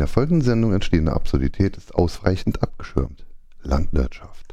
der 0.00 0.08
folgenden 0.08 0.42
Sendung 0.42 0.72
entstehende 0.72 1.12
Absurdität 1.12 1.76
ist 1.76 1.94
ausreichend 1.94 2.62
abgeschirmt. 2.62 3.26
Landwirtschaft. 3.62 4.49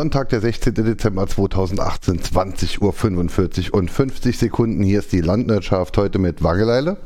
Sonntag, 0.00 0.30
der 0.30 0.40
16. 0.40 0.72
Dezember 0.76 1.26
2018, 1.26 2.20
20.45 2.20 3.72
Uhr 3.72 3.74
und 3.74 3.90
50 3.90 4.38
Sekunden. 4.38 4.82
Hier 4.82 5.00
ist 5.00 5.12
die 5.12 5.20
Landwirtschaft 5.20 5.98
heute 5.98 6.18
mit 6.18 6.42
Wangeleile, 6.42 6.96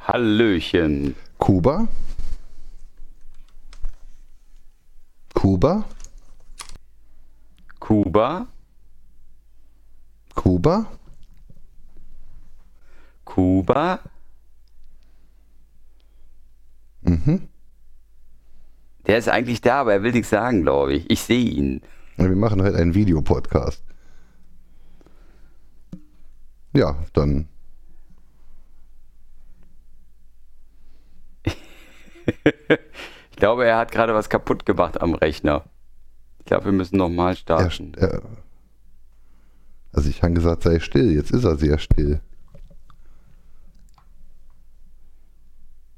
Hallöchen. 0.00 1.14
Kuba, 1.38 1.86
Kuba, 5.34 5.84
Kuba, 7.78 8.48
Kuba, 10.34 10.86
Kuba. 13.24 14.00
mhm. 17.02 17.42
Der 19.06 19.18
ist 19.18 19.28
eigentlich 19.28 19.60
da, 19.60 19.82
aber 19.82 19.92
er 19.92 20.02
will 20.02 20.10
nichts 20.10 20.30
sagen, 20.30 20.62
glaube 20.62 20.94
ich. 20.94 21.08
Ich 21.08 21.20
sehe 21.20 21.44
ihn. 21.44 21.82
Wir 22.16 22.36
machen 22.36 22.62
heute 22.62 22.76
einen 22.78 22.94
Videopodcast. 22.94 23.82
Ja, 26.72 26.96
dann 27.12 27.48
Ich 33.30 33.36
glaube, 33.36 33.66
er 33.66 33.76
hat 33.76 33.92
gerade 33.92 34.14
was 34.14 34.30
kaputt 34.30 34.64
gemacht 34.64 35.00
am 35.00 35.14
Rechner. 35.14 35.64
Ich 36.38 36.46
glaube, 36.46 36.64
wir 36.66 36.72
müssen 36.72 36.96
nochmal 36.96 37.32
er, 37.32 37.36
starten. 37.36 37.92
er, 37.96 38.22
also 39.92 40.08
ich 40.08 40.22
habe 40.22 40.32
gesagt, 40.32 40.62
sei 40.62 40.80
still. 40.80 41.12
Jetzt 41.12 41.32
ist 41.32 41.44
er 41.44 41.56
sehr 41.56 41.78
still. 41.78 42.20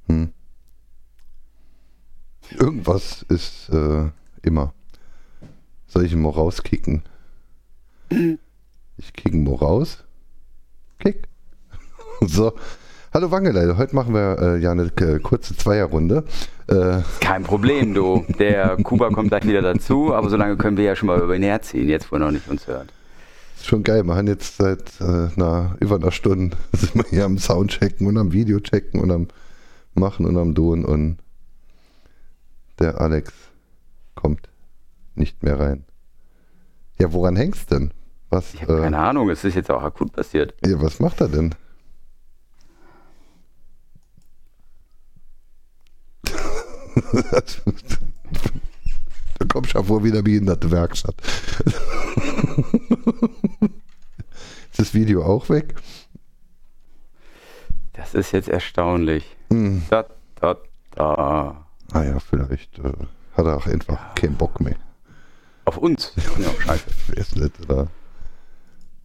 Hm. 0.07 0.33
Irgendwas 2.51 3.23
ist 3.23 3.69
äh, 3.69 4.11
immer. 4.43 4.75
Soll 5.89 6.05
ich 6.05 6.13
ihn 6.13 6.21
mal 6.21 6.31
rauskicken? 6.31 7.03
Ich 8.11 9.13
kick 9.15 9.33
ihn 9.33 9.45
mal 9.45 9.55
raus. 9.55 10.05
Kick. 10.99 11.29
so. 12.21 12.53
Hallo 13.15 13.31
Wangeleide, 13.31 13.79
heute 13.79 13.95
machen 13.97 14.13
wir 14.13 14.39
äh, 14.39 14.59
ja 14.59 14.71
eine 14.71 14.93
äh, 15.01 15.19
kurze 15.19 15.57
Zweierrunde. 15.57 16.25
Äh, 16.67 17.01
Kein 17.21 17.43
Problem, 17.43 17.95
du. 17.95 18.27
Der 18.39 18.77
Kuba 18.83 19.09
kommt 19.09 19.31
gleich 19.31 19.47
wieder 19.47 19.63
dazu, 19.63 20.15
aber 20.15 20.29
solange 20.29 20.59
können 20.59 20.77
wir 20.77 20.85
ja 20.85 20.95
schon 20.95 21.07
mal 21.07 21.19
über 21.19 21.35
ihn 21.35 21.43
herziehen, 21.43 21.89
jetzt 21.89 22.13
wo 22.13 22.17
er 22.17 22.21
noch 22.21 22.31
nicht 22.31 22.49
uns 22.49 22.67
hört. 22.67 22.93
Ist 23.57 23.67
schon 23.67 23.83
geil. 23.83 24.05
Wir 24.05 24.15
haben 24.15 24.27
jetzt 24.27 24.59
seit 24.59 25.01
äh, 25.01 25.31
na, 25.37 25.75
über 25.81 25.97
einer 25.97 26.13
Stunde 26.13 26.55
sind 26.73 26.97
wir 26.97 27.05
hier 27.09 27.25
am 27.25 27.39
Soundchecken 27.39 28.07
und 28.07 28.19
am 28.19 28.33
Videochecken 28.33 29.01
und 29.01 29.11
am 29.11 29.29
Machen 29.95 30.27
und 30.27 30.37
am 30.37 30.55
Tun 30.55 30.85
und 30.85 31.17
der 32.79 33.01
Alex 33.01 33.33
kommt 34.15 34.48
nicht 35.19 35.43
mehr 35.43 35.59
rein. 35.59 35.85
Ja, 36.99 37.13
woran 37.13 37.37
hängt's 37.37 37.67
denn? 37.67 37.93
Was, 38.31 38.55
Ich 38.55 38.63
habe 38.63 38.79
äh, 38.79 38.83
keine 38.83 38.99
Ahnung, 38.99 39.31
es 39.31 39.45
ist 39.45 39.55
jetzt 39.55 39.71
auch 39.71 39.83
akut 39.83 40.13
passiert. 40.13 40.55
ja, 40.65 40.81
was 40.81 41.01
macht 41.01 41.21
er 41.21 41.29
denn? 41.29 41.55
da 49.39 49.45
kommst 49.49 49.75
du 49.75 49.79
ja 49.79 49.85
vor 49.85 50.03
wie 50.05 50.11
eine 50.11 50.23
behinderte 50.23 50.71
Werkstatt. 50.71 51.15
Ist 54.71 54.79
das 54.79 54.95
Video 54.95 55.25
auch 55.25 55.49
weg? 55.49 55.75
Das 57.95 58.15
ist 58.15 58.31
jetzt 58.33 58.49
erstaunlich. 58.49 59.37
Hm. 59.51 59.83
Da, 59.91 60.07
da, 60.37 60.57
da. 60.93 61.67
Ah 61.93 62.03
ja, 62.05 62.21
vielleicht 62.21 62.79
äh, 62.79 62.93
hat 63.37 63.47
er 63.47 63.57
auch 63.57 63.67
einfach 63.67 64.15
keinen 64.15 64.37
Bock 64.37 64.61
mehr. 64.61 64.77
Auf 65.69 65.77
uns. 65.77 66.13
Ja, 66.39 66.49
scheiße. 66.61 66.87
Weiß 67.15 67.37
nicht, 67.37 67.61
oder? 67.61 67.89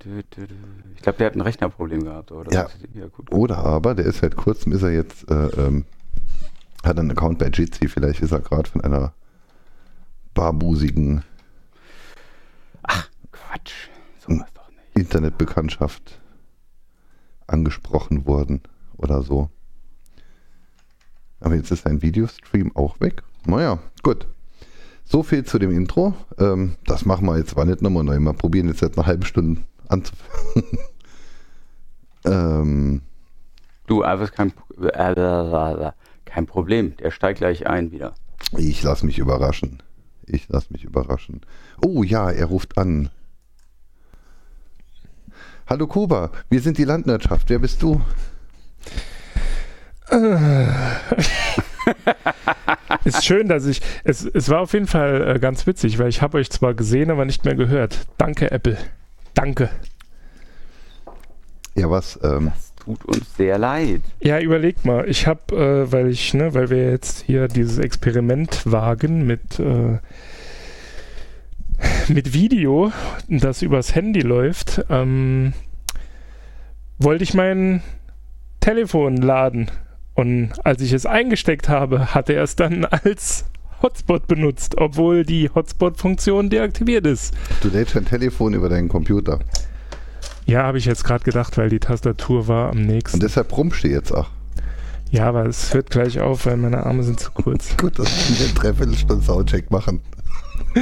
Dü, 0.02 0.24
dü, 0.24 0.48
dü. 0.48 0.56
Ich 0.96 1.02
glaube, 1.02 1.18
der 1.18 1.28
hat 1.28 1.36
ein 1.36 1.42
Rechnerproblem 1.42 2.06
gehabt, 2.06 2.32
oder? 2.32 2.54
Ja. 2.54 2.64
Ist 2.64 2.78
ja. 2.94 3.06
Oder 3.32 3.58
aber, 3.58 3.96
der 3.96 4.06
ist 4.06 4.20
seit 4.20 4.38
kurzem, 4.38 4.72
ist 4.72 4.82
er 4.82 4.92
jetzt, 4.92 5.30
äh, 5.30 5.48
ähm, 5.48 5.84
hat 6.86 6.98
einen 6.98 7.12
Account 7.12 7.40
bei 7.40 7.48
Jitsi, 7.48 7.90
vielleicht 7.90 8.22
ist 8.22 8.32
er 8.32 8.40
gerade 8.40 8.70
von 8.70 8.80
einer 8.80 9.14
barbusigen 10.34 11.24
Quatsch. 13.34 13.90
Hm. 14.26 14.38
So 14.38 14.42
was 14.42 14.54
doch 14.54 14.70
nicht. 14.70 14.96
Internetbekanntschaft 14.96 16.22
angesprochen 17.48 18.26
worden 18.26 18.62
oder 18.96 19.22
so. 19.22 19.50
Aber 21.42 21.56
jetzt 21.56 21.72
ist 21.72 21.84
sein 21.84 22.02
Videostream 22.02 22.74
auch 22.74 23.02
weg. 23.02 23.22
Naja, 23.46 23.80
gut. 24.02 24.28
So 25.06 25.24
viel 25.24 25.44
zu 25.46 25.60
dem 25.60 25.72
Intro. 25.72 26.14
Ähm, 26.40 26.76
das 26.86 27.06
machen 27.06 27.26
wir 27.28 27.38
jetzt, 27.38 27.56
war 27.56 27.66
nicht 27.66 27.82
nochmal 27.82 28.04
neu. 28.04 28.20
Mal 28.20 28.34
probieren 28.34 28.68
jetzt 28.68 28.80
seit 28.80 28.98
einer 28.98 29.06
halben 29.06 29.26
Stunde 29.26 29.62
anzufangen. 29.88 30.78
ähm, 32.26 33.02
Du, 33.86 34.02
einfach 34.02 34.32
kein, 34.32 34.54
äh, 34.82 35.92
kein 36.26 36.46
Problem. 36.46 36.96
Der 36.98 37.12
steigt 37.12 37.40
gleich 37.40 37.68
ein 37.68 37.92
wieder. 37.92 38.14
Ich 38.58 38.82
lasse 38.82 39.06
mich 39.06 39.20
überraschen. 39.20 39.84
Ich 40.26 40.48
lasse 40.48 40.68
mich 40.72 40.86
überraschen. 40.86 41.42
Oh 41.84 42.02
ja, 42.04 42.32
er 42.32 42.46
ruft 42.46 42.78
an. 42.78 43.10
Hallo 45.68 45.88
Kuba, 45.88 46.32
wir 46.50 46.62
sind 46.62 46.78
die 46.78 46.86
Landwirtschaft. 46.86 47.50
Wer 47.50 47.60
bist 47.60 47.82
du? 47.82 48.02
Ist 53.06 53.26
schön, 53.26 53.48
dass 53.48 53.66
ich. 53.66 53.82
Es, 54.04 54.26
es 54.26 54.50
war 54.50 54.62
auf 54.62 54.74
jeden 54.74 54.88
Fall 54.88 55.36
äh, 55.36 55.40
ganz 55.40 55.68
witzig, 55.68 56.00
weil 56.00 56.10
ich 56.10 56.22
habe 56.22 56.38
euch 56.38 56.50
zwar 56.50 56.74
gesehen, 56.74 57.12
aber 57.12 57.26
nicht 57.26 57.46
mehr 57.46 57.56
gehört. 57.56 58.08
Danke, 58.18 58.52
Apple. 58.52 58.78
Danke. 59.34 59.70
Ja, 61.76 61.90
was? 61.90 62.20
Ähm, 62.24 62.52
Das 62.54 62.74
tut 62.76 63.06
uns 63.06 63.36
sehr 63.36 63.58
leid. 63.58 64.02
Ja, 64.22 64.40
überlegt 64.40 64.86
mal. 64.86 65.08
Ich 65.10 65.28
habe, 65.28 65.56
äh, 65.56 65.92
weil 65.92 66.10
ich, 66.10 66.34
ne, 66.34 66.54
weil 66.54 66.70
wir 66.70 66.92
jetzt 66.92 67.24
hier 67.26 67.48
dieses 67.48 67.78
Experiment 67.80 68.62
wagen 68.66 69.26
mit 69.26 69.60
äh, 69.60 69.98
mit 72.08 72.34
Video, 72.34 72.92
das 73.28 73.62
übers 73.62 73.96
Handy 73.96 74.22
läuft, 74.22 74.86
ähm, 74.90 75.54
wollte 76.98 77.24
ich 77.24 77.34
mein 77.34 77.82
Telefon 78.60 79.18
laden. 79.18 79.70
Und 80.16 80.52
als 80.64 80.82
ich 80.82 80.94
es 80.94 81.06
eingesteckt 81.06 81.70
habe, 81.70 82.14
hat 82.14 82.30
er 82.30 82.44
es 82.44 82.56
dann 82.56 82.86
als 82.86 83.46
Hotspot 83.82 84.28
benutzt, 84.28 84.76
obwohl 84.78 85.26
die 85.26 85.50
Hotspot-Funktion 85.54 86.50
deaktiviert 86.50 87.06
ist. 87.06 87.34
du 87.62 87.70
lädst 87.70 87.96
dein 87.96 88.06
Telefon 88.06 88.54
über 88.54 88.70
deinen 88.70 88.88
Computer. 88.88 89.40
Ja, 90.46 90.64
habe 90.64 90.78
ich 90.78 90.86
jetzt 90.86 91.04
gerade 91.04 91.24
gedacht, 91.24 91.58
weil 91.58 91.70
die 91.70 91.80
Tastatur 91.80 92.48
war 92.48 92.70
am 92.70 92.82
nächsten. 92.82 93.18
Und 93.18 93.24
deshalb 93.24 93.50
brummst 93.50 93.84
du 93.84 93.88
jetzt 93.90 94.12
auch. 94.12 94.30
Ja, 95.10 95.28
aber 95.28 95.46
es 95.46 95.74
hört 95.74 95.90
gleich 95.90 96.20
auf, 96.20 96.46
weil 96.46 96.58
meine 96.58 96.86
Arme 96.86 97.04
sind 97.04 97.20
zu 97.20 97.32
kurz. 97.32 97.78
Gut, 97.78 98.00
dass 98.00 98.08
wir 98.30 98.46
eine 98.46 98.54
Dreiviertelstunde 98.56 99.24
Soundcheck 99.24 99.70
machen. 99.70 100.02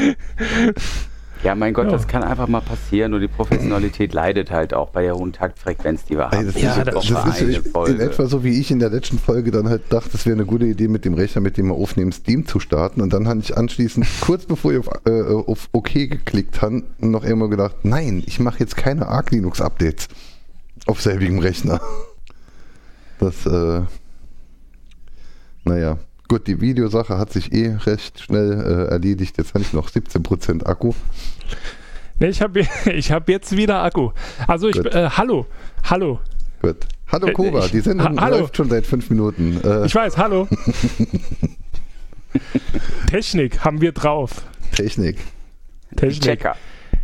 Ja, 1.43 1.55
mein 1.55 1.73
Gott, 1.73 1.85
Ja. 1.85 1.91
das 1.93 2.07
kann 2.07 2.23
einfach 2.23 2.47
mal 2.47 2.61
passieren 2.61 3.15
und 3.15 3.21
die 3.21 3.27
Professionalität 3.27 4.13
leidet 4.13 4.51
halt 4.51 4.75
auch 4.75 4.89
bei 4.91 5.01
der 5.03 5.15
hohen 5.15 5.33
Taktfrequenz, 5.33 6.05
die 6.05 6.15
wir 6.15 6.25
haben. 6.29 6.38
Ey, 6.38 6.45
das 6.45 6.61
Ja, 6.61 6.75
ist, 6.75 6.88
das- 6.88 7.07
das 7.07 7.41
ist 7.41 7.89
in 7.89 7.99
etwa 7.99 8.27
so, 8.27 8.43
wie 8.43 8.59
ich 8.59 8.69
in 8.69 8.77
der 8.77 8.91
letzten 8.91 9.17
Folge 9.17 9.49
dann 9.49 9.67
halt 9.67 9.81
dachte, 9.89 10.11
es 10.13 10.25
wäre 10.27 10.35
eine 10.35 10.45
gute 10.45 10.65
Idee, 10.65 10.88
mit 10.88 11.03
dem 11.03 11.15
Rechner, 11.15 11.41
mit 11.41 11.57
dem 11.57 11.67
wir 11.69 11.73
aufnehmen, 11.75 12.11
Steam 12.11 12.45
zu 12.45 12.59
starten. 12.59 13.01
Und 13.01 13.11
dann 13.11 13.27
habe 13.27 13.39
ich 13.39 13.57
anschließend, 13.57 14.05
kurz 14.21 14.45
bevor 14.45 14.71
ich 14.73 14.79
auf, 14.79 14.89
äh, 15.05 15.21
auf 15.21 15.67
OK 15.71 15.93
geklickt 15.93 16.61
habe, 16.61 16.83
noch 16.99 17.23
immer 17.23 17.47
gedacht, 17.49 17.75
nein, 17.83 18.21
ich 18.27 18.39
mache 18.39 18.59
jetzt 18.59 18.77
keine 18.77 19.07
Arc 19.07 19.31
Linux-Updates 19.31 20.09
auf 20.85 21.01
selbigem 21.01 21.39
Rechner. 21.39 21.81
Das, 23.19 23.45
äh, 23.45 23.81
naja, 25.63 25.97
Gut, 26.31 26.48
die 26.48 26.62
Videosache 26.62 27.18
hat 27.18 27.33
sich 27.33 27.51
eh 27.51 27.75
recht 27.75 28.22
schnell 28.22 28.54
äh, 28.54 28.89
erledigt. 28.94 29.38
Jetzt 29.38 29.54
habe 29.54 29.66
ich 29.66 29.74
noch 29.74 29.89
17% 29.89 30.66
Akku. 30.66 30.94
Nee, 32.19 32.28
ich 32.30 32.42
habe 32.42 32.62
ich 32.94 33.12
hab 33.12 33.28
jetzt 33.28 33.57
wieder 33.57 33.83
Akku. 33.83 34.12
Also 34.48 34.69
ich, 34.69 34.78
äh, 34.78 35.10
hallo, 35.10 35.45
hallo. 35.83 36.22
Gut. 36.62 36.78
Hallo 37.12 37.28
Äh, 37.28 37.33
Koba, 37.33 37.66
ich- 37.66 37.72
die 37.72 37.81
Sendung 37.81 38.16
Ha- 38.18 38.22
hallo. 38.22 38.38
läuft 38.39 38.56
schon 38.56 38.69
seit 38.69 38.86
fünf 38.88 39.10
Minuten. 39.10 39.60
Äh, 39.62 39.86
Ich 39.88 39.94
weiß, 39.94 40.18
hallo. 40.18 40.48
Technik 43.10 43.66
haben 43.66 43.81
wir 43.81 43.92
drauf. 43.92 44.44
Technik. 44.72 45.18
Technik, 45.98 46.22
Checker. 46.22 46.56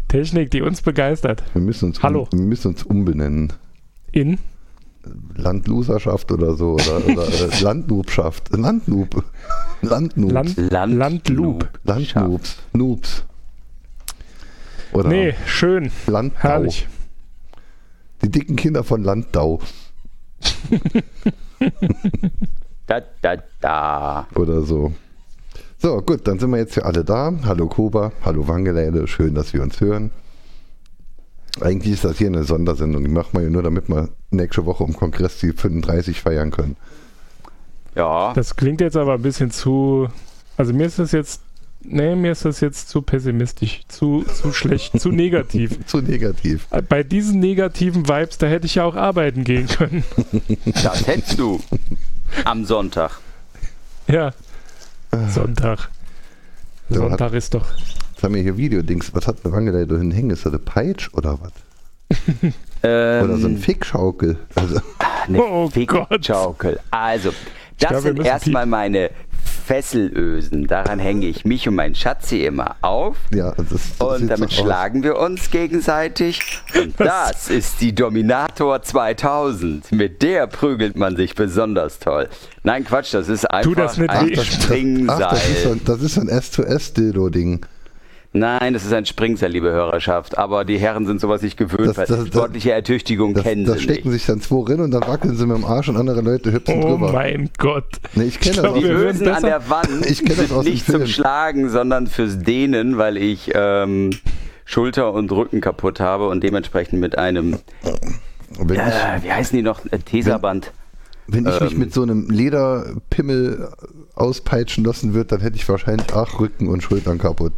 Technik, 0.08 0.52
die 0.52 0.62
uns 0.62 0.82
begeistert. 0.82 1.44
Wir 1.54 1.62
müssen 1.62 1.90
uns, 1.90 2.02
Hallo. 2.02 2.30
Um, 2.32 2.40
wir 2.40 2.46
müssen 2.46 2.70
uns 2.70 2.84
umbenennen. 2.84 3.52
In? 4.14 4.38
Landloserschaft 5.36 6.32
oder 6.32 6.56
so. 6.56 6.74
Oder, 6.74 7.06
oder 7.06 7.28
äh, 7.28 7.60
Landnoobschaft. 7.62 8.56
Landnoob. 8.56 9.24
Landnoobs. 9.82 10.34
Land, 10.34 10.58
Land 10.58 10.94
Landloop. 10.96 11.70
Landnoobs. 11.84 12.58
Noobs. 12.74 13.24
Oder 14.94 15.10
Nee, 15.10 15.34
schön, 15.46 15.92
Landau. 16.08 16.38
herrlich. 16.40 16.88
Die 18.24 18.32
dicken 18.32 18.56
Kinder 18.56 18.84
von 18.84 19.04
Landau. 19.04 19.60
Da, 22.88 23.02
da, 23.22 23.36
da. 23.60 24.28
oder 24.36 24.62
so. 24.62 24.94
So, 25.78 26.02
gut, 26.02 26.26
dann 26.26 26.40
sind 26.40 26.52
wir 26.52 26.58
jetzt 26.58 26.76
hier 26.76 26.86
alle 26.86 27.04
da. 27.04 27.34
Hallo 27.44 27.68
Koba, 27.68 28.14
hallo 28.24 28.48
Wangelele, 28.48 29.08
schön, 29.08 29.36
dass 29.36 29.54
wir 29.54 29.62
uns 29.62 29.82
hören. 29.82 30.12
Eigentlich 31.62 31.94
ist 31.94 32.04
das 32.04 32.18
hier 32.18 32.28
eine 32.28 32.44
Sondersendung, 32.44 33.04
die 33.04 33.10
machen 33.10 33.30
wir 33.34 33.42
ja 33.44 33.50
nur, 33.50 33.64
damit 33.64 33.90
wir 33.90 34.10
nächste 34.32 34.66
Woche 34.66 34.84
im 34.84 34.96
Kongress 34.96 35.40
die 35.40 35.54
35 35.54 36.22
feiern 36.22 36.52
können. 36.52 36.76
Ja, 37.96 38.34
Das 38.34 38.56
klingt 38.56 38.80
jetzt 38.82 38.96
aber 38.96 39.16
ein 39.16 39.22
bisschen 39.22 39.50
zu. 39.50 40.08
Also 40.56 40.74
mir 40.74 40.86
ist 40.86 41.00
das 41.00 41.12
jetzt. 41.12 41.42
Nee, 41.82 42.16
mir 42.16 42.32
ist 42.34 42.44
das 42.44 42.60
jetzt 42.60 42.90
zu 42.90 43.02
pessimistisch, 43.02 43.82
zu, 43.88 44.24
zu 44.24 44.52
schlecht, 44.52 45.00
zu 45.00 45.10
negativ. 45.10 45.78
Zu 45.86 46.02
negativ. 46.02 46.68
Bei 46.90 47.04
diesen 47.04 47.40
negativen 47.40 48.08
Vibes, 48.08 48.38
da 48.40 48.48
hätte 48.48 48.66
ich 48.66 48.76
ja 48.76 48.84
auch 48.84 48.96
arbeiten 48.96 49.44
gehen 49.44 49.68
können. 49.68 50.04
das 50.66 51.08
hättest 51.08 51.40
du. 51.40 51.62
Am 52.44 52.66
Sonntag. 52.66 53.20
Ja. 54.08 54.34
Sonntag. 55.30 55.90
Sonntag 56.90 57.34
ist 57.34 57.54
doch. 57.54 57.66
Jetzt 58.18 58.24
haben 58.24 58.34
wir 58.34 58.42
hier 58.42 58.58
Videodings. 58.58 59.14
Was 59.14 59.28
hat 59.28 59.38
eine 59.44 59.54
Wangelele 59.54 59.86
da 59.86 59.96
hängen? 59.98 60.32
Ist 60.32 60.44
das 60.44 60.52
eine 60.54 60.60
Peitsch 60.60 61.10
oder 61.14 61.38
was? 61.40 61.52
Ähm, 62.82 63.24
Oder 63.26 63.38
so 63.38 63.48
ein 63.48 63.58
Fickschaukel? 63.60 64.40
Also, 64.56 64.80
Eine 65.28 65.40
Oh. 65.44 65.70
Fickschaukel. 65.70 66.80
Also, 66.90 67.30
das 67.80 67.90
glaube, 67.90 67.94
wir 67.96 68.02
sind 68.16 68.26
erstmal 68.26 68.66
meine 68.66 69.12
Fesselösen. 69.68 70.66
Daran 70.66 70.98
hänge 70.98 71.28
ich 71.28 71.46
mich 71.46 71.68
und 71.68 71.76
mein 71.76 71.94
Schatzi 71.94 72.44
immer 72.44 72.76
auf. 72.82 73.18
ja, 73.32 73.52
das, 73.56 73.68
das 73.70 74.08
Und 74.08 74.28
damit 74.30 74.50
so 74.50 74.62
aus. 74.62 74.66
schlagen 74.66 75.04
wir 75.04 75.20
uns 75.20 75.52
gegenseitig. 75.52 76.42
Und 76.76 77.00
das 77.00 77.50
ist 77.52 77.82
die 77.82 77.94
Dominator 77.94 78.82
2000. 78.82 79.92
Mit 79.92 80.24
der 80.24 80.48
prügelt 80.48 80.96
man 80.98 81.16
sich 81.18 81.36
besonders 81.36 82.00
toll. 82.00 82.30
Nein, 82.64 82.84
Quatsch, 82.84 83.14
das 83.14 83.28
ist 83.30 83.46
einfach 83.46 83.76
das 83.76 84.00
ein. 84.00 84.08
Ach, 84.10 84.44
Springseil. 84.44 85.20
das 85.20 85.50
ist 85.50 85.64
so, 85.64 85.70
ein- 85.72 85.82
das 85.86 86.02
ist 86.02 86.16
so 86.16 86.22
ein 86.22 86.30
S2S-Dildo-Ding. 86.30 87.66
Nein, 88.40 88.74
das 88.74 88.86
ist 88.86 88.94
ein 88.94 89.06
Springseil, 89.06 89.52
liebe 89.52 89.72
Hörerschaft. 89.72 90.38
Aber 90.38 90.66
die 90.66 90.78
Herren 90.78 91.06
sind 91.06 91.20
sowas 91.22 91.42
nicht 91.42 91.58
gewöhnt, 91.58 91.88
Das- 91.90 91.98
weil 91.98 92.06
das- 92.08 92.18
das- 92.20 92.28
sportliche 92.28 92.72
Ertüchtigung 92.72 93.34
Das, 93.34 93.44
kennen 93.44 93.66
da 93.66 93.74
sie 93.74 93.82
stecken 93.82 94.10
nicht. 94.10 94.20
sich 94.20 94.26
dann 94.28 94.42
zwei 94.42 94.72
rein 94.72 94.82
und 94.82 94.92
dann 94.92 95.02
wackeln 95.08 95.36
sie 95.36 95.46
mit 95.46 95.58
dem 95.58 95.66
Arsch 95.66 95.90
und 95.90 95.98
andere 95.98 96.22
Leute 96.22 96.52
hüpfen 96.52 96.82
Oh 96.84 96.90
drüber. 96.98 97.12
mein 97.12 97.50
Gott. 97.58 97.86
Nee, 98.16 98.26
ich 98.26 98.40
kenne 98.40 98.62
das 98.62 98.74
Die 98.74 98.84
Ösen 98.86 99.28
an 99.30 99.44
der 99.44 99.70
Wand 99.70 100.06
Ich 100.10 100.20
kenn 100.26 100.36
das 100.38 100.48
sind 100.48 100.52
aus 100.52 100.66
dem 100.66 100.74
nicht 100.74 100.86
zum. 100.86 101.06
Schlagen, 101.08 101.70
sondern 101.70 102.08
fürs 102.08 102.40
Dehnen, 102.40 102.98
weil 102.98 103.18
ich 103.18 103.52
ähm, 103.56 104.12
Schulter 104.66 105.14
und 105.14 105.32
Rücken 105.32 105.62
kaputt 105.62 106.00
habe 106.00 106.28
und 106.28 106.44
dementsprechend 106.44 107.00
mit 107.00 107.18
einem, 107.18 107.58
Wenn 108.60 108.76
ich, 108.76 108.82
äh, 108.82 109.24
wie 109.24 109.32
heißen 109.32 109.56
die 109.56 109.64
noch, 109.64 109.86
äh, 109.92 110.00
Tesaband. 110.00 110.72
wenn 111.28 111.46
ich 111.48 111.60
mich 111.62 111.72
ähm, 111.74 111.80
mit 111.80 111.94
so 111.94 112.02
einem 112.04 112.30
Lederpimmel 112.30 113.70
auspeitschen 114.16 114.84
lassen 114.84 115.14
würde, 115.14 115.28
dann 115.28 115.42
hätte 115.42 115.56
ich 115.56 115.68
wahrscheinlich 115.70 116.12
auch 116.14 116.40
Rücken 116.40 116.68
und 116.68 116.82
Schultern 116.84 117.18
kaputt. 117.18 117.54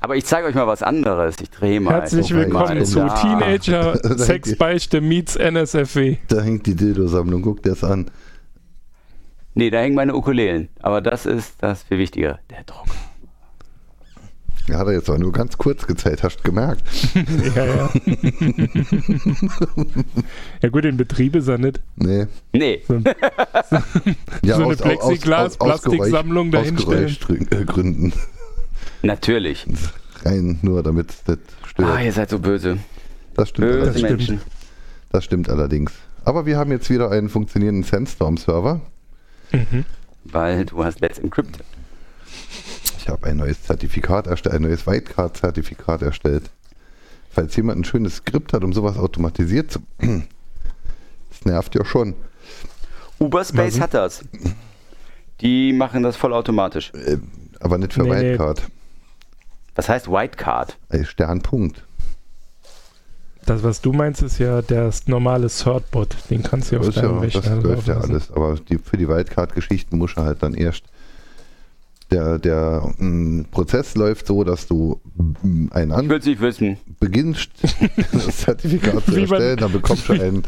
Aber 0.00 0.16
ich 0.16 0.24
zeige 0.24 0.46
euch 0.46 0.54
mal 0.54 0.66
was 0.66 0.82
anderes. 0.82 1.36
Ich 1.40 1.50
drehe 1.50 1.80
mal. 1.80 1.94
Herzlich 1.94 2.32
oh 2.32 2.36
willkommen 2.36 2.84
zu 2.84 2.98
Da. 3.06 3.14
Teenager 3.14 4.18
Sexbeichte 4.18 5.00
meets 5.00 5.36
NSFW. 5.36 6.16
Da 6.28 6.42
hängt 6.42 6.66
die 6.66 6.74
Dildo-Sammlung, 6.74 7.42
guck 7.42 7.62
dir 7.62 7.70
das 7.70 7.84
an. 7.84 8.10
Nee, 9.54 9.70
da 9.70 9.78
hängen 9.78 9.94
meine 9.94 10.14
Ukulelen. 10.14 10.68
Aber 10.82 11.00
das 11.00 11.24
ist 11.24 11.54
das 11.60 11.82
viel 11.84 11.98
wichtiger. 11.98 12.38
Der 12.50 12.64
Druck. 12.64 12.86
Ja, 14.68 14.78
hat 14.78 14.88
er 14.88 14.94
jetzt 14.94 15.08
auch 15.08 15.18
nur 15.18 15.32
ganz 15.32 15.56
kurz 15.58 15.86
gezeigt, 15.86 16.24
hast 16.24 16.38
du 16.38 16.42
gemerkt. 16.42 16.82
Ja, 17.54 17.64
ja. 17.64 17.90
ja 20.60 20.68
gut, 20.68 20.84
in 20.84 20.96
Betrieb 20.96 21.36
ist 21.36 21.48
er 21.48 21.58
nicht. 21.58 21.80
Nee. 21.94 22.26
Nee, 22.52 22.82
Ja, 24.42 24.56
So 24.56 24.64
eine 24.64 24.76
Plexiglas-Plastiksammlung 24.76 26.50
dahinstellen. 26.50 27.06
Ausgeräuscht 27.06 27.52
äh, 27.52 27.64
Gründen. 27.64 28.12
Natürlich. 29.06 29.66
Rein 30.24 30.58
nur, 30.62 30.82
damit 30.82 31.10
es 31.10 31.26
nicht 31.26 31.40
stört. 31.66 31.88
Ah, 31.88 32.00
ihr 32.00 32.12
seid 32.12 32.30
so 32.30 32.38
böse. 32.38 32.78
das 33.34 33.48
stimmt 33.50 33.68
Böse 33.68 33.80
allerdings. 33.82 33.98
stimmt. 34.06 34.18
Menschen. 34.18 34.40
Das 35.12 35.24
stimmt 35.24 35.48
allerdings. 35.48 35.92
Aber 36.24 36.46
wir 36.46 36.58
haben 36.58 36.70
jetzt 36.72 36.90
wieder 36.90 37.10
einen 37.10 37.28
funktionierenden 37.28 37.84
Sandstorm-Server. 37.84 38.80
Weil 40.24 40.64
du 40.66 40.84
hast 40.84 41.00
Let's 41.00 41.18
Encrypt. 41.18 41.58
Ich 42.98 43.08
habe 43.08 43.26
ein 43.28 43.36
neues 43.36 43.62
Zertifikat 43.62 44.26
erstellt, 44.26 44.56
ein 44.56 44.62
neues 44.62 44.86
Whitecard-Zertifikat 44.86 46.02
erstellt. 46.02 46.50
Falls 47.30 47.54
jemand 47.54 47.78
ein 47.80 47.84
schönes 47.84 48.16
Skript 48.16 48.52
hat, 48.52 48.64
um 48.64 48.72
sowas 48.72 48.96
automatisiert 48.98 49.70
zu. 49.70 49.80
Das 51.28 51.44
nervt 51.44 51.74
ja 51.74 51.84
schon. 51.84 52.14
Uberspace 53.18 53.74
Was? 53.74 53.80
hat 53.80 53.94
das. 53.94 54.24
Die 55.42 55.74
machen 55.74 56.02
das 56.02 56.16
vollautomatisch. 56.16 56.92
Äh, 56.94 57.18
Aber 57.60 57.76
nicht 57.76 57.92
für 57.92 58.04
Nee, 58.04 58.08
nee. 58.08 58.36
Was 59.76 59.88
heißt 59.88 60.08
Whitecard? 60.08 60.78
Sternpunkt. 61.04 61.84
Das, 63.44 63.62
was 63.62 63.80
du 63.80 63.92
meinst, 63.92 64.22
ist 64.22 64.38
ja 64.38 64.60
der 64.60 64.90
normale 65.06 65.48
Certbot. 65.48 66.16
Den 66.30 66.42
kannst 66.42 66.72
du 66.72 66.76
ja 66.76 66.80
auf 66.80 66.92
deinem 66.92 67.22
ja, 67.22 67.26
das 67.26 67.34
Rechner 67.36 67.56
läuft 67.62 67.86
ja 67.86 67.98
alles. 67.98 68.32
Aber 68.32 68.56
die, 68.56 68.78
für 68.78 68.96
die 68.96 69.06
Wildcard-Geschichten 69.08 69.98
muss 69.98 70.16
er 70.16 70.24
halt 70.24 70.42
dann 70.42 70.54
erst. 70.54 70.82
Der, 72.10 72.38
der 72.38 72.92
mh, 72.98 73.46
Prozess 73.50 73.94
läuft 73.96 74.26
so, 74.26 74.42
dass 74.44 74.66
du 74.66 75.00
mh, 75.42 75.74
einen 75.74 75.92
An 75.92 76.08
wissen. 76.08 76.76
beginnst, 76.98 77.50
das 78.12 78.38
Zertifikat 78.38 79.04
zu 79.04 79.16
erstellen, 79.16 79.56
dann 79.58 79.72
bekommst 79.72 80.08
du 80.08 80.12
einen, 80.12 80.42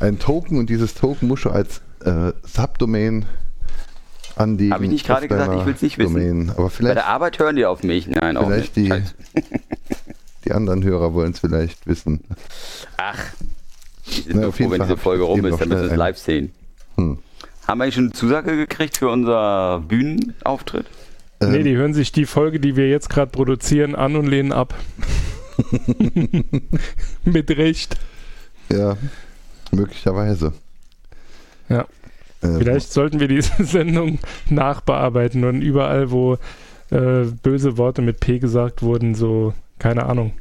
einen 0.00 0.18
Token 0.18 0.58
und 0.58 0.68
dieses 0.70 0.94
Token 0.94 1.28
musst 1.28 1.44
du 1.44 1.50
als 1.50 1.82
äh, 2.04 2.32
Subdomain 2.44 3.26
anlegen. 4.36 4.72
Hab 4.72 4.82
ich 4.82 4.88
nicht 4.90 5.06
gerade 5.06 5.28
gesagt, 5.28 5.48
ich 5.50 5.54
deiner 5.54 5.66
will's 5.66 5.82
nicht 5.82 5.98
wissen. 5.98 6.14
Domain. 6.14 6.50
Aber 6.50 6.64
Bei 6.64 6.70
vielleicht 6.70 6.96
der 6.96 7.06
Arbeit 7.06 7.38
hören 7.38 7.56
die 7.56 7.64
auf 7.66 7.82
mich. 7.82 8.06
Nein, 8.08 8.36
auch 8.36 8.46
Vielleicht 8.48 8.76
nicht. 8.76 9.14
die- 9.34 9.42
die 10.44 10.52
anderen 10.52 10.84
Hörer 10.84 11.14
wollen 11.14 11.32
es 11.32 11.40
vielleicht 11.40 11.86
wissen. 11.86 12.20
Ach, 12.96 13.18
die 14.06 14.20
sind 14.22 14.40
Na, 14.40 14.48
auf 14.48 14.54
froh, 14.56 14.62
jeden 14.64 14.72
wenn 14.72 14.78
Fall 14.78 14.86
diese 14.88 14.98
Folge 15.00 15.24
rum 15.24 15.44
ist, 15.44 15.60
dann 15.60 15.68
müssen 15.68 15.82
wir 15.84 15.90
es 15.90 15.96
live 15.96 16.18
sehen. 16.18 16.52
Hm. 16.96 17.18
Haben 17.66 17.78
wir 17.78 17.84
eigentlich 17.84 17.94
schon 17.96 18.04
eine 18.04 18.12
Zusage 18.12 18.56
gekriegt 18.56 18.96
für 18.96 19.08
unser 19.08 19.80
Bühnenauftritt? 19.88 20.86
Nee, 21.40 21.56
Ähm, 21.58 21.64
die 21.64 21.76
hören 21.76 21.92
sich 21.94 22.12
die 22.12 22.24
Folge, 22.26 22.60
die 22.60 22.76
wir 22.76 22.88
jetzt 22.88 23.10
gerade 23.10 23.30
produzieren, 23.30 23.94
an 23.96 24.14
und 24.16 24.26
lehnen 24.26 24.52
ab. 24.52 24.74
Mit 27.24 27.50
Recht. 27.50 27.96
Ja, 28.72 28.96
möglicherweise. 29.72 30.52
Ja. 31.68 31.86
Ähm, 32.42 32.58
Vielleicht 32.58 32.92
sollten 32.92 33.20
wir 33.20 33.28
diese 33.28 33.52
Sendung 33.64 34.18
nachbearbeiten 34.48 35.44
und 35.44 35.62
überall, 35.62 36.10
wo 36.10 36.34
äh, 36.90 37.24
böse 37.42 37.76
Worte 37.78 38.02
mit 38.02 38.20
P 38.20 38.38
gesagt 38.38 38.82
wurden, 38.82 39.14
so, 39.14 39.54
keine 39.78 40.06
Ahnung. 40.06 40.32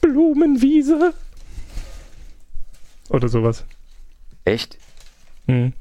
Blumenwiese? 0.00 1.14
Oder 3.08 3.28
sowas. 3.28 3.64
Echt? 4.44 4.78
Hm. 5.46 5.72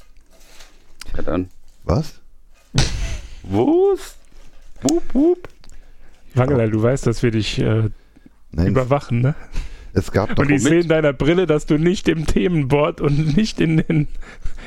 Ja, 1.15 1.23
dann. 1.23 1.49
Was? 1.83 2.19
Was? 3.43 4.15
Wup, 4.83 5.03
wup. 5.13 5.49
Wangela, 6.33 6.67
du 6.67 6.81
weißt, 6.81 7.07
dass 7.07 7.23
wir 7.23 7.31
dich 7.31 7.59
äh, 7.59 7.89
Nein, 8.51 8.67
überwachen, 8.67 9.21
ne? 9.21 9.35
Es 9.93 10.11
gab 10.11 10.35
doch 10.35 10.43
Und 10.43 10.51
ich 10.51 10.61
sehe 10.63 10.81
in 10.81 10.87
deiner 10.87 11.13
Brille, 11.13 11.45
dass 11.47 11.65
du 11.65 11.77
nicht 11.77 12.07
im 12.07 12.25
Themenboard 12.25 13.01
und 13.01 13.35
nicht 13.35 13.59
in 13.61 13.77
den, 13.77 14.07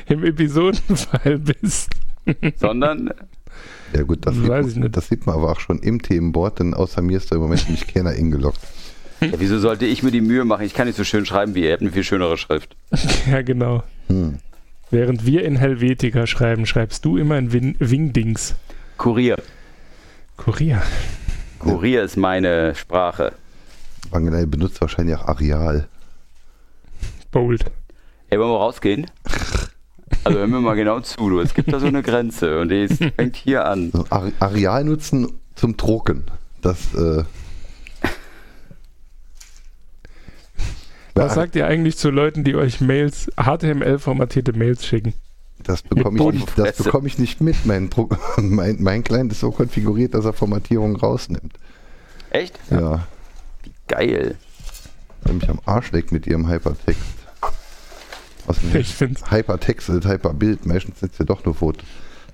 im 0.08 0.24
Episodenfall 0.24 1.38
bist. 1.38 1.90
Sondern, 2.56 3.10
Ja 3.94 4.02
gut, 4.02 4.26
das, 4.26 4.34
Weiß 4.46 4.64
sieht, 4.66 4.72
ich 4.72 4.76
man- 4.76 4.82
nicht. 4.84 4.96
das 4.96 5.08
sieht 5.08 5.26
man 5.26 5.36
aber 5.36 5.52
auch 5.52 5.60
schon 5.60 5.78
im 5.80 6.00
Themenboard, 6.02 6.58
denn 6.60 6.74
außer 6.74 7.02
mir 7.02 7.16
ist 7.18 7.30
da 7.30 7.36
im 7.36 7.42
Moment 7.42 7.68
nicht 7.70 7.88
keiner 7.94 8.10
eingeloggt. 8.10 8.60
ja, 9.20 9.28
wieso 9.38 9.58
sollte 9.58 9.86
ich 9.86 10.02
mir 10.02 10.10
die 10.10 10.20
Mühe 10.20 10.44
machen? 10.44 10.64
Ich 10.66 10.74
kann 10.74 10.86
nicht 10.86 10.96
so 10.96 11.04
schön 11.04 11.24
schreiben 11.26 11.54
wie 11.54 11.60
ihr. 11.60 11.66
Ihr 11.68 11.72
habt 11.72 11.82
eine 11.82 11.92
viel 11.92 12.04
schönere 12.04 12.36
Schrift. 12.36 12.76
ja, 13.30 13.42
genau. 13.42 13.82
Hm. 14.08 14.38
Während 14.90 15.24
wir 15.26 15.44
in 15.44 15.56
Helvetica 15.56 16.26
schreiben, 16.26 16.66
schreibst 16.66 17.04
du 17.04 17.16
immer 17.16 17.36
in 17.38 17.52
Win 17.52 17.76
Wingdings. 17.78 18.54
Kurier. 18.98 19.36
Kurier. 20.36 20.82
Kurier 21.58 22.02
ist 22.02 22.16
meine 22.16 22.74
Sprache. 22.74 23.32
Wangelei 24.10 24.46
benutzt 24.46 24.80
wahrscheinlich 24.80 25.16
auch 25.16 25.26
Areal. 25.26 25.88
Bold. 27.30 27.64
Ey, 28.30 28.38
wollen 28.38 28.50
wir 28.50 28.58
rausgehen? 28.58 29.06
Also 30.22 30.38
hör 30.38 30.46
mir 30.46 30.60
mal 30.60 30.74
genau 30.74 31.00
zu, 31.00 31.28
du. 31.28 31.40
Es 31.40 31.52
gibt 31.52 31.70
da 31.70 31.78
so 31.80 31.86
eine 31.86 32.02
Grenze 32.02 32.58
und 32.60 32.70
die 32.70 32.84
ist, 32.84 33.02
fängt 33.16 33.36
hier 33.36 33.66
an. 33.66 33.90
So, 33.92 34.06
Are 34.08 34.32
Areal 34.40 34.82
nutzen 34.84 35.30
zum 35.54 35.76
Drucken. 35.76 36.24
Das, 36.62 36.94
äh, 36.94 37.24
Was 41.14 41.34
sagt 41.34 41.54
ihr 41.56 41.66
eigentlich 41.66 41.96
zu 41.98 42.10
Leuten, 42.10 42.42
die 42.42 42.54
euch 42.56 42.80
Mails, 42.80 43.30
HTML-formatierte 43.36 44.52
Mails 44.52 44.84
schicken? 44.86 45.14
Das 45.62 45.82
bekomme 45.82 46.18
ich, 46.18 46.40
nicht- 46.40 46.58
das 46.58 46.76
bekomme 46.78 47.06
ich 47.06 47.18
nicht 47.18 47.40
mit. 47.40 47.64
Mein, 47.66 47.90
mein, 48.38 48.76
mein 48.82 49.04
Client 49.04 49.30
ist 49.32 49.40
so 49.40 49.50
konfiguriert, 49.50 50.14
dass 50.14 50.24
er 50.24 50.32
Formatierung 50.32 50.96
rausnimmt. 50.96 51.52
Echt? 52.30 52.58
Ja. 52.70 53.06
Geil. 53.88 54.36
Der 55.24 55.32
mich 55.32 55.48
am 55.48 55.60
Arsch 55.64 55.92
leckt 55.92 56.12
mit 56.12 56.26
ihrem 56.26 56.48
Hypertext. 56.48 57.02
Dem 58.62 58.80
Ich 58.80 58.94
find's. 58.94 59.30
Hypertext 59.30 59.88
und 59.90 60.06
Hyperbild. 60.06 60.66
Meistens 60.66 61.00
sind 61.00 61.12
es 61.12 61.18
ja 61.18 61.24
doch 61.24 61.44
nur 61.44 61.54
Fotos. 61.54 61.86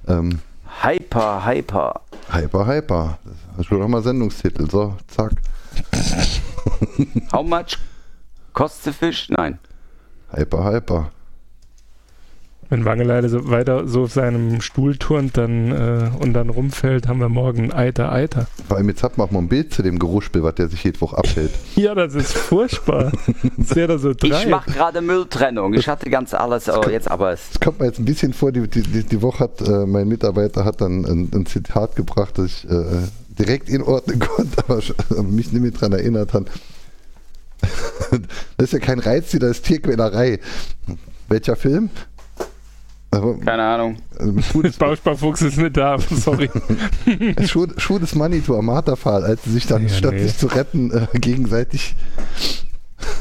Ähm, 0.08 0.40
Hyper, 0.82 1.44
hyper. 1.44 2.00
Hyper, 2.32 2.66
Hyper. 2.66 3.18
Das 3.24 3.60
ist 3.60 3.66
schon 3.66 3.80
nochmal 3.80 4.02
Sendungstitel. 4.02 4.70
So, 4.70 4.96
zack. 5.08 5.32
How 7.32 7.42
much 7.42 7.78
kostet 8.52 8.94
the 8.94 8.98
fish? 8.98 9.28
Nein. 9.30 9.58
Hyper, 10.32 10.64
Hyper. 10.64 11.10
Wenn 12.70 12.84
Wangeleide 12.84 13.28
so 13.28 13.50
weiter 13.50 13.86
so 13.86 14.04
auf 14.04 14.12
seinem 14.12 14.60
Stuhl 14.60 14.96
turnt 14.96 15.36
dann, 15.36 15.72
äh, 15.72 16.10
und 16.20 16.32
dann 16.32 16.48
rumfällt, 16.48 17.08
haben 17.08 17.20
wir 17.20 17.28
morgen 17.28 17.72
Eiter, 17.72 18.12
Eiter. 18.12 18.46
Vor 18.68 18.76
allem 18.76 18.88
jetzt 18.88 19.02
hat 19.02 19.18
man 19.18 19.28
auch 19.28 19.32
mal 19.32 19.40
ein 19.40 19.48
Bild 19.48 19.74
zu 19.74 19.82
dem 19.82 19.98
Geruchspiel, 19.98 20.42
was 20.42 20.54
der 20.54 20.68
sich 20.68 20.82
jede 20.84 21.00
Woche 21.00 21.18
abhält. 21.18 21.50
Ja, 21.76 21.94
das 21.94 22.14
ist 22.14 22.32
furchtbar. 22.32 23.10
Das 23.56 23.74
wäre 23.74 23.88
da 23.88 23.98
so. 23.98 24.10
Ich 24.10 24.48
mache 24.48 24.70
gerade 24.70 25.00
Mülltrennung. 25.00 25.72
Ich 25.74 25.88
hatte 25.88 26.10
ganz 26.10 26.34
alles, 26.34 26.68
oh, 26.68 26.88
jetzt 26.90 27.10
aber 27.10 27.32
es. 27.32 27.40
Es 27.52 27.60
kommt 27.60 27.80
mir 27.80 27.86
jetzt 27.86 27.98
ein 27.98 28.04
bisschen 28.04 28.34
vor, 28.34 28.52
die, 28.52 28.68
die, 28.68 28.82
die 28.82 29.04
die 29.04 29.22
Woche 29.22 29.44
hat 29.44 29.60
äh, 29.60 29.86
mein 29.86 30.08
Mitarbeiter 30.08 30.64
hat 30.64 30.80
dann 30.80 31.04
ein, 31.04 31.30
ein 31.34 31.46
Zitat 31.46 31.96
gebracht, 31.96 32.38
das 32.38 32.46
ich 32.46 32.70
äh, 32.70 32.84
direkt 33.38 33.68
inordnen 33.68 34.18
konnte, 34.20 34.64
aber 34.66 34.80
mich 35.22 35.52
nicht 35.52 35.62
mehr 35.62 35.70
daran 35.70 35.92
erinnert 35.92 36.32
hat. 36.32 36.46
Das 38.56 38.64
ist 38.64 38.72
ja 38.72 38.78
kein 38.80 38.98
Reiztier, 38.98 39.38
das 39.38 39.58
ist 39.58 39.66
Tierquälerei. 39.66 40.40
Welcher 41.28 41.54
Film? 41.54 41.90
Aber, 43.12 43.38
Keine 43.38 43.64
Ahnung. 43.64 43.96
äh, 44.18 44.62
des, 44.62 44.76
Bausparfuchs 44.76 45.42
ist 45.42 45.56
nicht 45.58 45.76
da, 45.76 45.98
sorry. 46.10 46.48
Schuh, 47.46 47.66
Schuh 47.76 47.98
des 47.98 48.14
Manitou 48.14 48.56
am 48.56 48.66
Marterpfahl, 48.66 49.24
als 49.24 49.42
sie 49.44 49.50
sich 49.50 49.66
dann, 49.66 49.82
Ja, 49.82 49.88
statt 49.88 50.12
nee. 50.14 50.22
sich 50.22 50.38
zu 50.38 50.46
retten, 50.46 50.90
äh, 50.92 51.06
gegenseitig. 51.18 51.94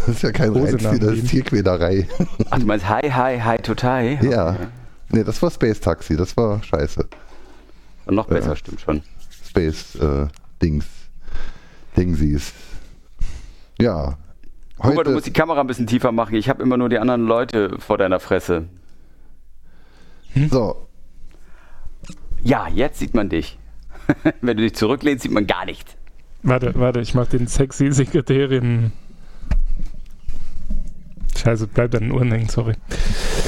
Das 0.05 0.15
ist 0.15 0.23
ja 0.23 0.31
kein 0.33 0.51
Reiztier, 0.51 0.99
das 0.99 1.11
ist 1.13 1.29
Tierquälerei. 1.29 2.05
Ach, 2.49 2.59
du 2.59 2.65
meinst 2.65 2.89
Hi, 2.89 3.09
Hi, 3.09 3.39
Hi, 3.39 3.57
Totai? 3.59 4.19
Ja. 4.21 4.57
Nee, 5.09 5.23
das 5.23 5.41
war 5.41 5.49
Space 5.51 5.79
Taxi, 5.79 6.17
das 6.17 6.35
war 6.35 6.61
scheiße. 6.61 7.07
Und 8.05 8.15
noch 8.15 8.27
besser, 8.27 8.49
Ja. 8.49 8.55
stimmt 8.57 8.81
schon. 8.81 9.01
Space 9.47 9.95
äh, 9.95 10.27
Dings. 10.61 10.85
Dingsies. 11.95 12.51
Ja. 13.79 14.17
Guck 14.77 14.85
mal, 14.85 14.91
du 14.91 14.97
Heute, 14.99 15.11
musst 15.11 15.27
die 15.27 15.33
Kamera 15.33 15.61
ein 15.61 15.67
bisschen 15.67 15.87
tiefer 15.87 16.11
machen. 16.11 16.35
Ich 16.35 16.49
habe 16.49 16.61
immer 16.61 16.75
nur 16.75 16.89
die 16.89 16.99
anderen 16.99 17.25
Leute 17.25 17.77
vor 17.79 17.97
deiner 17.97 18.19
Fresse. 18.19 18.65
So, 20.49 20.87
Ja, 22.43 22.67
jetzt 22.67 22.99
sieht 22.99 23.13
man 23.13 23.29
dich. 23.29 23.57
Wenn 24.41 24.57
du 24.57 24.63
dich 24.63 24.75
zurücklehnst, 24.75 25.23
sieht 25.23 25.31
man 25.31 25.45
gar 25.47 25.65
nichts. 25.65 25.95
Warte, 26.41 26.73
warte, 26.75 27.01
ich 27.01 27.13
mach 27.13 27.27
den 27.27 27.47
sexy 27.47 27.91
Sekretärin. 27.91 28.91
Scheiße, 31.37 31.67
bleibt 31.67 31.95
an 31.95 32.03
den 32.03 32.11
Ohren 32.11 32.31
hängen, 32.31 32.49
sorry. 32.49 32.73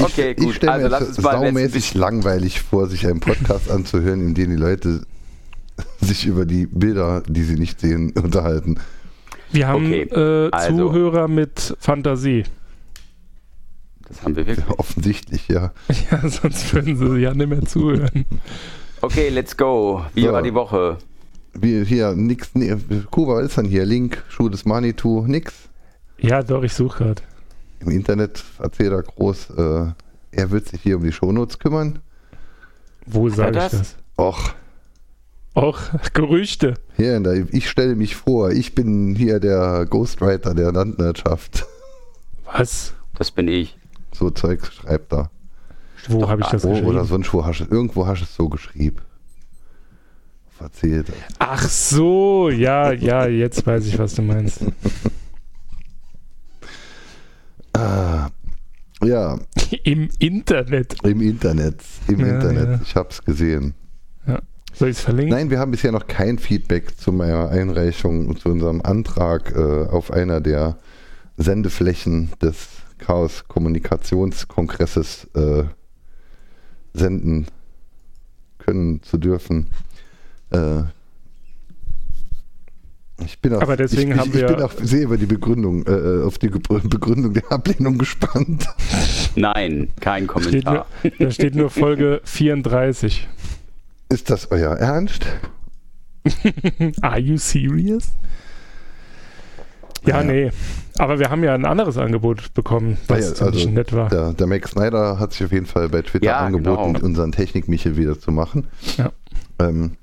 Okay, 0.02 0.32
ich 0.32 0.44
gut. 0.44 0.56
stelle 0.56 0.72
Also 0.74 0.84
mir 0.86 0.90
lass 0.90 1.08
das 1.16 1.18
saumäßig 1.18 1.94
langweilig 1.94 2.62
vor, 2.62 2.88
sich 2.88 3.06
einen 3.06 3.20
Podcast 3.20 3.70
anzuhören, 3.72 4.22
in 4.28 4.34
dem 4.34 4.50
die 4.50 4.56
Leute 4.56 5.02
sich 6.00 6.26
über 6.26 6.46
die 6.46 6.68
Bilder, 6.68 7.22
die 7.28 7.44
sie 7.44 7.56
nicht 7.56 7.80
sehen, 7.80 8.12
unterhalten. 8.22 8.80
Wir 9.52 9.68
haben 9.68 9.86
Okay, 9.86 10.02
äh, 10.04 10.50
also- 10.52 10.78
Zuhörer 10.78 11.28
mit 11.28 11.76
Fantasie. 11.80 12.44
Das 14.12 14.24
haben 14.24 14.36
wir 14.36 14.46
wirklich. 14.46 14.68
Offensichtlich, 14.78 15.48
ja. 15.48 15.72
Ja, 16.12 16.28
sonst 16.28 16.74
würden 16.74 16.98
sie 16.98 17.18
ja 17.20 17.34
nicht 17.34 17.48
mehr 17.48 17.62
zuhören. 17.64 18.26
Okay, 19.02 19.30
let's 19.30 19.56
go. 19.56 20.06
Wie 20.14 20.24
So. 20.26 20.34
war 20.34 20.42
die 20.42 20.54
Woche? 20.54 20.98
Wie 21.54 21.84
hier, 21.86 22.14
nix, 22.14 22.52
nee, 22.54 22.76
Kuba, 23.10 23.42
ist 23.42 23.58
dann 23.58 23.66
hier? 23.66 23.86
Link, 23.86 24.24
Schuh 24.30 24.50
des 24.50 24.66
Manitou, 24.66 25.26
nix. 25.28 25.54
Ja, 26.20 26.44
doch, 26.44 26.64
ich 26.64 26.74
suche 26.74 27.04
gerade. 27.06 27.22
Im 27.80 27.90
Internet 27.90 28.44
erzählt 28.60 28.92
er 28.92 29.02
groß, 29.02 29.50
äh, 29.58 29.86
er 30.32 30.52
wird 30.52 30.68
sich 30.68 30.82
hier 30.82 30.98
um 30.98 31.04
die 31.04 31.12
Shownotes 31.12 31.58
kümmern. 31.60 32.00
Wo 33.06 33.28
sage 33.30 33.58
ich 33.58 33.72
das? 33.72 33.96
Och, 34.18 34.54
Auch 35.56 35.80
Gerüchte. 36.14 36.76
der, 36.98 37.46
ich 37.54 37.70
stelle 37.70 37.96
mich 37.96 38.16
vor, 38.16 38.52
ich 38.52 38.76
bin 38.76 39.16
hier 39.16 39.40
der 39.40 39.86
Ghostwriter 39.90 40.54
der 40.54 40.72
Landwirtschaft. 40.72 41.66
Was? 42.46 42.94
Das 43.16 43.32
bin 43.32 43.48
ich. 43.48 43.78
So 44.14 44.30
Zeug 44.30 44.66
schreibt 44.66 45.14
er. 45.14 45.30
Wo 46.08 46.28
habe 46.28 46.42
ich 46.42 46.48
das 46.48 46.66
Oh, 46.66 46.70
geschrieben? 46.70 46.88
oder 46.88 47.06
sonst 47.06 47.34
wo 47.34 47.46
hast 47.46 47.60
du, 47.60 47.66
irgendwo 47.66 48.08
hast 48.08 48.20
du 48.22 48.24
es 48.26 48.36
so 48.36 48.50
geschrieben. 48.50 48.98
Erzählt. 50.60 51.12
Ach 51.40 51.68
so, 51.68 52.50
ja, 52.52 52.92
ja, 52.92 53.26
jetzt 53.26 53.66
weiß 53.66 53.88
ich, 53.88 53.98
was 53.98 54.14
du 54.14 54.22
meinst. 54.22 54.60
Ah, 57.74 58.30
ja, 59.04 59.40
Im 59.84 60.10
Internet. 60.20 60.96
im 61.04 61.22
Internet. 61.22 61.82
Im 62.08 62.20
Ja, 62.20 62.28
Internet. 62.36 62.70
ja. 62.70 62.80
Ich 62.84 62.96
habe 62.96 63.10
es 63.10 63.24
gesehen. 63.24 63.74
Soll 64.74 64.90
ich 64.90 64.98
es 64.98 65.04
verlinken? 65.04 65.36
Nein, 65.36 65.50
wir 65.50 65.60
haben 65.60 65.72
bisher 65.72 65.92
noch 65.92 66.08
kein 66.08 66.38
Feedback 66.40 66.98
zu 66.98 67.12
meiner 67.12 67.50
Einreichung 67.50 68.28
und 68.28 68.40
zu 68.40 68.50
unserem 68.50 68.82
Antrag 68.82 69.54
äh, 69.56 69.88
auf 69.88 70.12
einer 70.12 70.40
der 70.40 70.78
Sendeflächen 71.38 72.30
des 72.42 72.68
Chaos 73.02 73.44
Kommunikationskongresses 73.48 75.28
äh, 75.36 75.64
senden 76.94 77.48
können 78.60 79.02
zu 79.04 79.18
dürfen. 79.18 79.68
Äh, 80.52 80.84
ich 83.26 83.40
bin 83.40 83.54
auf, 83.54 83.62
Aber 83.62 83.78
deswegen 83.78 84.12
ich, 84.12 84.16
ich, 84.16 84.22
haben 84.22 84.30
ich 84.30 84.36
wir- 84.36 84.48
bin 84.48 84.62
auf 84.62 84.76
sehr 84.82 85.04
über 85.04 85.18
die 85.18 85.26
Begründung, 85.28 85.86
äh, 85.86 86.24
auf 86.26 86.38
die 86.40 86.48
Begründung 86.50 87.34
der 87.34 87.52
Ablehnung 87.52 87.98
gespannt. 87.98 88.68
Nein, 89.36 89.90
kein 90.00 90.24
Steht 90.40 90.66
nur, 90.66 90.86
Kommentar. 90.86 90.86
da 91.20 91.32
steht 91.32 91.56
nur 91.56 91.70
Folge 91.70 92.22
34. 92.24 93.28
Ist 94.10 94.30
das 94.30 94.50
euer 94.52 94.76
Ernst? 94.78 95.26
Are 97.02 97.20
you 97.20 97.38
serious? 97.38 98.10
Ja, 100.06 100.18
Ja. 100.22 100.24
nee. 100.24 100.52
Aber 101.02 101.18
wir 101.18 101.32
haben 101.32 101.44
ja 101.44 101.56
ein 101.56 101.66
anderes 101.66 101.98
Angebot 101.98 102.54
bekommen, 102.54 102.96
was 103.08 103.30
Ja, 103.30 103.34
ziemlich 103.34 103.56
also 103.64 103.70
nett 103.72 103.92
war. 103.92 104.10
Der, 104.10 104.34
der 104.34 104.46
Max 104.46 104.70
Snyder 104.70 105.18
hat 105.18 105.34
sich 105.34 105.44
auf 105.44 105.52
jeden 105.52 105.66
Fall 105.66 105.90
bei 105.90 106.04
Twitter 106.04 106.28
Ja, 106.28 106.38
angeboten, 106.42 106.94
genau. 106.94 107.04
unseren 107.08 107.32
Technik-Michel 107.32 107.98
wieder 107.98 108.20
zu 108.20 108.32
machen. 108.32 108.68
Ja. 108.98 109.12
Ähm, 109.58 109.98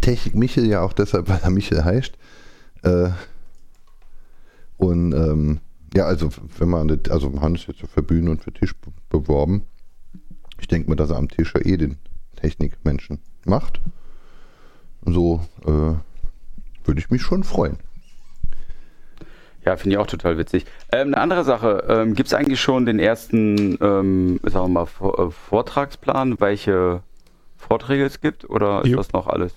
Technik-Michel 0.00 0.66
ja 0.66 0.80
auch 0.80 0.94
deshalb, 0.94 1.28
weil 1.28 1.38
er 1.42 1.50
Michel 1.50 1.84
heißt. 1.84 2.12
Äh, 2.82 3.10
und 4.78 5.12
ähm, 5.12 5.60
ja, 5.94 6.06
also 6.06 6.28
wenn 6.58 6.68
man, 6.68 6.88
das- 6.88 7.12
also 7.12 7.32
wir 7.32 7.40
haben 7.40 7.54
es 7.54 7.66
jetzt 7.68 7.80
für 7.86 8.02
Bühne 8.02 8.32
und 8.32 8.42
für 8.42 8.52
Tisch 8.52 8.74
be- 8.74 8.90
beworben. 9.10 9.62
Ich 10.58 10.66
denke 10.66 10.90
mir, 10.90 10.96
dass 10.96 11.10
er 11.10 11.18
am 11.18 11.28
Tisch 11.28 11.54
ja 11.54 11.60
eh 11.64 11.76
den 11.76 11.98
Technikmenschen 12.34 13.20
macht. 13.44 13.80
So 15.06 15.40
äh, 15.64 15.68
würde 16.84 16.98
ich 16.98 17.10
mich 17.10 17.22
schon 17.22 17.44
freuen. 17.44 17.78
Ja, 19.64 19.76
finde 19.76 19.94
ich 19.96 19.98
auch 19.98 20.06
total 20.06 20.36
witzig. 20.38 20.66
Ähm, 20.92 21.08
eine 21.08 21.18
andere 21.18 21.44
Sache, 21.44 21.84
ähm, 21.88 22.14
gibt 22.14 22.26
es 22.28 22.34
eigentlich 22.34 22.60
schon 22.60 22.84
den 22.86 22.98
ersten, 22.98 23.78
ähm, 23.80 24.38
sagen 24.42 24.66
wir 24.66 24.68
mal, 24.68 24.86
Vor 24.86 25.18
äh, 25.18 25.30
Vortragsplan, 25.30 26.38
welche 26.40 27.02
Vorträge 27.56 28.04
es 28.04 28.20
gibt 28.20 28.48
oder 28.48 28.82
ist 28.84 28.90
Jo. 28.90 28.98
das 28.98 29.12
noch 29.12 29.26
alles? 29.26 29.54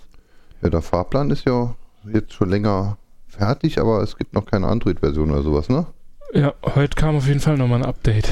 Ja, 0.62 0.70
der 0.70 0.82
Fahrplan 0.82 1.30
ist 1.30 1.46
ja 1.46 1.76
jetzt 2.12 2.34
schon 2.34 2.50
länger 2.50 2.98
fertig, 3.28 3.80
aber 3.80 4.02
es 4.02 4.18
gibt 4.18 4.34
noch 4.34 4.46
keine 4.46 4.68
Android-Version 4.68 5.30
oder 5.32 5.42
sowas, 5.44 5.68
ne? 5.70 5.86
Ja, 6.34 6.54
heute 6.76 6.96
kam 6.96 7.18
auf 7.18 7.28
jeden 7.28 7.40
Fall 7.40 7.58
nochmal 7.58 7.80
ein 7.80 7.86
Update. 7.86 8.30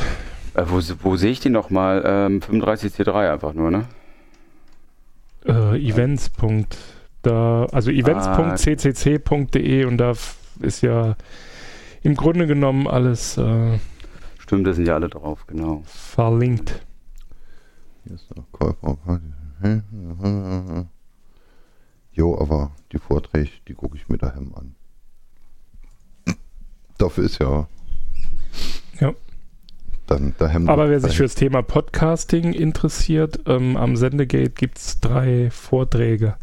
Äh, 0.54 0.64
wo 0.68 0.80
wo 1.02 1.16
sehe 1.18 1.32
ich 1.32 1.40
die 1.42 1.50
nochmal? 1.50 2.04
Ähm, 2.06 2.40
35C3 2.40 3.32
einfach 3.32 3.54
nur, 3.54 3.72
ne? 3.72 3.86
Äh, 5.46 5.78
Events. 5.78 6.32
Da, 7.22 7.66
also 7.72 7.92
events.ccc.de 7.92 9.86
und 9.86 9.98
da 9.98 10.14
ist 10.62 10.82
ja 10.82 11.16
im 12.06 12.16
Grunde 12.16 12.48
genommen 12.48 12.88
alles. 12.88 13.38
Äh, 13.38 13.80
Stimmt, 14.38 14.68
da 14.68 14.74
sind 14.74 14.88
ja 14.88 14.94
alle 14.94 15.10
drauf, 15.10 15.46
genau. 15.48 15.82
Verlinkt. 15.86 16.86
Hier 18.04 18.16
ist 18.16 18.36
noch 18.36 18.52
Käufer. 18.52 19.20
Jo, 22.12 22.40
aber 22.40 22.72
die 22.92 23.00
Vorträge, 23.00 23.50
die 23.68 23.74
gucke 23.74 23.98
ich 23.98 24.08
mir 24.08 24.18
daheim 24.18 24.54
an. 24.56 24.76
Dafür 26.98 27.26
ist 27.26 27.40
ja. 27.40 27.68
Ja. 29.00 29.14
Dann 30.08 30.36
daheim. 30.38 30.70
Aber 30.70 30.90
wer 30.90 31.00
sich 31.00 31.18
für 31.18 31.24
das 31.24 31.36
Thema 31.36 31.62
Podcasting 31.62 32.54
interessiert, 32.54 33.40
ähm, 33.48 33.76
am 33.76 33.96
Sendegate 33.98 34.52
gibt 34.52 34.78
es 34.78 35.00
drei 35.02 35.50
Vorträge. 35.50 36.38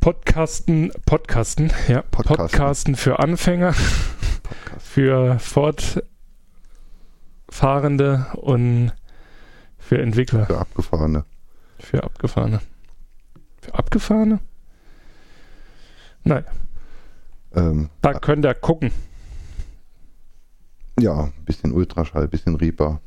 Podcasten, 0.00 0.92
Podcasten, 1.04 1.70
ja, 1.88 2.02
Podcasten. 2.02 2.46
Podcasten 2.46 2.94
für 2.94 3.18
Anfänger, 3.18 3.74
für 4.90 5.38
Fortfahrende 5.38 8.26
und 8.34 8.92
für 9.78 10.02
Entwickler, 10.02 10.46
für 10.46 10.58
Abgefahrene. 10.58 11.24
für 11.78 12.02
Abgefahrene. 12.02 12.60
Für 13.62 13.74
Abgefahrene? 13.74 14.40
Nein, 16.24 16.44
Ähm, 17.54 17.88
da 18.02 18.14
könnt 18.14 18.44
ihr 18.44 18.54
gucken. 18.54 18.90
ja, 20.98 21.30
bisschen 21.44 21.70
Ultraschall, 21.72 22.26
bisschen 22.26 22.56
Reaper, 22.56 23.00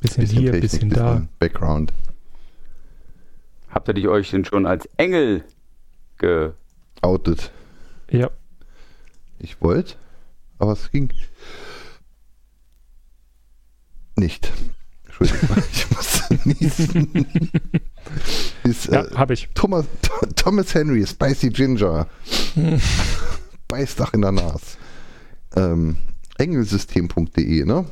Bisschen, 0.00 0.24
hier, 0.24 0.52
Technik, 0.52 0.70
bisschen 0.70 0.88
da. 0.90 1.28
Background. 1.38 1.92
Habt 3.68 3.88
ihr 3.88 3.94
dich 3.94 4.08
euch 4.08 4.30
denn 4.30 4.46
schon 4.46 4.64
als 4.64 4.86
Engel 4.96 5.44
ge... 6.18 6.52
Outed. 7.02 7.50
Ja, 8.10 8.30
Ich 9.38 9.60
wollte, 9.60 9.96
aber 10.58 10.72
es 10.72 10.90
ging 10.90 11.12
nicht. 14.16 14.52
Entschuldigung, 15.04 15.62
ich 15.72 15.90
muss 15.90 16.30
niesen. 16.44 17.26
ist, 18.64 18.86
ja, 18.86 19.04
äh, 19.04 19.14
habe 19.14 19.34
ich. 19.34 19.48
Thomas, 19.54 19.86
Thomas 20.36 20.74
Henry, 20.74 21.06
Spicy 21.06 21.50
Ginger. 21.50 22.06
Beißdach 23.68 24.14
in 24.14 24.22
der 24.22 24.32
Nase. 24.32 24.76
Ähm, 25.56 25.98
Engelsystem.de, 26.38 27.64
ne? 27.64 27.84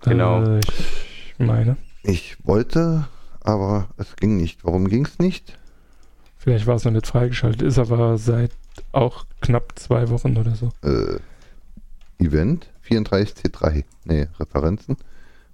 Genau. 0.00 0.42
Äh, 0.44 0.60
ich 0.60 1.38
meine. 1.38 1.76
Ich 2.02 2.36
wollte, 2.44 3.08
aber 3.40 3.88
es 3.96 4.16
ging 4.16 4.36
nicht. 4.36 4.64
Warum 4.64 4.88
ging 4.88 5.06
es 5.06 5.18
nicht? 5.18 5.58
Vielleicht 6.36 6.66
war 6.66 6.76
es 6.76 6.84
noch 6.84 6.92
nicht 6.92 7.06
freigeschaltet, 7.06 7.62
ist 7.62 7.78
aber 7.78 8.18
seit 8.18 8.50
auch 8.92 9.26
knapp 9.40 9.78
zwei 9.78 10.08
Wochen 10.10 10.36
oder 10.36 10.54
so. 10.54 10.72
Äh, 10.82 11.18
Event 12.18 12.68
34C3. 12.88 13.84
Nee, 14.04 14.28
Referenzen. 14.38 14.96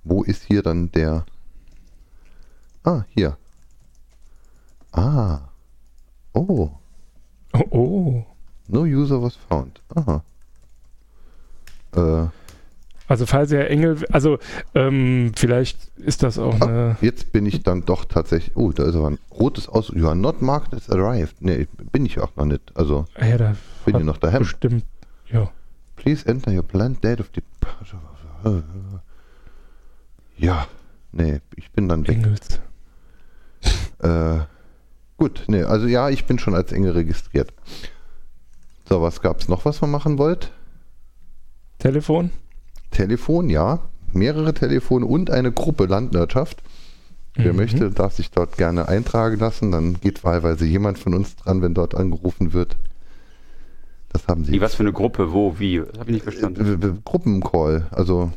Wo 0.04 0.22
ist 0.22 0.44
hier 0.44 0.62
dann 0.62 0.90
der? 0.92 1.24
Ah, 2.84 3.04
hier. 3.08 3.36
Ah. 4.92 5.40
Oh. 6.32 6.70
Oh, 7.52 7.64
oh. 7.70 8.26
No 8.68 8.82
user 8.82 9.22
was 9.22 9.36
found. 9.36 9.80
Aha. 9.94 10.22
Äh, 11.94 12.28
Also 13.08 13.24
falls 13.24 13.50
ihr 13.50 13.70
Engel, 13.70 14.04
also 14.12 14.38
ähm, 14.74 15.32
vielleicht 15.34 15.90
ist 15.96 16.22
das 16.22 16.38
auch 16.38 16.60
ah, 16.60 16.66
eine, 16.66 16.96
jetzt 17.00 17.32
bin 17.32 17.46
ich 17.46 17.62
dann 17.62 17.86
doch 17.86 18.04
tatsächlich. 18.04 18.54
Oh, 18.54 18.70
da 18.70 18.84
ist 18.84 18.94
aber 18.94 19.10
ein 19.10 19.18
rotes 19.32 19.66
Aus. 19.66 19.90
You 19.94 20.06
are 20.06 20.14
not 20.14 20.42
marked 20.42 20.74
as 20.74 20.90
arrived. 20.90 21.40
Nee, 21.40 21.66
bin 21.90 22.04
ich 22.04 22.20
auch 22.20 22.36
noch 22.36 22.44
nicht. 22.44 22.70
Also 22.74 23.06
ja, 23.18 23.38
da 23.38 23.56
bin 23.86 23.96
ich 23.96 24.04
noch 24.04 24.18
daheim. 24.18 24.40
bestimmt, 24.40 24.84
ja. 25.32 25.50
Please 25.96 26.28
enter 26.28 26.52
your 26.52 26.62
planned 26.62 27.02
date 27.02 27.20
of 27.20 27.30
departure. 27.30 28.62
Ja, 30.36 30.68
nee, 31.10 31.40
ich 31.56 31.72
bin 31.72 31.88
dann 31.88 32.06
weg. 32.06 32.16
Engels. 32.16 32.60
Äh, 34.00 34.38
gut, 35.16 35.42
nee, 35.48 35.64
also 35.64 35.88
ja, 35.88 36.08
ich 36.08 36.24
bin 36.24 36.38
schon 36.38 36.54
als 36.54 36.70
Engel 36.70 36.92
registriert. 36.92 37.52
So, 38.88 39.02
was 39.02 39.20
gab's 39.20 39.48
noch, 39.48 39.64
was 39.64 39.80
man 39.80 39.90
machen 39.90 40.18
wollt? 40.18 40.52
Telefon? 41.80 42.30
Telefon, 42.90 43.50
ja. 43.50 43.80
Mehrere 44.12 44.54
Telefone 44.54 45.04
und 45.06 45.30
eine 45.30 45.52
Gruppe 45.52 45.86
Landwirtschaft. 45.86 46.62
Wer 47.34 47.52
Mhm. 47.52 47.56
möchte, 47.58 47.90
darf 47.90 48.14
sich 48.14 48.30
dort 48.30 48.56
gerne 48.56 48.88
eintragen 48.88 49.38
lassen. 49.38 49.70
Dann 49.70 50.00
geht 50.00 50.24
wahlweise 50.24 50.64
jemand 50.64 50.98
von 50.98 51.14
uns 51.14 51.36
dran, 51.36 51.62
wenn 51.62 51.74
dort 51.74 51.94
angerufen 51.94 52.52
wird. 52.52 52.76
Das 54.10 54.26
haben 54.26 54.44
sie. 54.44 54.52
Wie, 54.52 54.60
was 54.60 54.74
für 54.74 54.82
eine 54.82 54.92
Gruppe? 54.92 55.32
Wo? 55.32 55.58
Wie? 55.58 55.78
Das 55.78 55.98
habe 56.00 56.10
ich 56.10 56.14
nicht 56.14 56.22
verstanden. 56.22 56.82
Äh, 56.82 56.86
äh, 56.86 56.92
Gruppencall. 57.04 57.86
Also 57.90 58.32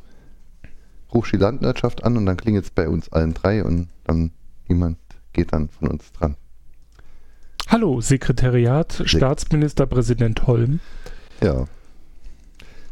rufst 1.13 1.31
die 1.33 1.37
Landwirtschaft 1.37 2.03
an 2.03 2.17
und 2.17 2.25
dann 2.25 2.37
klingelt 2.37 2.65
es 2.65 2.71
bei 2.71 2.87
uns 2.89 3.11
allen 3.11 3.33
drei 3.33 3.63
und 3.63 3.87
dann 4.03 4.31
jemand 4.67 4.97
geht 5.33 5.53
dann 5.53 5.69
von 5.69 5.87
uns 5.87 6.11
dran. 6.11 6.35
Hallo, 7.69 8.01
Sekretariat, 8.01 9.01
Staatsministerpräsident 9.05 10.45
Holm. 10.45 10.81
Ja. 11.41 11.65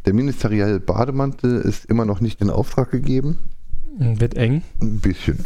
Der 0.05 0.13
ministerielle 0.13 0.79
Bademantel 0.79 1.61
ist 1.61 1.85
immer 1.85 2.05
noch 2.05 2.19
nicht 2.21 2.41
in 2.41 2.49
Auftrag 2.49 2.91
gegeben. 2.91 3.37
Hm, 3.97 4.19
Wird 4.19 4.35
eng. 4.35 4.63
Ein 4.81 4.99
bisschen. 4.99 5.45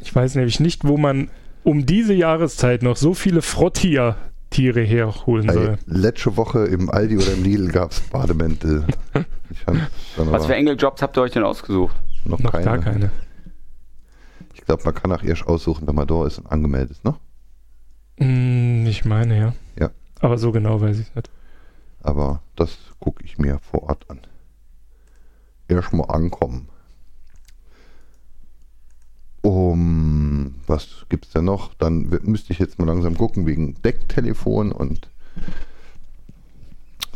Ich 0.00 0.14
weiß 0.14 0.34
nämlich 0.36 0.60
nicht, 0.60 0.84
wo 0.84 0.96
man 0.96 1.28
um 1.64 1.86
diese 1.86 2.14
Jahreszeit 2.14 2.82
noch 2.82 2.96
so 2.96 3.14
viele 3.14 3.42
Frottier-Tiere 3.42 4.80
herholen 4.82 5.48
Ey, 5.48 5.54
soll. 5.54 5.78
letzte 5.86 6.36
Woche 6.36 6.64
im 6.66 6.90
Aldi 6.90 7.16
oder 7.18 7.32
im 7.32 7.42
Lidl 7.42 7.68
gab 7.68 7.92
es 7.92 8.00
Bademäntel. 8.00 8.84
Was 10.16 10.46
für 10.46 10.54
Engeljobs 10.54 11.02
habt 11.02 11.16
ihr 11.18 11.22
euch 11.22 11.32
denn 11.32 11.44
ausgesucht? 11.44 11.96
noch, 12.24 12.38
Noch 12.38 12.52
keine. 12.52 12.64
gar 12.64 12.78
keine. 12.78 13.10
Ich 14.54 14.60
glaube, 14.64 14.82
man 14.84 14.94
kann 14.94 15.12
auch 15.12 15.22
erst 15.22 15.46
aussuchen, 15.46 15.86
wenn 15.86 15.94
man 15.94 16.06
da 16.06 16.26
ist 16.26 16.38
und 16.38 16.46
angemeldet 16.52 16.90
ist, 16.92 17.04
ne? 17.04 17.14
Hm, 18.18 18.86
ich 18.86 19.04
meine, 19.04 19.38
ja. 19.38 19.52
Ja. 19.78 19.90
Aber 20.20 20.36
so 20.38 20.52
genau 20.52 20.80
weiß 20.80 20.98
ich 20.98 21.14
nicht. 21.14 21.30
Aber 22.00 22.42
das 22.56 22.76
gucke 23.00 23.24
ich 23.24 23.38
mir 23.38 23.58
vor 23.58 23.84
Ort 23.84 24.08
an. 24.10 24.20
Erstmal 25.68 26.10
ankommen. 26.10 26.68
Um, 29.42 30.56
was 30.66 31.06
gibt's 31.08 31.30
denn 31.30 31.44
noch? 31.44 31.74
Dann 31.74 32.08
müsste 32.22 32.52
ich 32.52 32.58
jetzt 32.58 32.78
mal 32.78 32.86
langsam 32.86 33.16
gucken 33.16 33.46
wegen 33.46 33.80
Decktelefon 33.82 34.72
und 34.72 35.08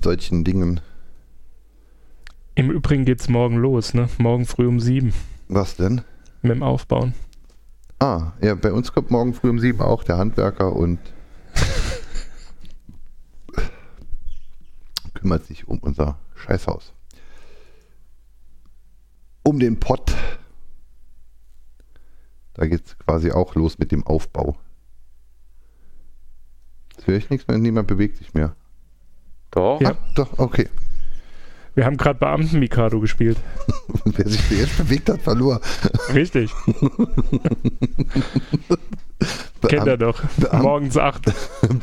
solchen 0.03 0.45
Dingen. 0.45 0.81
Im 2.55 2.71
Übrigen 2.71 3.05
geht's 3.05 3.29
morgen 3.29 3.57
los, 3.57 3.95
ne? 3.95 4.09
Morgen 4.19 4.47
früh 4.47 4.67
um 4.67 4.79
sieben 4.81 5.13
Was 5.49 5.77
denn? 5.77 6.03
mit 6.43 6.53
dem 6.53 6.63
Aufbauen. 6.63 7.15
Ah, 7.99 8.33
ja, 8.41 8.55
bei 8.57 8.73
uns 8.73 8.93
kommt 8.93 9.11
morgen 9.11 9.33
früh 9.33 9.49
um 9.49 9.59
sieben 9.59 9.81
auch 9.81 10.03
der 10.03 10.19
Handwerker 10.19 10.75
und 10.75 10.99
kümmert 15.23 15.47
sich 15.47 15.67
um 15.69 15.79
unser 15.79 16.19
Scheißhaus. 16.35 16.93
Um 19.45 19.59
den 19.59 19.79
Pott. 19.81 20.13
Da 22.55 22.67
geht 22.67 22.85
es 22.85 22.99
quasi 22.99 23.31
auch 23.33 23.55
los 23.55 23.79
mit 23.79 23.91
dem 23.93 24.07
Aufbau. 24.07 24.57
Jetzt 26.97 27.07
höre 27.07 27.17
ich 27.17 27.31
nichts 27.31 27.49
mehr, 27.49 27.57
niemand 27.59 27.89
bewegt 27.89 28.19
sich 28.19 28.35
mehr. 28.35 28.55
Doch. 29.53 29.81
Ja. 29.81 29.93
Ah, 29.93 29.97
doch, 30.15 30.39
okay. 30.39 30.69
Wir 31.75 31.87
haben 31.87 31.97
gerade 31.97 32.19
Beamten-Mikado 32.19 33.01
gespielt. 33.01 33.39
Wer 34.05 34.29
sich 34.29 34.51
jetzt 34.51 34.77
bewegt 34.77 35.09
hat, 35.09 35.23
verlor. 35.23 35.61
Richtig. 36.13 36.53
Kennt 39.69 39.87
er 39.87 39.97
doch. 39.97 40.21
Beam- 40.37 40.63
Morgens 40.63 40.97
8 40.99 41.33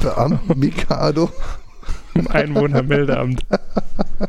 Beamten 0.01 0.59
Mikado? 0.59 1.31
Im 2.15 2.27
Einwohnermeldeamt. 2.27 3.45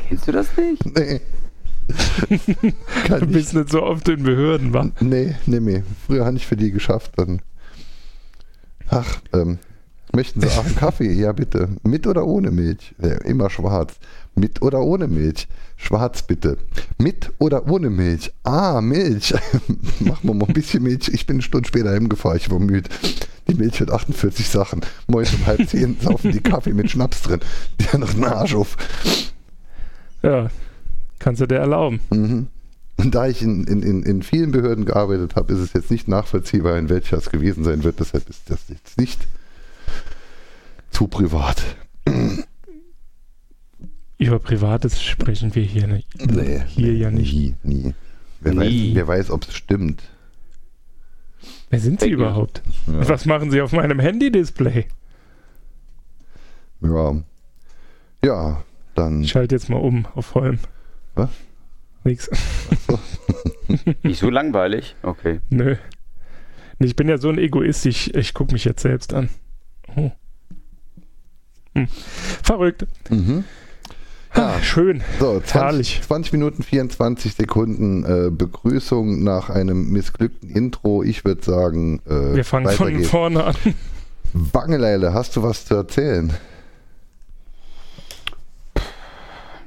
Kennst 0.08 0.28
du 0.28 0.32
das 0.32 0.48
nicht? 0.56 0.84
Nee. 0.96 1.20
Du 2.30 2.72
Kann 3.08 3.22
ich 3.24 3.28
bist 3.30 3.54
nicht 3.54 3.70
so 3.70 3.82
oft 3.82 4.08
in 4.08 4.22
Behörden, 4.22 4.72
wa? 4.72 4.88
Nee, 5.00 5.34
nee, 5.46 5.58
nee. 5.58 5.82
Früher 6.06 6.24
habe 6.24 6.36
ich 6.36 6.46
für 6.46 6.56
die 6.56 6.70
geschafft. 6.70 7.12
Dann. 7.16 7.42
Ach, 8.88 9.20
ähm, 9.32 9.58
möchten 10.14 10.40
Sie 10.40 10.48
auch 10.48 10.64
einen 10.64 10.76
Kaffee? 10.76 11.12
Ja, 11.12 11.32
bitte. 11.32 11.68
Mit 11.82 12.06
oder 12.06 12.26
ohne 12.26 12.50
Milch? 12.50 12.94
Ja, 13.02 13.14
immer 13.18 13.50
schwarz. 13.50 13.94
Mit 14.34 14.62
oder 14.62 14.80
ohne 14.80 15.08
Milch? 15.08 15.48
Schwarz 15.76 16.22
bitte. 16.22 16.58
Mit 16.98 17.30
oder 17.38 17.68
ohne 17.68 17.90
Milch? 17.90 18.32
Ah, 18.44 18.80
Milch. 18.80 19.34
Machen 20.00 20.28
wir 20.28 20.34
mal 20.34 20.46
ein 20.46 20.54
bisschen 20.54 20.82
Milch. 20.82 21.08
Ich 21.08 21.26
bin 21.26 21.36
eine 21.36 21.42
Stunde 21.42 21.68
später 21.68 21.90
heimgefahren. 21.90 22.36
Ich 22.36 22.50
war 22.50 22.58
müde. 22.58 22.88
Die 23.48 23.54
Milch 23.54 23.80
hat 23.80 23.90
48 23.90 24.48
Sachen. 24.48 24.82
Morgens 25.06 25.34
um 25.34 25.46
halb 25.46 25.68
zehn 25.68 25.96
saufen 26.00 26.32
die 26.32 26.40
Kaffee 26.40 26.72
mit 26.72 26.90
Schnaps 26.90 27.22
drin. 27.22 27.40
Der 27.80 27.98
noch 27.98 28.14
einen 28.14 28.24
Arsch 28.24 28.54
auf. 28.54 28.76
Ja, 30.22 30.48
kannst 31.18 31.40
du 31.40 31.46
dir 31.46 31.56
erlauben. 31.56 32.00
Mhm. 32.10 32.46
Und 32.96 33.14
da 33.14 33.26
ich 33.26 33.42
in, 33.42 33.64
in, 33.64 33.82
in, 33.82 34.02
in 34.02 34.22
vielen 34.22 34.50
Behörden 34.50 34.84
gearbeitet 34.84 35.34
habe, 35.34 35.54
ist 35.54 35.60
es 35.60 35.72
jetzt 35.72 35.90
nicht 35.90 36.06
nachvollziehbar, 36.06 36.76
in 36.76 36.90
welcher 36.90 37.16
es 37.16 37.30
gewesen 37.30 37.64
sein 37.64 37.82
wird. 37.82 37.98
Deshalb 37.98 38.28
ist 38.28 38.42
das 38.50 38.68
jetzt 38.68 38.98
nicht 38.98 39.26
zu 40.90 41.06
privat. 41.08 41.62
Über 44.18 44.38
Privates 44.38 45.02
sprechen 45.02 45.54
wir 45.54 45.62
hier, 45.62 45.86
nicht. 45.86 46.08
Nee, 46.30 46.62
hier 46.66 46.94
ja 46.94 47.10
nicht. 47.10 47.32
Nie, 47.32 47.54
nie. 47.62 47.94
Wer 48.40 48.52
Nie. 48.54 48.90
weiß, 48.90 48.94
wer 48.96 49.08
weiß 49.08 49.30
ob 49.30 49.44
es 49.44 49.54
stimmt. 49.54 50.02
Wer 51.70 51.80
sind 51.80 52.00
Sie 52.00 52.10
überhaupt? 52.10 52.62
Ja. 52.86 53.08
Was 53.08 53.24
machen 53.24 53.50
Sie 53.50 53.60
auf 53.62 53.72
meinem 53.72 53.98
Handy-Display? 54.00 54.86
Ja, 56.82 57.22
ja 58.24 58.62
dann. 58.94 59.22
Ich 59.22 59.30
schalte 59.30 59.54
jetzt 59.54 59.68
mal 59.70 59.76
um 59.78 60.06
auf 60.14 60.34
Holm. 60.34 60.58
Was? 61.14 61.30
Nix. 62.04 62.28
Nicht 64.02 64.18
so 64.20 64.30
langweilig? 64.30 64.96
Okay. 65.02 65.40
Nö. 65.50 65.76
Nee, 66.78 66.86
Ich 66.86 66.96
bin 66.96 67.08
ja 67.08 67.18
so 67.18 67.28
ein 67.28 67.38
Egoist, 67.38 67.86
ich, 67.86 68.14
ich 68.14 68.34
gucke 68.34 68.52
mich 68.52 68.64
jetzt 68.64 68.82
selbst 68.82 69.12
an. 69.14 69.28
Oh. 69.96 70.10
Hm. 71.74 71.86
Verrückt. 72.42 72.86
Mhm. 73.10 73.44
Ja. 74.34 74.46
Ah, 74.56 74.62
schön. 74.62 75.02
So, 75.18 75.40
20, 75.40 75.54
Herrlich. 75.54 76.00
20 76.02 76.32
Minuten 76.32 76.62
24 76.62 77.34
Sekunden 77.34 78.04
äh, 78.04 78.30
Begrüßung 78.30 79.24
nach 79.24 79.50
einem 79.50 79.90
missglückten 79.90 80.50
Intro. 80.50 81.02
Ich 81.02 81.24
würde 81.24 81.42
sagen, 81.44 82.00
äh, 82.08 82.36
Wir 82.36 82.44
fangen 82.44 82.68
von 82.70 82.96
geht's. 82.96 83.10
vorne 83.10 83.44
an. 83.44 83.54
Bangeleile, 84.32 85.12
hast 85.14 85.34
du 85.36 85.42
was 85.42 85.64
zu 85.64 85.74
erzählen? 85.74 86.32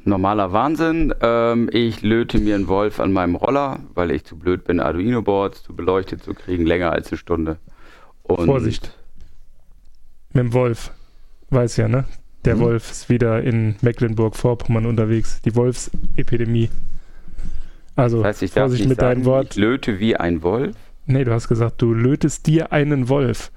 Normaler 0.05 0.51
Wahnsinn. 0.51 1.13
Ähm, 1.21 1.69
ich 1.71 2.01
löte 2.01 2.39
mir 2.39 2.55
einen 2.55 2.67
Wolf 2.67 2.99
an 2.99 3.13
meinem 3.13 3.35
Roller, 3.35 3.79
weil 3.93 4.11
ich 4.11 4.25
zu 4.25 4.37
blöd 4.37 4.65
bin, 4.65 4.79
Arduino-Boards 4.79 5.63
zu 5.63 5.73
beleuchtet 5.75 6.23
zu 6.23 6.33
kriegen, 6.33 6.65
länger 6.65 6.91
als 6.91 7.09
eine 7.09 7.17
Stunde. 7.17 7.57
Und 8.23 8.45
Vorsicht. 8.45 8.97
Mit 10.33 10.45
dem 10.45 10.53
Wolf. 10.53 10.91
Weiß 11.53 11.77
ja, 11.77 11.87
ne? 11.87 12.05
Der 12.45 12.55
Mhm. 12.55 12.59
Wolf 12.61 12.91
ist 12.91 13.09
wieder 13.09 13.41
in 13.43 13.75
Mecklenburg-Vorpommern 13.81 14.85
unterwegs. 14.85 15.41
Die 15.41 15.55
Wolfsepidemie. 15.55 16.69
Also, 17.95 18.17
Das 18.17 18.27
heißt, 18.27 18.43
ich 18.43 18.51
darf 18.51 18.63
Vorsicht 18.63 18.81
nicht 18.81 18.89
mit 18.89 18.99
sagen, 18.99 19.21
deinem 19.21 19.25
Wort. 19.25 19.51
ich 19.51 19.55
löte 19.57 19.99
wie 19.99 20.15
ein 20.15 20.41
Wolf. 20.41 20.75
Nee, 21.05 21.23
du 21.25 21.31
hast 21.31 21.47
gesagt, 21.47 21.81
du 21.81 21.93
lötest 21.93 22.47
dir 22.47 22.71
einen 22.71 23.07
Wolf. 23.09 23.51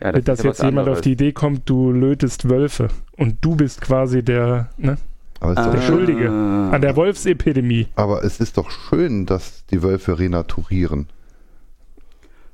Ja, 0.00 0.12
Nicht, 0.12 0.26
dass 0.28 0.42
jetzt 0.42 0.58
jemand 0.62 0.78
auf 0.78 0.96
anderes. 0.96 1.00
die 1.02 1.12
Idee 1.12 1.32
kommt, 1.32 1.68
du 1.68 1.92
lötest 1.92 2.48
Wölfe. 2.48 2.88
Und 3.16 3.36
du 3.44 3.56
bist 3.56 3.80
quasi 3.80 4.22
der, 4.22 4.70
ne? 4.78 4.96
Aber 5.40 5.52
es, 5.52 5.58
ist 5.58 5.66
Ah. 5.66 5.70
Der 5.72 5.82
Schuldige. 5.82 6.28
An 6.30 6.80
der 6.80 6.96
Wolfsepidemie. 6.96 7.88
aber 7.96 8.24
es 8.24 8.40
ist 8.40 8.56
doch 8.56 8.70
schön, 8.70 9.26
dass 9.26 9.64
die 9.66 9.82
Wölfe 9.82 10.18
renaturieren. 10.18 11.08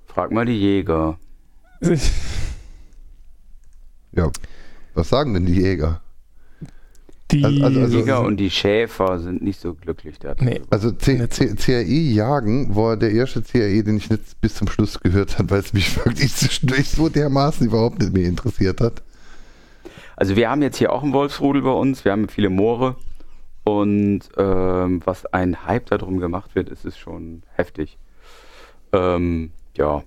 Frag 0.07 0.33
mal 0.33 0.45
die 0.47 0.59
Jäger. 0.61 1.19
Ja, 4.13 4.29
was 5.01 5.09
sagen 5.09 5.35
denn 5.35 5.47
die 5.47 5.55
Jäger? 5.55 6.01
Die, 7.31 7.45
Also- 7.45 7.65
also- 7.65 7.81
also- 7.81 7.99
Jäger 7.99 8.21
und 8.23 8.37
die 8.39 8.51
Schäfer 8.51 9.19
sind 9.21 9.41
nicht 9.43 9.61
so 9.61 9.75
glücklich 9.75 10.19
darüber. 10.19 10.45
Nee. 10.45 10.61
Also 10.71 10.91
C 10.93 11.27
CRI 11.29 12.13
Jagen 12.13 12.75
war 12.75 12.97
der 12.97 13.13
erste 13.13 13.43
CRI, 13.43 13.83
den 13.85 13.97
ich 13.99 14.11
nicht 14.11 14.41
bis 14.41 14.57
zum 14.57 14.69
Schluss 14.69 14.99
gehört 15.01 15.39
habe, 15.39 15.51
weil 15.51 15.61
es 15.61 15.73
mich 15.73 15.97
wirklich 16.05 16.35
zwischendurch 16.35 16.89
so 16.91 17.09
dermaßen 17.09 17.67
überhaupt 17.67 18.01
nicht 18.01 18.13
mehr 18.13 18.27
interessiert 18.29 18.81
hat. 18.81 19.03
Also 20.17 20.37
wir 20.37 20.51
haben 20.51 20.61
jetzt 20.61 20.77
hier 20.77 20.93
auch 20.93 21.03
einen 21.03 21.13
Wolfsrudel 21.13 21.63
bei 21.63 21.71
uns, 21.71 22.05
wir 22.05 22.13
haben 22.13 22.29
viele 22.29 22.51
Moore 22.51 22.97
und 23.65 24.21
ähm, 24.37 25.01
was 25.05 25.25
ein 25.27 25.65
Hype 25.67 25.87
darum 25.87 26.19
gemacht 26.19 26.55
wird, 26.55 26.69
ist 26.69 26.85
es 26.85 26.99
schon 26.99 27.43
heftig. 27.55 27.97
Ähm, 28.93 29.53
ja. 29.77 30.03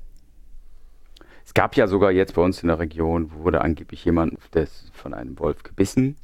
Es 1.54 1.62
gab 1.62 1.76
ja 1.76 1.86
sogar 1.86 2.10
jetzt 2.10 2.34
bei 2.34 2.42
uns 2.42 2.64
in 2.64 2.70
der 2.70 2.80
Region, 2.80 3.32
wurde 3.32 3.62
angeblich 3.62 4.04
jemand 4.06 4.40
der 4.56 4.64
ist 4.64 4.90
von 4.92 5.14
einem 5.14 5.38
Wolf 5.38 5.62
gebissen. 5.62 6.16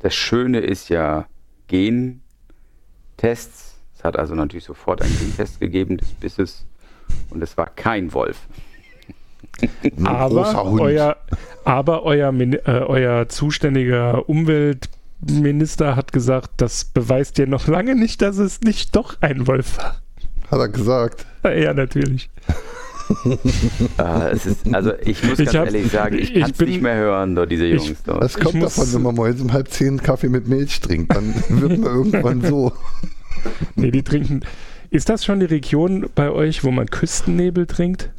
Das 0.00 0.12
Schöne 0.12 0.58
ist 0.58 0.88
ja 0.88 1.26
Gentests. 1.68 2.20
Es 3.96 4.02
hat 4.02 4.18
also 4.18 4.34
natürlich 4.34 4.64
sofort 4.64 5.00
einen 5.00 5.16
Gentest 5.16 5.60
gegeben 5.60 5.98
des 5.98 6.08
Bisses 6.14 6.66
und 7.30 7.40
es 7.44 7.56
war 7.56 7.66
kein 7.66 8.12
Wolf. 8.12 8.48
Ein 9.60 10.04
aber, 10.04 10.42
großer 10.42 10.64
Hund. 10.64 10.80
euer, 10.80 11.16
aber 11.62 12.02
euer, 12.02 12.32
äh, 12.32 12.58
euer 12.66 13.28
zuständiger 13.28 14.28
Umweltminister 14.28 15.94
hat 15.94 16.12
gesagt, 16.12 16.54
das 16.56 16.86
beweist 16.86 17.38
ja 17.38 17.46
noch 17.46 17.68
lange 17.68 17.94
nicht, 17.94 18.20
dass 18.20 18.38
es 18.38 18.62
nicht 18.62 18.96
doch 18.96 19.18
ein 19.20 19.46
Wolf 19.46 19.78
war. 19.78 20.02
Hat 20.50 20.58
er 20.58 20.68
gesagt. 20.68 21.24
Ja, 21.44 21.72
natürlich. 21.72 22.28
Es 24.32 24.46
ist, 24.46 24.74
also 24.74 24.92
ich 25.04 25.22
muss 25.24 25.38
Ich 25.38 25.46
ganz 25.46 25.56
hab's- 25.56 25.72
ehrlich 25.74 25.90
sagen, 25.92 26.18
ich 26.18 26.34
ich 26.34 26.40
kann 26.42 26.50
es 26.50 26.56
bin- 26.58 26.68
nicht 26.68 26.82
mehr 26.82 26.96
hören, 26.96 27.34
dort 27.34 27.50
diese 27.50 27.66
ich- 27.66 27.84
Jungs 27.84 28.02
dort. 28.04 28.22
Das 28.22 28.34
kommt 28.38 28.62
davon, 28.62 28.92
wenn 28.92 29.02
man 29.02 29.14
morgens 29.14 29.40
um 29.40 29.52
halb 29.52 29.68
zehn 29.68 30.02
Kaffee 30.02 30.28
mit 30.28 30.48
Milch 30.48 30.80
trinkt. 30.80 31.14
Dann 31.14 31.34
wird 31.48 31.78
man 31.78 31.94
irgendwann 31.94 32.42
so. 32.42 32.72
Nee, 33.76 33.90
die 33.90 34.02
trinken. 34.02 34.40
Ist 34.90 35.08
das 35.08 35.24
schon 35.24 35.40
die 35.40 35.46
Region 35.46 36.08
bei 36.14 36.30
euch, 36.30 36.64
wo 36.64 36.70
man 36.70 36.86
Küstennebel 36.88 37.66
trinkt? 37.66 38.10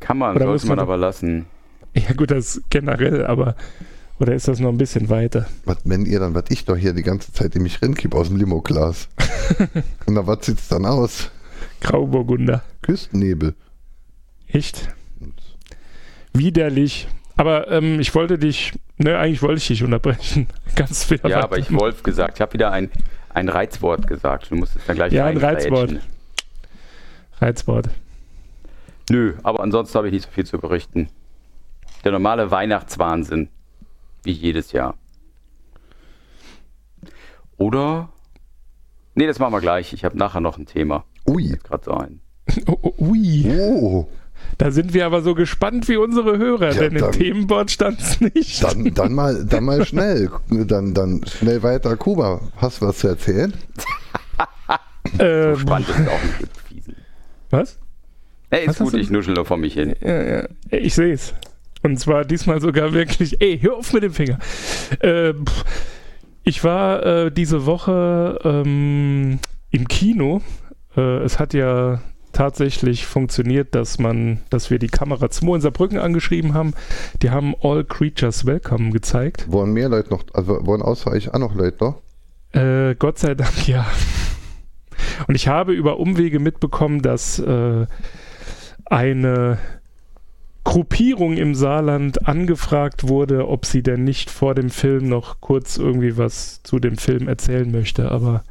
Kann 0.00 0.18
man, 0.18 0.30
Oder 0.36 0.46
sollte 0.46 0.52
muss 0.52 0.64
man 0.64 0.76
man- 0.76 0.82
aber 0.84 0.96
lassen. 0.96 1.46
Ja, 1.94 2.12
gut, 2.16 2.30
das 2.30 2.60
generell, 2.70 3.24
aber. 3.26 3.56
Oder 4.20 4.34
ist 4.34 4.48
das 4.48 4.58
noch 4.58 4.68
ein 4.70 4.78
bisschen 4.78 5.08
weiter? 5.10 5.46
Was, 5.64 5.78
wenn 5.84 6.04
ihr 6.04 6.18
dann, 6.18 6.34
was 6.34 6.44
ich 6.48 6.64
doch 6.64 6.76
hier 6.76 6.92
die 6.92 7.04
ganze 7.04 7.32
Zeit 7.32 7.54
in 7.54 7.62
mich 7.62 7.80
rinkipp 7.80 8.14
aus 8.16 8.28
dem 8.28 8.36
Limoglas. 8.36 9.08
Und 10.06 10.14
na, 10.14 10.26
was 10.26 10.44
sieht's 10.44 10.66
dann 10.68 10.84
aus? 10.86 11.30
Grauburgunder. 11.80 12.62
Küstennebel. 12.82 13.54
Echt? 14.48 14.88
Widerlich. 16.32 17.08
Aber 17.36 17.70
ähm, 17.70 18.00
ich 18.00 18.14
wollte 18.14 18.38
dich. 18.38 18.72
Ne, 18.96 19.16
eigentlich 19.16 19.42
wollte 19.42 19.58
ich 19.58 19.66
dich 19.68 19.84
unterbrechen. 19.84 20.48
Ganz 20.74 21.04
fair. 21.04 21.20
Ja, 21.24 21.42
aber 21.42 21.58
ich 21.58 21.72
Wolf 21.72 22.02
gesagt. 22.02 22.34
Ich 22.36 22.40
habe 22.40 22.52
wieder 22.54 22.72
ein, 22.72 22.90
ein 23.30 23.48
Reizwort 23.48 24.06
gesagt. 24.06 24.50
Du 24.50 24.56
musst 24.56 24.74
es 24.76 24.84
dann 24.86 24.96
gleich 24.96 25.12
Ja, 25.12 25.26
ein. 25.26 25.36
Reizwort. 25.36 25.94
Reizwort. 27.40 27.88
Nö, 29.10 29.34
aber 29.42 29.60
ansonsten 29.60 29.96
habe 29.96 30.08
ich 30.08 30.12
nicht 30.12 30.24
so 30.24 30.30
viel 30.30 30.44
zu 30.44 30.58
berichten. 30.58 31.08
Der 32.04 32.12
normale 32.12 32.50
Weihnachtswahnsinn. 32.50 33.48
Wie 34.24 34.32
jedes 34.32 34.72
Jahr. 34.72 34.94
Oder? 37.56 38.08
Nee, 39.14 39.26
das 39.26 39.38
machen 39.38 39.52
wir 39.52 39.60
gleich. 39.60 39.92
Ich 39.92 40.04
habe 40.04 40.18
nachher 40.18 40.40
noch 40.40 40.58
ein 40.58 40.66
Thema. 40.66 41.04
Ui. 41.28 41.58
Gerade 41.62 41.84
so 41.84 41.92
ein. 41.92 42.20
Ui. 42.98 43.50
Oh. 43.50 44.08
Da 44.56 44.70
sind 44.70 44.94
wir 44.94 45.04
aber 45.04 45.20
so 45.22 45.34
gespannt 45.34 45.88
wie 45.88 45.96
unsere 45.96 46.38
Hörer, 46.38 46.72
Ja, 46.72 46.80
denn 46.80 46.96
im 46.96 47.12
Themenboard 47.12 47.70
stand 47.70 48.00
es 48.00 48.20
nicht. 48.20 48.62
Dann, 48.62 48.94
dann, 48.94 49.12
mal, 49.12 49.44
dann 49.44 49.64
mal 49.64 49.84
schnell. 49.84 50.30
Dann, 50.48 50.94
dann 50.94 51.20
schnell 51.26 51.62
weiter. 51.62 51.96
Kuba, 51.96 52.40
hast 52.56 52.80
du 52.80 52.86
was 52.86 52.98
zu 52.98 53.08
erzählen? 53.08 53.52
ähm, 55.18 55.58
Spannend 55.58 55.88
ist 55.88 56.08
auch 56.08 56.22
nicht 56.22 56.48
was? 57.50 57.78
Was 58.50 58.60
ist 58.60 58.68
hast 58.68 58.78
gut, 58.78 58.94
ich 58.94 59.10
nuschel 59.10 59.34
nur 59.34 59.44
vor 59.44 59.56
mich 59.56 59.74
hin. 59.74 59.94
Ja, 60.00 60.22
ja. 60.22 60.48
Ich 60.70 60.94
sehe 60.94 61.12
es. 61.12 61.34
Und 61.82 61.98
zwar 61.98 62.24
diesmal 62.24 62.60
sogar 62.60 62.92
wirklich, 62.92 63.40
ey, 63.40 63.58
hör 63.58 63.76
auf 63.76 63.92
mit 63.92 64.02
dem 64.02 64.12
Finger. 64.12 64.38
Äh, 65.00 65.34
pff, 65.34 65.64
ich 66.42 66.64
war 66.64 67.04
äh, 67.04 67.30
diese 67.30 67.66
Woche 67.66 68.38
ähm, 68.44 69.38
im 69.70 69.88
Kino. 69.88 70.42
Äh, 70.98 71.18
es 71.18 71.38
hat 71.38 71.54
ja 71.54 72.00
tatsächlich 72.32 73.06
funktioniert, 73.06 73.74
dass 73.74 73.98
man, 73.98 74.40
dass 74.50 74.70
wir 74.70 74.78
die 74.78 74.88
Kamera 74.88 75.30
2 75.30 75.56
in 75.56 75.60
Saarbrücken 75.60 75.98
angeschrieben 75.98 76.54
haben. 76.54 76.74
Die 77.22 77.30
haben 77.30 77.54
All 77.62 77.84
Creatures 77.84 78.44
Welcome 78.44 78.90
gezeigt. 78.90 79.50
Wollen 79.50 79.72
mehr 79.72 79.88
Leute 79.88 80.10
noch, 80.10 80.24
also 80.34 80.66
wollen 80.66 80.82
außer 80.82 81.10
euch 81.10 81.32
auch 81.32 81.38
noch 81.38 81.54
Leute 81.54 81.84
noch? 81.84 82.02
Äh, 82.52 82.94
Gott 82.96 83.18
sei 83.18 83.34
Dank 83.34 83.66
ja. 83.66 83.86
Und 85.26 85.34
ich 85.34 85.48
habe 85.48 85.72
über 85.72 85.98
Umwege 85.98 86.38
mitbekommen, 86.38 87.02
dass 87.02 87.38
äh, 87.38 87.86
eine 88.84 89.58
Gruppierung 90.64 91.36
im 91.36 91.54
Saarland 91.54 92.28
angefragt 92.28 93.08
wurde, 93.08 93.48
ob 93.48 93.64
sie 93.64 93.82
denn 93.82 94.04
nicht 94.04 94.30
vor 94.30 94.54
dem 94.54 94.70
Film 94.70 95.08
noch 95.08 95.40
kurz 95.40 95.78
irgendwie 95.78 96.18
was 96.18 96.62
zu 96.62 96.78
dem 96.78 96.98
Film 96.98 97.26
erzählen 97.26 97.70
möchte. 97.70 98.10
Aber 98.10 98.44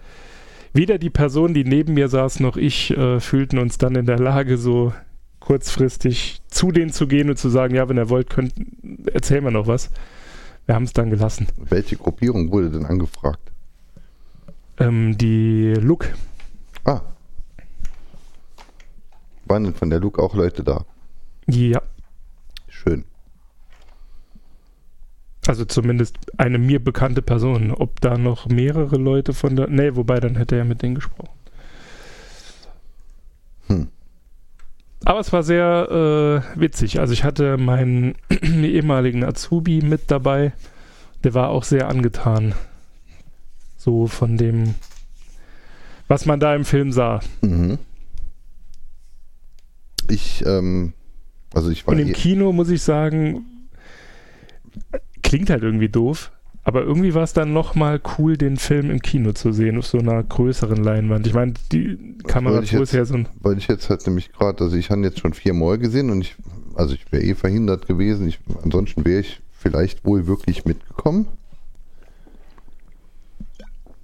weder 0.74 0.98
die 0.98 1.10
Person, 1.10 1.54
die 1.54 1.64
neben 1.64 1.94
mir 1.94 2.10
saß, 2.10 2.40
noch 2.40 2.58
ich 2.58 2.92
äh, 2.92 3.20
fühlten 3.20 3.58
uns 3.60 3.78
dann 3.78 3.96
in 3.96 4.06
der 4.06 4.20
Lage, 4.20 4.58
so 4.58 4.94
kurzfristig 5.40 6.42
zu 6.48 6.72
denen 6.72 6.92
zu 6.92 7.08
gehen 7.08 7.30
und 7.30 7.38
zu 7.38 7.50
sagen, 7.50 7.76
ja, 7.76 7.88
wenn 7.88 7.98
ihr 7.98 8.10
wollt, 8.10 8.30
könnt, 8.30 8.54
erzählen 9.14 9.44
wir 9.44 9.52
noch 9.52 9.68
was. 9.68 9.92
Wir 10.66 10.76
haben 10.76 10.84
es 10.84 10.94
dann 10.94 11.10
gelassen. 11.10 11.48
Welche 11.58 11.96
Gruppierung 11.96 12.52
wurde 12.52 12.70
denn 12.70 12.86
angefragt? 12.86 13.52
Ähm, 14.80 15.18
die 15.18 15.74
Look 15.80 16.10
Ah. 16.84 17.02
Waren 19.46 19.64
denn 19.64 19.74
von 19.74 19.90
der 19.90 20.00
Luke 20.00 20.22
auch 20.22 20.36
Leute 20.36 20.64
da? 20.64 20.86
Ja, 21.48 21.82
Schön. 22.68 23.06
Also 25.48 25.66
zumindest 25.66 26.18
eine 26.38 26.58
mir 26.58 26.84
bekannte 26.84 27.22
Person. 27.22 27.72
Ob 27.72 28.02
da 28.02 28.18
noch 28.18 28.48
mehrere 28.48 28.98
Leute 28.98 29.34
von 29.34 29.56
der. 29.56 29.68
Nee, 29.68 29.96
wobei, 29.96 30.20
dann 30.20 30.36
hätte 30.36 30.56
er 30.56 30.66
mit 30.66 30.82
denen 30.82 30.96
gesprochen. 30.96 31.30
Hm. 33.68 33.88
Aber 35.06 35.20
es 35.20 35.32
war 35.32 35.44
sehr 35.44 36.44
äh, 36.56 36.60
witzig. 36.60 37.00
Also 37.00 37.14
ich 37.14 37.24
hatte 37.24 37.58
meinen 37.58 38.16
ehemaligen 38.42 39.24
Azubi 39.24 39.82
mit 39.82 40.10
dabei. 40.12 40.54
Der 41.24 41.34
war 41.34 41.50
auch 41.50 41.64
sehr 41.64 41.88
angetan. 41.88 42.54
So 43.78 44.08
von 44.08 44.38
dem, 44.38 44.76
was 46.08 46.26
man 46.26 46.40
da 46.40 46.56
im 46.56 46.66
Film 46.66 46.92
sah. 46.92 47.22
Mhm. 47.42 47.78
Ich, 50.10 50.44
ähm, 50.46 50.94
also 51.54 51.70
ich 51.70 51.86
war 51.86 51.94
Und 51.94 52.00
im 52.00 52.10
eh- 52.10 52.14
Kino 52.14 52.52
muss 52.54 52.70
ich 52.70 52.82
sagen, 52.82 53.46
klingt 55.28 55.50
halt 55.50 55.62
irgendwie 55.62 55.90
doof, 55.90 56.32
aber 56.64 56.84
irgendwie 56.84 57.14
war 57.14 57.24
es 57.24 57.34
dann 57.34 57.52
nochmal 57.52 58.00
cool, 58.18 58.38
den 58.38 58.56
Film 58.56 58.90
im 58.90 59.02
Kino 59.02 59.34
zu 59.34 59.52
sehen, 59.52 59.78
auf 59.78 59.86
so 59.86 59.98
einer 59.98 60.24
größeren 60.24 60.82
Leinwand. 60.82 61.28
Ich 61.28 61.34
meine, 61.34 61.54
die 61.74 62.16
Kamera 62.26 62.60
ist 62.60 62.94
ja 62.94 63.04
so 63.04 63.16
ein. 63.16 63.28
weil 63.42 63.58
ich 63.58 63.68
jetzt 63.68 63.90
halt 63.90 64.08
nämlich 64.08 64.32
gerade, 64.32 64.64
also 64.64 64.78
ich 64.78 64.90
habe 64.90 65.02
jetzt 65.02 65.20
schon 65.20 65.34
viermal 65.34 65.78
gesehen 65.78 66.12
und 66.12 66.22
ich, 66.22 66.38
also 66.76 66.94
ich 66.94 67.12
wäre 67.12 67.24
eh 67.24 67.36
verhindert 67.36 67.88
gewesen. 67.88 68.26
Ich, 68.30 68.40
ansonsten 68.64 69.04
wäre 69.04 69.20
ich 69.20 69.42
vielleicht 69.52 70.06
wohl 70.06 70.28
wirklich 70.28 70.64
mitgekommen. 70.64 71.28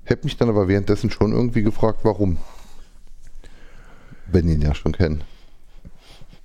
Hätte 0.03 0.25
mich 0.25 0.35
dann 0.35 0.49
aber 0.49 0.67
währenddessen 0.67 1.09
schon 1.09 1.31
irgendwie 1.31 1.63
gefragt, 1.63 1.99
warum. 2.03 2.37
Wenn 4.29 4.49
ihn 4.49 4.61
ja 4.61 4.75
schon 4.75 4.91
kennen. 4.91 5.23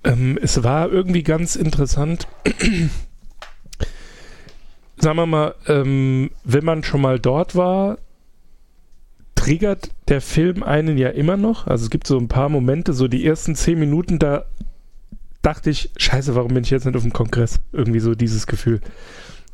Ähm, 0.05 0.39
es 0.41 0.63
war 0.63 0.89
irgendwie 0.89 1.23
ganz 1.23 1.57
interessant. 1.57 2.29
Sagen 4.99 5.17
wir 5.17 5.25
mal, 5.25 5.55
ähm, 5.67 6.31
wenn 6.43 6.65
man 6.65 6.83
schon 6.83 7.01
mal 7.01 7.19
dort 7.19 7.55
war, 7.55 7.97
triggert 9.35 9.91
der 10.09 10.19
Film 10.19 10.63
einen 10.63 10.97
ja 10.97 11.09
immer 11.09 11.37
noch. 11.37 11.67
Also 11.67 11.85
es 11.85 11.89
gibt 11.89 12.05
so 12.05 12.17
ein 12.17 12.27
paar 12.27 12.49
Momente, 12.49 12.91
so 12.91 13.07
die 13.07 13.25
ersten 13.25 13.55
zehn 13.55 13.79
Minuten, 13.79 14.19
da 14.19 14.45
dachte 15.41 15.69
ich, 15.69 15.91
scheiße, 15.95 16.35
warum 16.35 16.53
bin 16.53 16.63
ich 16.63 16.69
jetzt 16.69 16.85
nicht 16.85 16.97
auf 16.97 17.03
dem 17.03 17.13
Kongress? 17.13 17.61
Irgendwie 17.71 18.01
so 18.01 18.13
dieses 18.13 18.45
Gefühl. 18.45 18.81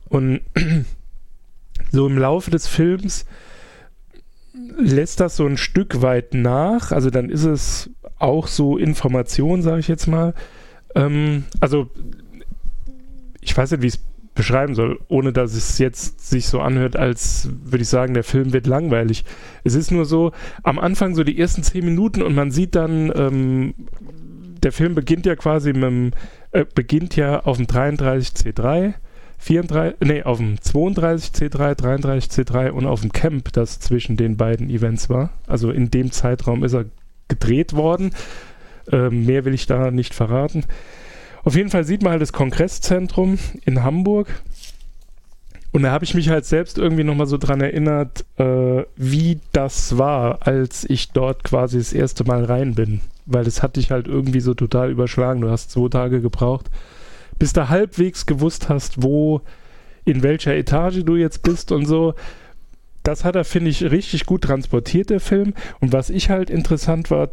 Und 0.09 0.41
so 1.91 2.07
im 2.07 2.17
Laufe 2.17 2.49
des 2.49 2.67
Films 2.67 3.25
lässt 4.77 5.19
das 5.19 5.35
so 5.35 5.45
ein 5.45 5.57
Stück 5.57 6.01
weit 6.01 6.33
nach. 6.33 6.91
Also 6.91 7.11
dann 7.11 7.29
ist 7.29 7.43
es 7.43 7.91
auch 8.17 8.47
so 8.47 8.77
Information, 8.77 9.61
sage 9.61 9.79
ich 9.79 9.87
jetzt 9.87 10.07
mal. 10.07 10.33
Ähm, 10.95 11.43
also 11.59 11.89
ich 13.41 13.55
weiß 13.55 13.71
nicht, 13.71 13.83
wie 13.83 13.87
es 13.87 13.99
beschreiben 14.35 14.75
soll, 14.75 14.99
ohne 15.07 15.33
dass 15.33 15.53
es 15.53 15.79
jetzt 15.79 16.29
sich 16.29 16.47
so 16.47 16.59
anhört, 16.59 16.97
als 16.97 17.49
würde 17.63 17.83
ich 17.83 17.89
sagen, 17.89 18.13
der 18.13 18.23
Film 18.23 18.53
wird 18.53 18.67
langweilig. 18.67 19.23
Es 19.63 19.73
ist 19.73 19.91
nur 19.91 20.05
so, 20.05 20.33
am 20.61 20.77
Anfang 20.77 21.15
so 21.15 21.23
die 21.23 21.39
ersten 21.39 21.63
zehn 21.63 21.85
Minuten 21.85 22.21
und 22.21 22.35
man 22.35 22.51
sieht 22.51 22.75
dann, 22.75 23.11
ähm, 23.15 23.73
der 24.61 24.73
Film 24.73 24.93
beginnt 24.93 25.25
ja 25.25 25.35
quasi 25.35 25.73
mit 25.73 25.83
dem, 25.83 26.11
äh, 26.51 26.65
beginnt 26.75 27.15
ja 27.15 27.39
auf 27.41 27.57
dem 27.57 27.65
33C3, 27.65 28.95
34, 29.37 29.99
nee, 30.01 30.23
auf 30.23 30.37
dem 30.37 30.55
32C3, 30.55 31.75
33C3 31.75 32.71
und 32.71 32.85
auf 32.85 33.01
dem 33.01 33.11
Camp, 33.11 33.53
das 33.53 33.79
zwischen 33.79 34.17
den 34.17 34.37
beiden 34.37 34.69
Events 34.69 35.09
war. 35.09 35.29
Also 35.47 35.71
in 35.71 35.91
dem 35.91 36.11
Zeitraum 36.11 36.63
ist 36.63 36.73
er 36.73 36.85
gedreht 37.27 37.73
worden. 37.73 38.11
Ähm, 38.91 39.25
mehr 39.25 39.45
will 39.45 39.53
ich 39.53 39.65
da 39.65 39.91
nicht 39.91 40.13
verraten. 40.13 40.65
Auf 41.45 41.55
jeden 41.55 41.69
Fall 41.69 41.83
sieht 41.83 42.01
man 42.01 42.13
halt 42.13 42.21
das 42.23 42.33
Kongresszentrum 42.33 43.37
in 43.65 43.83
Hamburg. 43.83 44.41
Und 45.71 45.83
da 45.83 45.91
habe 45.91 46.03
ich 46.03 46.15
mich 46.15 46.29
halt 46.29 46.45
selbst 46.45 46.79
irgendwie 46.79 47.03
nochmal 47.03 47.27
so 47.27 47.37
dran 47.37 47.61
erinnert, 47.61 48.25
äh, 48.37 48.83
wie 48.95 49.39
das 49.51 49.97
war, 49.97 50.47
als 50.47 50.89
ich 50.89 51.11
dort 51.11 51.43
quasi 51.43 51.77
das 51.77 51.93
erste 51.93 52.23
Mal 52.23 52.45
rein 52.45 52.73
bin. 52.73 53.01
Weil 53.27 53.43
das 53.43 53.61
hat 53.61 53.75
dich 53.75 53.91
halt 53.91 54.07
irgendwie 54.07 54.39
so 54.39 54.55
total 54.55 54.89
überschlagen. 54.89 55.41
Du 55.41 55.51
hast 55.51 55.69
zwei 55.69 55.87
Tage 55.87 56.19
gebraucht, 56.19 56.71
bis 57.37 57.53
du 57.53 57.69
halbwegs 57.69 58.25
gewusst 58.25 58.69
hast, 58.69 59.03
wo, 59.03 59.41
in 60.03 60.23
welcher 60.23 60.55
Etage 60.55 61.03
du 61.03 61.15
jetzt 61.15 61.43
bist 61.43 61.71
und 61.71 61.85
so. 61.85 62.15
Das 63.03 63.23
hat 63.23 63.35
er, 63.35 63.45
finde 63.45 63.69
ich, 63.69 63.83
richtig 63.83 64.25
gut 64.25 64.45
transportiert, 64.45 65.11
der 65.11 65.19
Film. 65.19 65.53
Und 65.79 65.93
was 65.93 66.09
ich 66.09 66.31
halt 66.31 66.49
interessant 66.49 67.11
war, 67.11 67.29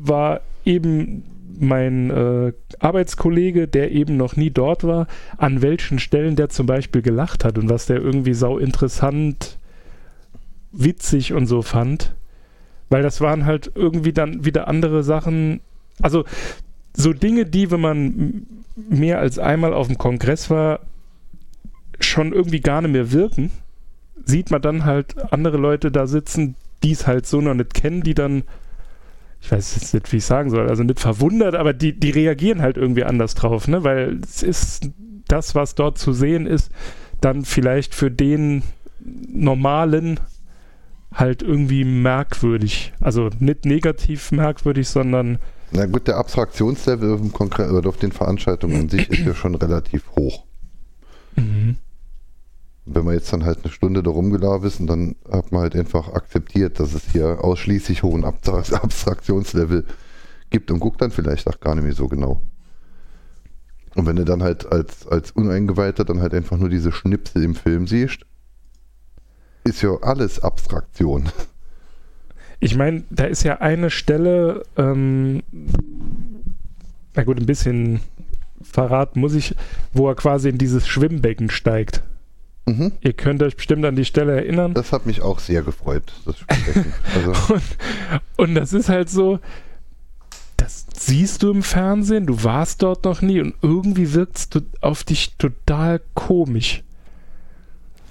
war 0.00 0.42
eben 0.64 1.24
mein 1.58 2.10
äh, 2.10 2.52
Arbeitskollege, 2.78 3.68
der 3.68 3.92
eben 3.92 4.16
noch 4.16 4.36
nie 4.36 4.50
dort 4.50 4.84
war, 4.84 5.06
an 5.36 5.62
welchen 5.62 5.98
Stellen 5.98 6.36
der 6.36 6.48
zum 6.48 6.66
Beispiel 6.66 7.02
gelacht 7.02 7.44
hat 7.44 7.58
und 7.58 7.68
was 7.68 7.86
der 7.86 7.96
irgendwie 7.96 8.34
sau 8.34 8.58
interessant, 8.58 9.58
witzig 10.72 11.32
und 11.32 11.46
so 11.46 11.62
fand. 11.62 12.14
Weil 12.90 13.02
das 13.02 13.20
waren 13.20 13.44
halt 13.44 13.70
irgendwie 13.74 14.12
dann 14.12 14.44
wieder 14.44 14.68
andere 14.68 15.02
Sachen. 15.02 15.60
Also 16.00 16.24
so 16.94 17.12
Dinge, 17.12 17.44
die, 17.44 17.70
wenn 17.70 17.80
man 17.80 18.46
mehr 18.88 19.18
als 19.18 19.38
einmal 19.38 19.74
auf 19.74 19.88
dem 19.88 19.98
Kongress 19.98 20.50
war, 20.50 20.80
schon 22.00 22.32
irgendwie 22.32 22.60
gar 22.60 22.80
nicht 22.80 22.92
mehr 22.92 23.12
wirken, 23.12 23.50
sieht 24.24 24.50
man 24.50 24.62
dann 24.62 24.84
halt 24.84 25.32
andere 25.32 25.56
Leute 25.56 25.90
da 25.90 26.06
sitzen, 26.06 26.54
die 26.82 26.92
es 26.92 27.06
halt 27.06 27.26
so 27.26 27.40
noch 27.40 27.54
nicht 27.54 27.74
kennen, 27.74 28.02
die 28.02 28.14
dann 28.14 28.44
ich 29.40 29.52
weiß 29.52 29.76
jetzt 29.76 29.94
nicht, 29.94 30.12
wie 30.12 30.16
ich 30.16 30.24
sagen 30.24 30.50
soll, 30.50 30.68
also 30.68 30.82
nicht 30.82 31.00
verwundert, 31.00 31.54
aber 31.54 31.72
die, 31.72 31.98
die 31.98 32.10
reagieren 32.10 32.60
halt 32.60 32.76
irgendwie 32.76 33.04
anders 33.04 33.34
drauf, 33.34 33.68
ne? 33.68 33.84
Weil 33.84 34.18
es 34.22 34.42
ist 34.42 34.90
das, 35.28 35.54
was 35.54 35.74
dort 35.74 35.98
zu 35.98 36.12
sehen 36.12 36.46
ist, 36.46 36.70
dann 37.20 37.44
vielleicht 37.44 37.94
für 37.94 38.10
den 38.10 38.62
normalen 39.00 40.20
halt 41.12 41.42
irgendwie 41.42 41.84
merkwürdig. 41.84 42.92
Also 43.00 43.30
nicht 43.38 43.64
negativ 43.64 44.32
merkwürdig, 44.32 44.88
sondern 44.88 45.38
Na 45.72 45.86
gut, 45.86 46.08
der 46.08 46.16
Abstraktionslevel 46.16 47.14
auf, 47.14 47.86
auf 47.86 47.96
den 47.96 48.12
Veranstaltungen 48.12 48.80
an 48.82 48.88
sich 48.88 49.08
ist 49.08 49.26
ja 49.26 49.34
schon 49.34 49.54
relativ 49.54 50.04
hoch. 50.16 50.44
Wenn 52.98 53.04
man 53.04 53.14
jetzt 53.14 53.32
dann 53.32 53.44
halt 53.44 53.60
eine 53.62 53.72
Stunde 53.72 54.02
da 54.02 54.10
rumgelaufen 54.10 54.66
ist 54.66 54.80
und 54.80 54.88
dann 54.88 55.14
hat 55.30 55.52
man 55.52 55.62
halt 55.62 55.76
einfach 55.76 56.12
akzeptiert, 56.14 56.80
dass 56.80 56.94
es 56.94 57.12
hier 57.12 57.44
ausschließlich 57.44 58.02
hohen 58.02 58.24
Abstra- 58.24 58.74
Abstraktionslevel 58.82 59.86
gibt 60.50 60.72
und 60.72 60.80
guckt 60.80 61.00
dann 61.00 61.12
vielleicht 61.12 61.46
auch 61.46 61.60
gar 61.60 61.76
nicht 61.76 61.84
mehr 61.84 61.94
so 61.94 62.08
genau. 62.08 62.42
Und 63.94 64.06
wenn 64.06 64.16
du 64.16 64.24
dann 64.24 64.42
halt 64.42 64.66
als, 64.66 65.06
als 65.06 65.30
Uneingeweihter 65.30 66.04
dann 66.04 66.20
halt 66.20 66.34
einfach 66.34 66.56
nur 66.56 66.68
diese 66.68 66.90
Schnipsel 66.90 67.44
im 67.44 67.54
Film 67.54 67.86
siehst, 67.86 68.22
ist 69.62 69.82
ja 69.82 69.96
alles 70.02 70.40
Abstraktion. 70.40 71.28
Ich 72.60 72.74
meine, 72.74 73.04
da 73.08 73.26
ist 73.26 73.44
ja 73.44 73.58
eine 73.58 73.88
Stelle, 73.88 74.64
ähm, 74.76 75.44
na 77.14 77.22
gut, 77.22 77.38
ein 77.38 77.46
bisschen 77.46 78.00
Verrat 78.60 79.14
muss 79.14 79.34
ich, 79.34 79.54
wo 79.92 80.08
er 80.08 80.16
quasi 80.16 80.48
in 80.48 80.58
dieses 80.58 80.88
Schwimmbecken 80.88 81.50
steigt. 81.50 82.02
Mhm. 82.68 82.92
Ihr 83.00 83.12
könnt 83.12 83.42
euch 83.42 83.56
bestimmt 83.56 83.84
an 83.84 83.96
die 83.96 84.04
Stelle 84.04 84.36
erinnern. 84.36 84.74
Das 84.74 84.92
hat 84.92 85.06
mich 85.06 85.22
auch 85.22 85.38
sehr 85.38 85.62
gefreut, 85.62 86.12
das 86.24 86.38
Sprechen. 86.38 86.92
Also, 87.14 87.54
Und, 87.54 87.62
und 88.36 88.54
das 88.54 88.72
ist 88.72 88.88
halt 88.88 89.08
so, 89.08 89.40
das 90.56 90.86
siehst 90.96 91.42
du 91.42 91.50
im 91.50 91.62
Fernsehen, 91.62 92.26
du 92.26 92.44
warst 92.44 92.82
dort 92.82 93.04
noch 93.04 93.22
nie 93.22 93.40
und 93.40 93.54
irgendwie 93.62 94.12
wirkt 94.12 94.38
es 94.38 94.48
auf 94.80 95.04
dich 95.04 95.34
total 95.38 96.00
komisch. 96.14 96.82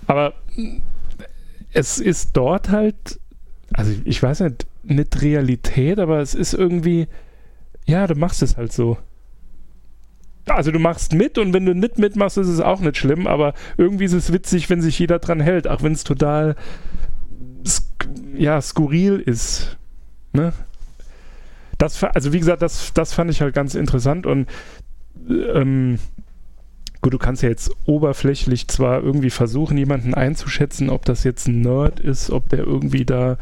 Aber 0.07 0.33
es 1.73 1.99
ist 1.99 2.31
dort 2.33 2.69
halt, 2.69 3.19
also 3.73 3.91
ich 4.05 4.23
weiß 4.23 4.39
nicht, 4.41 4.65
nicht 4.83 5.21
Realität, 5.21 5.99
aber 5.99 6.21
es 6.21 6.33
ist 6.33 6.53
irgendwie, 6.53 7.07
ja, 7.85 8.07
du 8.07 8.15
machst 8.15 8.41
es 8.41 8.57
halt 8.57 8.71
so. 8.71 8.97
Also 10.49 10.71
du 10.71 10.79
machst 10.79 11.13
mit 11.13 11.37
und 11.37 11.53
wenn 11.53 11.65
du 11.65 11.73
nicht 11.73 11.97
mitmachst, 11.97 12.37
ist 12.37 12.47
es 12.47 12.59
auch 12.59 12.79
nicht 12.79 12.97
schlimm, 12.97 13.27
aber 13.27 13.53
irgendwie 13.77 14.05
ist 14.05 14.13
es 14.13 14.31
witzig, 14.31 14.69
wenn 14.69 14.81
sich 14.81 14.97
jeder 14.99 15.19
dran 15.19 15.39
hält, 15.39 15.67
auch 15.67 15.83
wenn 15.83 15.93
es 15.93 16.03
total 16.03 16.55
sk 17.65 17.83
ja, 18.35 18.61
skurril 18.61 19.19
ist. 19.19 19.77
Ne? 20.33 20.53
Das, 21.77 22.03
also 22.03 22.33
wie 22.33 22.39
gesagt, 22.39 22.61
das, 22.61 22.93
das 22.93 23.13
fand 23.13 23.31
ich 23.31 23.41
halt 23.41 23.53
ganz 23.53 23.75
interessant 23.75 24.25
und 24.25 24.47
ähm, 25.29 25.99
gut, 27.01 27.13
du 27.13 27.17
kannst 27.17 27.43
ja 27.43 27.49
jetzt 27.49 27.71
oberflächlich 27.85 28.67
zwar 28.67 29.01
irgendwie 29.01 29.29
versuchen, 29.29 29.77
jemanden 29.77 30.13
einzuschätzen, 30.13 30.89
ob 30.89 31.05
das 31.05 31.23
jetzt 31.23 31.47
ein 31.47 31.61
Nerd 31.61 31.99
ist, 31.99 32.31
ob 32.31 32.49
der 32.49 32.59
irgendwie 32.59 33.05
da 33.05 33.37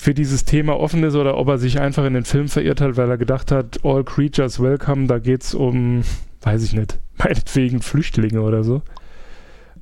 für 0.00 0.14
dieses 0.14 0.46
Thema 0.46 0.80
offen 0.80 1.04
ist 1.04 1.14
oder 1.14 1.36
ob 1.36 1.48
er 1.48 1.58
sich 1.58 1.78
einfach 1.78 2.06
in 2.06 2.14
den 2.14 2.24
Film 2.24 2.48
verirrt 2.48 2.80
hat, 2.80 2.96
weil 2.96 3.10
er 3.10 3.18
gedacht 3.18 3.52
hat, 3.52 3.84
all 3.84 4.02
creatures 4.02 4.58
welcome, 4.58 5.06
da 5.06 5.18
geht's 5.18 5.52
um, 5.52 6.04
weiß 6.40 6.62
ich 6.62 6.72
nicht, 6.72 6.98
meinetwegen 7.18 7.82
Flüchtlinge 7.82 8.40
oder 8.40 8.64
so. 8.64 8.80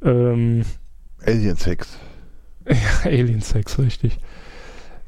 Ähm, 0.02 0.62
Alien 1.24 1.56
Sex. 1.56 1.98
Alien 3.04 3.42
Sex, 3.42 3.78
richtig. 3.78 4.18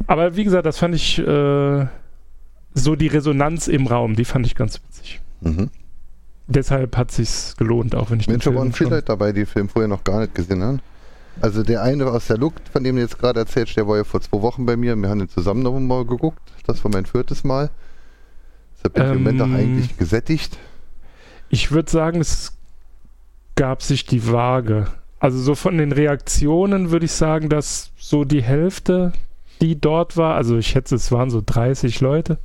Aber 0.07 0.37
wie 0.37 0.45
gesagt, 0.45 0.65
das 0.65 0.79
fand 0.79 0.95
ich 0.95 1.19
äh, 1.19 1.87
so 2.75 2.95
die 2.95 3.09
Resonanz 3.09 3.67
im 3.67 3.89
Raum, 3.89 4.15
die 4.15 4.25
fand 4.25 4.47
ich 4.47 4.55
ganz 4.55 4.81
witzig. 4.81 5.21
Mhm. 5.41 5.71
Deshalb 6.47 6.97
hat 6.97 7.11
sich's 7.11 7.57
gelohnt, 7.57 7.97
auch 7.97 8.13
wenn 8.13 8.21
ich 8.21 8.29
Mensch, 8.29 8.45
den 8.45 8.55
waren 8.55 8.73
Film 8.73 8.75
viele 8.75 8.89
schon... 8.91 8.97
Leute 8.97 9.07
dabei, 9.07 9.33
die 9.33 9.41
den 9.41 9.47
Film 9.47 9.69
vorher 9.69 9.89
noch 9.89 10.05
gar 10.05 10.21
nicht 10.21 10.37
gesehen 10.37 10.63
haben. 10.63 10.81
Also 11.41 11.63
der 11.63 11.83
eine 11.83 12.07
aus 12.07 12.27
der 12.27 12.37
Luft, 12.39 12.69
von 12.69 12.85
dem 12.85 12.97
du 12.97 13.03
jetzt 13.03 13.19
gerade 13.19 13.41
erzählst, 13.41 13.77
der 13.77 13.89
war 13.89 13.97
ja 13.97 14.05
vor 14.05 14.21
zwei 14.21 14.43
Wochen 14.43 14.67
bei 14.67 14.77
mir. 14.77 14.95
Wir 14.95 15.09
haben 15.09 15.21
ihn 15.21 15.29
zusammen 15.29 15.63
noch 15.63 15.79
mal 15.79 16.05
geguckt. 16.05 16.41
Das 16.67 16.85
war 16.85 16.91
mein 16.91 17.07
viertes 17.07 17.45
Mal. 17.45 17.71
Deshalb 18.77 18.95
bin 18.95 19.05
ich 19.05 19.11
im 19.11 19.19
Moment 19.19 19.43
auch 19.43 19.47
Ähm, 19.47 19.55
eigentlich 19.55 19.97
gesättigt. 19.97 20.59
Ich 21.49 21.73
würde 21.73 21.91
sagen, 21.91 22.21
es 22.21 22.53
gab 23.57 23.83
sich 23.83 24.05
die 24.07 24.31
Waage. 24.31 24.87
Also 25.19 25.39
so 25.39 25.55
von 25.55 25.79
den 25.79 25.93
Reaktionen 25.93 26.91
würde 26.91 27.07
ich 27.07 27.13
sagen, 27.13 27.49
dass 27.49 27.91
so 27.99 28.25
die 28.25 28.43
Hälfte, 28.43 29.13
die 29.61 29.81
dort 29.81 30.17
war, 30.17 30.37
also 30.37 30.57
ich 30.57 30.69
schätze, 30.69 30.95
es 30.95 31.11
waren 31.13 31.31
so 31.31 31.43
30 31.45 32.01
Leute, 32.01 32.39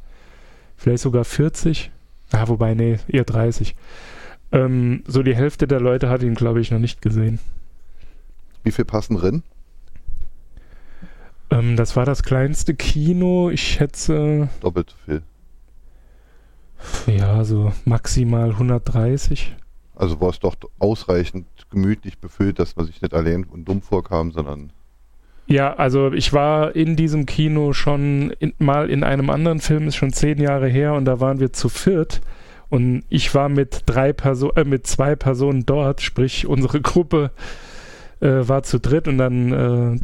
vielleicht 0.75 1.03
sogar 1.03 1.23
40. 1.23 1.91
Ja, 2.33 2.47
wobei, 2.47 2.73
nee, 2.73 2.99
eher 3.07 3.23
30. 3.23 3.75
Ähm, 4.51 5.03
so 5.07 5.23
die 5.23 5.35
Hälfte 5.35 5.67
der 5.67 5.79
Leute 5.79 6.09
hat 6.09 6.23
ihn, 6.23 6.35
glaube 6.35 6.59
ich, 6.59 6.71
noch 6.71 6.79
nicht 6.79 7.01
gesehen. 7.01 7.39
Wie 8.65 8.71
viel 8.71 8.83
passen 8.83 9.15
drin? 9.15 9.43
Ähm, 11.51 11.75
das 11.77 11.95
war 11.95 12.05
das 12.05 12.23
kleinste 12.23 12.73
Kino. 12.73 13.51
Ich 13.51 13.61
schätze. 13.61 14.49
Doppelt 14.59 14.89
so 14.89 14.95
viel. 15.05 15.21
Ja, 17.15 17.43
so 17.43 17.71
maximal 17.85 18.49
130. 18.49 19.55
Also 19.95 20.19
war 20.19 20.29
es 20.29 20.39
doch 20.39 20.55
ausreichend 20.79 21.45
gemütlich 21.69 22.17
befüllt, 22.17 22.59
dass 22.59 22.75
man 22.75 22.87
sich 22.87 23.01
nicht 23.01 23.13
allein 23.13 23.43
und 23.45 23.65
dumm 23.65 23.81
vorkam, 23.81 24.31
sondern. 24.31 24.71
Ja, 25.47 25.75
also 25.75 26.11
ich 26.11 26.33
war 26.33 26.75
in 26.75 26.95
diesem 26.95 27.27
Kino 27.27 27.71
schon 27.73 28.31
in, 28.39 28.53
mal 28.57 28.89
in 28.89 29.03
einem 29.03 29.29
anderen 29.29 29.59
Film, 29.59 29.87
ist 29.87 29.95
schon 29.95 30.11
zehn 30.11 30.39
Jahre 30.41 30.67
her, 30.67 30.93
und 30.95 31.05
da 31.05 31.19
waren 31.19 31.39
wir 31.39 31.53
zu 31.53 31.69
viert. 31.69 32.21
Und 32.69 33.03
ich 33.09 33.33
war 33.35 33.47
mit 33.47 33.83
drei 33.85 34.11
Personen, 34.11 34.57
äh, 34.57 34.63
mit 34.63 34.87
zwei 34.87 35.15
Personen 35.15 35.67
dort, 35.67 36.01
sprich 36.01 36.47
unsere 36.47 36.81
Gruppe 36.81 37.29
äh, 38.25 38.47
war 38.47 38.63
zu 38.63 38.79
dritt 38.79 39.07
und 39.07 39.17
dann 39.17 39.51
äh, 39.51 39.99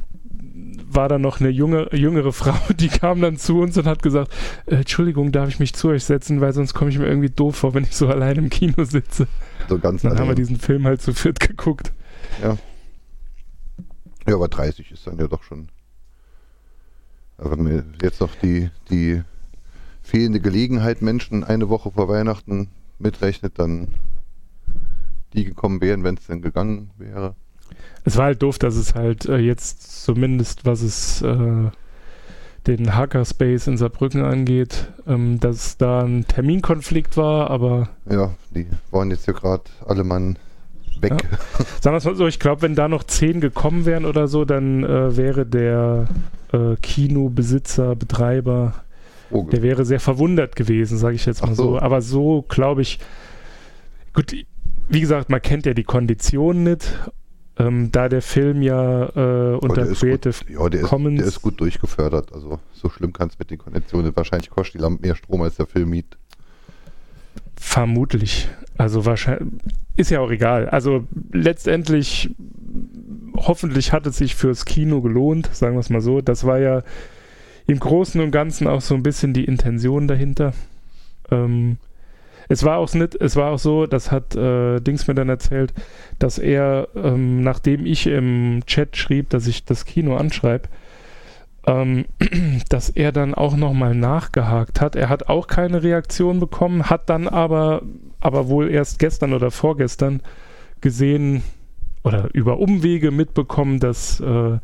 war 0.93 1.09
da 1.09 1.17
noch 1.17 1.39
eine 1.39 1.49
junge, 1.49 1.93
jüngere 1.95 2.31
Frau, 2.33 2.55
die 2.73 2.89
kam 2.89 3.21
dann 3.21 3.37
zu 3.37 3.59
uns 3.59 3.77
und 3.77 3.85
hat 3.85 4.03
gesagt, 4.03 4.31
äh, 4.65 4.75
Entschuldigung, 4.75 5.31
darf 5.31 5.49
ich 5.49 5.59
mich 5.59 5.73
zu 5.73 5.89
euch 5.89 6.03
setzen, 6.03 6.41
weil 6.41 6.53
sonst 6.53 6.73
komme 6.73 6.91
ich 6.91 6.99
mir 6.99 7.07
irgendwie 7.07 7.29
doof 7.29 7.55
vor, 7.55 7.73
wenn 7.73 7.83
ich 7.83 7.95
so 7.95 8.07
allein 8.09 8.37
im 8.37 8.49
Kino 8.49 8.83
sitze. 8.83 9.27
So 9.67 9.79
ganz 9.79 10.03
dann 10.03 10.11
allein. 10.11 10.21
haben 10.21 10.29
wir 10.29 10.35
diesen 10.35 10.57
Film 10.57 10.85
halt 10.85 11.01
zu 11.01 11.13
viert 11.13 11.39
geguckt. 11.39 11.91
Ja. 12.41 12.57
Ja, 14.27 14.35
aber 14.35 14.47
30 14.47 14.91
ist 14.91 15.07
dann 15.07 15.17
ja 15.17 15.27
doch 15.27 15.41
schon. 15.41 15.69
Aber 17.37 17.57
wenn 17.57 17.67
wir 17.67 17.83
jetzt 18.03 18.21
noch 18.21 18.35
die, 18.35 18.69
die 18.91 19.23
fehlende 20.03 20.39
Gelegenheit 20.39 21.01
Menschen 21.01 21.43
eine 21.43 21.69
Woche 21.69 21.89
vor 21.91 22.07
Weihnachten 22.07 22.67
mitrechnet, 22.99 23.57
dann 23.57 23.95
die 25.33 25.45
gekommen 25.45 25.81
wären, 25.81 26.03
wenn 26.03 26.17
es 26.17 26.27
denn 26.27 26.41
gegangen 26.41 26.91
wäre. 26.97 27.35
Es 28.03 28.17
war 28.17 28.25
halt 28.25 28.41
doof, 28.41 28.57
dass 28.59 28.75
es 28.75 28.95
halt 28.95 29.25
äh, 29.25 29.37
jetzt 29.37 30.03
zumindest, 30.05 30.65
was 30.65 30.81
es 30.81 31.21
äh, 31.21 31.69
den 32.67 32.95
Hackerspace 32.95 33.67
in 33.67 33.77
Saarbrücken 33.77 34.23
angeht, 34.23 34.87
ähm, 35.07 35.39
dass 35.39 35.77
da 35.77 36.01
ein 36.01 36.27
Terminkonflikt 36.27 37.17
war, 37.17 37.49
aber 37.49 37.89
Ja, 38.09 38.31
die 38.55 38.67
waren 38.91 39.09
jetzt 39.11 39.27
ja 39.27 39.33
gerade 39.33 39.63
alle 39.85 40.03
Mann 40.03 40.37
weg. 40.99 41.13
sagen 41.81 41.93
wir 41.95 41.97
es 41.97 42.05
mal 42.05 42.15
so, 42.15 42.27
ich 42.27 42.39
glaube, 42.39 42.61
wenn 42.63 42.75
da 42.75 42.87
noch 42.87 43.03
zehn 43.03 43.41
gekommen 43.41 43.85
wären 43.85 44.05
oder 44.05 44.27
so, 44.27 44.45
dann 44.45 44.83
äh, 44.83 45.17
wäre 45.17 45.45
der 45.45 46.07
äh, 46.53 46.75
Kinobesitzer, 46.81 47.95
Betreiber, 47.95 48.73
Oh, 49.33 49.47
der 49.49 49.61
wäre 49.61 49.85
sehr 49.85 50.01
verwundert 50.01 50.57
gewesen, 50.57 50.97
sage 50.97 51.15
ich 51.15 51.25
jetzt 51.25 51.41
mal 51.41 51.55
so. 51.55 51.63
so. 51.63 51.79
Aber 51.79 52.01
so 52.01 52.43
glaube 52.49 52.81
ich, 52.81 52.99
gut, 54.13 54.35
wie 54.89 54.99
gesagt, 54.99 55.29
man 55.29 55.41
kennt 55.41 55.65
ja 55.65 55.73
die 55.73 55.85
Konditionen 55.85 56.63
nicht. 56.63 56.99
Ähm, 57.57 57.91
da 57.91 58.07
der 58.07 58.21
Film 58.21 58.61
ja 58.61 59.03
äh, 59.03 59.55
aber 59.55 59.63
unter 59.63 59.85
ist 59.85 59.99
Creative 59.99 60.45
gut, 60.45 60.49
ja, 60.49 60.69
der 60.69 60.81
ist, 60.81 60.87
Commons 60.87 61.19
der 61.19 61.27
ist 61.27 61.41
gut 61.41 61.59
durchgefördert. 61.59 62.33
Also 62.33 62.59
so 62.73 62.89
schlimm 62.89 63.11
kann 63.11 63.27
es 63.27 63.37
mit 63.37 63.51
den 63.51 63.57
Konditionen. 63.57 64.15
Wahrscheinlich 64.15 64.49
kostet 64.49 64.75
die 64.75 64.83
Lampe 64.83 65.05
mehr 65.05 65.15
Strom 65.15 65.41
als 65.41 65.57
der 65.57 65.67
Film 65.67 65.89
miet. 65.89 66.17
Vermutlich. 67.57 68.47
Also 68.77 69.05
wahrscheinlich. 69.05 69.61
Ist 69.97 70.09
ja 70.09 70.21
auch 70.21 70.31
egal. 70.31 70.69
Also 70.69 71.05
letztendlich, 71.31 72.33
hoffentlich 73.35 73.91
hat 73.91 74.07
es 74.07 74.17
sich 74.17 74.35
fürs 74.35 74.65
Kino 74.65 75.01
gelohnt, 75.01 75.49
sagen 75.53 75.75
wir 75.75 75.81
es 75.81 75.89
mal 75.89 76.01
so. 76.01 76.21
Das 76.21 76.45
war 76.45 76.59
ja 76.59 76.83
im 77.67 77.79
Großen 77.79 78.19
und 78.21 78.31
Ganzen 78.31 78.67
auch 78.67 78.81
so 78.81 78.95
ein 78.95 79.03
bisschen 79.03 79.33
die 79.33 79.45
Intention 79.45 80.07
dahinter. 80.07 80.53
Ähm, 81.29 81.77
es 82.49 82.63
war 82.63 82.77
auch 82.77 82.93
nicht, 82.93 83.15
es 83.15 83.35
war 83.35 83.51
auch 83.51 83.59
so, 83.59 83.85
das 83.85 84.11
hat 84.11 84.35
äh, 84.35 84.79
Dings 84.79 85.07
mir 85.07 85.13
dann 85.15 85.29
erzählt, 85.29 85.73
dass 86.19 86.37
er, 86.37 86.87
ähm, 86.95 87.41
nachdem 87.41 87.85
ich 87.85 88.07
im 88.07 88.61
Chat 88.65 88.97
schrieb, 88.97 89.29
dass 89.29 89.47
ich 89.47 89.65
das 89.65 89.85
Kino 89.85 90.15
anschreibe, 90.17 90.69
ähm, 91.65 92.05
dass 92.69 92.89
er 92.89 93.11
dann 93.11 93.33
auch 93.33 93.55
nochmal 93.55 93.95
nachgehakt 93.95 94.81
hat. 94.81 94.95
Er 94.95 95.09
hat 95.09 95.29
auch 95.29 95.47
keine 95.47 95.83
Reaktion 95.83 96.39
bekommen, 96.39 96.89
hat 96.89 97.09
dann 97.09 97.27
aber, 97.27 97.81
aber 98.19 98.47
wohl 98.49 98.69
erst 98.69 98.99
gestern 98.99 99.33
oder 99.33 99.51
vorgestern 99.51 100.21
gesehen 100.81 101.43
oder 102.03 102.29
über 102.33 102.57
Umwege 102.59 103.11
mitbekommen, 103.11 103.79
dass 103.79 104.19
äh, 104.19 104.57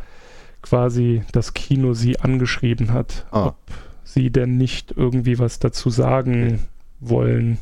quasi 0.63 1.21
das 1.31 1.53
Kino 1.53 1.93
sie 1.93 2.19
angeschrieben 2.19 2.91
hat, 2.91 3.27
Ah. 3.31 3.47
ob 3.47 3.57
sie 4.03 4.31
denn 4.31 4.57
nicht 4.57 4.91
irgendwie 4.97 5.37
was 5.37 5.59
dazu 5.59 5.89
sagen 5.91 6.43
Okay. 6.45 6.59
Wollen. 6.99 7.57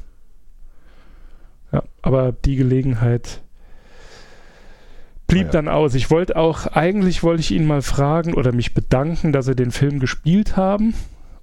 Ja, 1.71 1.83
aber 2.01 2.31
die 2.31 2.55
Gelegenheit 2.55 3.41
blieb 5.27 5.43
Ah 5.43 5.45
ja. 5.45 5.51
dann 5.51 5.67
aus. 5.67 5.95
Ich 5.95 6.11
wollte 6.11 6.35
auch, 6.35 6.67
eigentlich 6.67 7.23
wollte 7.23 7.41
ich 7.41 7.51
ihn 7.51 7.67
mal 7.67 7.81
fragen 7.81 8.33
oder 8.33 8.51
mich 8.51 8.73
bedanken, 8.73 9.31
dass 9.31 9.45
sie 9.45 9.55
den 9.55 9.71
Film 9.71 9.99
gespielt 9.99 10.55
haben 10.57 10.93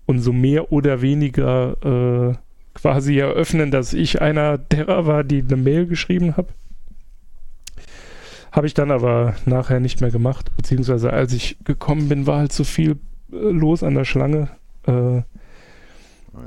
und 0.07 0.21
so 0.21 0.33
mehr 0.33 0.73
oder 0.73 1.03
weniger 1.03 2.31
äh, 2.33 2.35
quasi 2.75 3.19
eröffnen, 3.19 3.71
dass 3.71 3.93
ich 3.93 4.23
einer 4.23 4.59
derer 4.59 5.07
war, 5.07 5.25
die 5.25 5.43
eine 5.43 5.57
Mail 5.57 5.87
geschrieben 5.87 6.37
habe. 6.37 6.49
Habe 8.51 8.67
ich 8.67 8.75
dann 8.75 8.91
aber 8.91 9.35
nachher 9.47 9.81
nicht 9.81 10.01
mehr 10.01 10.11
gemacht, 10.11 10.51
beziehungsweise 10.57 11.13
als 11.13 11.33
ich 11.33 11.57
gekommen 11.65 12.09
bin, 12.09 12.27
war 12.27 12.39
halt 12.39 12.53
so 12.53 12.65
viel 12.65 12.99
äh, 13.33 13.37
los 13.37 13.83
an 13.83 13.95
der 13.95 14.05
Schlange, 14.05 14.51
äh, 14.87 15.23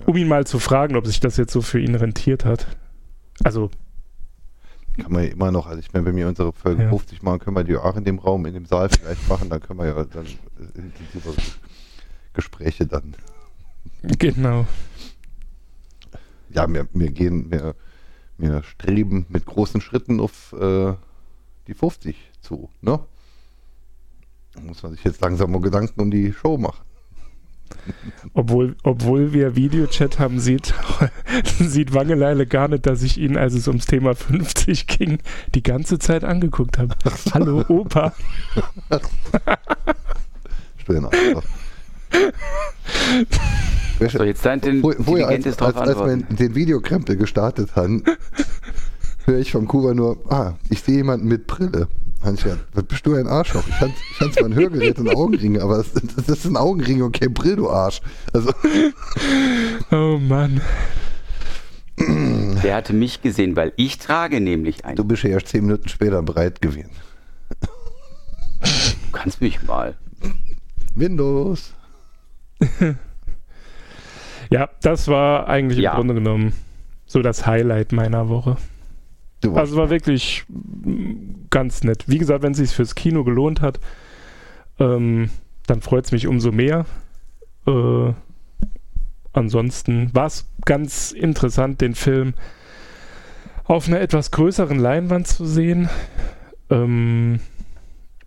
um 0.06 0.16
ihn 0.16 0.28
mal 0.28 0.46
zu 0.48 0.60
fragen, 0.60 0.96
ob 0.96 1.06
sich 1.08 1.20
das 1.20 1.38
jetzt 1.38 1.52
so 1.54 1.62
für 1.62 1.80
ihn 1.80 1.96
rentiert 1.96 2.46
hat. 2.46 2.68
Also, 3.44 3.70
Kann 5.02 5.12
man 5.12 5.24
ja 5.26 5.30
immer 5.32 5.52
noch, 5.52 5.68
also 5.68 5.80
ich 5.80 5.92
meine, 5.94 6.06
wenn 6.06 6.16
wir 6.16 6.28
unsere 6.28 6.54
Folge 6.54 6.84
Ja. 6.84 6.90
50 6.90 7.22
machen, 7.22 7.40
können 7.40 7.56
wir 7.56 7.64
die 7.64 7.76
auch 7.76 7.96
in 7.98 8.06
dem 8.06 8.18
Raum, 8.20 8.46
in 8.46 8.54
dem 8.54 8.66
Saal 8.66 8.90
vielleicht 8.90 9.28
machen, 9.28 9.50
dann 9.50 9.60
können 9.62 9.80
wir 9.80 9.88
ja 9.88 10.04
dann 10.06 10.26
äh, 10.26 10.78
intensive 10.80 11.34
Gespräche 12.34 12.86
dann. 12.88 13.16
genau. 14.18 14.66
Ja, 16.50 16.72
wir, 16.72 16.88
wir 16.94 17.12
gehen, 17.12 17.52
wir, 17.52 17.76
wir 18.38 18.64
streben 18.64 19.26
mit 19.30 19.46
großen 19.46 19.82
Schritten 19.82 20.20
auf 20.22 20.54
äh, 20.54 20.94
die 21.68 21.74
50 21.74 22.16
zu, 22.42 22.70
ne? 22.82 23.00
Da 24.54 24.62
muss 24.62 24.82
man 24.84 24.94
sich 24.94 25.04
jetzt 25.04 25.20
langsam 25.20 25.52
mal 25.52 25.60
Gedanken 25.60 26.00
um 26.00 26.10
die 26.12 26.32
Show 26.32 26.58
machen. 26.58 26.85
Obwohl, 28.34 28.76
obwohl 28.84 29.34
wir 29.34 29.56
Videochat 29.56 30.20
haben, 30.20 30.40
sieht, 30.40 30.74
sieht 31.60 31.94
Wangeleile 31.94 32.46
gar 32.48 32.68
nicht, 32.68 32.86
dass 32.86 33.02
ich 33.04 33.18
ihn, 33.18 33.38
als 33.38 33.54
es 33.54 33.68
ums 33.68 33.86
Thema 33.86 34.16
50 34.16 34.88
ging, 34.88 35.20
die 35.54 35.64
ganze 35.64 36.00
Zeit 36.00 36.24
angeguckt 36.24 36.78
habe. 36.78 36.96
Hallo, 37.34 37.64
Opa. 37.68 38.14
Stellen 40.78 41.06
einfach. 41.06 41.44
So, 44.00 44.24
jetzt 44.24 44.46
dein 44.46 44.62
Wo- 44.84 44.92
Vorher, 44.92 45.28
als, 45.28 45.46
intelligentes 45.46 45.60
als, 45.62 46.20
wir 46.30 46.36
den 46.36 46.56
Videokrempel 46.56 47.16
gestartet 47.18 47.76
haben, 47.76 48.04
höre 49.26 49.40
ich 49.40 49.52
von 49.52 49.68
Kuba 49.68 49.94
nur, 49.94 50.18
ah, 50.32 50.54
ich 50.70 50.82
sehe 50.82 50.98
jemanden 50.98 51.28
mit 51.28 51.48
Brille. 51.48 51.88
Ja, 52.26 52.58
was 52.74 52.84
bist 52.86 53.06
du 53.06 53.14
ein 53.16 53.28
Arschloch? 53.28 53.64
Ich 53.68 53.80
hatte 53.80 53.94
ich 54.12 54.20
hatte 54.20 54.32
zwar 54.32 54.46
ein 54.46 54.56
Hörgerät 54.56 54.98
und 55.00 55.10
Augenringe, 55.10 55.62
aber 55.62 55.78
das, 55.78 55.92
das 55.94 56.28
ist 56.30 56.46
ein 56.46 56.58
Augenring 56.58 57.02
und 57.04 57.18
kein 57.20 57.34
Brill, 57.34 57.56
du 57.56 57.70
Arsch. 57.70 58.02
Also, 58.34 58.52
Oh 59.92 60.18
Mann. 60.20 60.62
Der 62.00 62.76
hatte 62.76 62.94
mich 62.94 63.22
gesehen, 63.22 63.56
weil 63.56 63.72
ich 63.78 64.00
trage 64.00 64.42
nämlich 64.42 64.84
einen. 64.86 64.96
du 64.98 65.04
Du 65.04 65.08
bist 65.10 65.24
ja 65.24 65.30
erst 65.30 65.48
zehn 65.50 65.66
Minuten 65.66 65.88
später 65.88 66.22
bereit 66.24 66.62
gewesen. 66.62 66.90
kannst 69.12 69.42
mich 69.42 69.64
mal. 69.64 69.96
Windows. 70.96 71.74
Ja, 74.52 74.70
das 74.84 75.08
war 75.08 75.48
eigentlich 75.48 75.80
Ja. 75.80 75.92
im 75.92 75.96
Grunde 75.98 76.14
genommen 76.14 76.54
so 77.08 77.24
das 77.24 77.48
Highlight 77.48 77.92
meiner 77.92 78.30
Woche. 78.30 78.58
Warst, 79.52 79.60
Also 79.60 79.78
war 79.78 79.90
wirklich 79.90 80.46
ganz 81.50 81.84
nett. 81.84 82.04
Wie 82.08 82.18
gesagt, 82.18 82.44
wenn 82.44 82.52
es 82.52 82.58
sich 82.58 82.72
fürs 82.72 82.96
Kino 82.96 83.24
gelohnt 83.24 83.62
hat, 83.62 83.80
ähm, 84.80 85.30
dann 85.68 85.82
freut 85.82 86.06
es 86.06 86.12
mich 86.12 86.28
umso 86.28 86.52
mehr. 86.52 86.86
Äh, 87.68 88.14
ansonsten 89.34 90.14
war 90.14 90.28
es 90.28 90.48
ganz 90.66 91.12
interessant, 91.12 91.82
den 91.82 91.96
Film 91.96 92.34
auf 93.66 93.88
einer 93.88 94.00
etwas 94.00 94.32
größeren 94.32 94.80
Leinwand 94.80 95.28
zu 95.28 95.46
sehen. 95.46 95.90
Ähm, 96.70 97.40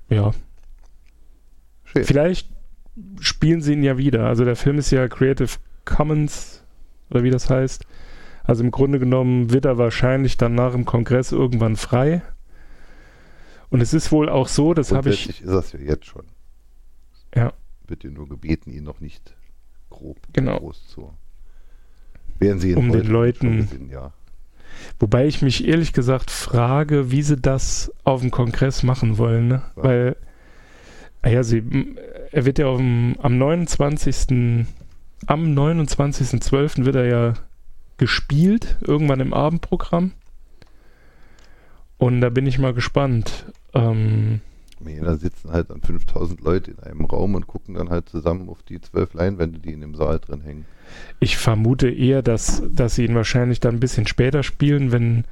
ja, 0.08 0.32
schön. 1.84 2.04
vielleicht 2.04 2.48
spielen 3.20 3.60
sie 3.60 3.74
ihn 3.74 3.82
ja 3.82 3.98
wieder. 3.98 4.26
Also 4.26 4.44
der 4.44 4.56
Film 4.56 4.78
ist 4.78 4.90
ja 4.90 5.08
Creative 5.08 5.50
Commons 5.84 6.64
oder 7.10 7.22
wie 7.22 7.30
das 7.30 7.48
heißt. 7.48 7.86
Also 8.48 8.64
im 8.64 8.70
Grunde 8.70 8.98
genommen 8.98 9.52
wird 9.52 9.66
er 9.66 9.76
wahrscheinlich 9.76 10.38
dann 10.38 10.54
nach 10.54 10.72
dem 10.72 10.86
Kongress 10.86 11.32
irgendwann 11.32 11.76
frei. 11.76 12.22
Und 13.68 13.82
es 13.82 13.92
ist 13.92 14.10
wohl 14.10 14.30
auch 14.30 14.48
so, 14.48 14.72
das 14.72 14.90
habe 14.90 15.10
ich. 15.10 15.28
Ist 15.28 15.46
das 15.46 15.72
ja 15.72 15.80
jetzt 15.80 16.06
schon. 16.06 16.24
Ja. 17.34 17.52
Wird 17.86 18.04
dir 18.04 18.10
nur 18.10 18.26
gebeten, 18.26 18.70
ihn 18.72 18.84
noch 18.84 19.00
nicht 19.00 19.34
grob 19.90 20.16
Genau. 20.32 20.58
groß 20.60 20.88
zu. 20.88 21.12
Werden 22.38 22.58
sie 22.58 22.70
ihn 22.70 22.78
Um 22.78 22.90
den 22.90 23.06
Leuten- 23.06 23.58
gesehen, 23.58 23.90
ja. 23.90 24.12
Wobei 24.98 25.26
ich 25.26 25.42
mich 25.42 25.68
ehrlich 25.68 25.92
gesagt 25.92 26.30
frage, 26.30 27.10
wie 27.10 27.20
sie 27.22 27.36
das 27.36 27.92
auf 28.04 28.22
dem 28.22 28.30
Kongress 28.30 28.82
machen 28.82 29.18
wollen, 29.18 29.48
ne? 29.48 29.62
Was? 29.74 29.84
Weil, 29.84 30.16
ah 31.20 31.28
ja, 31.28 31.42
sie, 31.42 31.62
er 32.32 32.46
wird 32.46 32.58
ja 32.58 32.66
auf 32.68 32.78
dem, 32.78 33.14
am 33.20 33.36
29. 33.36 34.66
Am 35.26 35.44
29.12. 35.54 36.86
wird 36.86 36.96
er 36.96 37.06
ja 37.06 37.34
gespielt, 37.98 38.76
irgendwann 38.80 39.20
im 39.20 39.34
Abendprogramm. 39.34 40.12
Und 41.98 42.20
da 42.20 42.30
bin 42.30 42.46
ich 42.46 42.58
mal 42.58 42.72
gespannt. 42.72 43.46
Ähm, 43.74 44.40
Da 44.80 45.16
sitzen 45.16 45.50
halt 45.52 45.70
dann 45.70 45.80
5000 45.80 46.40
Leute 46.40 46.70
in 46.70 46.78
einem 46.78 47.04
Raum 47.04 47.34
und 47.34 47.46
gucken 47.48 47.74
dann 47.74 47.90
halt 47.90 48.08
zusammen 48.08 48.48
auf 48.48 48.62
die 48.62 48.80
zwölf 48.80 49.12
Leinwände, 49.14 49.58
die 49.58 49.72
in 49.72 49.80
dem 49.80 49.94
Saal 49.96 50.20
drin 50.20 50.40
hängen. 50.42 50.64
ich 51.18 51.36
vermute 51.36 51.88
eher, 51.90 52.22
dass, 52.22 52.62
dass 52.70 52.94
sie 52.94 53.04
ihn 53.04 53.16
wahrscheinlich 53.16 53.58
dann 53.60 53.74
ein 53.74 53.80
bisschen 53.80 54.06
später 54.06 54.42
spielen, 54.44 54.92
wenn 54.92 55.24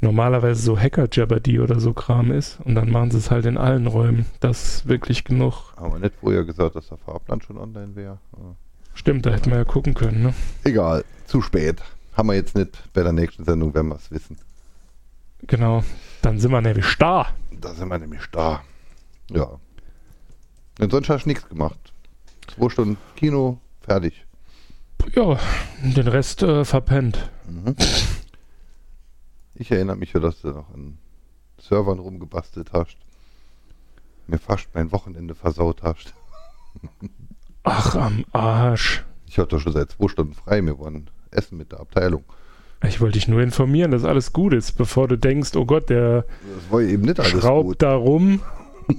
normalerweise 0.00 0.62
so 0.62 0.78
Hacker 0.78 1.08
Jeopardy 1.10 1.58
oder 1.58 1.80
so 1.80 1.92
Kram 1.92 2.30
ist. 2.30 2.60
Und 2.64 2.76
dann 2.76 2.90
machen 2.90 3.10
sie 3.10 3.18
es 3.18 3.30
halt 3.32 3.46
in 3.46 3.58
allen 3.58 3.88
Räumen. 3.88 4.26
Das 4.38 4.62
ist 4.76 4.88
wirklich 4.88 5.24
genug. 5.24 5.74
Haben 5.76 5.94
wir 5.94 5.98
nicht 5.98 6.14
vorher 6.20 6.44
gesagt, 6.44 6.76
dass 6.76 6.88
der 6.88 6.98
Fahrplan 6.98 7.40
schon 7.40 7.58
online 7.58 7.96
wäre? 7.96 8.18
Stimmt, 8.94 9.26
da 9.26 9.30
hätten 9.30 9.50
wir 9.50 9.58
ja 9.58 9.64
gucken 9.64 9.94
können, 9.94 10.22
ne? 10.22 10.34
Egal, 10.62 11.04
zu 11.26 11.42
spät. 11.42 11.82
Haben 12.16 12.28
wir 12.28 12.34
jetzt 12.34 12.54
nicht. 12.54 12.92
Bei 12.92 13.02
der 13.02 13.12
nächsten 13.12 13.44
Sendung 13.44 13.74
werden 13.74 13.88
wir 13.88 13.96
es 13.96 14.10
wissen. 14.10 14.36
Genau. 15.42 15.84
Dann 16.22 16.38
sind 16.38 16.52
wir 16.52 16.60
nämlich 16.60 16.96
da. 16.98 17.28
Da 17.50 17.74
sind 17.74 17.88
wir 17.88 17.98
nämlich 17.98 18.26
da. 18.32 18.62
Ja. 19.30 19.58
Und 20.80 20.90
sonst 20.90 21.08
hast 21.08 21.24
du 21.24 21.28
nichts 21.28 21.48
gemacht. 21.48 21.78
Zwei 22.54 22.68
Stunden 22.68 22.96
Kino, 23.16 23.58
fertig. 23.80 24.24
Ja, 25.14 25.38
den 25.82 26.08
Rest 26.08 26.42
äh, 26.42 26.64
verpennt. 26.64 27.30
Mhm. 27.48 27.76
Ich 29.54 29.70
erinnere 29.70 29.96
mich 29.96 30.12
ja, 30.12 30.20
dass 30.20 30.40
du 30.40 30.48
noch 30.48 30.72
an 30.74 30.98
Servern 31.60 31.98
rumgebastelt 31.98 32.72
hast. 32.72 32.96
Mir 34.26 34.38
fast 34.38 34.68
mein 34.74 34.90
Wochenende 34.92 35.34
versaut 35.34 35.82
hast. 35.82 36.14
Ach, 37.62 37.94
am 37.94 38.24
Arsch. 38.32 39.04
Ich 39.26 39.38
hatte 39.38 39.60
schon 39.60 39.72
seit 39.72 39.90
zwei 39.90 40.08
Stunden 40.08 40.34
frei. 40.34 40.64
Wir 40.64 40.78
wollen 40.78 41.10
essen 41.34 41.58
mit 41.58 41.72
der 41.72 41.80
Abteilung. 41.80 42.24
Ich 42.82 43.00
wollte 43.00 43.18
dich 43.18 43.28
nur 43.28 43.40
informieren, 43.40 43.90
dass 43.92 44.04
alles 44.04 44.32
gut 44.32 44.52
ist, 44.52 44.72
bevor 44.72 45.08
du 45.08 45.16
denkst, 45.16 45.54
oh 45.56 45.64
Gott, 45.64 45.88
der 45.90 46.22
Das 46.22 46.70
war 46.70 46.80
eben 46.82 47.02
nicht 47.02 47.18
alles 47.20 47.32
schraubt 47.32 47.66
gut. 47.68 47.82
da 47.82 47.94
rum. 47.94 48.40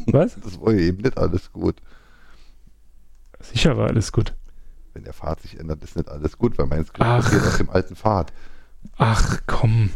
Was? 0.07 0.35
Das 0.43 0.59
war 0.59 0.73
ja 0.73 0.79
eben 0.79 1.01
nicht 1.03 1.17
alles 1.17 1.51
gut. 1.53 1.75
Sicher 3.41 3.77
war 3.77 3.87
alles 3.87 4.11
gut. 4.11 4.33
Wenn 4.93 5.03
der 5.03 5.13
Pfad 5.13 5.41
sich 5.41 5.59
ändert, 5.59 5.83
ist 5.83 5.95
nicht 5.95 6.09
alles 6.09 6.37
gut, 6.37 6.57
weil 6.57 6.65
mein 6.67 6.83
Skript 6.85 7.01
Ach. 7.01 7.23
basiert 7.23 7.45
auf 7.45 7.57
dem 7.57 7.69
alten 7.69 7.95
Pfad. 7.95 8.33
Ach 8.97 9.41
komm, 9.45 9.91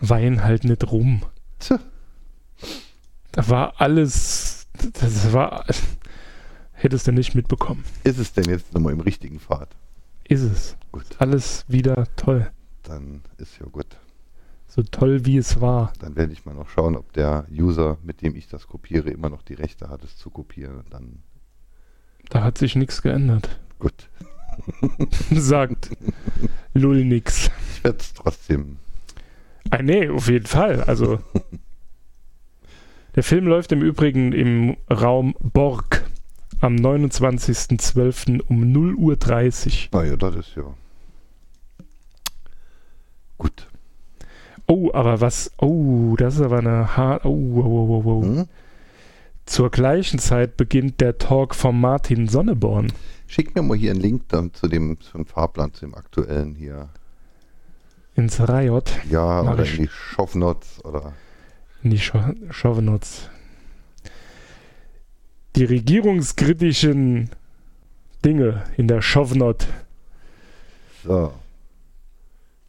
wein 0.00 0.42
halt 0.44 0.64
nicht 0.64 0.90
rum. 0.90 1.22
Tja, 1.60 1.78
Da 3.32 3.48
war 3.48 3.74
alles, 3.80 4.66
das 5.00 5.32
war, 5.32 5.64
hättest 6.72 7.06
du 7.06 7.12
nicht 7.12 7.34
mitbekommen. 7.34 7.84
ist 8.04 8.18
es 8.18 8.32
denn 8.32 8.44
jetzt 8.46 8.74
nochmal 8.74 8.92
im 8.92 9.00
richtigen 9.00 9.38
Pfad? 9.40 9.68
Ist 10.30 10.42
es. 10.42 10.76
Gut, 10.92 11.04
Alles 11.18 11.64
wieder 11.68 12.06
toll. 12.16 12.50
dann 12.84 13.22
ist 13.38 13.58
ja 13.58 13.66
gut. 13.66 13.86
So 14.68 14.82
toll 14.82 15.26
wie 15.26 15.36
es 15.36 15.60
war. 15.60 15.92
Dann 15.98 16.14
werde 16.14 16.32
ich 16.32 16.44
mal 16.46 16.54
noch 16.54 16.68
schauen, 16.68 16.96
ob 16.96 17.12
der 17.12 17.44
User, 17.50 17.98
mit 18.04 18.22
dem 18.22 18.36
ich 18.36 18.46
das 18.48 18.68
kopiere, 18.68 19.10
immer 19.10 19.28
noch 19.28 19.42
die 19.42 19.54
Rechte 19.54 19.88
hat, 19.88 20.04
es 20.04 20.16
zu 20.16 20.30
kopieren. 20.30 20.84
Dann 20.90 21.22
Da 22.28 22.44
hat 22.44 22.58
sich 22.58 22.76
nichts 22.76 23.02
geändert. 23.02 23.58
gut. 23.80 24.08
Sagt 25.32 25.90
Lull 26.74 27.04
nix. 27.04 27.50
Ich 27.74 27.84
werde 27.84 27.98
es 27.98 28.14
trotzdem. 28.14 28.76
Ah, 29.70 29.82
nee, 29.82 30.08
auf 30.08 30.28
jeden 30.28 30.46
Fall. 30.46 30.82
Also. 30.84 31.18
Der 33.16 33.24
Film 33.24 33.46
läuft 33.46 33.72
im 33.72 33.82
Übrigen 33.82 34.32
im 34.32 34.76
Raum 34.88 35.34
Borg 35.40 35.99
am 36.60 36.76
29.12. 36.76 38.40
um 38.48 38.62
0.30 38.64 39.88
Uhr. 39.92 40.00
Naja, 40.02 40.16
das 40.16 40.34
ist 40.36 40.54
ja. 40.56 40.64
Gut. 43.38 43.68
Oh, 44.66 44.90
aber 44.92 45.20
was. 45.20 45.50
Oh, 45.58 46.14
das 46.16 46.34
ist 46.36 46.42
aber 46.42 46.58
eine 46.58 46.96
hart. 46.96 47.24
Oh, 47.24 47.30
oh, 47.30 47.60
oh, 47.64 48.02
oh, 48.04 48.10
oh. 48.10 48.22
Hm? 48.24 48.46
Zur 49.46 49.70
gleichen 49.70 50.18
Zeit 50.20 50.56
beginnt 50.56 51.00
der 51.00 51.18
Talk 51.18 51.54
von 51.56 51.80
Martin 51.80 52.28
Sonneborn. 52.28 52.92
Schick 53.26 53.54
mir 53.54 53.62
mal 53.62 53.76
hier 53.76 53.90
einen 53.90 54.00
Link 54.00 54.28
dann 54.28 54.52
zu 54.54 54.68
dem, 54.68 55.00
zum 55.00 55.26
Fahrplan, 55.26 55.72
zu 55.72 55.86
dem 55.86 55.94
aktuellen 55.94 56.54
hier. 56.54 56.88
ins 58.14 58.40
Riot, 58.40 58.92
Ja, 59.08 59.42
Mach 59.42 59.54
oder 59.54 59.64
ich. 59.64 59.76
in 59.78 59.84
die 59.84 59.88
Shownotes 59.88 60.84
oder. 60.84 61.14
in 61.82 61.90
die 61.90 61.98
Chauvenutz. 61.98 63.28
Die 65.56 65.64
regierungskritischen 65.64 67.30
Dinge 68.24 68.64
in 68.76 68.88
der 68.88 69.02
Chauvenot. 69.02 69.66
So. 71.04 71.32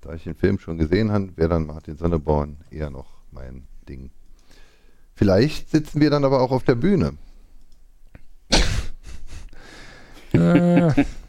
Da 0.02 0.14
ich 0.16 0.24
den 0.24 0.36
Film 0.36 0.58
schon 0.58 0.78
gesehen 0.78 1.12
habe, 1.12 1.30
wäre 1.36 1.50
dann 1.50 1.68
Martin 1.68 1.96
Sonneborn 1.96 2.58
eher 2.72 2.90
noch 2.90 3.08
mein 3.32 3.68
Ding. 3.88 4.10
Vielleicht 5.14 5.70
sitzen 5.70 6.02
wir 6.02 6.10
dann 6.10 6.26
aber 6.26 6.42
auch 6.42 6.52
auf 6.52 6.64
der 6.64 6.76
Bühne. 6.76 7.14
Äh, 10.34 11.06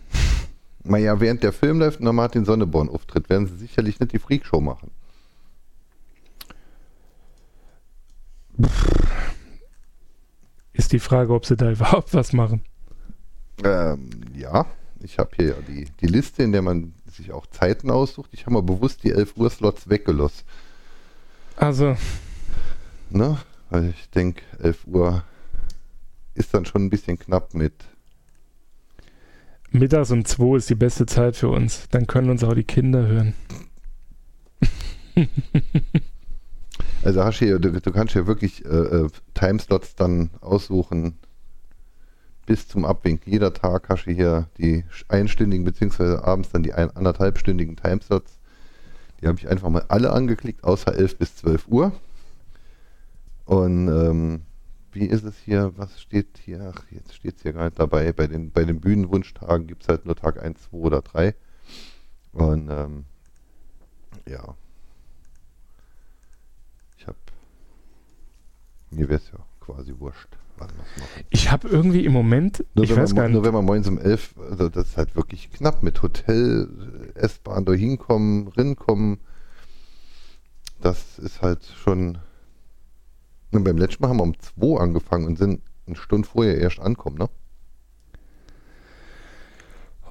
Naja, 0.84 1.20
während 1.20 1.42
der 1.42 1.52
Film 1.52 1.78
läuft 1.78 2.00
und 2.00 2.06
der 2.06 2.12
Martin 2.12 2.44
Sonneborn 2.44 2.88
auftritt, 2.88 3.30
werden 3.30 3.46
sie 3.46 3.56
sicherlich 3.56 4.00
nicht 4.00 4.12
die 4.12 4.18
Freakshow 4.18 4.60
machen. 4.60 4.90
Ist 10.72 10.92
die 10.92 10.98
Frage, 10.98 11.32
ob 11.32 11.46
sie 11.46 11.56
da 11.56 11.70
überhaupt 11.72 12.14
was 12.14 12.32
machen. 12.32 12.62
Ähm, 13.64 14.10
ja, 14.34 14.66
ich 15.00 15.18
habe 15.18 15.30
hier 15.36 15.46
ja 15.48 15.54
die, 15.68 15.86
die 16.00 16.06
Liste, 16.06 16.42
in 16.42 16.52
der 16.52 16.62
man 16.62 16.94
sich 17.06 17.32
auch 17.32 17.46
Zeiten 17.46 17.90
aussucht. 17.90 18.30
Ich 18.32 18.42
habe 18.46 18.54
mal 18.54 18.62
bewusst 18.62 19.04
die 19.04 19.10
11 19.10 19.36
Uhr 19.36 19.50
Slots 19.50 19.88
weggelassen. 19.88 20.44
Also, 21.56 21.96
Ne? 23.12 23.38
Weil 23.70 23.90
ich 23.90 24.08
denke, 24.10 24.42
11 24.58 24.86
Uhr 24.86 25.24
ist 26.34 26.54
dann 26.54 26.64
schon 26.64 26.86
ein 26.86 26.90
bisschen 26.90 27.18
knapp 27.18 27.54
mit. 27.54 27.74
mittags 29.70 30.10
um 30.10 30.24
2 30.24 30.56
ist 30.56 30.70
die 30.70 30.74
beste 30.74 31.06
Zeit 31.06 31.36
für 31.36 31.48
uns. 31.48 31.88
Dann 31.90 32.06
können 32.06 32.30
uns 32.30 32.42
auch 32.42 32.54
die 32.54 32.64
Kinder 32.64 33.06
hören. 33.06 33.34
Also 37.04 37.24
hast 37.24 37.40
du, 37.40 37.46
hier, 37.46 37.58
du, 37.58 37.72
du 37.72 37.92
kannst 37.92 38.14
ja 38.14 38.26
wirklich 38.26 38.64
äh, 38.64 38.68
äh, 38.68 39.08
Timeslots 39.34 39.96
dann 39.96 40.30
aussuchen 40.40 41.18
bis 42.46 42.68
zum 42.68 42.84
Abwinken. 42.84 43.32
Jeder 43.32 43.52
Tag 43.52 43.88
hast 43.88 44.04
du 44.04 44.12
hier 44.12 44.48
die 44.58 44.84
einstündigen 45.08 45.64
beziehungsweise 45.64 46.22
abends 46.24 46.50
dann 46.50 46.62
die 46.62 46.72
ein, 46.72 46.90
anderthalbstündigen 46.90 47.76
Timeslots. 47.76 48.38
Die 49.20 49.26
habe 49.26 49.38
ich 49.38 49.48
einfach 49.48 49.68
mal 49.68 49.84
alle 49.88 50.12
angeklickt, 50.12 50.62
außer 50.62 50.94
11 50.94 51.18
bis 51.18 51.36
12 51.36 51.68
Uhr. 51.68 51.92
Und 53.46 53.88
ähm, 53.88 54.42
wie 54.92 55.06
ist 55.06 55.24
es 55.24 55.36
hier? 55.38 55.72
Was 55.76 56.00
steht 56.00 56.38
hier? 56.44 56.72
Ach, 56.74 56.84
jetzt 56.90 57.14
steht 57.14 57.36
es 57.36 57.42
hier 57.42 57.52
gar 57.52 57.64
nicht 57.64 57.78
dabei. 57.78 58.12
Bei 58.12 58.26
den, 58.26 58.52
bei 58.52 58.64
den 58.64 58.80
Bühnenwunschtagen 58.80 59.66
gibt 59.66 59.82
es 59.82 59.88
halt 59.88 60.06
nur 60.06 60.14
Tag 60.14 60.40
1, 60.40 60.70
2 60.70 60.76
oder 60.76 61.02
3. 61.02 61.34
Und 62.32 62.68
ähm, 62.70 63.04
ja. 64.28 64.54
Ich 67.02 67.06
habe. 67.08 67.18
Mir 68.92 69.08
wäre 69.08 69.20
es 69.20 69.30
ja 69.32 69.38
quasi 69.60 69.94
wurscht. 69.98 70.28
Ich 71.30 71.50
habe 71.50 71.66
irgendwie 71.68 72.04
im 72.04 72.12
Moment, 72.12 72.64
Nur, 72.74 72.84
ich 72.84 72.94
weiß 72.94 73.14
man, 73.14 73.16
gar 73.16 73.28
nur 73.28 73.40
nicht, 73.40 73.46
wenn 73.48 73.54
man 73.54 73.64
morgens 73.64 73.88
um 73.88 73.98
11, 73.98 74.34
also 74.50 74.68
das 74.68 74.88
ist 74.90 74.96
halt 74.96 75.16
wirklich 75.16 75.50
knapp 75.50 75.82
mit 75.82 76.02
Hotel, 76.02 76.68
S-Bahn 77.14 77.64
da 77.64 77.72
hinkommen, 77.72 78.48
rinkommen. 78.48 79.18
Das 80.80 81.18
ist 81.18 81.42
halt 81.42 81.64
schon. 81.64 82.18
Und 83.50 83.64
beim 83.64 83.76
letzten 83.76 84.02
Mal 84.02 84.10
haben 84.10 84.18
wir 84.18 84.24
um 84.24 84.38
2 84.38 84.80
angefangen 84.80 85.26
und 85.26 85.36
sind 85.36 85.62
eine 85.86 85.96
Stunde 85.96 86.28
vorher 86.28 86.58
erst 86.58 86.78
ankommen, 86.78 87.18
ne? 87.18 87.28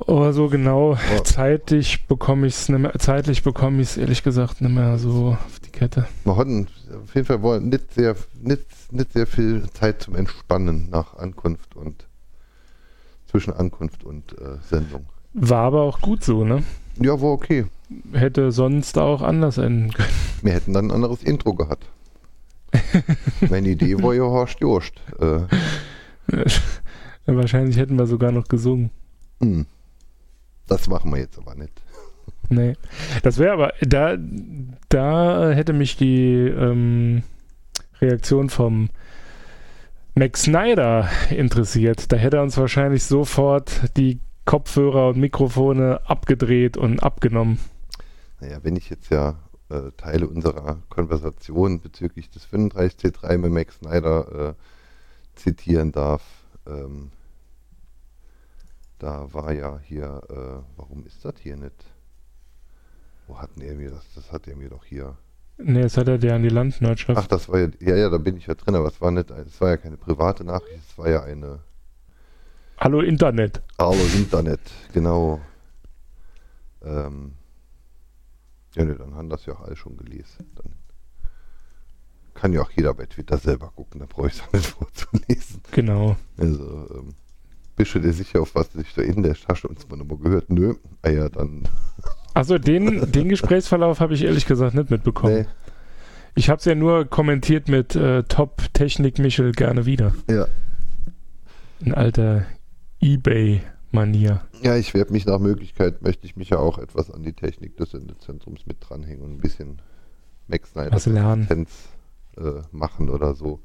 oh, 0.08 0.32
so 0.32 0.50
genau 0.50 0.96
Ja. 0.96 1.24
zeitlich 1.24 2.08
bekomme 2.08 2.48
ich 2.48 2.56
es 2.56 2.70
nicht 2.70 2.80
mehr, 2.80 2.94
zeitlich 2.98 3.44
bekomme 3.44 3.82
ich 3.82 3.90
es 3.90 3.98
ehrlich 3.98 4.24
gesagt 4.24 4.62
nicht 4.62 4.74
mehr 4.74 4.98
so 4.98 5.38
Kette. 5.72 6.08
Wir 6.24 6.36
hatten 6.38 6.68
auf 7.04 7.14
jeden 7.16 7.26
Fall 7.26 7.42
wohl 7.42 7.60
nicht 7.62 7.94
sehr, 7.94 8.16
nicht, 8.42 8.66
nicht 8.92 9.14
sehr 9.14 9.28
viel 9.28 9.64
Zeit 9.74 10.02
zum 10.02 10.16
Entspannen 10.16 10.90
nach 10.90 11.16
Ankunft 11.18 11.76
und 11.76 12.08
zwischen 13.28 13.54
Ankunft 13.54 14.04
und 14.04 14.34
äh, 14.40 14.58
Sendung. 14.70 15.06
War 15.34 15.64
aber 15.64 15.82
auch 15.84 16.02
gut 16.02 16.24
so, 16.24 16.44
ne? 16.44 16.64
Ja, 16.98 17.20
war 17.22 17.32
okay. 17.32 17.66
Hätte 18.12 18.52
sonst 18.52 18.98
auch 18.98 19.22
anders 19.22 19.58
enden 19.58 19.92
können. 19.94 20.10
Wir 20.42 20.54
hätten 20.54 20.74
dann 20.74 20.86
ein 20.88 20.92
anderes 20.92 21.24
Intro 21.24 21.54
gehabt. 21.54 21.90
Meine 23.50 23.70
Idee 23.70 24.02
war 24.02 24.14
ja 24.14 24.24
Horst 24.24 24.60
Jost. 24.60 24.94
Äh, 25.20 25.42
Wahrscheinlich 27.26 27.78
hätten 27.78 27.98
wir 27.98 28.08
sogar 28.08 28.32
noch 28.32 28.48
gesungen. 28.48 28.92
hm. 29.42 29.66
Das 30.68 30.88
machen 30.88 31.12
wir 31.12 31.20
jetzt 31.20 31.38
aber 31.38 31.54
nicht. 31.56 31.81
Nee. 32.52 32.74
Das 33.24 33.38
wäre 33.38 33.54
aber, 33.54 33.74
da, 33.82 34.18
da 34.90 35.52
hätte 35.52 35.72
mich 35.72 35.96
die 35.96 36.36
ähm, 36.36 37.24
Reaktion 38.02 38.50
vom 38.50 38.90
Max 40.16 40.44
Snyder 40.44 41.10
interessiert. 41.30 42.12
Da 42.12 42.18
hätte 42.18 42.38
er 42.38 42.44
uns 42.44 42.58
wahrscheinlich 42.58 43.06
sofort 43.06 43.96
die 43.96 44.20
Kopfhörer 44.44 45.10
und 45.10 45.18
Mikrofone 45.18 46.02
abgedreht 46.04 46.76
und 46.76 47.02
abgenommen. 47.02 47.58
Naja, 48.42 48.58
wenn 48.64 48.76
ich 48.76 48.90
jetzt 48.90 49.10
ja 49.10 49.40
äh, 49.70 49.92
Teile 49.96 50.28
unserer 50.28 50.80
Konversation 50.90 51.80
bezüglich 51.80 52.30
des 52.30 52.50
35C3 52.50 53.38
mit 53.38 53.54
Max 53.54 53.76
Snyder 53.76 54.50
äh, 54.50 55.40
zitieren 55.40 55.94
darf, 55.94 56.22
ähm, 56.68 57.12
da 59.00 59.32
war 59.32 59.54
ja 59.54 59.80
hier, 59.80 60.22
äh, 60.30 60.64
warum 60.76 61.06
ist 61.06 61.24
das 61.24 61.36
hier 61.40 61.56
nicht? 61.56 61.86
Wo 63.32 63.40
hatten 63.40 63.62
er 63.62 63.76
mir 63.76 63.92
das? 63.92 64.04
Das 64.14 64.30
hat 64.34 64.46
er 64.50 64.58
mir 64.58 64.68
doch 64.68 64.84
hier. 64.84 65.16
Nee, 65.58 65.84
das 65.84 65.96
hat 65.96 66.10
er 66.10 66.18
dir 66.18 66.36
an 66.36 66.44
die 66.44 66.50
Landwirtschaft. 66.50 67.18
Ach, 67.18 67.28
das 67.28 67.48
war 67.48 67.60
ja, 67.62 67.70
ja, 67.80 67.96
ja, 67.96 68.10
da 68.10 68.18
bin 68.18 68.36
ich 68.36 68.48
ja 68.48 68.56
drin, 68.56 68.76
aber 68.76 68.88
es 68.88 69.00
war 69.00 69.10
nicht, 69.10 69.32
es 69.32 69.62
war 69.62 69.70
ja 69.70 69.78
keine 69.78 69.96
private 69.96 70.44
Nachricht, 70.44 70.82
es 70.90 70.98
war 70.98 71.10
ja 71.10 71.24
eine 71.24 71.60
Hallo 72.78 73.00
Internet. 73.00 73.62
Hallo 73.80 74.04
Internet, 74.14 74.60
genau. 74.92 75.40
Ähm, 76.84 77.36
ja, 78.76 78.84
ne, 78.84 78.96
dann 78.96 79.16
haben 79.16 79.30
das 79.30 79.46
ja 79.46 79.54
auch 79.54 79.62
alle 79.62 79.78
schon 79.78 79.96
gelesen. 79.96 80.52
Dann 80.56 80.74
kann 82.34 82.52
ja 82.52 82.64
auch 82.64 82.72
jeder 82.72 82.94
bei 82.94 83.06
Twitter 83.06 83.38
selber 83.38 83.72
gucken, 83.74 84.02
da 84.02 84.08
brauche 84.08 84.28
ich 84.28 84.34
es 84.34 84.42
auch 84.42 84.52
nicht 84.52 84.66
vorzulesen. 84.78 85.62
Genau. 85.72 86.18
Also, 86.38 86.90
ähm, 86.94 87.16
bist 87.78 87.96
du 87.96 88.00
dir 88.00 88.12
sicher, 88.12 88.42
auf 88.42 88.56
was 88.56 88.74
sich 88.74 88.94
da 88.94 89.02
in 89.04 89.24
der 89.24 89.36
Tasche 89.36 89.70
uns 89.70 89.88
mal 89.88 89.96
nochmal 89.96 90.18
gehört? 90.18 90.50
Nö, 90.50 90.76
ah 91.02 91.10
ja, 91.10 91.30
dann. 91.30 91.70
Also 92.34 92.58
den, 92.58 93.12
den 93.12 93.30
Gesprächsverlauf 93.30 94.00
habe 94.00 94.14
ich 94.14 94.24
ehrlich 94.24 94.46
gesagt 94.46 94.74
nicht 94.76 94.90
mitbekommen. 94.90 95.34
Nee, 95.36 95.46
Ich 96.36 96.50
habe 96.50 96.60
es 96.60 96.66
ja 96.66 96.76
nur 96.76 97.06
kommentiert 97.06 97.68
mit 97.68 97.96
äh, 97.96 98.24
Top 98.24 98.64
Technik 98.74 99.20
Michel 99.20 99.52
gerne 99.52 99.86
wieder. 99.86 100.14
ja. 100.30 100.48
In 101.84 101.96
alter 101.96 102.46
Ebay-Manier. 103.00 104.42
Ja, 104.62 104.76
ich 104.78 104.94
werde 104.94 105.12
mich 105.12 105.26
nach 105.26 105.40
Möglichkeit, 105.40 106.04
möchte 106.04 106.28
ich 106.28 106.36
mich 106.36 106.52
ja 106.52 106.60
auch 106.60 106.78
etwas 106.78 107.10
an 107.10 107.24
die 107.24 107.34
Technik 107.34 107.76
des 107.78 107.90
Sendezentrums 107.92 108.68
mit 108.68 108.78
dranhängen 108.80 109.24
und 109.24 109.32
ein 109.34 109.38
bisschen 109.40 109.82
Max 110.48 110.72
Snyder 110.72 110.92
Was 110.92 111.08
lernen. 111.08 111.68
Äh, 112.38 112.62
machen 112.72 113.10
oder 113.10 113.34
so. 113.34 113.62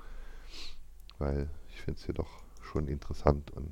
Weil 1.19 1.49
ich 1.69 1.81
finde 1.83 1.99
es 1.99 2.07
hier 2.07 2.15
doch 2.15 2.43
schon 2.63 2.89
interessant 2.89 3.51
und 3.53 3.69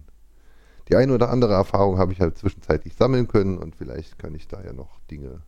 die 0.88 0.96
eine 0.96 1.14
oder 1.14 1.30
andere 1.30 1.54
Erfahrung 1.54 1.98
habe 1.98 2.12
ich 2.12 2.20
halt 2.20 2.36
zwischenzeitlich 2.36 2.94
sammeln 2.94 3.28
können 3.28 3.58
und 3.58 3.74
vielleicht 3.74 4.18
kann 4.18 4.34
ich 4.34 4.48
da 4.48 4.62
ja 4.62 4.72
noch 4.72 5.00
Dinge 5.10 5.42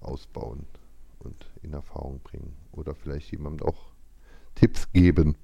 ausbauen 0.00 0.66
und 1.20 1.50
in 1.62 1.72
Erfahrung 1.72 2.20
bringen 2.20 2.54
oder 2.72 2.94
vielleicht 2.94 3.30
jemandem 3.30 3.66
auch 3.66 3.92
Tipps 4.54 4.92
geben. 4.92 5.36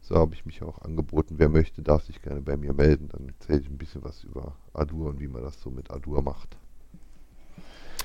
So 0.00 0.16
habe 0.16 0.34
ich 0.34 0.44
mich 0.44 0.62
auch 0.62 0.82
angeboten. 0.82 1.36
Wer 1.38 1.48
möchte, 1.48 1.82
darf 1.82 2.04
sich 2.04 2.20
gerne 2.20 2.42
bei 2.42 2.58
mir 2.58 2.74
melden. 2.74 3.08
Dann 3.08 3.28
erzähle 3.28 3.60
ich 3.60 3.70
ein 3.70 3.78
bisschen 3.78 4.04
was 4.04 4.22
über 4.22 4.54
Adur 4.74 5.08
und 5.08 5.20
wie 5.20 5.28
man 5.28 5.42
das 5.42 5.60
so 5.60 5.70
mit 5.70 5.90
Adur 5.90 6.20
macht. 6.20 6.58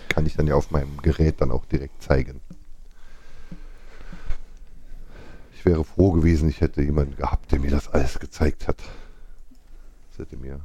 Kann 0.08 0.26
ich 0.26 0.36
dann 0.36 0.48
ja 0.48 0.56
auf 0.56 0.72
meinem 0.72 0.98
Gerät 1.02 1.42
dann 1.42 1.52
auch 1.52 1.66
direkt 1.66 2.02
zeigen. 2.02 2.40
Ich 5.54 5.66
wäre 5.66 5.84
froh 5.84 6.14
gewesen, 6.14 6.48
ich 6.48 6.62
hätte 6.62 6.82
jemanden 6.82 7.18
gehabt, 7.18 7.52
der 7.52 7.60
mir 7.60 7.70
das 7.70 7.90
alles 7.90 8.18
gezeigt 8.18 8.70
hat. 8.70 8.78
Das 10.20 10.28
hätte 10.28 10.38
mir 10.38 10.59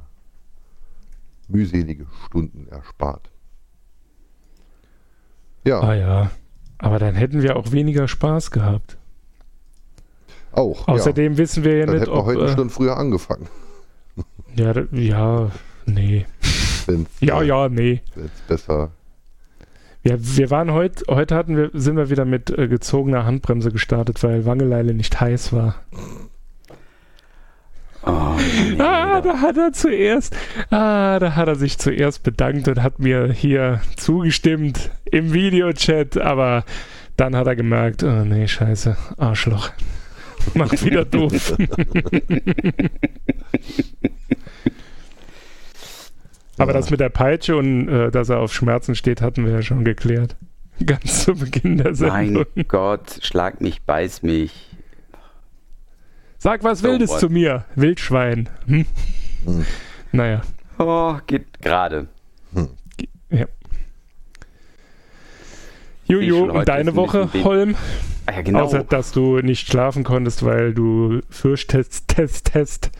mühselige 1.47 2.05
Stunden 2.25 2.67
erspart. 2.67 3.29
Ja, 5.65 5.79
Ah 5.79 5.93
ja. 5.93 6.31
Aber 6.77 6.99
dann 6.99 7.15
hätten 7.15 7.41
wir 7.41 7.55
auch 7.55 7.71
weniger 7.71 8.09
Spaß 8.09 8.51
gehabt. 8.51 8.97
auch. 10.51 10.87
Außerdem 10.89 11.37
wissen 11.37 11.63
wir 11.63 11.71
ja 11.71 11.79
ja. 11.79 11.85
Dann 11.85 11.95
nicht, 11.95 12.01
hätten 12.01 12.11
wir 12.13 12.19
ob. 12.19 12.25
heute 12.25 12.39
eine 12.41 12.49
Äh, 12.49 12.53
Stunde 12.53 12.73
früher 12.73 12.97
angefangen. 12.97 13.47
ja, 14.57 14.73
ja, 14.91 15.51
nee. 15.85 16.25
Wenn's, 16.85 17.09
Ja, 17.21 17.41
ja, 17.41 17.69
nee. 17.69 18.01
wenn's 18.15 18.41
besser. 18.49 18.91
Wir, 20.03 20.17
wir 20.19 20.49
waren 20.51 20.71
heute, 20.73 21.05
heute 21.07 21.33
hatten 21.35 21.55
wir, 21.55 21.69
sind 21.73 21.95
wir 21.95 22.09
wieder 22.09 22.25
mit 22.25 22.49
äh, 22.51 22.67
gezogener 22.67 23.25
Handbremse 23.25 23.71
gestartet, 23.71 24.21
weil 24.21 24.45
Wangeleile 24.45 24.93
nicht 24.93 25.19
heiß 25.21 25.53
war. 25.53 25.75
Oh, 28.05 28.35
nee, 28.37 28.79
Ah, 28.79 29.21
da 29.21 29.41
hat 29.41 29.57
er 29.57 29.73
zuerst, 29.73 30.35
ah, 30.69 31.17
da 31.19 31.35
hat 31.35 31.47
er 31.47 31.55
sich 31.55 31.77
zuerst 31.77 32.21
bedankt 32.23 32.67
und 32.67 32.83
hat 32.83 32.99
mir 32.99 33.31
hier 33.31 33.81
zugestimmt 33.95 34.91
im 35.05 35.33
Videochat, 35.33 36.17
aber 36.17 36.65
dann 37.17 37.35
hat 37.35 37.47
er 37.47 37.55
gemerkt, 37.55 38.03
oh 38.03 38.23
nee, 38.25 38.47
scheiße, 38.47 38.95
Arschloch. 39.17 39.71
Macht 40.53 40.85
wieder 40.85 41.05
doof. 41.05 41.55
aber 46.57 46.73
das 46.73 46.91
mit 46.91 46.99
der 46.99 47.09
Peitsche 47.09 47.55
und 47.57 47.87
äh, 47.87 48.11
dass 48.11 48.29
er 48.29 48.39
auf 48.39 48.53
Schmerzen 48.53 48.93
steht, 48.95 49.21
hatten 49.21 49.45
wir 49.45 49.53
ja 49.53 49.61
schon 49.63 49.83
geklärt. 49.83 50.35
Ganz 50.85 51.23
zu 51.23 51.33
Beginn 51.33 51.77
der 51.77 51.95
Sendung. 51.95 52.45
mein 52.55 52.67
Gott, 52.67 53.19
schlag 53.21 53.61
mich, 53.61 53.81
beiß 53.83 54.21
mich. 54.23 54.74
Sag 56.45 56.63
was 56.63 56.77
So 56.81 56.89
Wildes 56.89 57.09
what? 57.09 57.19
zu 57.21 57.29
mir, 57.29 57.65
Wildschwein. 57.73 58.49
Hm? 58.67 58.85
Hm. 59.45 59.65
Naja. 60.11 60.41
Oh, 60.77 61.15
geht 61.25 61.59
gerade. 61.59 62.07
Ja. 63.31 63.47
Ich 66.03 66.09
Jojo, 66.11 66.51
und 66.51 66.69
deine 66.69 66.95
Woche. 66.95 67.31
Holm? 67.43 67.73
Ah 68.27 68.33
ja, 68.33 68.41
genau. 68.43 68.59
Außer, 68.65 68.83
dass 68.83 69.11
du 69.11 69.39
nicht 69.39 69.67
schlafen 69.67 70.03
konntest, 70.03 70.45
weil 70.45 70.75
du 70.75 71.21
fürchtest, 71.31 72.07
test, 72.09 72.45
test, 72.53 72.91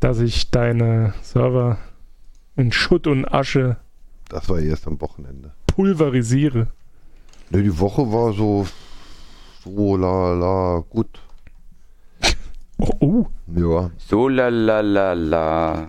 dass 0.00 0.20
ich 0.20 0.50
deine 0.50 1.12
Server 1.20 1.76
in 2.56 2.72
Schutt 2.72 3.06
und 3.06 3.26
Asche 3.26 3.76
Das 4.30 4.48
war 4.48 4.60
erst 4.60 4.86
am 4.86 4.98
Wochenende. 5.02 5.52
pulverisiere. 5.66 6.68
Ne, 7.50 7.62
die 7.62 7.78
Woche 7.78 8.10
war 8.10 8.32
so, 8.32 8.66
so 9.62 9.94
la 9.98 10.32
la 10.32 10.82
gut. 10.88 11.20
Oh, 12.86 12.96
oh. 13.00 13.26
Ja, 13.46 13.90
So 13.96 14.28
la 14.28 14.48
la 14.48 14.80
la 14.80 15.14
la. 15.14 15.88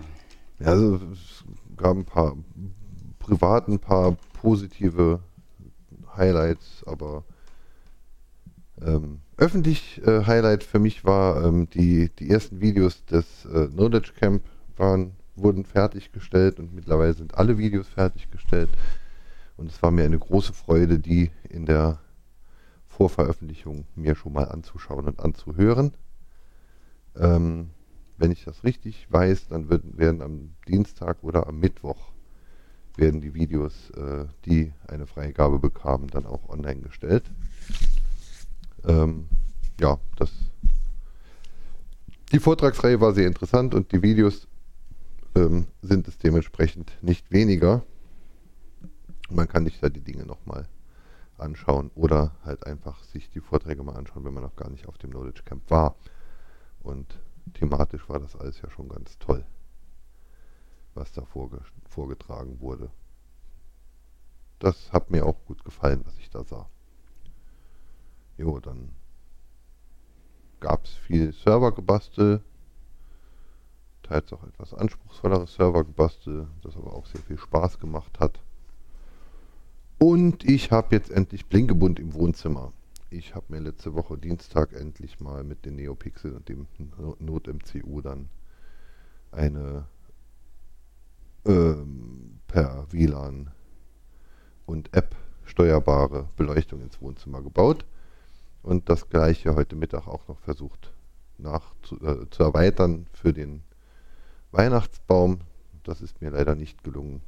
Ja, 0.58 0.66
also 0.66 0.98
es 1.12 1.44
gab 1.76 1.94
ein 1.94 2.06
paar 2.06 2.34
privat 3.18 3.68
ein 3.68 3.78
paar 3.78 4.16
positive 4.40 5.20
Highlights, 6.16 6.82
aber 6.86 7.24
ähm, 8.80 9.20
öffentlich 9.36 10.00
äh, 10.06 10.24
Highlight 10.24 10.64
für 10.64 10.78
mich 10.78 11.04
war 11.04 11.44
ähm, 11.44 11.68
die, 11.68 12.08
die 12.18 12.30
ersten 12.30 12.62
Videos 12.62 13.04
des 13.04 13.44
äh, 13.44 13.66
Knowledge 13.66 14.12
Camp 14.18 14.42
waren, 14.78 15.12
wurden 15.34 15.66
fertiggestellt 15.66 16.58
und 16.58 16.74
mittlerweile 16.74 17.12
sind 17.12 17.34
alle 17.34 17.58
Videos 17.58 17.88
fertiggestellt. 17.88 18.70
Und 19.58 19.70
es 19.70 19.82
war 19.82 19.90
mir 19.90 20.04
eine 20.04 20.18
große 20.18 20.54
Freude, 20.54 20.98
die 20.98 21.30
in 21.50 21.66
der 21.66 21.98
Vorveröffentlichung 22.86 23.84
mir 23.94 24.14
schon 24.14 24.32
mal 24.32 24.44
anzuschauen 24.44 25.06
und 25.06 25.20
anzuhören. 25.20 25.92
Ähm, 27.18 27.70
wenn 28.18 28.30
ich 28.30 28.44
das 28.44 28.64
richtig 28.64 29.06
weiß, 29.10 29.48
dann 29.48 29.68
wird, 29.68 29.98
werden 29.98 30.22
am 30.22 30.54
Dienstag 30.68 31.22
oder 31.22 31.46
am 31.46 31.58
Mittwoch 31.58 32.12
werden 32.96 33.20
die 33.20 33.34
Videos, 33.34 33.90
äh, 33.90 34.24
die 34.44 34.72
eine 34.88 35.06
Freigabe 35.06 35.58
bekamen, 35.58 36.08
dann 36.08 36.26
auch 36.26 36.48
online 36.48 36.80
gestellt. 36.80 37.24
Ähm, 38.86 39.28
ja, 39.80 39.98
das. 40.16 40.32
Die 42.32 42.40
Vortragsreihe 42.40 43.00
war 43.00 43.12
sehr 43.12 43.26
interessant 43.26 43.74
und 43.74 43.92
die 43.92 44.02
Videos 44.02 44.48
ähm, 45.34 45.66
sind 45.82 46.08
es 46.08 46.18
dementsprechend 46.18 46.92
nicht 47.02 47.30
weniger. 47.30 47.84
Man 49.30 49.48
kann 49.48 49.64
sich 49.64 49.78
da 49.78 49.88
die 49.88 50.00
Dinge 50.00 50.24
nochmal 50.24 50.66
anschauen 51.38 51.90
oder 51.94 52.34
halt 52.44 52.66
einfach 52.66 53.02
sich 53.04 53.28
die 53.30 53.40
Vorträge 53.40 53.82
mal 53.82 53.96
anschauen, 53.96 54.24
wenn 54.24 54.34
man 54.34 54.42
noch 54.42 54.56
gar 54.56 54.70
nicht 54.70 54.88
auf 54.88 54.98
dem 54.98 55.10
Knowledge 55.10 55.42
Camp 55.44 55.70
war. 55.70 55.96
Und 56.86 57.18
thematisch 57.54 58.08
war 58.08 58.20
das 58.20 58.36
alles 58.36 58.62
ja 58.62 58.70
schon 58.70 58.88
ganz 58.88 59.18
toll, 59.18 59.44
was 60.94 61.10
da 61.10 61.24
vorge 61.24 61.60
vorgetragen 61.88 62.60
wurde. 62.60 62.90
Das 64.60 64.92
hat 64.92 65.10
mir 65.10 65.26
auch 65.26 65.44
gut 65.46 65.64
gefallen, 65.64 66.02
was 66.04 66.16
ich 66.18 66.30
da 66.30 66.44
sah. 66.44 66.68
Jo, 68.38 68.60
dann 68.60 68.94
gab 70.60 70.84
es 70.84 70.92
viel 70.92 71.32
Servergebastel, 71.32 72.40
teils 74.04 74.32
auch 74.32 74.44
etwas 74.44 74.72
anspruchsvolleres 74.72 75.54
Servergebastel, 75.54 76.46
das 76.62 76.76
aber 76.76 76.92
auch 76.92 77.06
sehr 77.06 77.22
viel 77.22 77.38
Spaß 77.38 77.80
gemacht 77.80 78.20
hat. 78.20 78.40
Und 79.98 80.44
ich 80.44 80.70
habe 80.70 80.94
jetzt 80.94 81.10
endlich 81.10 81.46
Blinkebund 81.46 81.98
im 81.98 82.14
Wohnzimmer. 82.14 82.72
Ich 83.10 83.34
habe 83.34 83.46
mir 83.48 83.60
letzte 83.60 83.94
Woche 83.94 84.18
Dienstag 84.18 84.72
endlich 84.72 85.20
mal 85.20 85.44
mit 85.44 85.64
den 85.64 85.76
Neopixel 85.76 86.32
und 86.32 86.48
dem 86.48 86.66
Not-MCU 87.18 88.00
dann 88.00 88.28
eine 89.30 89.86
ähm, 91.44 92.40
per 92.48 92.86
WLAN 92.90 93.52
und 94.66 94.94
App 94.96 95.14
steuerbare 95.44 96.28
Beleuchtung 96.36 96.80
ins 96.80 97.00
Wohnzimmer 97.00 97.42
gebaut 97.42 97.84
und 98.62 98.88
das 98.88 99.08
gleiche 99.08 99.54
heute 99.54 99.76
Mittag 99.76 100.08
auch 100.08 100.26
noch 100.26 100.40
versucht 100.40 100.92
nach, 101.38 101.74
zu, 101.82 102.00
äh, 102.00 102.28
zu 102.30 102.42
erweitern 102.42 103.06
für 103.12 103.32
den 103.32 103.62
Weihnachtsbaum. 104.50 105.40
Das 105.84 106.00
ist 106.00 106.20
mir 106.20 106.30
leider 106.30 106.56
nicht 106.56 106.82
gelungen. 106.82 107.22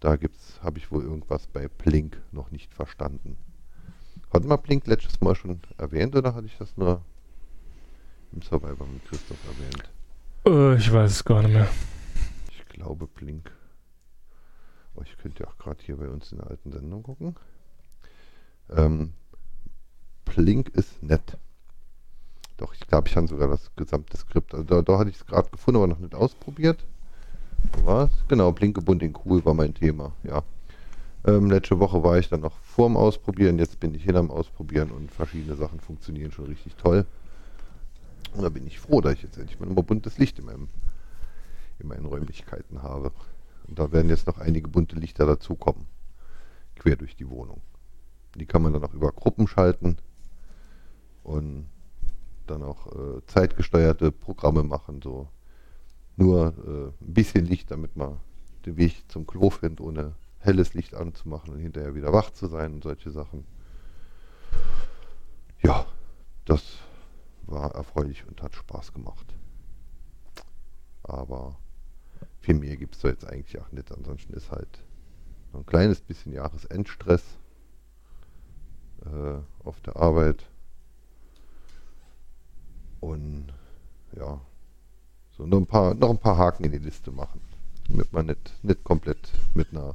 Da 0.00 0.16
habe 0.62 0.78
ich 0.78 0.90
wohl 0.90 1.02
irgendwas 1.02 1.46
bei 1.46 1.68
Plink 1.68 2.22
noch 2.32 2.50
nicht 2.50 2.72
verstanden. 2.72 3.36
Hatten 4.34 4.48
wir 4.48 4.58
Blink 4.58 4.88
letztes 4.88 5.20
Mal 5.20 5.36
schon 5.36 5.60
erwähnt 5.78 6.16
oder 6.16 6.34
hatte 6.34 6.46
ich 6.46 6.58
das 6.58 6.76
nur 6.76 7.00
im 8.32 8.42
Survivor 8.42 8.84
mit 8.88 9.04
Christoph 9.04 9.38
erwähnt? 9.46 9.88
Äh, 10.44 10.76
ich 10.76 10.92
weiß 10.92 11.08
es 11.12 11.24
gar 11.24 11.40
nicht 11.40 11.52
mehr. 11.52 11.68
Ich 12.50 12.66
glaube 12.66 13.06
Blink. 13.06 13.52
Oh, 14.96 15.02
ich 15.04 15.16
könnte 15.18 15.44
ja 15.44 15.48
auch 15.48 15.56
gerade 15.56 15.80
hier 15.84 15.96
bei 15.98 16.08
uns 16.08 16.32
in 16.32 16.38
der 16.38 16.48
alten 16.48 16.72
Sendung 16.72 17.04
gucken. 17.04 17.36
Ähm, 18.70 19.12
Blink 20.24 20.68
ist 20.70 21.00
nett. 21.00 21.38
Doch, 22.56 22.74
ich 22.74 22.80
glaube, 22.88 23.06
ich 23.06 23.16
habe 23.16 23.28
sogar 23.28 23.46
das 23.46 23.70
gesamte 23.76 24.16
Skript. 24.16 24.52
Also 24.52 24.64
da, 24.64 24.82
da 24.82 24.98
hatte 24.98 25.10
ich 25.10 25.16
es 25.16 25.26
gerade 25.26 25.48
gefunden, 25.48 25.76
aber 25.76 25.86
noch 25.86 26.00
nicht 26.00 26.14
ausprobiert. 26.16 26.84
Wo 27.72 27.86
war 27.86 28.06
es? 28.06 28.10
Genau, 28.26 28.50
Blinkebunding 28.50 29.16
cool 29.24 29.44
war 29.44 29.54
mein 29.54 29.74
Thema, 29.74 30.12
ja. 30.24 30.42
Ähm, 31.26 31.50
letzte 31.50 31.80
Woche 31.80 32.02
war 32.02 32.18
ich 32.18 32.28
dann 32.28 32.40
noch 32.40 32.58
vorm 32.58 32.96
Ausprobieren, 32.96 33.58
jetzt 33.58 33.80
bin 33.80 33.94
ich 33.94 34.04
hin 34.04 34.16
am 34.16 34.30
Ausprobieren 34.30 34.90
und 34.90 35.10
verschiedene 35.10 35.56
Sachen 35.56 35.80
funktionieren 35.80 36.32
schon 36.32 36.46
richtig 36.46 36.74
toll. 36.76 37.06
Und 38.34 38.42
da 38.42 38.50
bin 38.50 38.66
ich 38.66 38.78
froh, 38.78 39.00
dass 39.00 39.14
ich 39.14 39.22
jetzt 39.22 39.38
endlich 39.38 39.58
mal 39.58 39.68
ein 39.68 39.74
buntes 39.74 40.18
Licht 40.18 40.38
in, 40.38 40.44
meinem, 40.44 40.68
in 41.78 41.88
meinen 41.88 42.04
Räumlichkeiten 42.04 42.82
habe. 42.82 43.10
Und 43.66 43.78
da 43.78 43.90
werden 43.90 44.10
jetzt 44.10 44.26
noch 44.26 44.38
einige 44.38 44.68
bunte 44.68 44.96
Lichter 44.96 45.24
dazukommen. 45.24 45.86
Quer 46.76 46.96
durch 46.96 47.16
die 47.16 47.30
Wohnung. 47.30 47.62
Die 48.34 48.46
kann 48.46 48.62
man 48.62 48.72
dann 48.72 48.84
auch 48.84 48.92
über 48.92 49.12
Gruppen 49.12 49.46
schalten 49.46 49.96
und 51.22 51.66
dann 52.46 52.62
auch 52.62 52.88
äh, 52.88 53.24
zeitgesteuerte 53.26 54.12
Programme 54.12 54.62
machen. 54.62 55.00
So 55.02 55.28
nur 56.16 56.48
äh, 56.66 57.04
ein 57.04 57.14
bisschen 57.14 57.46
Licht, 57.46 57.70
damit 57.70 57.96
man 57.96 58.18
den 58.66 58.76
Weg 58.76 59.04
zum 59.08 59.26
Klo 59.26 59.48
findet, 59.48 59.80
ohne 59.80 60.12
helles 60.44 60.74
Licht 60.74 60.94
anzumachen 60.94 61.54
und 61.54 61.58
hinterher 61.58 61.94
wieder 61.94 62.12
wach 62.12 62.30
zu 62.30 62.46
sein 62.46 62.74
und 62.74 62.84
solche 62.84 63.10
Sachen. 63.10 63.46
Ja, 65.62 65.86
das 66.44 66.62
war 67.46 67.74
erfreulich 67.74 68.26
und 68.26 68.42
hat 68.42 68.54
Spaß 68.54 68.92
gemacht. 68.92 69.34
Aber 71.02 71.58
viel 72.40 72.54
mehr 72.54 72.76
gibt 72.76 72.94
es 72.94 73.00
da 73.00 73.08
jetzt 73.08 73.26
eigentlich 73.26 73.58
auch 73.58 73.72
nicht. 73.72 73.90
Ansonsten 73.90 74.34
ist 74.34 74.50
halt 74.50 74.84
ein 75.54 75.64
kleines 75.64 76.00
bisschen 76.02 76.32
Jahresendstress 76.32 77.22
äh, 79.06 79.38
auf 79.64 79.80
der 79.80 79.96
Arbeit. 79.96 80.44
Und 83.00 83.46
ja, 84.14 84.40
so 85.36 85.46
noch 85.46 85.58
ein 85.58 85.66
paar, 85.66 85.94
noch 85.94 86.10
ein 86.10 86.18
paar 86.18 86.36
Haken 86.36 86.64
in 86.64 86.72
die 86.72 86.78
Liste 86.78 87.10
machen. 87.10 87.40
Damit 87.88 88.12
man 88.12 88.26
nicht, 88.26 88.62
nicht 88.62 88.84
komplett 88.84 89.32
mit 89.54 89.72
einer 89.72 89.94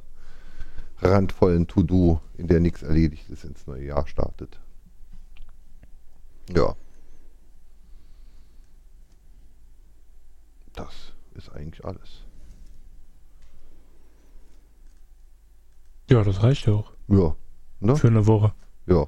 randvollen 1.02 1.68
To-Do, 1.68 2.22
in 2.38 2.48
der 2.48 2.60
nichts 2.60 2.84
erledigt 2.84 3.30
ist, 3.30 3.44
ins 3.44 3.66
neue 3.68 3.86
Jahr 3.86 4.08
startet. 4.08 4.60
Ja. 6.50 6.76
Das 10.74 11.14
ist 11.36 11.50
eigentlich 11.50 11.86
alles. 11.86 12.24
Ja, 16.10 16.24
das 16.24 16.42
reicht 16.42 16.66
ja 16.66 16.74
auch. 16.74 16.92
Ja. 17.08 17.36
Ne? 17.80 17.96
Für 17.96 18.08
eine 18.08 18.26
Woche. 18.26 18.54
Ja. 18.88 19.06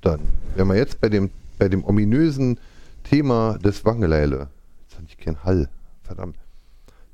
Dann, 0.00 0.20
wenn 0.56 0.66
wir 0.68 0.76
jetzt 0.76 1.00
bei 1.00 1.08
dem, 1.08 1.30
bei 1.58 1.68
dem 1.68 1.84
ominösen 1.84 2.58
Thema 3.04 3.58
des 3.58 3.84
Wangeleile. 3.84 4.48
Jetzt 4.82 4.96
habe 4.96 5.06
ich 5.06 5.18
keinen 5.18 5.42
Hall. 5.44 5.68
Verdammt. 6.02 6.38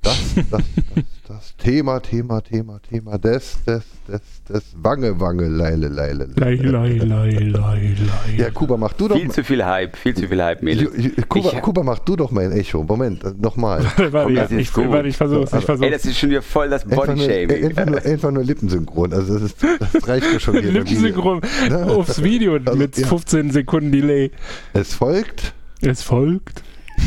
Das, 0.02 0.18
das, 0.34 0.62
das, 0.94 1.04
das 1.28 1.56
Thema, 1.58 2.00
Thema, 2.00 2.40
Thema, 2.40 2.80
Thema 2.80 3.18
des, 3.18 3.58
des, 3.66 3.82
des, 4.08 4.20
des 4.48 4.62
Wange, 4.82 5.20
Wange, 5.20 5.46
Leile, 5.46 5.88
Leile, 5.88 6.26
Lei, 6.36 6.54
lei, 6.54 6.88
lei, 6.96 7.28
lei, 7.38 7.48
lei. 7.50 8.34
Ja, 8.38 8.50
Kuba, 8.50 8.78
mach 8.78 8.94
du 8.94 9.08
doch 9.08 9.16
Viel 9.16 9.30
zu 9.30 9.44
viel 9.44 9.62
Hype, 9.64 9.96
viel 9.96 10.14
zu 10.14 10.26
viel 10.26 10.42
Hype, 10.42 10.62
Mädels. 10.62 10.90
Kuba, 11.28 11.50
Ich- 11.52 11.60
Kuba, 11.60 11.82
mach 11.82 11.98
du 11.98 12.16
doch 12.16 12.30
mal 12.30 12.46
ein 12.46 12.52
Echo. 12.52 12.82
Moment, 12.82 13.40
nochmal. 13.42 13.84
Warte, 14.10 14.32
ja, 14.32 14.42
das 14.44 14.52
ist 14.52 14.60
ich, 14.60 14.76
warte, 14.76 15.08
ich 15.08 15.16
versuch's, 15.18 15.52
ich 15.52 15.64
versuch's. 15.64 15.84
Ey, 15.84 15.90
das 15.90 16.04
ist 16.06 16.18
schon 16.18 16.30
wieder 16.30 16.42
voll 16.42 16.70
das 16.70 16.86
nur, 16.86 16.92
äh, 16.94 17.06
Bodyshaming. 17.46 17.64
einfach, 17.66 17.86
nur, 17.86 18.02
einfach 18.06 18.30
nur 18.30 18.44
Lippensynchron. 18.44 19.12
Also 19.12 19.34
das, 19.34 19.42
ist, 19.42 19.56
das 19.92 20.08
reicht 20.08 20.32
mir 20.32 20.40
schon 20.40 20.54
Video. 20.54 20.70
Lippensynchron 20.70 21.40
Ja. 21.68 21.84
aufs 21.88 22.22
Video 22.22 22.54
Also, 22.56 22.74
mit 22.78 22.96
ja. 22.96 23.06
15 23.06 23.50
Sekunden 23.50 23.92
Delay. 23.92 24.30
Es 24.72 24.94
folgt 24.94 25.52
Es 25.82 26.02
folgt 26.02 26.62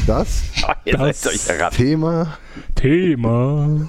das 0.07 0.43
Oh, 0.67 0.71
ihr 0.85 0.97
das- 0.97 1.21
seid 1.21 1.33
euch 1.33 1.47
herab. 1.49 1.73
Thema 1.73 2.37
Thema. 2.75 3.87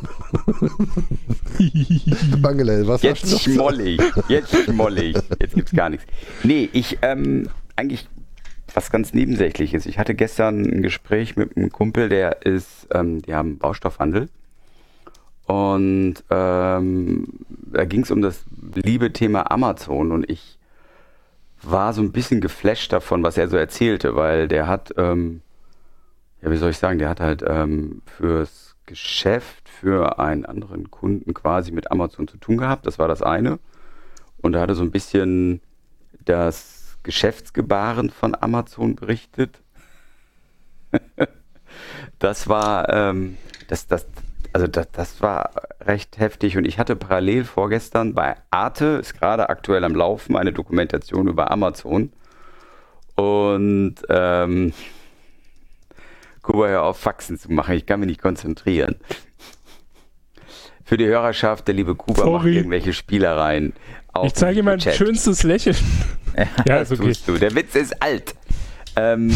Wangeleile. 2.40 2.86
Was 2.86 3.02
Jetzt 3.02 3.24
hast 3.24 3.42
schmollig. 3.42 4.00
Jetzt 4.28 4.54
schmollig. 4.64 5.16
Jetzt 5.40 5.54
gibt's 5.54 5.72
gar 5.72 5.88
nichts. 5.90 6.06
Nee, 6.42 6.68
ich, 6.72 6.98
ähm, 7.02 7.48
eigentlich 7.76 8.08
was 8.74 8.90
ganz 8.90 9.12
Nebensächliches. 9.14 9.86
Ich 9.86 9.98
hatte 9.98 10.14
gestern 10.14 10.64
ein 10.64 10.82
Gespräch 10.82 11.36
mit 11.36 11.56
einem 11.56 11.70
Kumpel, 11.70 12.08
der 12.08 12.44
ist, 12.44 12.88
ähm, 12.92 13.22
die 13.22 13.34
haben 13.34 13.58
Baustoffhandel. 13.58 14.28
Und 15.46 16.14
ähm, 16.30 17.26
da 17.72 17.84
ging 17.84 18.02
es 18.02 18.10
um 18.10 18.22
das 18.22 18.44
liebe 18.74 19.12
Thema 19.12 19.50
Amazon 19.50 20.10
und 20.12 20.28
ich 20.30 20.58
war 21.62 21.92
so 21.92 22.00
ein 22.02 22.12
bisschen 22.12 22.40
geflasht 22.40 22.92
davon, 22.92 23.22
was 23.22 23.36
er 23.36 23.48
so 23.48 23.56
erzählte, 23.56 24.16
weil 24.16 24.48
der 24.48 24.66
hat, 24.66 24.94
ähm, 24.96 25.40
ja, 26.44 26.50
wie 26.50 26.56
soll 26.56 26.70
ich 26.70 26.78
sagen, 26.78 26.98
der 26.98 27.08
hat 27.08 27.20
halt 27.20 27.42
ähm, 27.46 28.02
fürs 28.18 28.76
Geschäft 28.84 29.66
für 29.70 30.18
einen 30.18 30.44
anderen 30.44 30.90
Kunden 30.90 31.32
quasi 31.32 31.72
mit 31.72 31.90
Amazon 31.90 32.28
zu 32.28 32.36
tun 32.36 32.58
gehabt. 32.58 32.86
Das 32.86 32.98
war 32.98 33.08
das 33.08 33.22
eine. 33.22 33.58
Und 34.42 34.54
er 34.54 34.60
hatte 34.60 34.74
so 34.74 34.82
ein 34.82 34.90
bisschen 34.90 35.62
das 36.22 36.98
Geschäftsgebaren 37.02 38.10
von 38.10 38.36
Amazon 38.38 38.94
berichtet. 38.94 39.62
das 42.18 42.46
war, 42.46 42.90
ähm, 42.90 43.38
das, 43.68 43.86
das, 43.86 44.06
also 44.52 44.66
das, 44.66 44.90
das 44.92 45.22
war 45.22 45.50
recht 45.80 46.18
heftig. 46.18 46.58
Und 46.58 46.66
ich 46.66 46.78
hatte 46.78 46.94
parallel 46.94 47.44
vorgestern 47.44 48.12
bei 48.12 48.36
Arte, 48.50 48.98
ist 49.00 49.18
gerade 49.18 49.48
aktuell 49.48 49.82
am 49.82 49.94
Laufen, 49.94 50.36
eine 50.36 50.52
Dokumentation 50.52 51.26
über 51.26 51.50
Amazon. 51.50 52.12
Und 53.14 53.94
ähm, 54.10 54.74
Kuba, 56.44 56.68
hör 56.68 56.82
auf, 56.84 56.98
Faxen 56.98 57.38
zu 57.38 57.50
machen. 57.52 57.74
Ich 57.74 57.86
kann 57.86 57.98
mich 58.00 58.06
nicht 58.06 58.22
konzentrieren. 58.22 58.96
Für 60.84 60.96
die 60.98 61.06
Hörerschaft, 61.06 61.66
der 61.66 61.74
liebe 61.74 61.94
Kuba 61.94 62.20
macht 62.20 62.26
Sorry. 62.42 62.56
irgendwelche 62.58 62.92
Spielereien. 62.92 63.72
auf 64.12 64.26
Ich 64.26 64.34
zeige 64.34 64.58
ihm 64.60 64.66
mein 64.66 64.78
Chat. 64.78 64.94
schönstes 64.94 65.42
Lächeln. 65.42 65.76
Ja, 66.66 66.78
ist 66.78 66.90
Das 66.90 66.98
okay. 66.98 67.08
tust 67.10 67.28
du. 67.28 67.38
Der 67.38 67.54
Witz 67.54 67.76
ist 67.76 68.02
alt. 68.02 68.34
Ähm, 68.96 69.30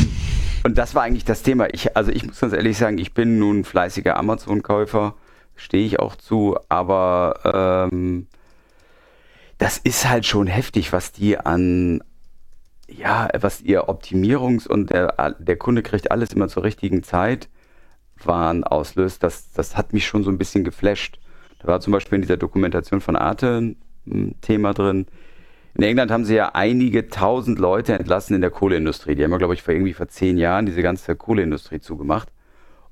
und 0.65 0.77
das 0.77 0.97
war 0.97 1.05
eigentlich 1.05 1.25
das 1.25 1.43
Thema. 1.45 1.69
Ich, 1.73 1.97
also 1.97 2.11
ich 2.11 2.27
muss 2.27 2.41
ganz 2.41 2.53
ehrlich 2.53 2.77
sagen, 2.77 2.99
ich 2.99 3.15
bin 3.15 3.39
nun 3.39 3.63
fleißiger 3.65 4.17
Amazon-Käufer, 4.17 5.15
stehe 5.55 5.87
ich 5.87 6.01
auch 6.01 6.17
zu, 6.17 6.59
aber 6.69 7.89
ähm, 7.93 8.27
das 9.59 9.79
ist 9.79 10.09
halt 10.09 10.27
schon 10.27 10.49
heftig, 10.49 10.93
was 10.93 11.13
die 11.13 11.39
an, 11.39 12.03
ja, 12.89 13.29
was 13.39 13.61
ihr 13.61 13.89
Optimierungs- 13.89 14.67
und 14.67 14.91
der, 14.91 15.37
der 15.39 15.57
Kunde 15.57 15.83
kriegt 15.83 16.11
alles 16.11 16.33
immer 16.33 16.49
zur 16.49 16.65
richtigen 16.65 17.03
Zeit 17.03 17.49
Wahn 18.25 18.65
auslöst. 18.65 19.23
Das, 19.23 19.53
das 19.53 19.77
hat 19.77 19.93
mich 19.93 20.07
schon 20.07 20.25
so 20.25 20.31
ein 20.31 20.39
bisschen 20.39 20.65
geflasht. 20.65 21.19
Da 21.61 21.69
war 21.69 21.81
zum 21.81 21.93
Beispiel 21.93 22.17
in 22.17 22.23
dieser 22.23 22.37
Dokumentation 22.37 23.01
von 23.01 23.17
Arte 23.17 23.75
ein 24.07 24.35
Thema 24.41 24.73
drin. 24.75 25.07
In 25.75 25.85
England 25.85 26.11
haben 26.11 26.25
sie 26.25 26.35
ja 26.35 26.51
einige 26.55 27.09
tausend 27.09 27.59
Leute 27.59 27.93
entlassen 27.93 28.35
in 28.35 28.41
der 28.41 28.51
Kohleindustrie. 28.51 29.15
Die 29.15 29.23
haben 29.23 29.31
ja, 29.31 29.39
glaube 29.39 29.55
ich, 29.55 29.63
vor 29.63 29.75
irgendwie 29.75 29.93
vor 29.93 30.09
zehn 30.09 30.39
Jahren 30.39 30.67
diese 30.67 30.83
ganze 30.83 31.15
Kohleindustrie 31.15 31.81
zugemacht. 31.81 32.29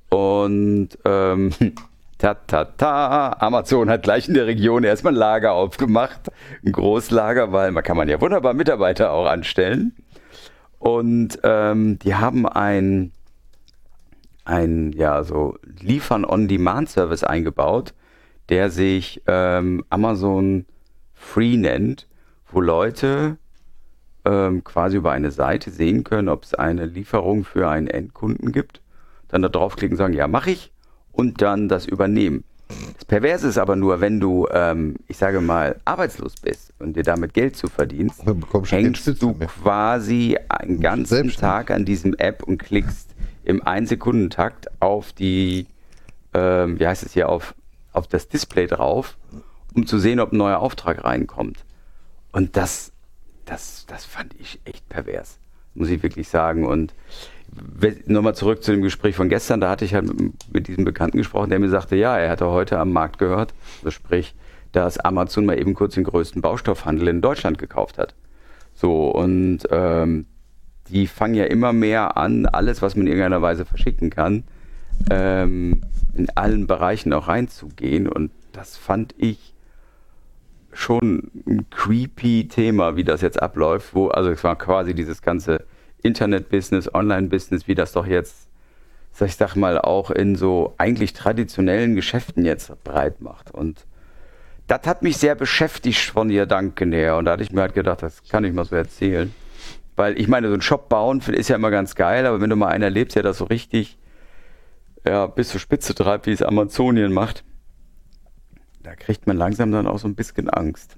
Und 0.08 0.90
ähm, 1.04 1.50
ta 2.18 2.34
ta 2.34 2.64
ta, 2.64 3.36
Amazon 3.40 3.90
hat 3.90 4.04
gleich 4.04 4.28
in 4.28 4.34
der 4.34 4.46
Region 4.46 4.84
erstmal 4.84 5.14
ein 5.14 5.18
Lager 5.18 5.52
aufgemacht, 5.52 6.30
ein 6.64 6.72
Großlager, 6.72 7.52
weil 7.52 7.72
man 7.72 7.82
kann 7.82 7.96
man 7.96 8.08
ja 8.08 8.20
wunderbar 8.20 8.54
Mitarbeiter 8.54 9.12
auch 9.12 9.26
anstellen. 9.26 9.94
Und 10.78 11.38
ähm, 11.42 11.98
die 11.98 12.14
haben 12.14 12.46
ein, 12.46 13.12
ein 14.44 14.92
ja 14.92 15.24
so 15.24 15.56
Liefern-on-Demand-Service 15.80 17.24
eingebaut, 17.24 17.94
der 18.48 18.70
sich 18.70 19.22
ähm, 19.26 19.84
Amazon 19.90 20.66
Free 21.14 21.56
nennt, 21.56 22.06
wo 22.50 22.60
Leute 22.60 23.38
ähm, 24.24 24.62
quasi 24.64 24.98
über 24.98 25.12
eine 25.12 25.30
Seite 25.30 25.70
sehen 25.70 26.04
können, 26.04 26.28
ob 26.28 26.44
es 26.44 26.54
eine 26.54 26.86
Lieferung 26.86 27.44
für 27.44 27.68
einen 27.68 27.86
Endkunden 27.86 28.52
gibt, 28.52 28.82
dann 29.28 29.42
da 29.42 29.48
draufklicken 29.48 29.96
sagen, 29.96 30.14
ja, 30.14 30.28
mache 30.28 30.50
ich 30.50 30.72
und 31.12 31.42
dann 31.42 31.68
das 31.68 31.86
übernehmen. 31.86 32.44
Das 32.68 33.04
Perverse 33.04 33.48
ist 33.48 33.58
aber 33.58 33.76
nur, 33.76 34.00
wenn 34.00 34.18
du, 34.18 34.48
ähm, 34.50 34.96
ich 35.06 35.16
sage 35.16 35.40
mal, 35.40 35.80
arbeitslos 35.84 36.34
bist 36.36 36.72
und 36.78 36.96
dir 36.96 37.04
damit 37.04 37.32
Geld 37.32 37.56
zu 37.56 37.68
verdienst, 37.68 38.22
hängst 38.64 39.22
du 39.22 39.32
mehr. 39.32 39.46
quasi 39.46 40.36
einen 40.48 40.80
ganzen. 40.80 41.30
Tag 41.30 41.70
an 41.70 41.84
diesem 41.84 42.14
App 42.14 42.42
und 42.42 42.58
klickst 42.58 43.14
im 43.44 43.62
1-Sekundentakt 43.62 44.66
auf 44.80 45.12
die, 45.12 45.66
ähm, 46.34 46.80
wie 46.80 46.86
heißt 46.86 47.04
es 47.04 47.12
hier, 47.12 47.28
auf, 47.28 47.54
auf 47.92 48.08
das 48.08 48.28
Display 48.28 48.66
drauf, 48.66 49.16
um 49.74 49.86
zu 49.86 49.98
sehen, 49.98 50.18
ob 50.18 50.32
ein 50.32 50.38
neuer 50.38 50.58
Auftrag 50.58 51.04
reinkommt. 51.04 51.64
Und 52.32 52.56
das, 52.56 52.92
das, 53.44 53.86
das 53.86 54.04
fand 54.04 54.34
ich 54.40 54.60
echt 54.64 54.88
pervers, 54.88 55.38
muss 55.74 55.88
ich 55.88 56.02
wirklich 56.02 56.28
sagen. 56.28 56.66
Und 56.66 56.94
nochmal 58.06 58.34
zurück 58.34 58.62
zu 58.62 58.72
dem 58.72 58.82
Gespräch 58.82 59.16
von 59.16 59.28
gestern, 59.28 59.60
da 59.60 59.70
hatte 59.70 59.84
ich 59.84 59.94
halt 59.94 60.10
mit, 60.52 60.68
diesem 60.68 60.84
Bekannten 60.84 61.18
gesprochen, 61.18 61.50
der 61.50 61.58
mir 61.58 61.68
sagte, 61.68 61.96
ja, 61.96 62.18
er 62.18 62.30
hatte 62.30 62.46
heute 62.46 62.78
am 62.78 62.92
Markt 62.92 63.18
gehört, 63.18 63.54
also 63.78 63.90
sprich, 63.90 64.34
dass 64.72 64.98
Amazon 64.98 65.46
mal 65.46 65.58
eben 65.58 65.74
kurz 65.74 65.94
den 65.94 66.04
größten 66.04 66.42
Baustoffhandel 66.42 67.08
in 67.08 67.20
Deutschland 67.22 67.58
gekauft 67.58 67.98
hat. 67.98 68.14
So, 68.74 69.10
und 69.10 69.60
ähm, 69.70 70.26
die 70.90 71.06
fangen 71.06 71.34
ja 71.34 71.44
immer 71.44 71.72
mehr 71.72 72.16
an, 72.16 72.46
alles, 72.46 72.82
was 72.82 72.94
man 72.94 73.06
in 73.06 73.12
irgendeiner 73.12 73.42
Weise 73.42 73.64
verschicken 73.64 74.10
kann, 74.10 74.44
ähm, 75.10 75.80
in 76.14 76.28
allen 76.34 76.66
Bereichen 76.66 77.12
auch 77.12 77.28
reinzugehen. 77.28 78.08
Und 78.08 78.30
das 78.52 78.76
fand 78.76 79.14
ich 79.18 79.54
schon 80.72 81.30
ein 81.46 81.70
creepy 81.70 82.48
Thema, 82.48 82.96
wie 82.96 83.04
das 83.04 83.22
jetzt 83.22 83.40
abläuft, 83.40 83.94
wo, 83.94 84.08
also 84.08 84.30
es 84.30 84.44
war 84.44 84.56
quasi 84.56 84.94
dieses 84.94 85.22
ganze 85.22 85.64
Internet-Business, 86.06 86.92
Online-Business, 86.94 87.66
wie 87.66 87.74
das 87.74 87.92
doch 87.92 88.06
jetzt, 88.06 88.48
sag 89.12 89.28
ich 89.28 89.36
sag 89.36 89.56
mal, 89.56 89.78
auch 89.78 90.10
in 90.10 90.36
so 90.36 90.74
eigentlich 90.78 91.12
traditionellen 91.12 91.94
Geschäften 91.94 92.44
jetzt 92.44 92.72
breit 92.84 93.20
macht. 93.20 93.50
Und 93.50 93.86
das 94.66 94.80
hat 94.86 95.02
mich 95.02 95.16
sehr 95.16 95.34
beschäftigt 95.34 96.10
von 96.10 96.30
ihr 96.30 96.46
Danken 96.46 96.92
her. 96.92 97.16
Und 97.16 97.26
da 97.26 97.32
hatte 97.32 97.42
ich 97.42 97.52
mir 97.52 97.62
halt 97.62 97.74
gedacht, 97.74 98.02
das 98.02 98.22
kann 98.24 98.44
ich 98.44 98.52
mal 98.52 98.64
so 98.64 98.76
erzählen. 98.76 99.34
Weil 99.96 100.18
ich 100.20 100.28
meine, 100.28 100.48
so 100.48 100.54
ein 100.54 100.62
Shop 100.62 100.88
bauen 100.88 101.20
ist 101.20 101.48
ja 101.48 101.56
immer 101.56 101.70
ganz 101.70 101.94
geil, 101.94 102.26
aber 102.26 102.40
wenn 102.40 102.50
du 102.50 102.56
mal 102.56 102.68
einen 102.68 102.84
erlebst, 102.84 103.16
der 103.16 103.22
das 103.22 103.38
so 103.38 103.44
richtig 103.44 103.98
ja, 105.06 105.26
bis 105.26 105.50
zur 105.50 105.60
Spitze 105.60 105.94
treibt, 105.94 106.26
wie 106.26 106.32
es 106.32 106.42
Amazonien 106.42 107.12
macht, 107.12 107.44
da 108.82 108.94
kriegt 108.94 109.26
man 109.26 109.36
langsam 109.36 109.72
dann 109.72 109.86
auch 109.86 109.98
so 109.98 110.08
ein 110.08 110.14
bisschen 110.14 110.50
Angst. 110.50 110.96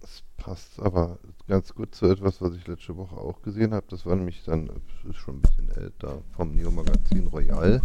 Das 0.00 0.22
passt 0.36 0.80
aber 0.80 1.18
ganz 1.46 1.74
gut 1.74 1.94
zu 1.94 2.06
etwas, 2.06 2.40
was 2.40 2.54
ich 2.54 2.66
letzte 2.66 2.96
Woche 2.96 3.16
auch 3.16 3.42
gesehen 3.42 3.74
habe. 3.74 3.84
Das 3.88 4.06
war 4.06 4.16
nämlich 4.16 4.42
dann, 4.44 4.70
ist 5.08 5.16
schon 5.16 5.36
ein 5.36 5.42
bisschen 5.42 5.70
älter, 5.70 6.22
vom 6.36 6.54
Neo-Magazin 6.54 7.26
Royal. 7.26 7.82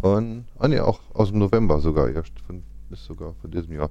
Von, 0.00 0.44
ah 0.58 0.68
ne, 0.68 0.84
auch 0.84 1.00
aus 1.14 1.30
dem 1.30 1.38
November 1.38 1.80
sogar, 1.80 2.10
ja, 2.10 2.22
von, 2.46 2.62
ist 2.90 3.04
sogar 3.04 3.32
von 3.40 3.50
diesem 3.50 3.72
Jahr. 3.72 3.88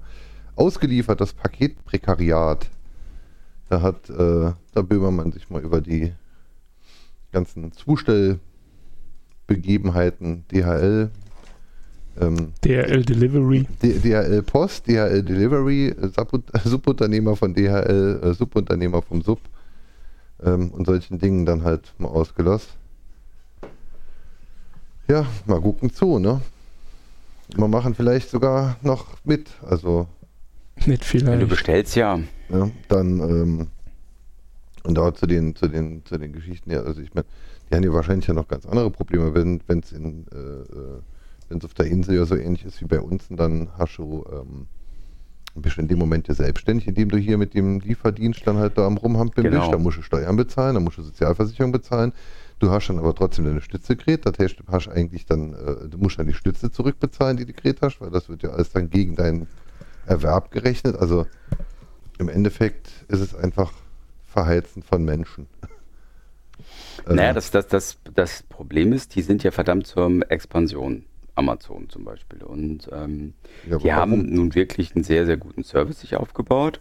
Ausgeliefert, 0.55 1.19
das 1.19 1.33
Paketprekariat. 1.33 2.69
Da 3.69 3.81
hat 3.81 4.07
äh, 4.09 4.53
der 4.75 4.83
Böhmermann 4.83 5.31
sich 5.31 5.49
mal 5.49 5.63
über 5.63 5.81
die 5.81 6.13
ganzen 7.31 7.71
Zustellbegebenheiten 7.71 10.45
DHL, 10.51 11.09
ähm, 12.19 12.53
DRL 12.63 13.03
Delivery. 13.03 13.67
DHL 13.81 14.41
Post, 14.43 14.87
DHL 14.87 15.23
Delivery, 15.23 15.87
äh, 15.87 16.09
Subunternehmer 16.63 17.35
von 17.35 17.53
DHL, 17.53 18.19
äh, 18.23 18.33
Subunternehmer 18.33 19.01
vom 19.01 19.21
Sub 19.21 19.39
ähm, 20.43 20.69
und 20.71 20.85
solchen 20.85 21.19
Dingen 21.19 21.45
dann 21.45 21.63
halt 21.63 21.93
mal 21.97 22.07
ausgelost. 22.09 22.69
Ja, 25.07 25.25
mal 25.45 25.61
gucken 25.61 25.91
zu, 25.91 26.19
ne? 26.19 26.41
Mal 27.55 27.67
machen 27.67 27.93
vielleicht 27.93 28.29
sogar 28.29 28.77
noch 28.81 29.05
mit. 29.23 29.49
Also, 29.61 30.07
Nicht 30.85 31.13
Wenn 31.13 31.23
du 31.23 31.25
vielleicht. 31.25 31.49
bestellst, 31.49 31.95
ja. 31.95 32.19
ja, 32.49 32.69
dann 32.87 33.19
ähm, 33.19 33.67
und 34.83 34.95
da 34.97 35.13
zu 35.13 35.25
den, 35.25 35.55
zu 35.55 35.67
den, 35.67 36.05
zu 36.05 36.17
den 36.17 36.31
Geschichten, 36.31 36.71
ja, 36.71 36.81
also 36.81 37.01
ich 37.01 37.13
meine, 37.13 37.25
die 37.69 37.75
haben 37.75 37.83
ja 37.83 37.93
wahrscheinlich 37.93 38.27
ja 38.27 38.33
noch 38.33 38.47
ganz 38.47 38.65
andere 38.65 38.91
Probleme, 38.91 39.33
wenn 39.33 39.79
es 39.79 39.91
in 39.91 40.25
äh, 40.31 40.37
äh, 40.37 41.01
wenn 41.55 41.59
es 41.59 41.65
auf 41.65 41.73
der 41.73 41.85
Insel 41.85 42.15
ja 42.17 42.25
so 42.25 42.35
ähnlich 42.35 42.65
ist 42.65 42.81
wie 42.81 42.85
bei 42.85 42.99
uns, 42.99 43.29
und 43.29 43.37
dann 43.37 43.69
hast 43.77 43.97
du 43.97 44.25
ähm, 44.29 44.67
bist 45.55 45.77
du 45.77 45.81
in 45.81 45.87
dem 45.87 45.99
Moment 45.99 46.27
ja 46.27 46.33
selbstständig, 46.33 46.85
indem 46.85 47.07
du 47.07 47.17
hier 47.17 47.37
mit 47.37 47.53
dem 47.53 47.79
Lieferdienst 47.79 48.45
dann 48.45 48.57
halt 48.57 48.77
da 48.77 48.85
am 48.85 48.97
Rumhampeln 48.97 49.49
Genau. 49.49 49.61
bist. 49.61 49.73
Da 49.73 49.77
musst 49.77 49.97
du 49.97 50.01
Steuern 50.01 50.35
bezahlen, 50.35 50.75
da 50.75 50.81
musst 50.81 50.97
du 50.97 51.01
Sozialversicherung 51.01 51.71
bezahlen. 51.71 52.11
Du 52.59 52.71
hast 52.71 52.87
dann 52.87 52.99
aber 52.99 53.15
trotzdem 53.15 53.45
deine 53.45 53.61
Stütze 53.61 53.95
gekriegt. 53.95 54.25
Das 54.25 54.37
heißt, 54.37 54.59
du 54.59 54.63
hast 54.69 54.89
eigentlich 54.89 55.25
dann, 55.25 55.53
äh, 55.53 55.87
du 55.87 55.97
musst 55.97 56.19
dann 56.19 56.27
die 56.27 56.33
Stütze 56.33 56.71
zurückbezahlen, 56.71 57.37
die 57.37 57.45
du 57.45 57.53
gekriegt 57.53 57.81
hast, 57.81 58.01
weil 58.01 58.09
das 58.09 58.27
wird 58.27 58.43
ja 58.43 58.49
alles 58.49 58.71
dann 58.73 58.89
gegen 58.89 59.15
deinen 59.15 59.47
Erwerb 60.05 60.51
gerechnet. 60.51 60.97
Also 60.97 61.25
im 62.19 62.27
Endeffekt 62.27 62.89
ist 63.07 63.21
es 63.21 63.33
einfach 63.33 63.71
Verheizen 64.25 64.83
von 64.83 65.05
Menschen. 65.05 65.47
Also, 67.03 67.15
Naja, 67.15 67.33
das, 67.33 67.51
das, 67.51 67.67
das, 67.67 67.97
das 68.15 68.43
Problem 68.43 68.93
ist, 68.93 69.15
die 69.15 69.21
sind 69.21 69.43
ja 69.43 69.51
verdammt 69.51 69.85
zur 69.85 70.31
Expansion. 70.31 71.03
Amazon 71.35 71.89
zum 71.89 72.03
Beispiel. 72.05 72.43
Und 72.43 72.89
ähm, 72.91 73.33
ja, 73.69 73.77
die 73.77 73.93
haben 73.93 74.33
nun 74.33 74.55
wirklich 74.55 74.95
einen 74.95 75.03
sehr, 75.03 75.25
sehr 75.25 75.37
guten 75.37 75.63
Service 75.63 76.01
sich 76.01 76.15
aufgebaut. 76.15 76.79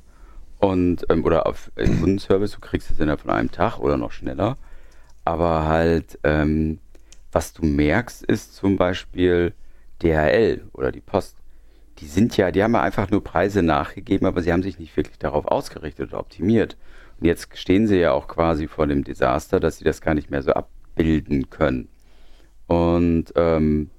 Und, 0.59 1.05
ähm, 1.11 1.25
oder 1.25 1.47
auf 1.47 1.71
äh, 1.77 1.85
Kundenservice, 1.87 2.53
du 2.53 2.61
kriegst 2.61 2.91
es 2.91 2.99
innerhalb 2.99 3.21
von 3.21 3.31
einem 3.31 3.51
Tag 3.51 3.79
oder 3.79 3.97
noch 3.97 4.13
schneller. 4.13 4.57
Aber 5.25 5.67
halt, 5.67 6.19
ähm, 6.23 6.79
was 7.33 7.53
du 7.53 7.67
merkst, 7.67 8.25
ist 8.25 8.55
zum 8.55 8.77
Beispiel 8.77 9.53
DHL 10.03 10.63
oder 10.73 10.93
die 10.93 11.01
Post. 11.01 11.37
Die 11.99 12.07
sind 12.07 12.37
ja, 12.37 12.51
die 12.51 12.63
haben 12.63 12.75
ja 12.75 12.83
einfach 12.83 13.11
nur 13.11 13.23
Preise 13.23 13.63
nachgegeben, 13.63 14.27
aber 14.27 14.43
sie 14.43 14.53
haben 14.53 14.63
sich 14.63 14.79
nicht 14.79 14.97
wirklich 14.97 15.19
darauf 15.19 15.47
ausgerichtet 15.47 16.11
oder 16.11 16.21
optimiert. 16.21 16.77
Und 17.21 17.27
jetzt 17.27 17.57
stehen 17.57 17.87
sie 17.87 17.99
ja 17.99 18.13
auch 18.13 18.27
quasi 18.27 18.67
vor 18.67 18.87
dem 18.87 19.05
Desaster, 19.05 19.61
dass 19.61 19.79
sie 19.79 19.85
das 19.85 20.01
gar 20.01 20.15
nicht 20.15 20.31
mehr 20.31 20.43
so 20.43 20.53
abbilden 20.53 21.51
können. 21.51 21.89
Und 22.67 23.33
ähm, 23.37 23.91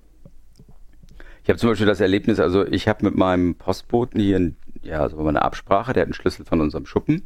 ich 1.46 1.50
habe 1.50 1.60
zum 1.60 1.70
Beispiel 1.70 1.86
das 1.86 2.00
Erlebnis, 2.00 2.40
also 2.40 2.66
ich 2.66 2.88
habe 2.88 3.06
mit 3.06 3.16
meinem 3.16 3.54
Postboten 3.54 4.20
hier 4.20 4.38
ein, 4.38 4.56
ja, 4.82 5.08
so 5.08 5.20
eine 5.28 5.44
Absprache, 5.44 5.94
der 5.94 6.02
hat 6.02 6.08
einen 6.08 6.16
Schlüssel 6.16 6.44
von 6.44 6.60
unserem 6.60 6.88
Schuppen. 6.88 7.22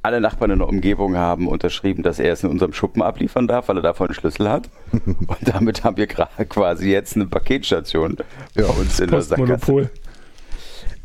Alle 0.00 0.18
Nachbarn 0.22 0.50
in 0.50 0.60
der 0.60 0.68
Umgebung 0.68 1.14
haben 1.18 1.46
unterschrieben, 1.46 2.02
dass 2.02 2.18
er 2.18 2.32
es 2.32 2.42
in 2.42 2.48
unserem 2.48 2.72
Schuppen 2.72 3.02
abliefern 3.02 3.46
darf, 3.46 3.68
weil 3.68 3.76
er 3.76 3.82
davon 3.82 4.06
einen 4.06 4.14
Schlüssel 4.14 4.48
hat. 4.48 4.70
Und 5.06 5.26
damit 5.42 5.84
haben 5.84 5.98
wir 5.98 6.06
gerade 6.06 6.46
quasi 6.46 6.90
jetzt 6.90 7.16
eine 7.16 7.26
Paketstation 7.26 8.16
bei 8.16 8.62
Ja, 8.62 8.66
uns 8.68 8.98
in 8.98 9.10
der 9.10 9.20
Sackgasse. 9.20 9.52
Postmonopol. 9.52 9.90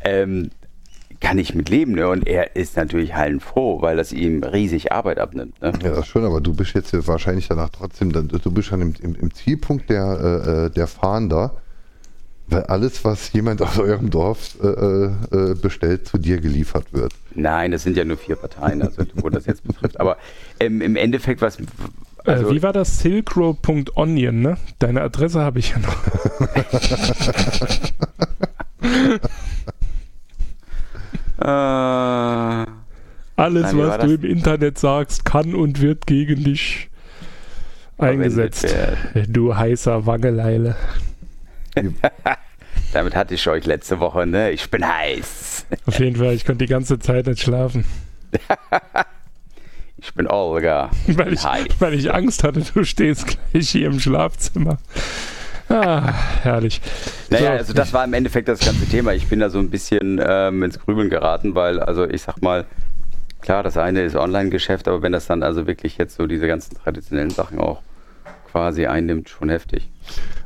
Ähm, 0.02 0.50
kann 1.20 1.36
ich 1.36 1.54
mit 1.54 1.68
leben, 1.68 1.92
ne? 1.92 2.08
Und 2.08 2.26
er 2.26 2.56
ist 2.56 2.78
natürlich 2.78 3.14
hallenfroh, 3.14 3.82
weil 3.82 3.98
das 3.98 4.12
ihm 4.14 4.42
riesig 4.42 4.92
Arbeit 4.92 5.18
abnimmt. 5.18 5.60
Ne? 5.60 5.72
Ja, 5.82 5.90
das 5.90 5.98
ist 6.00 6.06
schon, 6.06 6.24
aber 6.24 6.40
du 6.40 6.54
bist 6.54 6.72
jetzt 6.74 6.94
wahrscheinlich 7.06 7.48
danach 7.48 7.68
trotzdem, 7.68 8.10
du 8.10 8.50
bist 8.50 8.68
schon 8.68 8.80
im, 8.80 8.94
im, 9.02 9.14
im 9.14 9.34
Zielpunkt 9.34 9.90
der, 9.90 10.44
äh, 10.46 10.66
äh, 10.66 10.70
der 10.70 10.86
Fahnder, 10.86 11.60
weil 12.50 12.64
alles, 12.64 13.04
was 13.04 13.32
jemand 13.32 13.62
aus 13.62 13.78
eurem 13.78 14.10
Dorf 14.10 14.56
äh, 14.62 14.66
äh, 14.66 15.54
bestellt, 15.54 16.06
zu 16.08 16.18
dir 16.18 16.40
geliefert 16.40 16.92
wird. 16.92 17.12
Nein, 17.34 17.70
das 17.70 17.84
sind 17.84 17.96
ja 17.96 18.04
nur 18.04 18.16
vier 18.16 18.36
Parteien, 18.36 18.82
also 18.82 19.02
wo 19.14 19.28
das 19.30 19.46
jetzt 19.46 19.66
betrifft. 19.66 19.98
Aber 20.00 20.16
ähm, 20.58 20.80
im 20.80 20.96
Endeffekt, 20.96 21.40
was. 21.40 21.58
Also, 22.24 22.48
äh, 22.48 22.54
wie 22.54 22.62
war 22.62 22.72
das? 22.72 22.98
Silkroad.onion, 23.00 24.40
ne? 24.40 24.56
Deine 24.78 25.02
Adresse 25.02 25.40
habe 25.40 25.58
ich 25.60 25.70
ja 25.70 25.78
noch. 25.78 25.96
äh, 31.40 32.66
Alles, 33.36 33.72
Nein, 33.72 33.78
was 33.78 33.98
du 33.98 34.14
im 34.14 34.24
Internet 34.24 34.78
sagst, 34.78 35.24
kann 35.24 35.54
und 35.54 35.80
wird 35.80 36.06
gegen 36.06 36.44
dich 36.44 36.90
eingesetzt. 37.98 38.74
Du 39.28 39.56
heißer 39.56 40.06
Wangeleile. 40.06 40.76
Damit 42.92 43.14
hatte 43.16 43.34
ich 43.34 43.46
euch 43.48 43.66
letzte 43.66 44.00
Woche, 44.00 44.26
ne? 44.26 44.50
Ich 44.50 44.70
bin 44.70 44.86
heiß. 44.86 45.66
Auf 45.86 45.98
jeden 45.98 46.16
Fall, 46.16 46.34
ich 46.34 46.44
konnte 46.44 46.64
die 46.64 46.70
ganze 46.70 46.98
Zeit 46.98 47.26
nicht 47.26 47.42
schlafen. 47.42 47.84
Ich 50.02 50.14
bin 50.14 50.26
Olga. 50.28 50.90
Ich 51.06 51.18
Weil 51.18 51.26
bin 51.26 51.34
ich, 51.34 51.44
heiß. 51.44 51.66
weil 51.78 51.92
ich 51.94 52.10
Angst 52.12 52.42
hatte, 52.42 52.62
du 52.62 52.84
stehst 52.84 53.26
gleich 53.26 53.68
hier 53.68 53.88
im 53.88 54.00
Schlafzimmer. 54.00 54.78
Ah, 55.68 56.12
herrlich. 56.42 56.80
Naja, 57.28 57.50
So. 57.52 57.58
also 57.58 57.72
das 57.74 57.92
war 57.92 58.04
im 58.04 58.14
Endeffekt 58.14 58.48
das 58.48 58.60
ganze 58.60 58.86
Thema. 58.86 59.12
Ich 59.12 59.26
bin 59.28 59.40
da 59.40 59.50
so 59.50 59.58
ein 59.58 59.68
bisschen 59.68 60.18
ähm, 60.26 60.62
ins 60.62 60.78
Grübeln 60.80 61.10
geraten, 61.10 61.54
weil, 61.54 61.80
also 61.80 62.08
ich 62.08 62.22
sag 62.22 62.40
mal, 62.40 62.64
klar, 63.42 63.62
das 63.62 63.76
eine 63.76 64.00
ist 64.02 64.16
Online-Geschäft, 64.16 64.88
aber 64.88 65.02
wenn 65.02 65.12
das 65.12 65.26
dann 65.26 65.42
also 65.42 65.66
wirklich 65.66 65.98
jetzt 65.98 66.16
so 66.16 66.26
diese 66.26 66.46
ganzen 66.46 66.76
traditionellen 66.76 67.30
Sachen 67.30 67.58
auch 67.60 67.82
quasi 68.50 68.86
einnimmt, 68.86 69.28
schon 69.28 69.48
heftig. 69.48 69.88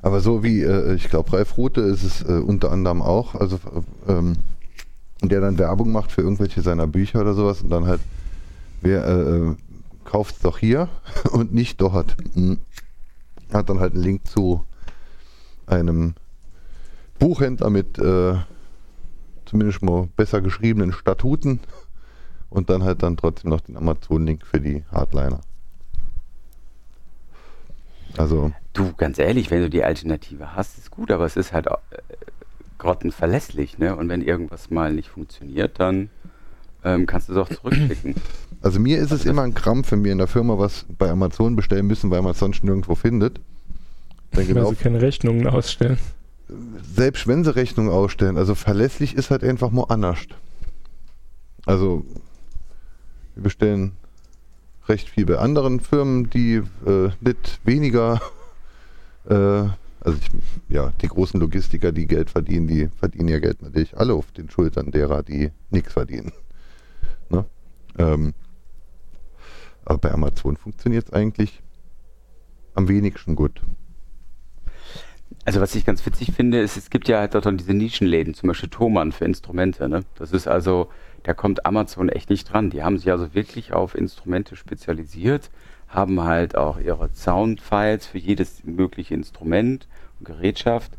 Aber 0.02 0.20
so 0.20 0.42
wie, 0.42 0.62
äh, 0.62 0.94
ich 0.94 1.08
glaube, 1.08 1.32
Ralf 1.32 1.56
Rute 1.56 1.80
ist 1.80 2.02
es 2.02 2.22
äh, 2.22 2.32
unter 2.32 2.70
anderem 2.70 3.02
auch, 3.02 3.34
also 3.34 3.58
äh, 4.06 4.12
ähm, 4.12 4.36
der 5.22 5.40
dann 5.40 5.58
Werbung 5.58 5.92
macht 5.92 6.12
für 6.12 6.20
irgendwelche 6.20 6.60
seiner 6.60 6.86
Bücher 6.86 7.20
oder 7.20 7.34
sowas 7.34 7.62
und 7.62 7.70
dann 7.70 7.86
halt, 7.86 8.00
wer 8.82 9.06
äh, 9.06 9.54
kauft 10.04 10.36
es 10.36 10.42
doch 10.42 10.58
hier 10.58 10.88
und 11.32 11.54
nicht 11.54 11.80
dort. 11.80 12.16
Hm. 12.34 12.58
Hat 13.52 13.68
dann 13.68 13.80
halt 13.80 13.94
einen 13.94 14.02
Link 14.02 14.26
zu 14.26 14.64
einem 15.66 16.14
Buchhändler 17.18 17.70
mit 17.70 17.98
äh, 17.98 18.34
zumindest 19.46 19.82
mal 19.82 20.08
besser 20.16 20.40
geschriebenen 20.40 20.92
Statuten 20.92 21.60
und 22.50 22.68
dann 22.70 22.82
halt 22.82 23.02
dann 23.02 23.16
trotzdem 23.16 23.50
noch 23.50 23.60
den 23.60 23.76
Amazon-Link 23.76 24.44
für 24.46 24.60
die 24.60 24.84
Hardliner. 24.90 25.40
Also. 28.16 28.52
Du, 28.72 28.92
ganz 28.96 29.18
ehrlich, 29.18 29.50
wenn 29.50 29.60
du 29.60 29.70
die 29.70 29.84
Alternative 29.84 30.54
hast, 30.54 30.78
ist 30.78 30.90
gut, 30.90 31.10
aber 31.10 31.24
es 31.24 31.36
ist 31.36 31.52
halt 31.52 31.66
äh, 31.66 31.76
grottenverlässlich, 32.78 33.78
ne? 33.78 33.96
Und 33.96 34.08
wenn 34.08 34.22
irgendwas 34.22 34.70
mal 34.70 34.92
nicht 34.92 35.08
funktioniert, 35.08 35.80
dann 35.80 36.10
ähm, 36.84 37.06
kannst 37.06 37.28
du 37.28 37.32
es 37.32 37.38
auch 37.38 37.48
zurückschicken. 37.48 38.14
Also 38.62 38.80
mir 38.80 38.98
ist 38.98 39.10
es 39.10 39.24
immer 39.24 39.42
ein 39.42 39.54
Krampf, 39.54 39.92
wenn 39.92 40.04
wir 40.04 40.12
in 40.12 40.18
der 40.18 40.26
Firma 40.26 40.58
was 40.58 40.86
bei 40.98 41.10
Amazon 41.10 41.54
bestellen 41.54 41.86
müssen, 41.86 42.10
weil 42.10 42.22
man 42.22 42.32
es 42.32 42.38
sonst 42.38 42.64
nirgendwo 42.64 42.94
findet. 42.94 43.40
Dann 44.32 44.46
genau, 44.46 44.64
weil 44.64 44.70
sie 44.70 44.82
keine 44.82 45.02
Rechnungen 45.02 45.46
ausstellen. 45.46 45.98
Selbst 46.94 47.26
wenn 47.26 47.44
sie 47.44 47.54
Rechnungen 47.54 47.90
ausstellen, 47.90 48.36
also 48.36 48.54
verlässlich 48.54 49.16
ist 49.16 49.30
halt 49.30 49.44
einfach 49.44 49.70
nur 49.70 49.90
anders. 49.90 50.18
Also 51.66 52.04
wir 53.34 53.42
bestellen 53.42 53.92
recht 54.88 55.08
viel 55.08 55.26
bei 55.26 55.38
anderen 55.38 55.80
Firmen, 55.80 56.30
die 56.30 56.62
äh, 56.86 57.10
nicht 57.20 57.60
weniger, 57.64 58.20
äh, 59.28 59.34
also 59.34 60.18
ich, 60.18 60.28
ja, 60.68 60.92
die 61.00 61.08
großen 61.08 61.40
Logistiker, 61.40 61.92
die 61.92 62.06
Geld 62.06 62.30
verdienen, 62.30 62.66
die 62.66 62.88
verdienen 62.88 63.28
ja 63.28 63.38
Geld 63.38 63.62
natürlich 63.62 63.96
alle 63.96 64.14
auf 64.14 64.32
den 64.32 64.50
Schultern 64.50 64.90
derer, 64.90 65.22
die 65.22 65.50
nichts 65.70 65.92
verdienen. 65.92 66.32
Ne? 67.30 67.46
Ähm, 67.98 68.34
aber 69.84 69.98
bei 69.98 70.12
Amazon 70.12 70.56
funktioniert 70.56 71.06
es 71.06 71.12
eigentlich 71.12 71.62
am 72.74 72.88
wenigsten 72.88 73.36
gut. 73.36 73.60
Also 75.44 75.60
was 75.60 75.74
ich 75.74 75.84
ganz 75.84 76.04
witzig 76.06 76.32
finde, 76.32 76.60
ist, 76.60 76.76
es 76.76 76.90
gibt 76.90 77.08
ja 77.08 77.18
halt 77.18 77.34
dort 77.34 77.48
diese 77.60 77.74
Nischenläden, 77.74 78.34
zum 78.34 78.48
Beispiel 78.48 78.70
Thomann 78.70 79.12
für 79.12 79.24
Instrumente. 79.24 79.88
Ne? 79.88 80.04
Das 80.16 80.32
ist 80.32 80.46
also, 80.46 80.90
da 81.24 81.34
kommt 81.34 81.66
Amazon 81.66 82.08
echt 82.08 82.30
nicht 82.30 82.52
dran. 82.52 82.70
Die 82.70 82.82
haben 82.82 82.98
sich 82.98 83.10
also 83.10 83.34
wirklich 83.34 83.72
auf 83.72 83.96
Instrumente 83.96 84.56
spezialisiert, 84.56 85.50
haben 85.88 86.22
halt 86.22 86.56
auch 86.56 86.78
ihre 86.78 87.08
Soundfiles 87.12 88.06
für 88.06 88.18
jedes 88.18 88.62
mögliche 88.64 89.14
Instrument 89.14 89.88
und 90.20 90.26
Gerätschaft. 90.26 90.92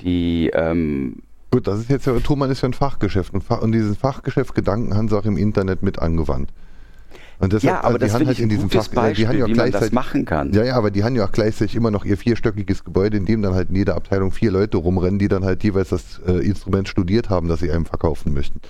Die 0.00 0.50
ähm, 0.54 1.22
Gut, 1.50 1.66
das 1.66 1.80
ist 1.80 1.90
jetzt 1.90 2.06
ja, 2.06 2.18
Thomann 2.20 2.50
ist 2.50 2.62
ja 2.62 2.68
ein 2.68 2.74
Fachgeschäft 2.74 3.34
und, 3.34 3.42
Fach, 3.42 3.60
und 3.60 3.72
diesen 3.72 3.96
Fachgeschäft-Gedanken 3.96 4.94
haben 4.94 5.08
sie 5.08 5.16
auch 5.16 5.24
im 5.24 5.36
Internet 5.36 5.82
mit 5.82 5.98
angewandt. 5.98 6.50
Und 7.38 7.52
deshalb, 7.52 7.74
ja, 7.74 7.78
aber 7.80 7.86
also 7.86 7.98
das 7.98 8.14
haben 8.14 8.26
halt 8.26 8.38
in 8.38 8.48
diesem 8.48 8.70
Fach, 8.70 8.88
Beispiel, 8.88 9.24
die 9.24 9.28
haben 9.28 9.38
ja 9.38 9.44
auch 9.44 9.48
wie 9.48 9.54
man 9.54 9.70
das 9.70 9.92
machen 9.92 10.24
kann. 10.24 10.52
Ja, 10.52 10.64
ja, 10.64 10.74
aber 10.76 10.90
die 10.90 11.04
haben 11.04 11.16
ja 11.16 11.24
auch 11.24 11.32
gleichzeitig 11.32 11.74
immer 11.74 11.90
noch 11.90 12.04
ihr 12.04 12.16
vierstöckiges 12.16 12.84
Gebäude, 12.84 13.16
in 13.16 13.26
dem 13.26 13.42
dann 13.42 13.54
halt 13.54 13.68
in 13.68 13.76
jeder 13.76 13.96
Abteilung 13.96 14.32
vier 14.32 14.50
Leute 14.50 14.76
rumrennen, 14.76 15.18
die 15.18 15.28
dann 15.28 15.44
halt 15.44 15.62
jeweils 15.64 15.90
das 15.90 16.20
äh, 16.26 16.32
Instrument 16.32 16.88
studiert 16.88 17.28
haben, 17.28 17.48
das 17.48 17.60
sie 17.60 17.70
einem 17.70 17.84
verkaufen 17.84 18.32
möchten. 18.32 18.60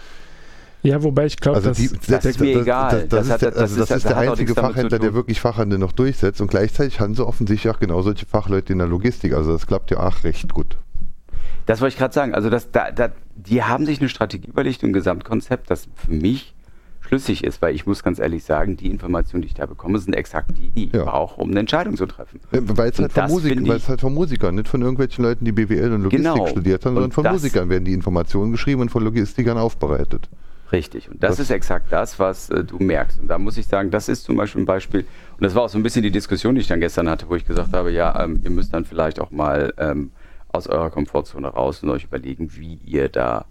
Ja, 0.86 1.02
wobei 1.02 1.26
ich 1.26 1.36
glaube, 1.36 1.56
also 1.56 1.70
das, 1.70 1.92
das, 2.06 2.24
ist 2.24 2.40
mir 2.40 2.60
egal. 2.60 3.06
Das, 3.08 3.28
das, 3.28 3.40
das, 3.40 3.70
ist, 3.72 3.80
das 3.80 3.90
ist 3.90 4.08
der 4.08 4.18
einzige 4.18 4.54
Fachhändler, 4.54 4.98
der 4.98 5.14
wirklich 5.14 5.40
Fachhandel 5.40 5.78
noch 5.78 5.92
durchsetzt 5.92 6.40
und 6.40 6.48
gleichzeitig 6.48 7.00
haben 7.00 7.14
sie 7.14 7.26
offensichtlich 7.26 7.74
auch 7.74 7.80
genau 7.80 8.02
solche 8.02 8.26
Fachleute 8.26 8.72
in 8.72 8.78
der 8.78 8.88
Logistik. 8.88 9.34
Also 9.34 9.52
das 9.52 9.66
klappt 9.66 9.90
ja 9.90 9.98
auch 9.98 10.24
recht 10.24 10.52
gut. 10.52 10.76
Das 11.66 11.80
wollte 11.80 11.94
ich 11.94 11.98
gerade 11.98 12.14
sagen. 12.14 12.34
Also 12.34 12.50
das, 12.50 12.70
da, 12.70 12.92
da, 12.92 13.10
die 13.34 13.62
haben 13.64 13.84
sich 13.84 14.00
eine 14.00 14.08
Strategie 14.08 14.48
überlegt, 14.48 14.84
ein 14.84 14.92
Gesamtkonzept, 14.92 15.70
das 15.70 15.88
für 15.96 16.12
mich 16.12 16.54
schlüssig 17.00 17.44
ist, 17.44 17.62
weil 17.62 17.74
ich 17.74 17.86
muss 17.86 18.02
ganz 18.02 18.18
ehrlich 18.18 18.44
sagen, 18.44 18.76
die 18.76 18.90
Informationen, 18.90 19.42
die 19.42 19.48
ich 19.48 19.54
da 19.54 19.66
bekomme, 19.66 19.98
sind 19.98 20.14
exakt 20.14 20.50
die, 20.58 20.68
die 20.68 20.96
ja. 20.96 21.00
ich 21.00 21.06
brauche, 21.06 21.40
um 21.40 21.50
eine 21.50 21.60
Entscheidung 21.60 21.96
zu 21.96 22.06
treffen. 22.06 22.40
Weil 22.50 22.90
es 22.90 22.98
halt, 22.98 23.12
von 23.12 23.28
Musik, 23.28 23.88
halt 23.88 24.00
von 24.00 24.14
Musikern, 24.14 24.54
nicht 24.54 24.68
von 24.68 24.82
irgendwelchen 24.82 25.24
Leuten, 25.24 25.44
die 25.44 25.52
BWL 25.52 25.92
und 25.92 26.02
Logistik 26.02 26.32
genau. 26.32 26.46
studiert 26.46 26.84
haben, 26.84 26.94
sondern 26.94 27.12
von 27.12 27.26
Musikern 27.26 27.68
werden 27.68 27.84
die 27.84 27.92
Informationen 27.92 28.52
geschrieben 28.52 28.80
und 28.80 28.90
von 28.90 29.04
Logistikern 29.04 29.58
aufbereitet. 29.58 30.28
Richtig. 30.72 31.08
Und 31.08 31.22
das, 31.22 31.32
das, 31.32 31.40
ist 31.40 31.50
exakt 31.50 31.92
das, 31.92 32.18
was 32.18 32.50
äh, 32.50 32.64
du 32.64 32.78
merkst. 32.78 33.20
Und 33.20 33.28
da 33.28 33.38
muss 33.38 33.56
ich 33.56 33.66
sagen, 33.66 33.90
das 33.90 34.08
ist 34.08 34.24
zum 34.24 34.36
Beispiel 34.36 34.62
ein 34.62 34.66
Beispiel, 34.66 35.00
und 35.00 35.44
das 35.44 35.54
war 35.54 35.62
auch 35.62 35.68
so 35.68 35.78
ein 35.78 35.82
bisschen 35.82 36.02
die 36.02 36.10
Diskussion, 36.10 36.54
die 36.54 36.60
ich 36.60 36.66
dann 36.66 36.80
gestern 36.80 37.08
hatte, 37.08 37.28
wo 37.28 37.36
ich 37.36 37.46
gesagt 37.46 37.72
habe, 37.72 37.92
ja, 37.92 38.24
ähm, 38.24 38.40
ihr 38.42 38.50
müsst 38.50 38.74
dann 38.74 38.84
vielleicht 38.84 39.20
auch 39.20 39.30
mal 39.30 39.72
ähm, 39.78 40.10
aus 40.48 40.66
eurer 40.66 40.90
Komfortzone 40.90 41.48
raus 41.48 41.82
und 41.82 41.90
euch 41.90 42.04
überlegen, 42.04 42.50
wie 42.56 42.80
ihr 42.84 43.08
da 43.08 43.44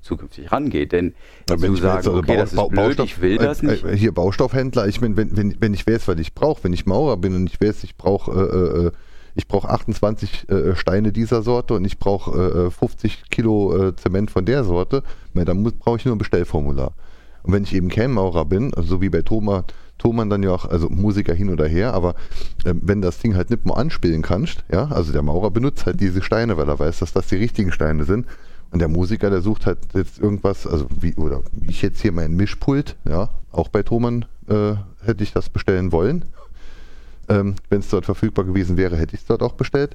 zukünftig 0.00 0.50
rangeht. 0.52 0.92
Denn 0.92 1.14
ja, 1.48 1.60
wenn 1.60 1.74
zu 1.74 1.82
sagen, 1.82 1.96
also 1.98 2.14
okay, 2.14 2.36
das 2.36 2.52
ist 2.52 2.68
blöd, 2.68 2.98
ich 3.00 3.20
will 3.20 3.38
das 3.38 3.62
nicht. 3.62 3.84
Äh, 3.84 3.96
hier 3.96 4.12
Baustoffhändler, 4.12 4.86
ich 4.88 5.00
meine, 5.00 5.16
wenn, 5.16 5.36
wenn, 5.36 5.56
wenn 5.60 5.74
ich 5.74 5.86
weiß, 5.86 6.08
was 6.08 6.18
ich 6.18 6.34
brauche, 6.34 6.64
wenn 6.64 6.72
ich 6.72 6.86
Maurer 6.86 7.16
bin 7.16 7.34
und 7.34 7.46
ich 7.46 7.60
weiß, 7.60 7.84
ich 7.84 7.96
brauche 7.96 8.32
äh, 8.32 8.86
äh, 8.86 8.90
ich 9.34 9.48
brauche 9.48 9.68
28 9.68 10.48
äh, 10.48 10.74
Steine 10.76 11.12
dieser 11.12 11.42
Sorte 11.42 11.74
und 11.74 11.84
ich 11.84 11.98
brauche 11.98 12.66
äh, 12.66 12.70
50 12.70 13.30
Kilo 13.30 13.88
äh, 13.88 13.96
Zement 13.96 14.30
von 14.30 14.44
der 14.44 14.64
Sorte, 14.64 15.02
dann 15.34 15.62
brauche 15.62 15.96
ich 15.96 16.04
nur 16.04 16.14
ein 16.14 16.18
Bestellformular. 16.18 16.92
Und 17.42 17.52
wenn 17.52 17.64
ich 17.64 17.74
eben 17.74 17.88
kein 17.88 18.12
Maurer 18.12 18.44
bin, 18.44 18.72
also 18.74 18.88
so 18.88 19.00
wie 19.00 19.08
bei 19.08 19.22
Thomas, 19.22 19.64
Thomann 19.98 20.30
dann 20.30 20.42
ja 20.42 20.50
auch, 20.50 20.64
also 20.64 20.88
Musiker 20.88 21.32
hin 21.32 21.50
oder 21.50 21.66
her, 21.66 21.94
aber 21.94 22.14
äh, 22.64 22.74
wenn 22.80 23.02
das 23.02 23.18
Ding 23.18 23.36
halt 23.36 23.50
nicht 23.50 23.64
mal 23.64 23.74
anspielen 23.74 24.22
kannst, 24.22 24.64
ja, 24.70 24.86
also 24.86 25.12
der 25.12 25.22
Maurer 25.22 25.50
benutzt 25.50 25.86
halt 25.86 26.00
diese 26.00 26.22
Steine, 26.22 26.56
weil 26.56 26.68
er 26.68 26.78
weiß, 26.78 26.98
dass 26.98 27.12
das 27.12 27.28
die 27.28 27.36
richtigen 27.36 27.72
Steine 27.72 28.04
sind. 28.04 28.26
Und 28.70 28.78
der 28.78 28.88
Musiker, 28.88 29.28
der 29.28 29.42
sucht 29.42 29.66
halt 29.66 29.78
jetzt 29.92 30.18
irgendwas, 30.18 30.66
also 30.66 30.86
wie, 30.98 31.14
oder 31.14 31.42
ich 31.68 31.82
jetzt 31.82 32.00
hier 32.00 32.10
mein 32.10 32.34
Mischpult, 32.34 32.96
ja, 33.04 33.28
auch 33.52 33.68
bei 33.68 33.82
Thomann 33.82 34.24
äh, 34.48 34.74
hätte 35.04 35.22
ich 35.22 35.32
das 35.32 35.50
bestellen 35.50 35.92
wollen. 35.92 36.24
Ähm, 37.32 37.54
Wenn 37.70 37.80
es 37.80 37.88
dort 37.88 38.04
verfügbar 38.04 38.44
gewesen 38.44 38.76
wäre, 38.76 38.96
hätte 38.96 39.14
ich 39.14 39.22
es 39.22 39.26
dort 39.26 39.42
auch 39.42 39.54
bestellt. 39.54 39.94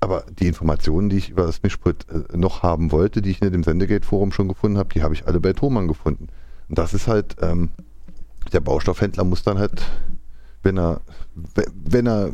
Aber 0.00 0.24
die 0.38 0.48
Informationen, 0.48 1.08
die 1.08 1.18
ich 1.18 1.30
über 1.30 1.46
das 1.46 1.62
Mischpult 1.62 2.06
äh, 2.10 2.36
noch 2.36 2.64
haben 2.64 2.90
wollte, 2.90 3.22
die 3.22 3.30
ich 3.30 3.40
in 3.40 3.52
dem 3.52 3.62
Sendegate-Forum 3.62 4.32
schon 4.32 4.48
gefunden 4.48 4.76
habe, 4.76 4.88
die 4.92 5.02
habe 5.02 5.14
ich 5.14 5.26
alle 5.28 5.38
bei 5.38 5.52
Thomann 5.52 5.86
gefunden. 5.86 6.26
Und 6.68 6.78
das 6.78 6.92
ist 6.92 7.06
halt, 7.06 7.36
ähm, 7.40 7.70
der 8.52 8.60
Baustoffhändler 8.60 9.22
muss 9.22 9.44
dann 9.44 9.58
halt, 9.58 9.80
wenn 10.64 10.76
er, 10.76 11.02
wenn 11.84 12.06
er 12.06 12.32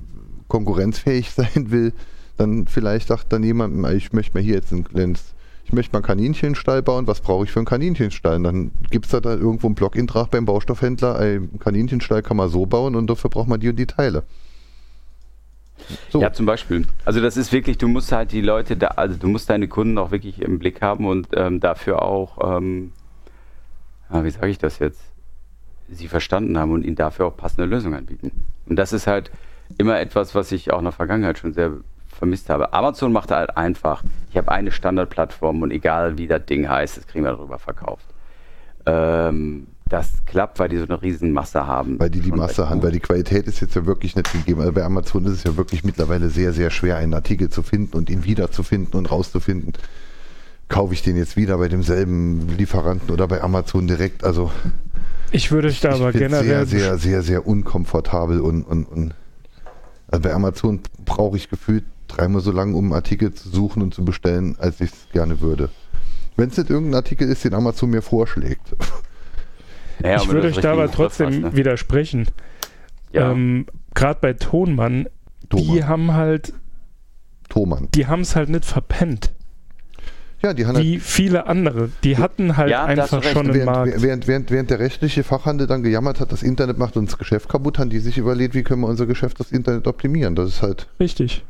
konkurrenzfähig 0.48 1.30
sein 1.36 1.70
will, 1.70 1.92
dann 2.38 2.66
vielleicht 2.66 3.08
sagt 3.08 3.32
dann 3.34 3.42
jemand, 3.42 3.86
ich 3.92 4.14
möchte 4.14 4.38
mir 4.38 4.42
hier 4.42 4.54
jetzt 4.54 4.72
ein 4.72 4.84
kleines 4.84 5.34
ich 5.64 5.72
möchte 5.72 5.92
mal 5.92 5.98
einen 5.98 6.06
Kaninchenstall 6.06 6.82
bauen, 6.82 7.06
was 7.06 7.20
brauche 7.20 7.44
ich 7.44 7.52
für 7.52 7.60
einen 7.60 7.66
Kaninchenstall? 7.66 8.36
Und 8.36 8.44
dann 8.44 8.72
gibt 8.90 9.06
es 9.06 9.12
da, 9.12 9.20
da 9.20 9.34
irgendwo 9.34 9.68
einen 9.68 9.74
Blog-Intrag 9.74 10.30
beim 10.30 10.44
Baustoffhändler, 10.44 11.18
ein 11.18 11.58
Kaninchenstall 11.58 12.22
kann 12.22 12.36
man 12.36 12.48
so 12.48 12.66
bauen 12.66 12.94
und 12.96 13.08
dafür 13.08 13.30
braucht 13.30 13.48
man 13.48 13.60
die 13.60 13.68
und 13.68 13.76
die 13.76 13.86
Teile. 13.86 14.24
So. 16.10 16.20
Ja, 16.20 16.32
zum 16.32 16.46
Beispiel. 16.46 16.86
Also 17.04 17.20
das 17.20 17.36
ist 17.36 17.52
wirklich, 17.52 17.78
du 17.78 17.88
musst 17.88 18.12
halt 18.12 18.32
die 18.32 18.40
Leute 18.40 18.76
da, 18.76 18.88
also 18.88 19.16
du 19.16 19.28
musst 19.28 19.50
deine 19.50 19.68
Kunden 19.68 19.98
auch 19.98 20.10
wirklich 20.10 20.40
im 20.40 20.58
Blick 20.58 20.80
haben 20.80 21.06
und 21.06 21.28
ähm, 21.34 21.60
dafür 21.60 22.02
auch, 22.02 22.56
ähm, 22.56 22.92
wie 24.10 24.30
sage 24.30 24.48
ich 24.48 24.58
das 24.58 24.78
jetzt, 24.78 25.00
sie 25.88 26.08
verstanden 26.08 26.58
haben 26.58 26.72
und 26.72 26.84
ihnen 26.84 26.96
dafür 26.96 27.26
auch 27.26 27.36
passende 27.36 27.66
Lösungen 27.66 27.94
anbieten. 27.94 28.44
Und 28.66 28.76
das 28.76 28.92
ist 28.92 29.06
halt 29.06 29.30
immer 29.78 29.98
etwas, 30.00 30.34
was 30.34 30.52
ich 30.52 30.72
auch 30.72 30.78
in 30.78 30.84
der 30.84 30.92
Vergangenheit 30.92 31.38
schon 31.38 31.52
sehr 31.52 31.72
vermisst 32.22 32.48
habe. 32.50 32.72
Amazon 32.72 33.12
macht 33.12 33.32
halt 33.32 33.56
einfach, 33.56 34.04
ich 34.30 34.36
habe 34.36 34.52
eine 34.52 34.70
Standardplattform 34.70 35.60
und 35.62 35.72
egal 35.72 36.18
wie 36.18 36.28
das 36.28 36.46
Ding 36.46 36.68
heißt, 36.68 36.96
das 36.96 37.08
kriegen 37.08 37.24
wir 37.24 37.32
darüber 37.32 37.58
verkauft. 37.58 38.06
Ähm, 38.86 39.66
das 39.88 40.24
klappt, 40.24 40.60
weil 40.60 40.68
die 40.68 40.78
so 40.78 40.84
eine 40.84 41.02
riesen 41.02 41.32
Masse 41.32 41.66
haben. 41.66 41.98
Weil 41.98 42.10
die 42.10 42.20
die 42.20 42.30
Masse 42.30 42.70
haben, 42.70 42.80
weil 42.80 42.92
die 42.92 43.00
Qualität 43.00 43.48
ist 43.48 43.60
jetzt 43.60 43.74
ja 43.74 43.86
wirklich 43.86 44.14
nicht 44.14 44.32
gegeben. 44.32 44.60
Also 44.60 44.72
bei 44.72 44.84
Amazon 44.84 45.24
ist 45.24 45.32
es 45.32 45.42
ja 45.42 45.56
wirklich 45.56 45.82
mittlerweile 45.82 46.28
sehr, 46.28 46.52
sehr 46.52 46.70
schwer, 46.70 46.96
einen 46.96 47.12
Artikel 47.12 47.48
zu 47.48 47.64
finden 47.64 47.96
und 47.96 48.08
ihn 48.08 48.22
wiederzufinden 48.22 48.94
und 48.94 49.10
rauszufinden. 49.10 49.72
Kaufe 50.68 50.94
ich 50.94 51.02
den 51.02 51.16
jetzt 51.16 51.36
wieder 51.36 51.58
bei 51.58 51.66
demselben 51.66 52.56
Lieferanten 52.56 53.10
oder 53.10 53.26
bei 53.26 53.42
Amazon 53.42 53.88
direkt? 53.88 54.22
Also 54.22 54.52
ich 55.32 55.50
würde 55.50 55.68
ich 55.68 55.80
da 55.80 55.94
aber 55.94 56.12
generell 56.12 56.66
sehr, 56.66 56.66
sehr, 56.66 56.98
sehr, 56.98 57.22
sehr 57.22 57.46
unkomfortabel 57.48 58.40
und, 58.40 58.62
und, 58.62 58.84
und 58.84 59.14
also 60.06 60.22
bei 60.22 60.32
Amazon 60.32 60.80
brauche 61.04 61.36
ich 61.36 61.50
gefühlt 61.50 61.84
dreimal 62.16 62.40
so 62.40 62.52
lange, 62.52 62.76
um 62.76 62.86
einen 62.86 62.94
Artikel 62.94 63.32
zu 63.32 63.48
suchen 63.48 63.82
und 63.82 63.94
zu 63.94 64.04
bestellen, 64.04 64.56
als 64.58 64.80
ich 64.80 64.90
es 64.90 65.08
gerne 65.12 65.40
würde. 65.40 65.70
Wenn 66.36 66.48
es 66.48 66.56
nicht 66.56 66.70
irgendein 66.70 66.96
Artikel 66.96 67.28
ist, 67.28 67.44
den 67.44 67.54
Amazon 67.54 67.90
mir 67.90 68.02
vorschlägt. 68.02 68.74
Naja, 70.00 70.16
ich 70.16 70.28
würde 70.28 70.48
euch 70.48 70.56
da 70.58 70.72
aber 70.72 70.90
trotzdem 70.90 71.28
hast, 71.28 71.38
ne? 71.38 71.56
widersprechen. 71.56 72.26
Ja. 73.12 73.30
Ähm, 73.30 73.66
Gerade 73.94 74.18
bei 74.20 74.32
Tonmann, 74.32 75.06
Thomann. 75.48 75.66
die 75.66 75.84
haben 75.84 76.12
halt. 76.12 76.54
Thomann. 77.48 77.88
Die 77.94 78.06
haben 78.06 78.22
es 78.22 78.34
halt 78.34 78.48
nicht 78.48 78.64
verpennt. 78.64 79.32
Ja, 80.42 80.54
die 80.54 80.66
haben 80.66 80.76
Wie 80.78 80.94
halt, 80.94 81.02
viele 81.02 81.46
andere. 81.46 81.90
Die 82.02 82.18
hatten 82.18 82.56
halt 82.56 82.70
ja, 82.70 82.84
einfach 82.84 83.22
schon 83.22 83.46
einen 83.46 83.54
während, 83.54 83.66
Markt. 83.66 84.02
Während, 84.02 84.26
während, 84.26 84.50
während 84.50 84.70
der 84.70 84.80
rechtliche 84.80 85.22
Fachhandel 85.22 85.68
dann 85.68 85.84
gejammert 85.84 86.18
hat, 86.18 86.32
das 86.32 86.42
Internet 86.42 86.78
macht 86.78 86.96
uns 86.96 87.16
Geschäft 87.16 87.48
kaputt, 87.48 87.78
haben 87.78 87.90
die 87.90 88.00
sich 88.00 88.18
überlegt, 88.18 88.54
wie 88.54 88.64
können 88.64 88.80
wir 88.80 88.88
unser 88.88 89.06
Geschäft 89.06 89.38
das 89.38 89.52
Internet 89.52 89.86
optimieren. 89.86 90.34
Das 90.34 90.48
ist 90.48 90.62
halt. 90.62 90.88
Richtig. 90.98 91.44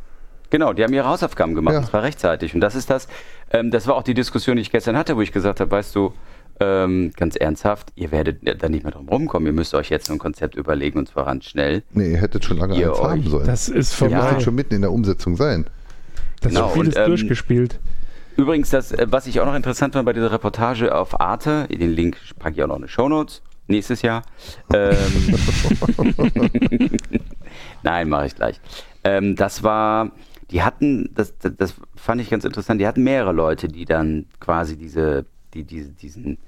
Genau, 0.52 0.74
die 0.74 0.84
haben 0.84 0.92
ihre 0.92 1.06
Hausaufgaben 1.08 1.54
gemacht. 1.54 1.72
Ja. 1.72 1.80
Das 1.80 1.94
war 1.94 2.02
rechtzeitig. 2.02 2.54
Und 2.54 2.60
das 2.60 2.74
ist 2.74 2.90
das, 2.90 3.08
ähm, 3.52 3.70
das 3.70 3.86
war 3.86 3.94
auch 3.94 4.02
die 4.02 4.12
Diskussion, 4.12 4.56
die 4.56 4.60
ich 4.60 4.70
gestern 4.70 4.98
hatte, 4.98 5.16
wo 5.16 5.22
ich 5.22 5.32
gesagt 5.32 5.60
habe, 5.60 5.70
weißt 5.70 5.94
du, 5.96 6.12
ähm, 6.60 7.10
ganz 7.16 7.36
ernsthaft, 7.36 7.90
ihr 7.96 8.12
werdet 8.12 8.62
da 8.62 8.68
nicht 8.68 8.82
mehr 8.82 8.92
drum 8.92 9.08
rumkommen. 9.08 9.46
Ihr 9.46 9.54
müsst 9.54 9.72
euch 9.74 9.88
jetzt 9.88 10.10
ein 10.10 10.18
Konzept 10.18 10.54
überlegen 10.54 10.98
und 10.98 11.08
zwar 11.08 11.24
ganz 11.24 11.46
schnell. 11.46 11.82
Nee, 11.92 12.12
ihr 12.12 12.20
hättet 12.20 12.44
schon 12.44 12.58
lange 12.58 12.76
Ihr 12.78 12.90
eins 12.90 13.00
haben 13.00 13.26
sollen. 13.30 13.46
Das 13.46 13.70
ist 13.70 13.92
ihr 13.94 13.96
vorbei. 13.96 14.16
müsstet 14.24 14.42
schon 14.42 14.54
mitten 14.54 14.74
in 14.74 14.82
der 14.82 14.92
Umsetzung 14.92 15.36
sein. 15.36 15.64
das 16.42 16.52
Genau, 16.52 16.68
Spiel 16.68 16.80
und, 16.82 16.88
ist 16.88 16.98
ähm, 16.98 17.06
durchgespielt. 17.06 17.80
Übrigens, 18.36 18.68
das, 18.68 18.92
äh, 18.92 19.06
was 19.08 19.26
ich 19.26 19.40
auch 19.40 19.46
noch 19.46 19.54
interessant 19.54 19.94
fand 19.94 20.04
bei 20.04 20.12
dieser 20.12 20.32
Reportage 20.32 20.94
auf 20.94 21.18
Arte, 21.18 21.66
den 21.68 21.92
Link 21.92 22.18
packe 22.38 22.56
ich 22.56 22.62
auch 22.62 22.68
noch 22.68 22.76
in 22.76 22.82
die 22.82 22.88
Shownotes, 22.88 23.40
nächstes 23.68 24.02
Jahr. 24.02 24.22
Ähm, 24.74 24.96
Nein, 27.82 28.10
mache 28.10 28.26
ich 28.26 28.34
gleich. 28.34 28.60
Ähm, 29.04 29.34
das 29.34 29.62
war, 29.62 30.10
die 30.50 30.62
hatten, 30.62 31.10
das, 31.14 31.36
das, 31.38 31.52
das 31.56 31.74
fand 31.96 32.20
ich 32.20 32.30
ganz 32.30 32.44
interessant, 32.44 32.80
die 32.80 32.86
hatten 32.86 33.04
mehrere 33.04 33.32
Leute, 33.32 33.68
die 33.68 33.84
dann 33.84 34.26
quasi 34.40 34.76
diese, 34.76 35.24
die, 35.54 35.64
diese, 35.64 35.90
diesen 35.90 36.38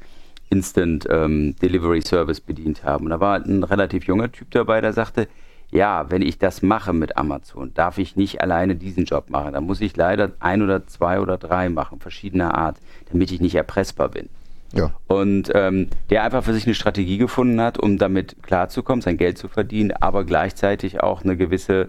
Instant 0.50 1.06
ähm, 1.10 1.56
Delivery 1.56 2.02
Service 2.02 2.40
bedient 2.40 2.84
haben. 2.84 3.04
Und 3.04 3.10
da 3.10 3.20
war 3.20 3.36
ein 3.36 3.62
relativ 3.62 4.04
junger 4.04 4.30
Typ 4.30 4.50
dabei, 4.50 4.80
der 4.80 4.92
sagte, 4.92 5.28
ja, 5.70 6.08
wenn 6.10 6.22
ich 6.22 6.38
das 6.38 6.62
mache 6.62 6.92
mit 6.92 7.16
Amazon, 7.16 7.72
darf 7.74 7.98
ich 7.98 8.14
nicht 8.14 8.40
alleine 8.40 8.76
diesen 8.76 9.06
Job 9.06 9.30
machen. 9.30 9.54
Da 9.54 9.60
muss 9.60 9.80
ich 9.80 9.96
leider 9.96 10.30
ein 10.38 10.62
oder 10.62 10.86
zwei 10.86 11.18
oder 11.18 11.36
drei 11.36 11.68
machen, 11.68 11.98
verschiedener 11.98 12.54
Art, 12.54 12.76
damit 13.10 13.32
ich 13.32 13.40
nicht 13.40 13.56
erpressbar 13.56 14.08
bin. 14.10 14.28
Ja. 14.72 14.92
Und 15.06 15.50
ähm, 15.54 15.88
der 16.10 16.22
einfach 16.24 16.44
für 16.44 16.52
sich 16.52 16.66
eine 16.66 16.74
Strategie 16.74 17.18
gefunden 17.18 17.60
hat, 17.60 17.78
um 17.78 17.98
damit 17.98 18.42
klarzukommen, 18.42 19.02
sein 19.02 19.16
Geld 19.16 19.38
zu 19.38 19.48
verdienen, 19.48 19.92
aber 19.92 20.24
gleichzeitig 20.24 21.00
auch 21.00 21.24
eine 21.24 21.36
gewisse, 21.36 21.88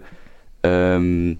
ähm, 0.62 1.38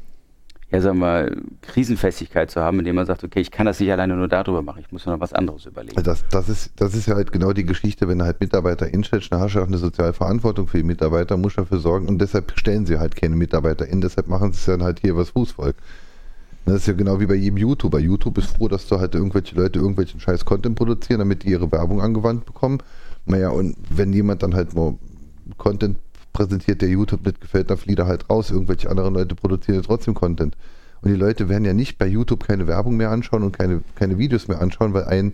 ja 0.71 0.81
sagen 0.81 0.99
wir 0.99 1.07
mal, 1.07 1.37
Krisenfestigkeit 1.63 2.51
zu 2.51 2.61
haben, 2.61 2.81
indem 2.81 2.97
man 2.97 3.07
sagt, 3.07 3.23
okay, 3.23 3.41
ich 3.41 3.51
kann 3.51 3.67
das 3.67 3.79
nicht 3.79 3.91
alleine 3.93 4.17
nur 4.17 4.29
darüber 4.29 4.63
machen, 4.63 4.83
ich 4.85 4.91
muss 4.91 5.07
mir 5.07 5.13
noch 5.13 5.21
was 5.21 5.33
anderes 5.33 5.67
überlegen. 5.67 6.03
Das, 6.03 6.25
das, 6.29 6.49
ist, 6.49 6.73
das 6.77 6.95
ist 6.95 7.07
ja 7.07 7.15
halt 7.15 7.31
genau 7.33 7.53
die 7.53 7.65
Geschichte, 7.65 8.09
wenn 8.09 8.19
du 8.19 8.25
halt 8.25 8.41
Mitarbeiter 8.41 8.93
instellst, 8.93 9.33
dann 9.33 9.41
hast 9.41 9.55
du 9.55 9.61
auch 9.61 9.67
eine 9.67 9.79
soziale 9.79 10.13
Verantwortung 10.13 10.67
für 10.67 10.79
die 10.79 10.85
Mitarbeiter, 10.85 11.37
musst 11.37 11.59
dafür 11.59 11.79
sorgen 11.79 12.09
und 12.09 12.19
deshalb 12.19 12.53
stellen 12.59 12.85
sie 12.87 12.99
halt 12.99 13.15
keine 13.15 13.37
Mitarbeiter 13.37 13.87
in, 13.87 14.01
deshalb 14.01 14.29
machen 14.29 14.53
sie 14.53 14.59
es 14.59 14.65
dann 14.67 14.83
halt 14.83 15.01
hier 15.01 15.11
übers 15.11 15.31
Fußvolk. 15.31 15.77
Das 16.67 16.77
ist 16.77 16.89
ja 16.89 16.95
genau 16.95 17.21
wie 17.21 17.27
bei 17.27 17.37
jedem 17.37 17.59
YouTuber. 17.59 18.01
YouTube 18.01 18.39
ist 18.39 18.57
froh, 18.57 18.67
dass 18.67 18.89
da 18.89 18.99
halt 18.99 19.15
irgendwelche 19.15 19.55
Leute 19.55 19.79
irgendwelchen 19.79 20.19
scheiß 20.19 20.45
Content 20.45 20.75
produzieren, 20.75 21.21
damit 21.21 21.45
die 21.45 21.51
ihre 21.51 21.71
Werbung 21.71 22.03
angewandt 22.03 22.45
bekommen. 22.45 22.79
Naja, 23.25 23.51
und 23.51 23.77
wenn 23.89 24.13
jemand 24.13 24.43
dann 24.43 24.55
halt 24.55 24.75
mal 24.75 24.97
Content 25.59 25.97
präsentiert, 26.37 26.83
der 26.83 26.91
YouTube 26.91 27.25
nicht 27.25 27.41
gefällt, 27.41 27.71
dann 27.71 27.79
flieht 27.79 27.99
er 27.99 28.07
halt 28.07 28.29
raus. 28.29 28.51
Irgendwelche 28.51 28.91
anderen 28.91 29.15
Leute 29.15 29.35
produzieren 29.35 29.83
trotzdem 29.83 30.15
Content. 30.15 30.57
Und 31.01 31.11
die 31.11 31.17
Leute 31.17 31.49
werden 31.49 31.65
ja 31.65 31.73
nicht 31.73 31.99
bei 31.99 32.07
YouTube 32.07 32.47
keine 32.47 32.67
Werbung 32.67 32.97
mehr 32.97 33.11
anschauen 33.11 33.43
und 33.43 33.57
keine, 33.57 33.83
keine 33.95 34.19
Videos 34.19 34.47
mehr 34.49 34.61
anschauen, 34.61 34.93
weil 34.93 35.05
ein, 35.05 35.33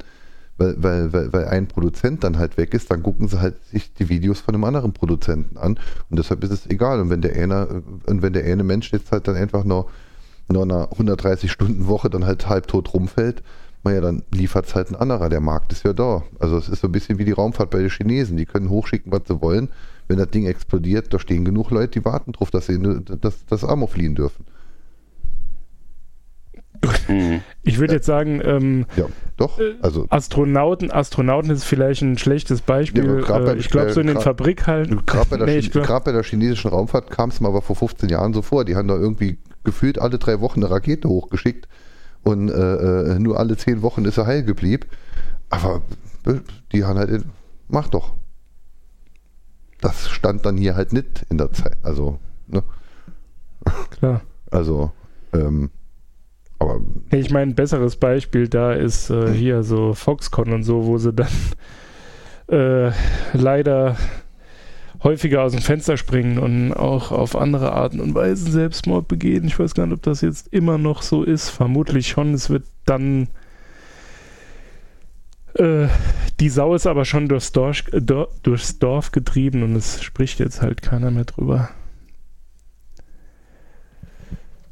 weil, 0.59 0.77
weil, 0.79 1.13
weil, 1.13 1.33
weil 1.33 1.45
ein 1.47 1.67
Produzent 1.67 2.23
dann 2.23 2.39
halt 2.39 2.57
weg 2.57 2.73
ist, 2.73 2.91
dann 2.91 3.03
gucken 3.03 3.27
sie 3.27 3.41
halt 3.41 3.57
sich 3.65 3.93
die 3.95 4.09
Videos 4.09 4.41
von 4.41 4.55
einem 4.55 4.65
anderen 4.65 4.93
Produzenten 4.93 5.57
an. 5.57 5.79
Und 6.09 6.19
deshalb 6.19 6.45
ist 6.45 6.53
es 6.53 6.69
egal. 6.69 7.01
Und 7.01 7.11
wenn 7.11 7.21
der 7.21 7.35
eine, 7.35 7.83
und 8.07 8.23
wenn 8.23 8.33
der 8.33 8.45
eine 8.45 8.63
Mensch 8.63 8.93
jetzt 8.93 9.11
halt 9.11 9.27
dann 9.27 9.37
einfach 9.37 9.65
noch 9.65 9.91
nach 10.49 10.63
einer 10.63 10.89
130-Stunden-Woche 10.91 12.11
dann 12.11 12.27
halt 12.27 12.49
halbtot 12.49 12.95
rumfällt, 12.95 13.43
naja, 13.85 14.01
dann 14.01 14.23
liefert 14.31 14.67
es 14.67 14.75
halt 14.77 14.91
ein 14.91 14.97
anderer. 14.97 15.29
Der 15.29 15.41
Markt 15.41 15.73
ist 15.73 15.85
ja 15.85 15.93
da. 15.93 16.23
Also 16.39 16.59
es 16.59 16.69
ist 16.69 16.81
so 16.81 16.89
ein 16.89 16.93
bisschen 16.93 17.19
wie 17.19 17.25
die 17.25 17.33
Raumfahrt 17.33 17.71
bei 17.71 17.79
den 17.79 17.91
Chinesen. 17.91 18.37
Die 18.37 18.47
können 18.47 18.69
hochschicken, 18.69 19.11
was 19.11 19.23
sie 19.27 19.41
wollen. 19.43 19.71
Wenn 20.13 20.19
das 20.19 20.29
Ding 20.29 20.45
explodiert, 20.45 21.15
da 21.15 21.19
stehen 21.19 21.43
genug 21.43 21.71
Leute, 21.71 21.99
die 21.99 22.05
warten 22.05 22.33
drauf, 22.33 22.51
dass 22.51 22.67
sie 22.67 22.79
das, 23.23 23.47
das 23.47 23.65
Arm 23.65 23.89
fliehen 23.89 24.15
dürfen. 24.15 24.45
Mhm. 27.09 27.41
Ich 27.63 27.79
würde 27.79 27.95
jetzt 27.95 28.05
sagen, 28.05 28.43
ähm, 28.45 28.85
Ja, 28.95 29.07
doch. 29.39 29.59
Also 29.81 30.05
Astronauten, 30.11 30.91
Astronauten 30.91 31.51
ist 31.51 31.65
vielleicht 31.65 32.03
ein 32.03 32.19
schlechtes 32.19 32.61
Beispiel. 32.61 33.25
Ja, 33.27 33.39
äh, 33.39 33.57
ich 33.57 33.71
glaube, 33.71 33.91
so 33.95 34.01
in 34.03 34.09
den 34.09 34.19
äh, 34.19 34.21
Fabrikhallen. 34.21 35.01
Gerade 35.07 35.31
bei, 35.31 35.37
der 35.39 35.47
Nee, 35.47 35.61
glaub- 35.63 36.05
bei 36.05 36.13
der 36.13 36.25
chinesischen 36.25 36.69
Raumfahrt 36.69 37.11
kam 37.11 37.31
es 37.31 37.41
mir 37.41 37.49
aber 37.49 37.63
vor 37.63 37.75
15 37.75 38.11
Jahren 38.11 38.35
so 38.35 38.43
vor. 38.43 38.67
Die 38.67 38.77
haben 38.77 38.89
da 38.89 38.97
irgendwie 38.97 39.39
gefühlt 39.65 39.99
alle 39.99 40.19
drei 40.19 40.43
Wochen 40.43 40.63
eine 40.63 40.71
Rakete 40.71 41.09
hochgeschickt 41.09 41.69
und 42.23 42.51
äh, 42.51 43.15
äh, 43.15 43.19
nur 43.19 43.39
alle 43.41 43.57
zehn 43.57 43.81
Wochen 43.81 44.05
ist 44.05 44.19
er 44.19 44.27
heil 44.27 44.43
geblieben. 44.43 44.85
Aber 45.49 45.81
äh, 46.27 46.35
die 46.73 46.85
haben 46.85 46.99
halt, 46.99 47.25
mach 47.69 47.89
doch. 47.89 48.13
Das 49.83 50.09
stand 50.09 50.47
dann 50.47 50.57
hier 50.57 50.75
halt 50.75 50.93
nicht 50.95 51.27
in 51.29 51.37
der 51.37 51.53
Zeit. 51.53 51.77
Also, 51.83 52.19
ne? 52.47 52.63
Klar. 53.91 54.23
Also, 54.51 54.93
ähm, 55.35 55.71
aber 56.59 56.81
Ich 57.11 57.31
meine, 57.31 57.53
ein 57.53 57.55
besseres 57.55 57.97
Beispiel 57.97 58.49
da 58.49 58.73
ist 58.73 59.11
äh, 59.11 59.33
hier 59.33 59.63
so 59.63 59.93
Foxconn 59.93 60.53
und 60.53 60.63
so, 60.63 60.87
wo 60.87 60.99
sie 60.99 61.13
dann 61.13 61.29
äh, 62.47 62.93
leider 63.33 63.97
häufiger 65.03 65.43
aus 65.43 65.53
dem 65.53 65.63
Fenster 65.63 65.97
springen 65.97 66.39
und 66.39 66.73
auch 66.73 67.11
auf 67.11 67.35
andere 67.35 67.73
Arten 67.73 67.99
und 67.99 68.15
Weisen 68.15 68.53
Selbstmord 68.53 69.09
begehen. 69.09 69.45
Ich 69.47 69.59
weiß 69.59 69.75
gar 69.75 69.87
nicht, 69.87 69.97
ob 69.97 70.03
das 70.03 70.21
jetzt 70.21 70.49
immer 70.53 70.79
noch 70.79 71.03
so 71.03 71.25
ist. 71.25 71.51
Vermutlich 71.51 72.09
schon. 72.09 72.35
Es 72.35 72.51
wird 72.51 72.65
dann. 72.87 73.29
Äh, 75.55 75.89
die 76.41 76.49
Sau 76.49 76.75
ist 76.75 76.87
aber 76.87 77.05
schon 77.05 77.29
durchs 77.29 77.53
Dorf, 77.53 77.83
Dor- 77.93 78.29
durchs 78.43 78.79
Dorf 78.79 79.13
getrieben 79.13 79.63
und 79.63 79.77
es 79.77 80.03
spricht 80.03 80.39
jetzt 80.39 80.63
halt 80.63 80.83
keiner 80.83 81.11
mehr 81.11 81.25
drüber. 81.25 81.69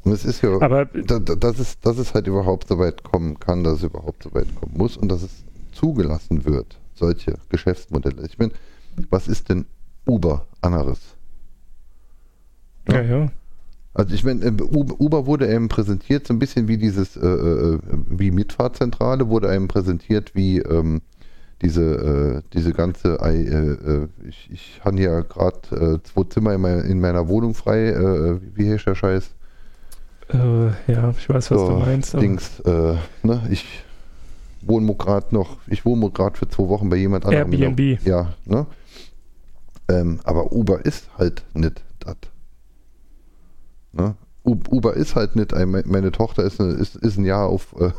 und 0.03 0.11
es 0.13 0.25
ist 0.25 0.41
ja. 0.41 0.59
Aber 0.59 0.85
da, 0.85 1.19
da, 1.19 1.35
dass, 1.35 1.59
es, 1.59 1.79
dass 1.79 1.97
es 1.97 2.13
halt 2.13 2.27
überhaupt 2.27 2.67
so 2.67 2.79
weit 2.79 3.03
kommen 3.03 3.39
kann, 3.39 3.63
dass 3.63 3.75
es 3.77 3.83
überhaupt 3.83 4.23
so 4.23 4.33
weit 4.33 4.47
kommen 4.55 4.73
muss 4.75 4.97
und 4.97 5.09
dass 5.09 5.21
es 5.21 5.43
zugelassen 5.71 6.43
wird, 6.45 6.79
solche 6.95 7.35
Geschäftsmodelle. 7.49 8.25
Ich 8.25 8.37
meine, 8.39 8.51
was 9.09 9.27
ist 9.27 9.49
denn 9.49 9.65
Uber 10.07 10.47
anderes? 10.61 10.99
ja, 12.87 13.01
ja. 13.01 13.31
Also 13.93 14.15
ich 14.15 14.23
meine, 14.23 14.45
äh, 14.45 14.51
Uber 14.61 15.25
wurde 15.25 15.47
einem 15.47 15.67
präsentiert, 15.67 16.25
so 16.27 16.33
ein 16.33 16.39
bisschen 16.39 16.67
wie 16.67 16.77
dieses, 16.77 17.17
äh, 17.17 17.25
äh, 17.27 17.79
wie 18.09 18.31
Mitfahrzentrale, 18.31 19.27
wurde 19.27 19.49
einem 19.49 19.67
präsentiert 19.67 20.33
wie 20.33 20.59
ähm, 20.59 21.01
diese, 21.61 21.83
äh, 21.83 22.41
diese 22.53 22.71
ganze, 22.73 23.19
äh, 23.21 23.43
äh, 23.43 24.07
ich, 24.27 24.49
ich 24.51 24.81
habe 24.83 24.99
ja 25.01 25.21
gerade 25.21 25.99
äh, 26.01 26.07
zwei 26.07 26.23
Zimmer 26.23 26.53
in, 26.53 26.61
meiner- 26.61 26.85
in 26.85 26.99
meiner 27.01 27.27
Wohnung 27.27 27.53
frei, 27.53 27.89
äh, 27.89 28.39
wie 28.55 28.71
heißt 28.71 28.87
der 28.87 28.95
Scheiß? 28.95 29.31
Äh, 30.33 30.37
ja, 30.91 31.09
ich 31.17 31.27
weiß, 31.29 31.51
was 31.51 31.59
So, 31.59 31.67
du 31.67 31.75
meinst. 31.79 32.13
Dings, 32.13 32.59
äh, 32.61 32.95
ne, 33.23 33.41
ich 33.51 33.65
wohne 34.61 34.95
gerade 34.95 35.27
noch, 35.35 35.57
ich 35.67 35.85
wohne 35.85 36.09
gerade 36.11 36.37
für 36.37 36.47
zwei 36.47 36.69
Wochen 36.69 36.89
bei 36.89 36.95
jemand 36.95 37.25
anderem. 37.25 37.51
Airbnb. 37.59 37.99
Ja, 38.05 38.33
ne? 38.45 38.65
Ähm, 39.89 40.19
aber 40.23 40.53
Uber 40.53 40.85
ist 40.85 41.09
halt 41.17 41.43
nicht. 41.53 41.83
Ne? 43.93 44.15
Uber 44.43 44.95
ist 44.95 45.15
halt 45.15 45.35
nicht, 45.35 45.53
ein, 45.53 45.69
me- 45.69 45.83
meine 45.85 46.11
Tochter 46.11 46.43
ist, 46.43 46.59
eine, 46.59 46.71
ist, 46.73 46.95
ist 46.95 47.17
ein 47.17 47.25
Jahr 47.25 47.47
auf, 47.47 47.75
äh, 47.79 47.91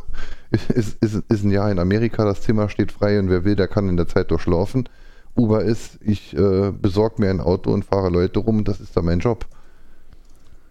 ist, 0.74 0.97
ist, 1.03 1.22
ist 1.28 1.45
ein 1.45 1.51
Jahr 1.51 1.70
in 1.70 1.78
Amerika, 1.78 2.24
das 2.24 2.43
Zimmer 2.43 2.68
steht 2.68 2.90
frei 2.93 3.18
und 3.18 3.30
wer 3.30 3.45
will, 3.45 3.55
der 3.57 3.68
kann 3.68 3.88
in 3.88 3.97
der 3.97 4.09
Zeit 4.09 4.30
durchlaufen. 4.30 4.88
Uber 5.36 5.62
ist, 5.62 5.99
ich 6.03 6.36
äh, 6.36 6.72
besorge 6.72 7.22
mir 7.22 7.30
ein 7.30 7.40
Auto 7.40 7.72
und 7.72 7.84
fahre 7.84 8.11
Leute 8.11 8.40
rum 8.40 8.64
das 8.64 8.80
ist 8.80 8.97
dann 8.97 9.05
mein 9.05 9.20
Job. 9.20 9.47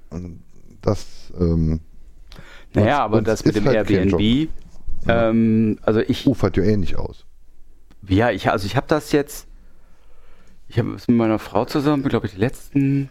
Und 0.09 0.41
das, 0.81 1.31
ähm, 1.39 1.79
Naja, 2.73 2.99
aber 2.99 3.21
das 3.21 3.45
mit 3.45 3.55
dem 3.55 3.65
halt. 3.65 3.89
Airbnb, 3.89 4.49
ähm, 5.07 5.79
also 5.81 5.99
ich, 6.01 6.27
ufert 6.27 6.57
ja 6.57 6.63
ähnlich 6.63 6.97
aus. 6.97 7.25
Ja, 8.07 8.29
ich, 8.31 8.49
also 8.51 8.65
ich 8.65 8.75
habe 8.75 8.87
das 8.87 9.11
jetzt, 9.13 9.47
ich 10.67 10.77
habe 10.79 10.91
es 10.93 11.07
mit 11.07 11.17
meiner 11.17 11.39
Frau 11.39 11.65
zusammen, 11.65 12.03
glaube 12.03 12.27
ich, 12.27 12.33
die 12.33 12.39
letzten 12.39 13.09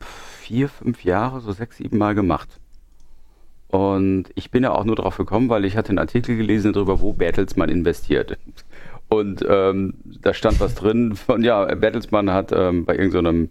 vier, 0.51 0.69
fünf 0.69 1.05
Jahre, 1.05 1.41
so 1.41 1.53
sechs, 1.53 1.77
sieben 1.77 1.97
Mal 1.97 2.17
gemacht. 2.17 2.49
Und 3.69 4.25
ich 4.35 4.51
bin 4.51 4.65
ja 4.65 4.73
auch 4.73 4.83
nur 4.83 4.97
drauf 4.97 5.17
gekommen, 5.17 5.49
weil 5.49 5.65
ich 5.65 5.77
hatte 5.77 5.91
einen 5.91 6.01
Artikel 6.01 6.37
gelesen 6.37 6.73
darüber, 6.73 7.01
wo 7.01 7.13
Bertelsmann 7.13 7.69
investiert. 7.69 8.37
Und 9.09 9.47
ähm, 9.49 9.95
da 10.05 10.35
stand 10.35 10.59
was 10.59 10.75
drin 10.75 11.15
von, 11.15 11.45
ja, 11.45 11.73
Bertelsmann 11.77 12.33
hat 12.33 12.51
ähm, 12.51 12.85
bei 12.85 12.97
irgendeinem 12.97 13.51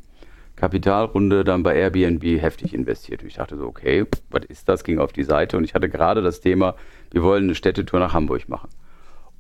Kapitalrunde 0.58 1.46
dann 1.46 1.64
bei 1.64 1.78
Airbnb 1.78 2.22
heftig 2.42 2.74
investiert. 2.74 3.22
Und 3.22 3.30
ich 3.30 3.36
dachte 3.36 3.56
so, 3.56 3.66
okay, 3.66 4.06
was 4.30 4.44
ist 4.50 4.68
das? 4.68 4.84
Ging 4.84 5.00
auf 5.00 5.14
die 5.14 5.24
Seite 5.24 5.56
und 5.56 5.64
ich 5.64 5.76
hatte 5.76 5.88
gerade 5.88 6.22
das 6.22 6.42
Thema, 6.42 6.76
wir 7.12 7.24
wollen 7.24 7.46
eine 7.46 7.56
Städtetour 7.56 8.02
nach 8.02 8.14
Hamburg 8.14 8.50
machen. 8.50 8.68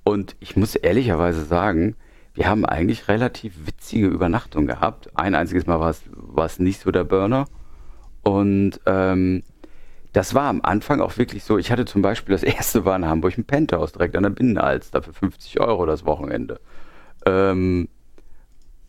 Und 0.05 0.37
ich 0.39 0.55
muss 0.55 0.75
ehrlicherweise 0.75 1.43
sagen, 1.43 1.97
wir 2.33 2.47
haben 2.47 2.65
eigentlich 2.65 3.07
relativ 3.07 3.53
witzige 3.65 4.07
Übernachtungen 4.07 4.67
gehabt. 4.67 5.09
Ein 5.15 5.35
einziges 5.35 5.65
Mal 5.67 5.79
war 5.79 6.45
es, 6.45 6.59
nicht 6.59 6.81
so 6.81 6.91
der 6.91 7.03
Burner. 7.03 7.45
Und 8.23 8.79
ähm, 8.85 9.43
das 10.13 10.33
war 10.33 10.49
am 10.49 10.61
Anfang 10.61 11.01
auch 11.01 11.17
wirklich 11.17 11.43
so. 11.43 11.57
Ich 11.57 11.71
hatte 11.71 11.85
zum 11.85 12.01
Beispiel 12.01 12.33
das 12.33 12.43
erste 12.43 12.85
war 12.85 12.95
in 12.95 13.05
Hamburg 13.05 13.37
ein 13.37 13.43
Penthouse 13.45 13.91
direkt 13.91 14.15
an 14.15 14.23
der 14.23 14.29
Binnenalster 14.31 15.01
für 15.01 15.13
50 15.13 15.59
Euro 15.59 15.85
das 15.85 16.05
Wochenende. 16.05 16.59
Ähm, 17.25 17.87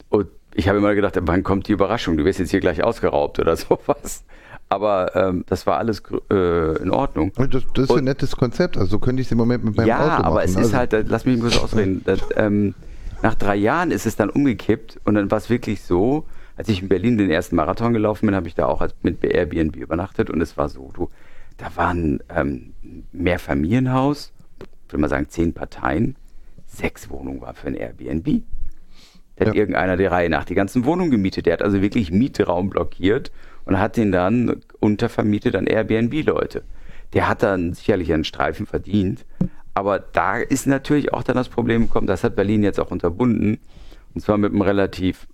und 0.09 0.29
ich 0.55 0.69
habe 0.69 0.79
immer 0.79 0.95
gedacht, 0.95 1.17
wann 1.21 1.43
kommt 1.43 1.69
die 1.69 1.73
Überraschung? 1.73 2.17
Du 2.17 2.25
wirst 2.25 2.39
jetzt 2.39 2.51
hier 2.51 2.61
gleich 2.61 2.83
ausgeraubt 2.83 3.39
oder 3.39 3.57
sowas. 3.57 4.25
aber 4.69 5.15
ähm, 5.17 5.45
das 5.49 5.67
war 5.67 5.79
alles 5.79 6.03
äh, 6.31 6.83
in 6.83 6.91
Ordnung. 6.91 7.33
Das, 7.37 7.49
das 7.75 7.85
ist 7.85 7.91
Und- 7.91 7.99
ein 7.99 8.05
nettes 8.05 8.37
Konzept, 8.37 8.77
also 8.77 8.91
so 8.91 8.99
könnte 8.99 9.21
ich 9.23 9.29
es 9.29 9.33
im 9.33 9.39
Moment 9.39 9.65
mit 9.65 9.77
meinem 9.77 9.89
ja, 9.89 9.99
Auto 9.99 10.09
machen. 10.09 10.25
aber 10.25 10.45
es 10.45 10.53
ist 10.53 10.57
also, 10.59 10.77
halt, 10.77 10.93
äh, 10.93 11.05
lass 11.07 11.25
mich 11.25 11.41
kurz 11.41 11.59
ausreden. 11.59 12.03
Das, 12.05 12.21
ähm, 12.37 12.75
nach 13.23 13.35
drei 13.35 13.57
Jahren 13.57 13.91
ist 13.91 14.07
es 14.07 14.17
dann 14.17 14.31
umgekippt 14.31 15.01
und 15.05 15.15
dann 15.15 15.31
war 15.31 15.39
es 15.39 15.51
wirklich 15.51 15.83
so, 15.83 16.27
als 16.57 16.69
ich 16.69 16.83
in 16.83 16.89
Berlin 16.89 17.19
den 17.19 17.31
ersten 17.31 17.57
Marathon 17.57 17.93
gelaufen 17.93 18.27
bin, 18.27 18.35
habe 18.35 18.49
ich 18.49 18.55
da 18.55 18.67
auch 18.67 18.87
mit 19.03 19.23
Airbnb 19.25 19.77
übernachtet 19.77 20.31
und 20.31 20.41
es 20.41 20.57
war 20.57 20.69
so, 20.69 20.91
du, 20.93 21.09
da 21.57 21.75
waren 21.77 22.21
ähm, 22.35 22.73
mehr 23.13 23.39
Familienhaus, 23.39 24.33
ich 24.87 24.93
würde 24.93 25.03
mal 25.03 25.09
sagen 25.09 25.29
zehn 25.29 25.53
Parteien, 25.53 26.17
sechs 26.67 27.11
Wohnungen 27.11 27.41
war 27.41 27.55
für 27.55 27.69
ein 27.69 27.75
Airbnb. 27.75 28.43
Da 29.37 29.47
hat 29.47 29.55
Ja. 29.55 29.61
irgendeiner 29.61 29.97
der 29.97 30.13
Reihe 30.13 30.29
nach 30.29 30.45
die 30.45 30.55
ganzen 30.55 30.85
Wohnungen 30.85 31.11
gemietet. 31.11 31.47
Der 31.47 31.55
hat 31.55 31.63
also 31.63 31.81
wirklich 31.81 32.11
Mietraum 32.11 32.69
blockiert 32.69 33.33
und 33.65 33.79
hat 33.79 33.97
den 33.97 34.13
dann 34.13 34.61
untervermietet 34.81 35.57
an 35.57 35.67
Airbnb-Leute. 35.67 36.63
Der 37.15 37.27
hat 37.29 37.43
dann 37.43 37.73
sicherlich 37.73 38.13
einen 38.13 38.25
Streifen 38.25 38.67
verdient. 38.67 39.25
Aber 39.75 39.99
da 39.99 40.37
ist 40.37 40.67
natürlich 40.67 41.13
auch 41.13 41.23
dann 41.23 41.37
das 41.37 41.49
Problem 41.49 41.83
gekommen, 41.83 42.07
das 42.07 42.25
hat 42.25 42.37
Berlin 42.37 42.63
jetzt 42.63 42.81
auch 42.81 42.91
unterbunden. 42.91 43.59
Und 44.15 44.21
zwar 44.21 44.39
mit 44.39 44.53
einem 44.53 44.63
relativ 44.63 45.29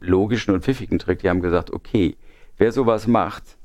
logischen 0.00 0.54
und 0.54 0.64
pfiffigen 0.64 0.98
Trick. 0.98 1.20
Die 1.20 1.28
haben 1.28 1.40
gesagt, 1.40 1.72
okay, 1.72 2.16
wer 2.56 2.72
sowas 2.72 3.06
macht, 3.06 3.56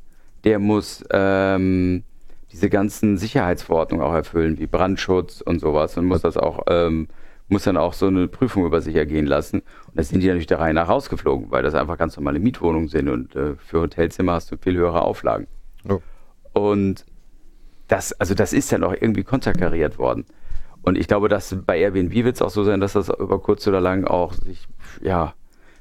der 0.43 0.59
muss 0.59 1.03
ähm, 1.11 2.03
diese 2.51 2.69
ganzen 2.69 3.17
Sicherheitsverordnungen 3.17 4.05
auch 4.05 4.13
erfüllen, 4.13 4.59
wie 4.59 4.67
Brandschutz 4.67 5.41
und 5.41 5.59
sowas 5.59 5.97
und 5.97 6.05
muss 6.05 6.21
das 6.21 6.37
auch, 6.37 6.61
ähm, 6.69 7.07
muss 7.47 7.63
dann 7.63 7.77
auch 7.77 7.93
so 7.93 8.07
eine 8.07 8.27
Prüfung 8.27 8.65
über 8.65 8.81
sich 8.81 8.95
ergehen 8.95 9.25
lassen. 9.25 9.59
Und 9.87 9.97
da 9.97 10.03
sind 10.03 10.21
die 10.21 10.27
natürlich 10.27 10.47
der 10.47 10.59
Reihe 10.59 10.73
nach 10.73 10.89
rausgeflogen, 10.89 11.51
weil 11.51 11.63
das 11.63 11.73
einfach 11.73 11.97
ganz 11.97 12.15
normale 12.15 12.39
Mietwohnungen 12.39 12.87
sind 12.87 13.09
und 13.09 13.35
äh, 13.35 13.55
für 13.57 13.81
Hotelzimmer 13.81 14.33
hast 14.33 14.51
du 14.51 14.57
viel 14.57 14.75
höhere 14.75 15.01
Auflagen. 15.01 15.47
Oh. 15.89 15.99
Und 16.53 17.05
das, 17.87 18.13
also 18.13 18.33
das 18.33 18.53
ist 18.53 18.71
dann 18.71 18.83
auch 18.83 18.93
irgendwie 18.93 19.23
konterkariert 19.23 19.97
worden. 19.97 20.25
Und 20.81 20.97
ich 20.97 21.07
glaube, 21.07 21.29
dass 21.29 21.55
bei 21.65 21.79
Airbnb 21.79 22.13
wird 22.13 22.35
es 22.35 22.41
auch 22.41 22.49
so 22.49 22.63
sein, 22.63 22.79
dass 22.81 22.93
das 22.93 23.09
über 23.09 23.39
kurz 23.39 23.65
oder 23.67 23.79
lang 23.79 24.05
auch 24.05 24.33
sich, 24.33 24.67
ja, 25.01 25.33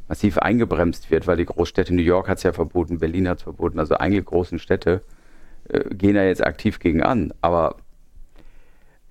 massiv 0.08 0.38
eingebremst 0.38 1.10
wird, 1.10 1.26
weil 1.26 1.36
die 1.36 1.46
Großstädte, 1.46 1.94
New 1.94 2.02
York 2.02 2.28
hat 2.28 2.38
es 2.38 2.44
ja 2.44 2.52
verboten, 2.52 2.98
Berlin 2.98 3.28
hat 3.28 3.38
es 3.38 3.44
verboten, 3.44 3.78
also 3.78 3.94
einige 3.94 4.22
großen 4.22 4.58
Städte 4.58 5.02
äh, 5.68 5.94
gehen 5.94 6.14
da 6.14 6.22
jetzt 6.22 6.44
aktiv 6.44 6.78
gegen 6.78 7.02
an. 7.02 7.32
Aber 7.40 7.76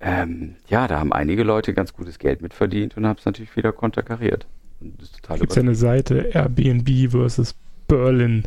ähm, 0.00 0.56
ja, 0.68 0.88
da 0.88 0.98
haben 0.98 1.12
einige 1.12 1.42
Leute 1.42 1.74
ganz 1.74 1.92
gutes 1.92 2.18
Geld 2.18 2.40
mitverdient 2.40 2.96
und 2.96 3.06
haben 3.06 3.18
es 3.18 3.24
natürlich 3.24 3.56
wieder 3.56 3.72
konterkariert. 3.72 4.46
Total 5.22 5.38
Gibt 5.38 5.50
es 5.50 5.56
ja 5.56 5.62
eine 5.62 5.74
Seite 5.74 6.30
Airbnb 6.32 7.10
versus 7.10 7.54
Berlin. 7.86 8.44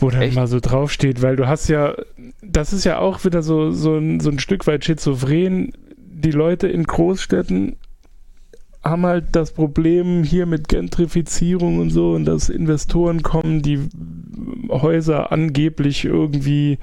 Wo 0.00 0.10
dann 0.10 0.22
Echt? 0.22 0.34
mal 0.34 0.46
so 0.46 0.60
draufsteht, 0.60 1.22
weil 1.22 1.36
du 1.36 1.46
hast 1.46 1.68
ja, 1.68 1.94
das 2.42 2.72
ist 2.72 2.84
ja 2.84 2.98
auch 2.98 3.24
wieder 3.24 3.42
so, 3.42 3.70
so, 3.70 3.96
ein, 3.96 4.20
so 4.20 4.30
ein 4.30 4.38
Stück 4.38 4.66
weit 4.66 4.84
schizophren. 4.84 5.72
Die 5.96 6.30
Leute 6.30 6.68
in 6.68 6.84
Großstädten 6.84 7.76
haben 8.82 9.04
halt 9.04 9.26
das 9.32 9.52
Problem 9.52 10.24
hier 10.24 10.46
mit 10.46 10.68
Gentrifizierung 10.68 11.78
und 11.78 11.90
so 11.90 12.12
und 12.12 12.24
dass 12.24 12.48
Investoren 12.48 13.22
kommen, 13.22 13.60
die 13.62 13.78
Häuser 14.70 15.32
angeblich 15.32 16.06
irgendwie 16.06 16.78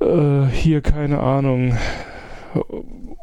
äh, 0.00 0.46
hier, 0.46 0.80
keine 0.80 1.20
Ahnung, 1.20 1.76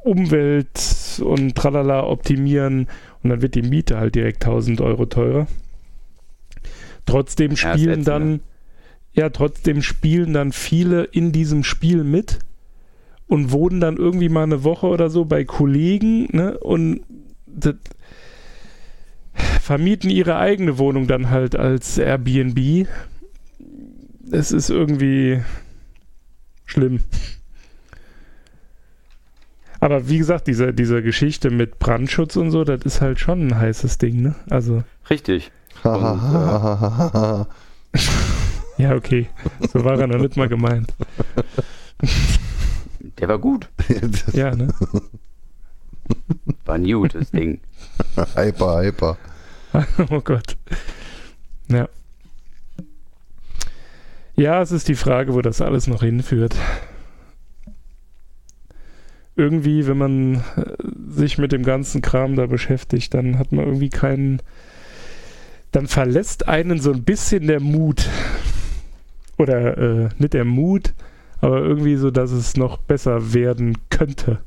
Umwelt 0.03 1.21
und 1.23 1.55
tralala 1.55 2.05
optimieren 2.05 2.87
und 3.23 3.29
dann 3.29 3.41
wird 3.41 3.55
die 3.55 3.63
Miete 3.63 3.97
halt 3.97 4.15
direkt 4.15 4.45
1000 4.45 4.79
Euro 4.81 5.05
teurer. 5.05 5.47
Trotzdem 7.05 7.51
Ja, 7.51 7.57
spielen 7.57 8.01
ätzend, 8.01 8.07
dann? 8.07 8.39
Ja, 9.17 9.29
trotzdem 9.29 9.81
spielen 9.81 10.31
dann 10.33 10.51
viele 10.51 11.03
in 11.03 11.31
diesem 11.31 11.63
Spiel 11.63 12.03
mit 12.03 12.37
und 13.25 13.51
wohnen 13.51 13.81
dann 13.81 13.97
irgendwie 13.97 14.29
mal 14.29 14.43
eine 14.43 14.63
Woche 14.63 14.85
oder 14.85 15.09
so 15.09 15.25
bei 15.25 15.43
Kollegen, 15.43 16.27
ne, 16.31 16.57
und 16.59 17.01
das, 17.47 17.75
vermieten 19.33 20.11
ihre 20.11 20.37
eigene 20.37 20.77
Wohnung 20.77 21.07
dann 21.07 21.31
halt 21.31 21.55
als 21.55 21.97
Airbnb. 21.97 22.87
Es 24.31 24.51
ist 24.51 24.69
irgendwie 24.69 25.41
schlimm. 26.65 26.99
Aber 29.79 30.09
wie 30.09 30.19
gesagt, 30.19 30.45
diese, 30.47 30.73
diese 30.73 31.01
Geschichte 31.01 31.49
mit 31.49 31.79
Brandschutz 31.79 32.35
und 32.35 32.51
so, 32.51 32.63
das 32.63 32.81
ist 32.83 33.01
halt 33.01 33.19
schon 33.19 33.47
ein 33.47 33.57
heißes 33.57 33.97
Ding, 33.97 34.21
ne? 34.21 34.35
Also, 34.49 34.83
Richtig. 35.09 35.51
Hahaha. 35.83 37.47
ja, 38.77 38.95
okay. 38.95 39.27
So 39.73 39.83
war 39.83 39.99
er 39.99 40.07
noch 40.07 40.19
nicht 40.19 40.37
mal 40.37 40.47
gemeint. 40.47 40.93
Der 43.19 43.27
war 43.27 43.39
gut. 43.39 43.69
Ja, 44.33 44.55
ne? 44.55 44.73
War 46.65 46.77
new, 46.77 47.07
das 47.07 47.31
Ding. 47.31 47.59
hyper, 48.35 48.81
hyper. 48.83 49.17
oh 50.09 50.21
Gott. 50.21 50.57
Ja. 51.69 51.87
Ja, 54.35 54.61
es 54.61 54.71
ist 54.71 54.87
die 54.87 54.95
Frage, 54.95 55.33
wo 55.33 55.41
das 55.41 55.61
alles 55.61 55.87
noch 55.87 56.03
hinführt. 56.03 56.55
Irgendwie, 59.35 59.87
wenn 59.87 59.97
man 59.97 60.35
äh, 60.35 60.41
sich 61.09 61.37
mit 61.37 61.51
dem 61.51 61.63
ganzen 61.63 62.01
Kram 62.01 62.35
da 62.35 62.45
beschäftigt, 62.45 63.13
dann 63.13 63.39
hat 63.39 63.51
man 63.51 63.65
irgendwie 63.65 63.89
keinen. 63.89 64.41
Dann 65.71 65.87
verlässt 65.87 66.47
einen 66.47 66.79
so 66.79 66.91
ein 66.91 67.03
bisschen 67.03 67.47
der 67.47 67.59
Mut. 67.59 68.07
Oder 69.37 69.77
äh, 69.77 70.09
nicht 70.17 70.33
der 70.33 70.45
Mut, 70.45 70.93
aber 71.41 71.61
irgendwie 71.61 71.95
so, 71.95 72.11
dass 72.11 72.31
es 72.31 72.57
noch 72.57 72.77
besser 72.77 73.33
werden 73.33 73.77
könnte. 73.89 74.39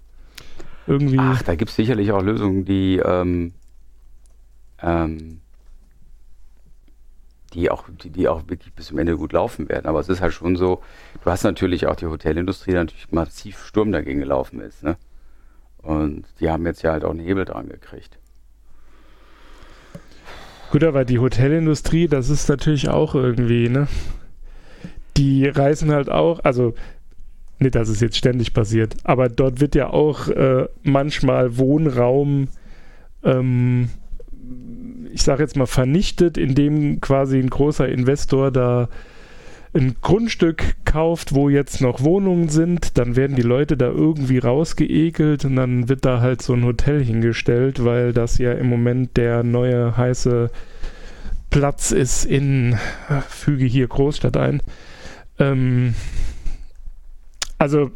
Irgendwie. 0.87 1.19
Ach, 1.21 1.43
da 1.43 1.55
gibt 1.55 1.71
es 1.71 1.77
sicherlich 1.77 2.11
auch 2.11 2.23
Lösungen, 2.23 2.65
die, 2.65 3.01
ähm, 3.05 3.53
ähm, 4.83 5.41
die, 7.55 7.71
auch, 7.71 7.85
die, 8.03 8.11
die 8.11 8.29
auch 8.29 8.43
wirklich 8.49 8.73
bis 8.75 8.87
zum 8.87 8.99
Ende 8.99 9.17
gut 9.17 9.33
laufen 9.33 9.69
werden. 9.69 9.87
Aber 9.87 10.01
es 10.01 10.09
ist 10.09 10.21
halt 10.21 10.33
schon 10.33 10.57
so, 10.57 10.83
du 11.23 11.31
hast 11.31 11.45
natürlich 11.45 11.87
auch 11.87 11.97
die 11.97 12.07
Hotelindustrie, 12.07 12.73
die 12.73 12.77
natürlich 12.77 13.13
massiv 13.13 13.65
Sturm 13.65 13.93
dagegen 13.93 14.21
gelaufen 14.21 14.61
ist. 14.61 14.83
Ne? 14.83 14.97
Und 15.79 16.25
die 16.41 16.51
haben 16.51 16.67
jetzt 16.67 16.83
ja 16.83 16.93
halt 16.93 17.05
auch 17.05 17.11
einen 17.11 17.21
Hebel 17.21 17.45
dran 17.45 17.69
gekriegt. 17.69 18.19
Gut, 20.71 20.85
aber 20.85 21.05
die 21.05 21.19
Hotelindustrie, 21.19 22.07
das 22.07 22.31
ist 22.31 22.49
natürlich 22.49 22.89
auch 22.89 23.15
irgendwie, 23.15 23.69
ne? 23.69 23.89
Die 25.21 25.47
reißen 25.47 25.91
halt 25.93 26.09
auch, 26.09 26.41
also 26.45 26.73
nicht, 27.59 27.75
dass 27.75 27.91
es 27.91 28.01
jetzt 28.01 28.17
ständig 28.17 28.55
passiert, 28.55 28.97
aber 29.05 29.29
dort 29.29 29.61
wird 29.61 29.75
ja 29.75 29.91
auch 29.91 30.29
äh, 30.29 30.67
manchmal 30.83 31.59
Wohnraum, 31.59 32.49
ähm, 33.23 33.91
ich 35.13 35.23
sage 35.23 35.43
jetzt 35.43 35.59
mal, 35.59 35.67
vernichtet, 35.67 36.39
indem 36.39 37.03
quasi 37.03 37.39
ein 37.39 37.51
großer 37.51 37.87
Investor 37.87 38.51
da 38.51 38.89
ein 39.75 39.97
Grundstück 40.01 40.75
kauft, 40.87 41.35
wo 41.35 41.51
jetzt 41.51 41.83
noch 41.83 42.03
Wohnungen 42.03 42.49
sind, 42.49 42.97
dann 42.97 43.15
werden 43.15 43.37
die 43.37 43.43
Leute 43.43 43.77
da 43.77 43.89
irgendwie 43.89 44.39
rausgeekelt 44.39 45.45
und 45.45 45.57
dann 45.57 45.91
wird 45.91 46.07
da 46.07 46.23
halt 46.23 46.41
so 46.41 46.55
ein 46.55 46.65
Hotel 46.65 47.05
hingestellt, 47.05 47.85
weil 47.85 48.15
das 48.15 48.39
ja 48.39 48.53
im 48.53 48.71
Moment 48.71 49.19
der 49.19 49.43
neue 49.43 49.99
heiße 49.99 50.51
Platz 51.51 51.91
ist 51.91 52.25
in, 52.25 52.73
äh, 53.11 53.21
füge 53.29 53.67
hier 53.67 53.87
Großstadt 53.87 54.39
ein. 54.39 54.63
Ähm, 55.41 55.95
also, 57.59 57.91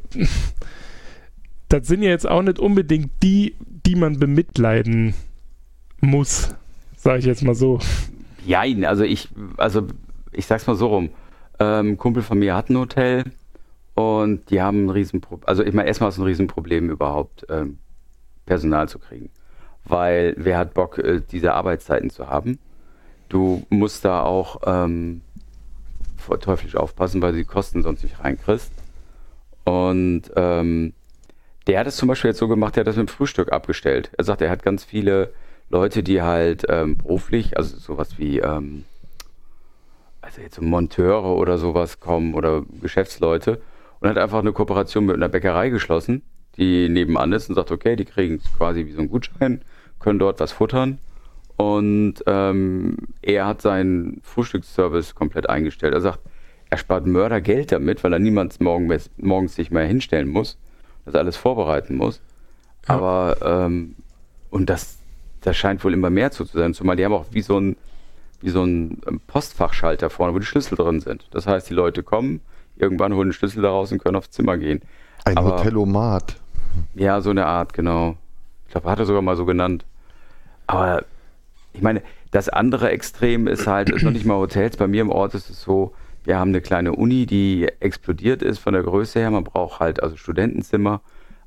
das 1.68 1.86
sind 1.86 2.02
ja 2.02 2.10
jetzt 2.10 2.28
auch 2.28 2.42
nicht 2.42 2.58
unbedingt 2.58 3.10
die, 3.22 3.54
die 3.86 3.94
man 3.94 4.18
bemitleiden 4.18 5.14
muss, 6.00 6.54
sage 6.96 7.18
ich 7.20 7.24
jetzt 7.24 7.42
mal 7.42 7.54
so. 7.54 7.78
Jein, 8.44 8.84
also 8.84 9.04
ich, 9.04 9.28
also 9.56 9.86
ich 10.32 10.46
sag's 10.46 10.66
mal 10.66 10.76
so 10.76 10.88
rum. 10.88 11.10
Ähm, 11.58 11.96
Kumpel 11.96 12.22
von 12.22 12.38
mir 12.38 12.54
hat 12.54 12.68
ein 12.68 12.76
Hotel 12.76 13.24
und 13.94 14.50
die 14.50 14.60
haben 14.60 14.86
ein 14.86 14.90
Riesenproblem. 14.90 15.48
Also 15.48 15.62
ich 15.62 15.72
meine, 15.72 15.88
erstmal 15.88 16.10
ist 16.10 16.18
ein 16.18 16.24
Riesenproblem 16.24 16.90
überhaupt 16.90 17.46
ähm, 17.48 17.78
Personal 18.44 18.88
zu 18.88 18.98
kriegen. 18.98 19.30
Weil 19.84 20.34
wer 20.36 20.58
hat 20.58 20.74
Bock, 20.74 20.98
äh, 20.98 21.20
diese 21.30 21.54
Arbeitszeiten 21.54 22.10
zu 22.10 22.28
haben? 22.28 22.58
Du 23.28 23.64
musst 23.70 24.04
da 24.04 24.22
auch 24.22 24.60
ähm, 24.66 25.22
teuflisch 26.40 26.76
aufpassen, 26.76 27.22
weil 27.22 27.32
du 27.32 27.38
die 27.38 27.44
Kosten 27.44 27.82
sonst 27.82 28.02
nicht 28.02 28.20
reinkriegst. 28.20 28.72
Und 29.64 30.22
ähm, 30.36 30.92
der 31.66 31.80
hat 31.80 31.86
es 31.86 31.96
zum 31.96 32.08
Beispiel 32.08 32.30
jetzt 32.30 32.38
so 32.38 32.48
gemacht, 32.48 32.76
der 32.76 32.82
hat 32.82 32.88
das 32.88 32.96
mit 32.96 33.08
dem 33.08 33.12
Frühstück 33.12 33.52
abgestellt. 33.52 34.10
Er 34.16 34.24
sagt, 34.24 34.42
er 34.42 34.50
hat 34.50 34.62
ganz 34.62 34.84
viele 34.84 35.32
Leute, 35.70 36.02
die 36.02 36.20
halt 36.22 36.64
ähm, 36.68 36.98
beruflich, 36.98 37.56
also 37.56 37.76
sowas 37.78 38.18
wie, 38.18 38.38
ähm, 38.38 38.84
also 40.20 40.42
jetzt 40.42 40.56
so 40.56 40.62
Monteure 40.62 41.36
oder 41.36 41.58
sowas 41.58 42.00
kommen 42.00 42.34
oder 42.34 42.62
Geschäftsleute 42.82 43.60
und 44.00 44.08
hat 44.08 44.18
einfach 44.18 44.40
eine 44.40 44.52
Kooperation 44.52 45.06
mit 45.06 45.16
einer 45.16 45.28
Bäckerei 45.28 45.70
geschlossen, 45.70 46.22
die 46.56 46.88
nebenan 46.88 47.32
ist 47.32 47.48
und 47.48 47.54
sagt, 47.54 47.70
okay, 47.70 47.96
die 47.96 48.04
kriegen 48.04 48.40
quasi 48.56 48.86
wie 48.86 48.92
so 48.92 48.98
einen 48.98 49.08
Gutschein, 49.08 49.62
können 49.98 50.18
dort 50.18 50.40
was 50.40 50.52
futtern 50.52 50.98
Und 51.56 52.14
ähm, 52.26 52.96
er 53.22 53.46
hat 53.46 53.62
seinen 53.62 54.20
Frühstücksservice 54.22 55.14
komplett 55.14 55.48
eingestellt. 55.48 55.94
Er 55.94 56.00
sagt, 56.00 56.20
er 56.70 56.78
spart 56.78 57.06
Mördergeld 57.06 57.70
damit, 57.70 58.02
weil 58.02 58.12
er 58.12 58.18
niemals 58.18 58.58
morgen, 58.58 58.92
morgens 59.16 59.54
sich 59.54 59.70
mehr 59.70 59.86
hinstellen 59.86 60.28
muss, 60.28 60.58
das 61.04 61.14
alles 61.14 61.36
vorbereiten 61.36 61.96
muss. 61.96 62.20
Ja. 62.88 62.96
Aber, 62.96 63.36
ähm, 63.42 63.94
und 64.50 64.68
das, 64.68 64.98
das 65.42 65.56
scheint 65.56 65.84
wohl 65.84 65.94
immer 65.94 66.10
mehr 66.10 66.32
zu 66.32 66.44
sein, 66.44 66.74
zumal 66.74 66.96
die 66.96 67.04
haben 67.04 67.12
auch 67.12 67.26
wie 67.30 67.42
so 67.42 67.58
ein, 67.58 67.76
wie 68.40 68.50
so 68.50 68.64
ein 68.64 69.00
ähm, 69.06 69.20
Postfachschalter 69.26 70.10
vorne, 70.10 70.34
wo 70.34 70.38
die 70.38 70.46
Schlüssel 70.46 70.76
drin 70.76 71.00
sind. 71.00 71.28
Das 71.30 71.46
heißt, 71.46 71.70
die 71.70 71.74
Leute 71.74 72.02
kommen, 72.02 72.40
irgendwann 72.76 73.14
holen 73.14 73.28
den 73.28 73.32
Schlüssel 73.32 73.62
daraus 73.62 73.92
und 73.92 74.02
können 74.02 74.16
aufs 74.16 74.30
Zimmer 74.30 74.58
gehen. 74.58 74.82
Ein 75.24 75.38
Aber, 75.38 75.58
Hotelomat. 75.58 76.36
Ja, 76.94 77.20
so 77.20 77.30
eine 77.30 77.46
Art, 77.46 77.72
genau. 77.72 78.16
Ich 78.66 78.72
glaube, 78.72 78.90
hat 78.90 78.98
er 78.98 79.06
sogar 79.06 79.22
mal 79.22 79.36
so 79.36 79.44
genannt. 79.44 79.84
Aber 80.66 81.04
ich 81.74 81.82
meine, 81.82 82.02
das 82.30 82.48
andere 82.48 82.90
Extrem 82.90 83.46
ist 83.48 83.66
halt, 83.66 83.90
ist 83.90 84.04
noch 84.04 84.12
nicht 84.12 84.24
mal 84.24 84.36
Hotels. 84.36 84.76
Bei 84.76 84.86
mir 84.86 85.02
im 85.02 85.10
Ort 85.10 85.34
ist 85.34 85.50
es 85.50 85.60
so, 85.60 85.92
wir 86.22 86.38
haben 86.38 86.50
eine 86.50 86.60
kleine 86.60 86.92
Uni, 86.92 87.26
die 87.26 87.68
explodiert 87.80 88.42
ist 88.42 88.58
von 88.58 88.74
der 88.74 88.84
Größe 88.84 89.18
her. 89.18 89.30
Man 89.30 89.44
braucht 89.44 89.80
halt 89.80 90.02
also 90.02 90.16
Studentenzimmer. 90.16 91.02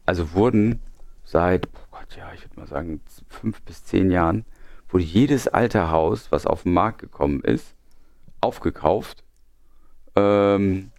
Also 0.05 0.33
wurden 0.33 0.81
seit, 1.23 1.67
oh 1.67 1.87
Gott, 1.91 2.17
ja, 2.17 2.31
ich 2.35 2.43
würde 2.43 2.59
mal 2.59 2.67
sagen, 2.67 3.01
fünf 3.29 3.61
bis 3.61 3.85
zehn 3.85 4.11
Jahren, 4.11 4.45
wurde 4.89 5.05
jedes 5.05 5.47
alte 5.47 5.91
Haus, 5.91 6.31
was 6.31 6.45
auf 6.45 6.63
den 6.63 6.73
Markt 6.73 6.99
gekommen 6.99 7.41
ist, 7.41 7.73
aufgekauft. 8.41 9.23
Ähm, 10.15 10.91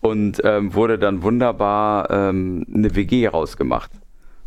und 0.00 0.42
ähm, 0.44 0.74
wurde 0.74 0.98
dann 0.98 1.22
wunderbar 1.22 2.10
ähm, 2.10 2.66
eine 2.72 2.94
WG 2.94 3.26
rausgemacht. 3.26 3.90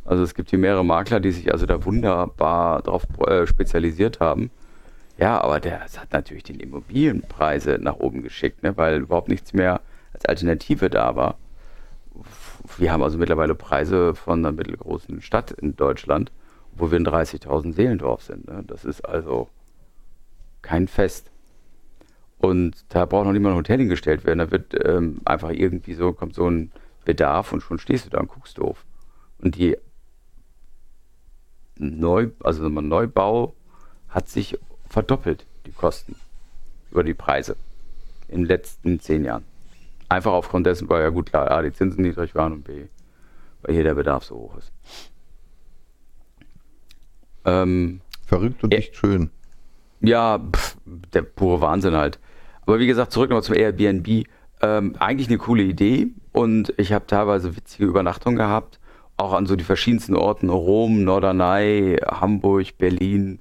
Also 0.07 0.23
es 0.23 0.33
gibt 0.33 0.49
hier 0.49 0.57
mehrere 0.57 0.85
Makler, 0.85 1.19
die 1.19 1.31
sich 1.31 1.51
also 1.51 1.65
da 1.65 1.83
wunderbar 1.83 2.81
darauf 2.81 3.03
äh, 3.27 3.45
spezialisiert 3.45 4.21
haben. 4.21 4.49
Ja, 5.17 5.41
aber 5.41 5.59
der 5.59 5.81
hat 5.81 6.13
natürlich 6.13 6.43
die 6.43 6.55
Immobilienpreise 6.55 7.77
nach 7.81 7.97
oben 7.97 8.23
geschickt, 8.23 8.63
ne, 8.63 8.77
weil 8.77 9.01
überhaupt 9.01 9.27
nichts 9.27 9.51
mehr 9.51 9.81
als 10.13 10.25
Alternative 10.25 10.89
da 10.89 11.17
war. 11.17 11.37
Wir 12.77 12.93
haben 12.93 13.03
also 13.03 13.17
mittlerweile 13.17 13.53
Preise 13.53 14.15
von 14.15 14.39
einer 14.39 14.53
mittelgroßen 14.53 15.21
Stadt 15.21 15.51
in 15.51 15.75
Deutschland, 15.75 16.31
wo 16.71 16.89
wir 16.89 16.99
ein 16.99 17.05
30.000 17.05 17.73
Seelendorf 17.73 18.23
sind. 18.23 18.47
Ne? 18.47 18.63
Das 18.65 18.85
ist 18.85 19.01
also 19.01 19.49
kein 20.61 20.87
Fest. 20.87 21.31
Und 22.37 22.85
da 22.89 23.05
braucht 23.05 23.25
noch 23.25 23.33
niemand 23.33 23.55
ein 23.55 23.57
Hotel 23.57 23.79
hingestellt 23.79 24.25
werden. 24.25 24.39
Da 24.39 24.51
wird 24.51 24.73
ähm, 24.85 25.19
einfach 25.25 25.49
irgendwie 25.49 25.95
so, 25.95 26.13
kommt 26.13 26.33
so 26.33 26.49
ein 26.49 26.71
Bedarf 27.03 27.51
und 27.51 27.61
schon 27.61 27.79
stehst 27.79 28.05
du 28.05 28.09
da 28.09 28.19
und 28.19 28.29
guckst 28.29 28.57
doof. 28.57 28.85
Und 29.39 29.55
die 29.55 29.77
Neu, 31.79 32.29
also 32.43 32.65
ein 32.65 32.87
Neubau 32.87 33.53
hat 34.09 34.29
sich 34.29 34.57
verdoppelt, 34.87 35.45
die 35.65 35.71
Kosten 35.71 36.15
über 36.91 37.03
die 37.03 37.13
Preise 37.13 37.55
in 38.27 38.41
den 38.41 38.47
letzten 38.47 38.99
zehn 38.99 39.23
Jahren. 39.25 39.43
Einfach 40.09 40.31
aufgrund 40.31 40.65
dessen, 40.65 40.89
weil 40.89 41.03
ja 41.03 41.09
gut 41.09 41.29
klar, 41.29 41.51
A, 41.51 41.61
die 41.61 41.73
Zinsen 41.73 42.03
niedrig 42.03 42.33
waren 42.35 42.53
und 42.53 42.63
B, 42.63 42.85
weil 43.61 43.73
hier 43.73 43.83
der 43.83 43.95
Bedarf 43.95 44.23
so 44.23 44.35
hoch 44.35 44.57
ist. 44.57 44.71
Ähm, 47.45 48.01
Verrückt 48.25 48.63
und 48.63 48.73
nicht 48.73 48.95
schön. 48.95 49.29
Ja, 49.99 50.39
pff, 50.39 50.77
der 50.85 51.21
pure 51.23 51.61
Wahnsinn 51.61 51.95
halt. 51.95 52.19
Aber 52.65 52.79
wie 52.79 52.87
gesagt, 52.87 53.11
zurück 53.11 53.29
nochmal 53.29 53.43
zum 53.43 53.55
Airbnb. 53.55 54.27
Ähm, 54.61 54.95
eigentlich 54.99 55.27
eine 55.27 55.37
coole 55.37 55.63
Idee 55.63 56.07
und 56.31 56.73
ich 56.77 56.91
habe 56.91 57.05
teilweise 57.07 57.55
witzige 57.55 57.85
Übernachtungen 57.85 58.37
gehabt 58.37 58.79
auch 59.17 59.33
an 59.33 59.47
so 59.47 59.55
die 59.55 59.63
verschiedensten 59.63 60.15
Orten, 60.15 60.49
Rom, 60.49 61.03
Norderney, 61.03 61.97
Hamburg, 62.05 62.77
Berlin, 62.77 63.39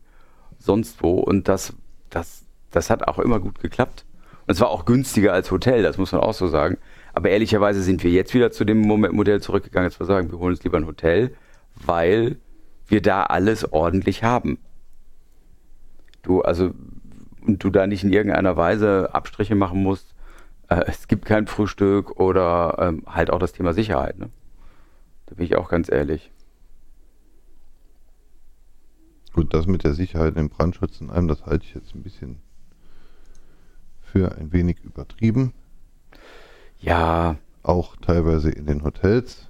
sonst 0.59 1.03
wo. 1.03 1.19
Und 1.19 1.49
das, 1.49 1.75
das, 2.11 2.45
das 2.71 2.91
hat 2.91 3.07
auch 3.07 3.19
immer 3.19 3.41
gut 3.41 3.61
geklappt. 3.61 4.07
Und 4.47 4.55
es 4.55 4.61
war 4.61 4.71
auch 4.71 4.85
günstiger 4.87 5.33
als 5.33 5.51
Hotel, 5.51 5.83
das 5.83 5.99
muss 5.99 6.13
man 6.13 6.21
auch 6.23 6.35
so 6.35 6.49
sagen. 6.49 6.79
Aber 7.13 7.31
ehrlicherweise 7.31 7.83
sind 7.83 8.03
wir 8.05 8.11
jetzt 8.11 8.35
wieder 8.35 8.51
zu 8.51 8.65
dem 8.65 8.81
Modell 8.81 9.41
zurückgegangen, 9.41 9.91
dass 9.91 9.99
wir 9.99 10.07
sagen, 10.07 10.31
wir 10.31 10.39
holen 10.39 10.55
uns 10.55 10.65
lieber 10.65 10.77
ein 10.77 10.87
Hotel, 10.87 11.35
weil 11.75 12.37
wir 12.87 13.03
da 13.03 13.25
alles 13.25 13.73
ordentlich 13.73 14.23
haben. 14.23 14.59
Du, 16.23 16.43
also, 16.43 16.73
und 17.45 17.63
du 17.63 17.71
da 17.71 17.87
nicht 17.87 18.05
in 18.05 18.13
irgendeiner 18.13 18.57
Weise 18.57 19.15
Abstriche 19.15 19.55
machen 19.55 19.83
musst. 19.83 20.15
Äh, 20.69 20.85
es 20.87 21.09
gibt 21.09 21.25
kein 21.25 21.47
Frühstück 21.47 22.19
oder 22.21 22.77
ähm, 22.81 23.03
halt 23.07 23.31
auch 23.31 23.39
das 23.39 23.53
Thema 23.53 23.73
Sicherheit. 23.73 24.19
Ne? 24.19 24.31
Da 25.27 25.35
bin 25.35 25.45
ich 25.45 25.57
auch 25.57 25.69
ganz 25.69 25.91
ehrlich. 25.91 26.31
Gut, 29.33 29.53
das 29.53 29.67
mit 29.67 29.85
der 29.85 29.93
Sicherheit 29.93 30.37
im 30.37 30.49
Brandschutz 30.49 31.01
in 31.01 31.11
allem, 31.11 31.29
das 31.29 31.45
halte 31.45 31.65
ich 31.65 31.75
jetzt 31.75 31.95
ein 31.95 32.03
bisschen 32.03 32.41
für 34.01 34.35
ein 34.37 34.53
wenig 34.53 34.81
übertrieben. 34.83 35.53
Ja. 36.79 37.37
Auch 37.63 37.97
teilweise 37.97 38.51
in 38.51 38.67
den 38.67 38.85
Hotels. 38.85 39.49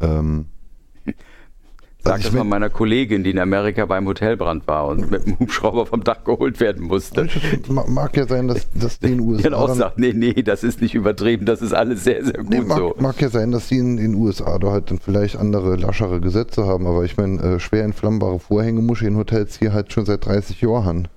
Ähm, 0.00 0.50
Sag 2.08 2.22
das 2.22 2.32
mal 2.32 2.44
meiner 2.44 2.70
Kollegin, 2.70 3.24
die 3.24 3.30
in 3.30 3.38
Amerika 3.38 3.86
beim 3.86 4.06
Hotelbrand 4.06 4.66
war 4.66 4.88
und 4.88 5.10
mit 5.10 5.26
dem 5.26 5.38
Hubschrauber 5.38 5.86
vom 5.86 6.04
Dach 6.04 6.24
geholt 6.24 6.60
werden 6.60 6.86
musste. 6.86 7.28
Mag 7.68 8.16
ja 8.16 8.26
sein, 8.26 8.48
dass, 8.48 8.68
dass 8.72 8.98
die 8.98 9.06
in 9.06 9.18
den 9.18 9.20
USA. 9.20 9.42
Genau 9.42 9.66
sagt, 9.74 9.98
nee, 9.98 10.12
nee, 10.14 10.42
das 10.42 10.64
ist 10.64 10.80
nicht 10.80 10.94
übertrieben, 10.94 11.46
das 11.46 11.62
ist 11.62 11.72
alles 11.72 12.04
sehr, 12.04 12.24
sehr 12.24 12.34
gut 12.34 12.50
nee, 12.50 12.60
mag, 12.60 12.78
so. 12.78 12.94
Mag 12.98 13.20
ja 13.20 13.28
sein, 13.28 13.52
dass 13.52 13.68
die 13.68 13.78
in 13.78 13.96
den 13.96 14.14
USA 14.14 14.58
da 14.58 14.72
halt 14.72 14.90
dann 14.90 14.98
vielleicht 14.98 15.36
andere, 15.36 15.76
laschere 15.76 16.20
Gesetze 16.20 16.66
haben, 16.66 16.86
aber 16.86 17.04
ich 17.04 17.16
meine, 17.16 17.40
äh, 17.40 17.60
schwer 17.60 17.84
entflammbare 17.84 18.38
Vorhänge 18.38 18.80
muss 18.82 19.00
ich 19.00 19.06
in 19.06 19.16
Hotels 19.16 19.58
hier 19.58 19.72
halt 19.72 19.92
schon 19.92 20.04
seit 20.04 20.26
30 20.26 20.60
Jahren. 20.60 21.08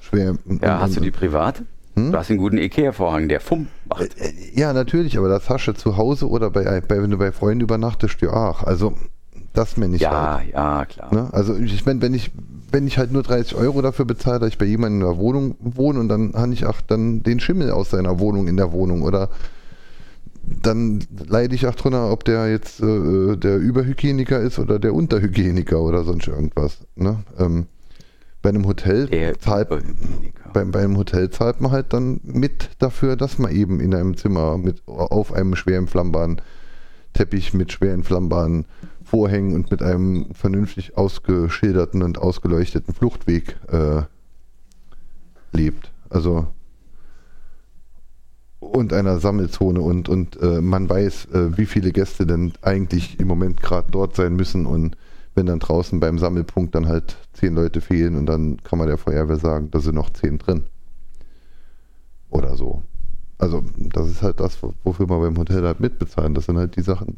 Schwer. 0.00 0.36
Ja, 0.62 0.80
hast 0.80 0.96
du 0.96 1.00
die 1.00 1.10
privat? 1.10 1.62
Hm? 1.96 2.12
Du 2.12 2.18
hast 2.18 2.30
einen 2.30 2.38
guten 2.38 2.58
Ikea-Vorhang, 2.58 3.28
der 3.28 3.40
Fumm 3.40 3.68
macht. 3.88 4.18
Äh, 4.20 4.28
äh, 4.28 4.32
ja, 4.54 4.72
natürlich, 4.72 5.16
aber 5.16 5.28
das 5.28 5.48
hast 5.48 5.66
du 5.66 5.72
zu 5.72 5.96
Hause 5.96 6.28
oder 6.28 6.50
bei, 6.50 6.80
bei, 6.80 7.02
wenn 7.02 7.10
du 7.10 7.18
bei 7.18 7.32
Freunden 7.32 7.62
übernachtest, 7.62 8.20
ja 8.20 8.32
auch. 8.32 8.62
Also 8.64 8.94
das 9.54 9.76
meine 9.76 9.96
ich 9.96 10.02
Ja, 10.02 10.36
halt. 10.38 10.52
ja, 10.52 10.84
klar. 10.84 11.14
Ne? 11.14 11.28
Also 11.32 11.56
ich 11.56 11.86
meine, 11.86 12.02
wenn 12.02 12.12
ich, 12.12 12.30
wenn 12.70 12.86
ich 12.86 12.98
halt 12.98 13.12
nur 13.12 13.22
30 13.22 13.54
Euro 13.54 13.80
dafür 13.80 14.04
bezahle, 14.04 14.40
dass 14.40 14.48
ich 14.50 14.58
bei 14.58 14.66
jemandem 14.66 15.00
in 15.00 15.06
der 15.06 15.16
Wohnung 15.16 15.54
wohne 15.60 16.00
und 16.00 16.08
dann 16.08 16.34
habe 16.34 16.52
ich 16.52 16.66
auch 16.66 16.80
dann 16.82 17.22
den 17.22 17.40
Schimmel 17.40 17.70
aus 17.70 17.90
seiner 17.90 18.18
Wohnung 18.18 18.48
in 18.48 18.56
der 18.56 18.72
Wohnung 18.72 19.02
oder 19.02 19.30
dann 20.62 21.02
leide 21.26 21.54
ich 21.54 21.66
auch 21.66 21.74
drunter, 21.74 22.10
ob 22.12 22.24
der 22.24 22.50
jetzt 22.50 22.80
äh, 22.82 23.36
der 23.36 23.56
Überhygieniker 23.56 24.40
ist 24.40 24.58
oder 24.58 24.78
der 24.78 24.92
Unterhygieniker 24.92 25.80
oder 25.80 26.04
sonst 26.04 26.28
irgendwas. 26.28 26.78
Ne? 26.96 27.22
Ähm, 27.38 27.66
bei 28.42 28.50
einem 28.50 28.66
Hotel 28.66 29.08
zahlt, 29.38 29.70
bei, 30.52 30.64
bei, 30.66 30.80
einem 30.80 30.98
Hotel 30.98 31.30
zahlt 31.30 31.62
man 31.62 31.70
halt 31.72 31.94
dann 31.94 32.20
mit 32.24 32.68
dafür, 32.78 33.16
dass 33.16 33.38
man 33.38 33.52
eben 33.52 33.80
in 33.80 33.94
einem 33.94 34.18
Zimmer 34.18 34.58
mit 34.58 34.82
auf 34.86 35.32
einem 35.32 35.56
schwer 35.56 35.78
entflammbaren 35.78 36.42
Teppich 37.14 37.54
mit 37.54 37.72
schwer 37.72 37.94
entflammbaren 37.94 38.66
Vorhängen 39.14 39.54
und 39.54 39.70
mit 39.70 39.80
einem 39.80 40.26
vernünftig 40.34 40.98
ausgeschilderten 40.98 42.02
und 42.02 42.18
ausgeleuchteten 42.18 42.92
Fluchtweg 42.92 43.56
äh, 43.70 44.02
lebt. 45.52 45.92
Also 46.10 46.48
und 48.58 48.92
einer 48.92 49.20
Sammelzone 49.20 49.80
und, 49.80 50.08
und 50.08 50.42
äh, 50.42 50.60
man 50.60 50.88
weiß, 50.88 51.26
äh, 51.26 51.56
wie 51.56 51.66
viele 51.66 51.92
Gäste 51.92 52.26
denn 52.26 52.54
eigentlich 52.60 53.20
im 53.20 53.28
Moment 53.28 53.62
gerade 53.62 53.88
dort 53.88 54.16
sein 54.16 54.34
müssen 54.34 54.66
und 54.66 54.96
wenn 55.36 55.46
dann 55.46 55.60
draußen 55.60 56.00
beim 56.00 56.18
Sammelpunkt 56.18 56.74
dann 56.74 56.88
halt 56.88 57.16
zehn 57.34 57.54
Leute 57.54 57.80
fehlen 57.80 58.16
und 58.16 58.26
dann 58.26 58.64
kann 58.64 58.80
man 58.80 58.88
der 58.88 58.98
Feuerwehr 58.98 59.36
sagen, 59.36 59.70
da 59.70 59.78
sind 59.78 59.94
noch 59.94 60.10
zehn 60.10 60.38
drin. 60.38 60.64
Oder 62.30 62.56
so. 62.56 62.82
Also 63.38 63.62
das 63.76 64.08
ist 64.08 64.22
halt 64.22 64.40
das, 64.40 64.58
wofür 64.82 65.06
man 65.06 65.20
beim 65.20 65.38
Hotel 65.38 65.62
halt 65.62 65.78
mitbezahlen. 65.78 66.34
Das 66.34 66.46
sind 66.46 66.58
halt 66.58 66.74
die 66.74 66.82
Sachen, 66.82 67.16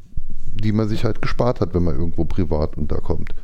die 0.61 0.73
man 0.73 0.89
sich 0.89 1.05
halt 1.05 1.23
gespart 1.23 1.61
hat, 1.61 1.75
wenn 1.75 1.85
man 1.85 1.97
irgendwo 1.97 2.25
privat 2.25 2.77
unterkommt. 2.77 3.35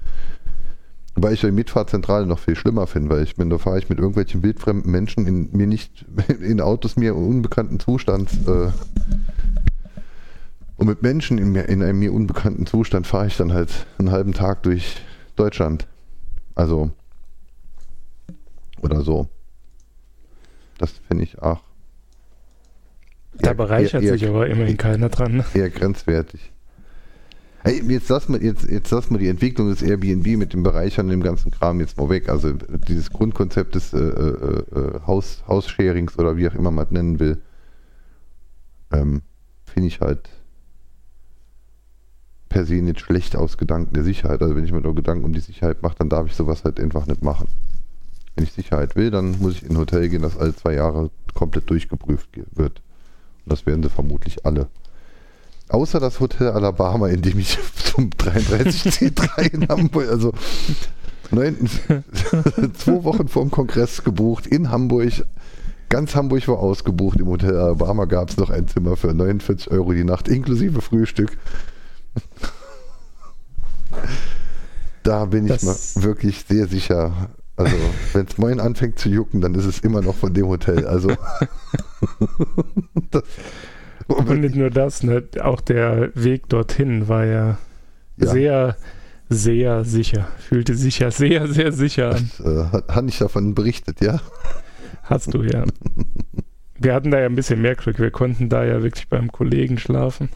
Weil 1.14 1.34
ich 1.34 1.40
die 1.40 1.50
Mitfahrzentrale 1.50 2.26
noch 2.26 2.38
viel 2.38 2.56
schlimmer 2.56 2.86
finde, 2.86 3.10
weil 3.10 3.22
ich 3.22 3.36
bin, 3.36 3.50
da 3.50 3.58
fahre 3.58 3.78
ich 3.78 3.88
mit 3.88 3.98
irgendwelchen 3.98 4.42
wildfremden 4.42 4.90
Menschen 4.90 5.26
in 5.26 5.50
mir 5.52 5.66
nicht, 5.66 6.06
in 6.40 6.60
Autos 6.60 6.96
mir 6.96 7.14
unbekannten 7.14 7.80
Zustand 7.80 8.30
äh, 8.46 8.70
und 10.76 10.86
mit 10.86 11.02
Menschen 11.02 11.38
in, 11.38 11.52
mir, 11.52 11.68
in 11.68 11.82
einem 11.82 11.98
mir 11.98 12.12
unbekannten 12.12 12.66
Zustand 12.66 13.06
fahre 13.06 13.26
ich 13.26 13.36
dann 13.36 13.52
halt 13.52 13.86
einen 13.98 14.10
halben 14.10 14.32
Tag 14.32 14.62
durch 14.62 14.96
Deutschland. 15.36 15.86
Also 16.54 16.90
oder 18.82 19.02
so. 19.02 19.28
Das 20.78 20.90
finde 21.06 21.24
ich 21.24 21.40
auch. 21.40 21.62
Da 23.34 23.54
bereichert 23.54 24.02
eher, 24.02 24.12
sich 24.12 24.28
aber 24.28 24.48
immerhin 24.48 24.76
keiner 24.76 25.08
dran. 25.08 25.36
Ne? 25.36 25.44
Eher 25.54 25.70
grenzwertig. 25.70 26.52
Jetzt 27.64 28.08
lass 28.08 28.28
mal, 28.28 28.42
jetzt, 28.42 28.64
jetzt 28.68 28.90
lass 28.90 29.08
mal 29.10 29.18
die 29.18 29.28
Entwicklung 29.28 29.68
des 29.68 29.82
Airbnb 29.82 30.26
mit 30.36 30.52
dem 30.52 30.64
Bereichern 30.64 31.06
und 31.06 31.12
dem 31.12 31.22
ganzen 31.22 31.52
Kram 31.52 31.78
jetzt 31.78 31.96
mal 31.96 32.08
weg. 32.08 32.28
Also 32.28 32.52
dieses 32.52 33.10
Grundkonzept 33.10 33.76
des 33.76 33.92
äh, 33.92 33.98
äh, 33.98 34.64
äh, 34.74 35.00
Haus, 35.06 35.44
Haussharings 35.46 36.18
oder 36.18 36.36
wie 36.36 36.48
auch 36.48 36.54
immer 36.54 36.72
man 36.72 36.86
es 36.86 36.90
nennen 36.90 37.20
will, 37.20 37.40
ähm, 38.90 39.22
finde 39.64 39.86
ich 39.86 40.00
halt 40.00 40.28
per 42.48 42.66
se 42.66 42.74
nicht 42.74 43.00
schlecht 43.00 43.36
aus 43.36 43.56
Gedanken 43.56 43.94
der 43.94 44.02
Sicherheit. 44.02 44.42
Also 44.42 44.56
wenn 44.56 44.64
ich 44.64 44.72
mir 44.72 44.82
da 44.82 44.90
Gedanken 44.90 45.24
um 45.24 45.32
die 45.32 45.40
Sicherheit 45.40 45.82
mache, 45.82 45.96
dann 45.98 46.08
darf 46.08 46.26
ich 46.26 46.34
sowas 46.34 46.64
halt 46.64 46.80
einfach 46.80 47.06
nicht 47.06 47.22
machen. 47.22 47.46
Wenn 48.34 48.44
ich 48.44 48.52
Sicherheit 48.52 48.96
will, 48.96 49.10
dann 49.12 49.38
muss 49.38 49.54
ich 49.54 49.62
in 49.62 49.70
ein 49.70 49.78
Hotel 49.78 50.08
gehen, 50.08 50.22
das 50.22 50.36
alle 50.36 50.54
zwei 50.54 50.74
Jahre 50.74 51.10
komplett 51.34 51.70
durchgeprüft 51.70 52.28
wird. 52.56 52.82
Und 53.44 53.52
das 53.52 53.66
werden 53.66 53.82
sie 53.84 53.88
vermutlich 53.88 54.44
alle. 54.44 54.68
Außer 55.72 56.00
das 56.00 56.20
Hotel 56.20 56.48
Alabama, 56.48 57.08
in 57.08 57.22
dem 57.22 57.38
ich 57.38 57.58
zum 57.76 58.10
33C3 58.10 59.54
in 59.54 59.68
Hamburg, 59.68 60.08
also 60.08 60.32
neun, 61.30 61.56
zwei 62.74 63.04
Wochen 63.04 63.26
vor 63.26 63.42
dem 63.42 63.50
Kongress 63.50 64.04
gebucht 64.04 64.46
in 64.46 64.70
Hamburg. 64.70 65.24
Ganz 65.88 66.14
Hamburg 66.14 66.46
war 66.48 66.58
ausgebucht. 66.58 67.20
Im 67.20 67.28
Hotel 67.28 67.56
Alabama 67.56 68.04
gab 68.04 68.28
es 68.28 68.36
noch 68.36 68.50
ein 68.50 68.68
Zimmer 68.68 68.96
für 68.96 69.14
49 69.14 69.70
Euro 69.70 69.92
die 69.92 70.04
Nacht, 70.04 70.28
inklusive 70.28 70.82
Frühstück. 70.82 71.38
Da 75.02 75.24
bin 75.24 75.46
ich 75.46 75.62
mal 75.62 75.76
wirklich 75.96 76.44
sehr 76.46 76.68
sicher. 76.68 77.30
Also, 77.56 77.76
wenn 78.12 78.26
es 78.26 78.36
morgen 78.36 78.60
anfängt 78.60 78.98
zu 78.98 79.08
jucken, 79.08 79.40
dann 79.40 79.54
ist 79.54 79.64
es 79.64 79.80
immer 79.80 80.02
noch 80.02 80.16
von 80.16 80.34
dem 80.34 80.48
Hotel. 80.48 80.86
Also. 80.86 81.08
das, 83.10 83.22
Und 84.28 84.40
nicht 84.40 84.54
nur 84.54 84.70
das, 84.70 85.02
ne? 85.02 85.22
auch 85.42 85.60
der 85.60 86.10
Weg 86.14 86.48
dorthin 86.48 87.08
war 87.08 87.24
ja, 87.24 87.58
Ja. 88.16 88.26
sehr, 88.26 88.76
sehr 89.28 89.84
sicher. 89.84 90.28
Fühlte 90.38 90.74
sich 90.74 90.98
ja 90.98 91.10
sehr, 91.10 91.48
sehr 91.48 91.72
sicher 91.72 92.14
an. 92.16 92.30
äh, 92.44 92.64
hat, 92.72 92.88
hat 92.88 93.04
nicht 93.04 93.20
davon 93.20 93.54
berichtet, 93.54 94.00
ja? 94.00 94.20
Hast 95.04 95.32
du 95.34 95.42
ja. 95.42 95.64
Wir 96.78 96.94
hatten 96.94 97.10
da 97.12 97.20
ja 97.20 97.26
ein 97.26 97.34
bisschen 97.36 97.62
mehr 97.62 97.76
Glück. 97.76 97.98
Wir 98.00 98.10
konnten 98.10 98.48
da 98.48 98.64
ja 98.64 98.82
wirklich 98.82 99.08
beim 99.08 99.30
Kollegen 99.30 99.78
schlafen. 99.78 100.30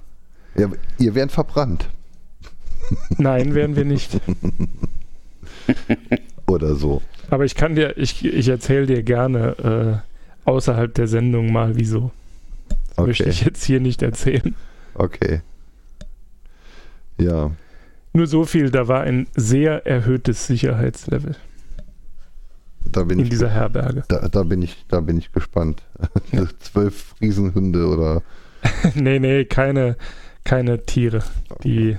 ja 0.57 0.69
ihr 0.99 1.15
werdet 1.17 1.33
verbrannt. 1.33 1.89
Nein, 3.19 3.55
wären 3.55 3.75
wir 3.75 3.85
nicht. 3.85 4.21
Oder 6.47 6.77
so. 6.77 7.03
Aber 7.31 7.45
ich 7.45 7.57
kann 7.57 7.75
dir, 7.75 7.97
ich, 7.99 8.25
ich 8.25 8.49
erzähle 8.49 8.87
dir 8.87 9.03
gerne 9.03 10.03
äh, 10.47 10.49
außerhalb 10.49 10.95
der 10.95 11.09
Sendung 11.09 11.51
mal 11.53 11.75
wieso. 11.77 12.13
Das 12.97 13.07
möchte 13.07 13.25
Okay. 13.25 13.31
ich 13.33 13.43
jetzt 13.45 13.65
hier 13.65 13.81
nicht 13.81 14.03
erzählen. 14.03 14.55
Okay. 14.95 15.43
Ja. 17.19 17.51
Nur 18.13 18.27
so 18.27 18.45
viel, 18.45 18.71
da 18.71 18.89
war 18.89 19.03
ein 19.03 19.27
sehr 19.37 19.87
erhöhtes 19.87 20.47
Sicherheitslevel 20.47 21.37
Da 22.87 23.05
bin 23.05 23.19
in 23.19 23.25
ich 23.25 23.31
dieser 23.31 23.51
Herberge. 23.51 24.05
Da, 24.09 24.29
da 24.29 24.43
bin 24.43 24.63
ich, 24.63 24.85
da 24.89 25.01
bin 25.01 25.19
ich 25.19 25.33
gespannt. 25.33 25.83
Zwölf 26.61 27.15
Riesenhunde 27.21 27.87
oder 27.87 28.23
nee, 28.95 29.19
nee, 29.19 29.45
keine, 29.45 29.97
keine 30.45 30.83
Tiere, 30.83 31.23
die 31.63 31.97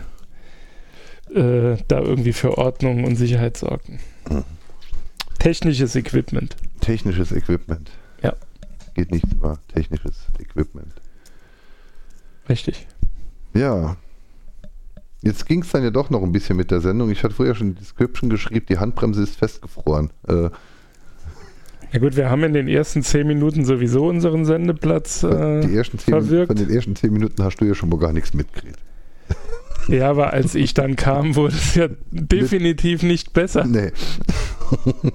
äh, 1.33 1.77
da 1.87 1.99
irgendwie 1.99 2.33
für 2.33 2.57
Ordnung 2.57 3.03
und 3.03 3.15
Sicherheit 3.15 3.57
sorgten. 3.57 3.99
Mhm. 4.29 4.43
Technisches 5.39 5.95
Equipment. 5.95 6.55
technisches 6.81 7.31
Equipment. 7.31 7.91
Geht 8.97 9.11
nichts 9.11 9.31
über 9.31 9.59
technisches 9.71 10.25
Equipment. 10.39 10.91
Richtig. 12.49 12.87
Ja. 13.53 13.95
Jetzt 15.21 15.45
ging 15.45 15.61
es 15.61 15.69
dann 15.69 15.83
ja 15.83 15.91
doch 15.91 16.09
noch 16.09 16.23
ein 16.23 16.31
bisschen 16.31 16.57
mit 16.57 16.71
der 16.71 16.81
Sendung. 16.81 17.11
Ich 17.11 17.23
hatte 17.23 17.35
vorher 17.35 17.53
schon 17.53 17.75
die 17.75 17.79
Description 17.79 18.29
geschrieben, 18.31 18.65
die 18.67 18.79
Handbremse 18.79 19.21
ist 19.21 19.35
festgefroren. 19.37 20.09
Äh, 20.27 20.49
Ja 21.93 21.99
gut, 21.99 22.15
wir 22.15 22.31
haben 22.31 22.43
in 22.43 22.53
den 22.53 22.67
ersten 22.67 23.03
zehn 23.03 23.27
Minuten 23.27 23.65
sowieso 23.65 24.07
unseren 24.07 24.45
Sendeplatz. 24.45 25.21
Äh, 25.21 25.61
die 25.67 25.75
ersten 25.77 25.99
zehn, 25.99 26.13
verwirkt. 26.15 26.47
von 26.47 26.55
den 26.55 26.69
ersten 26.75 26.95
zehn 26.95 27.13
Minuten 27.13 27.43
hast 27.43 27.57
du 27.61 27.65
ja 27.65 27.75
schon 27.75 27.89
mal 27.89 27.99
gar 27.99 28.13
nichts 28.13 28.33
mitgekriegt. 28.33 28.79
ja, 29.89 30.09
aber 30.09 30.33
als 30.33 30.55
ich 30.55 30.73
dann 30.73 30.95
kam, 30.95 31.35
wurde 31.35 31.53
es 31.55 31.75
ja 31.75 31.87
definitiv 32.09 33.03
nicht 33.03 33.33
besser. 33.33 33.63
Nee. 33.65 33.91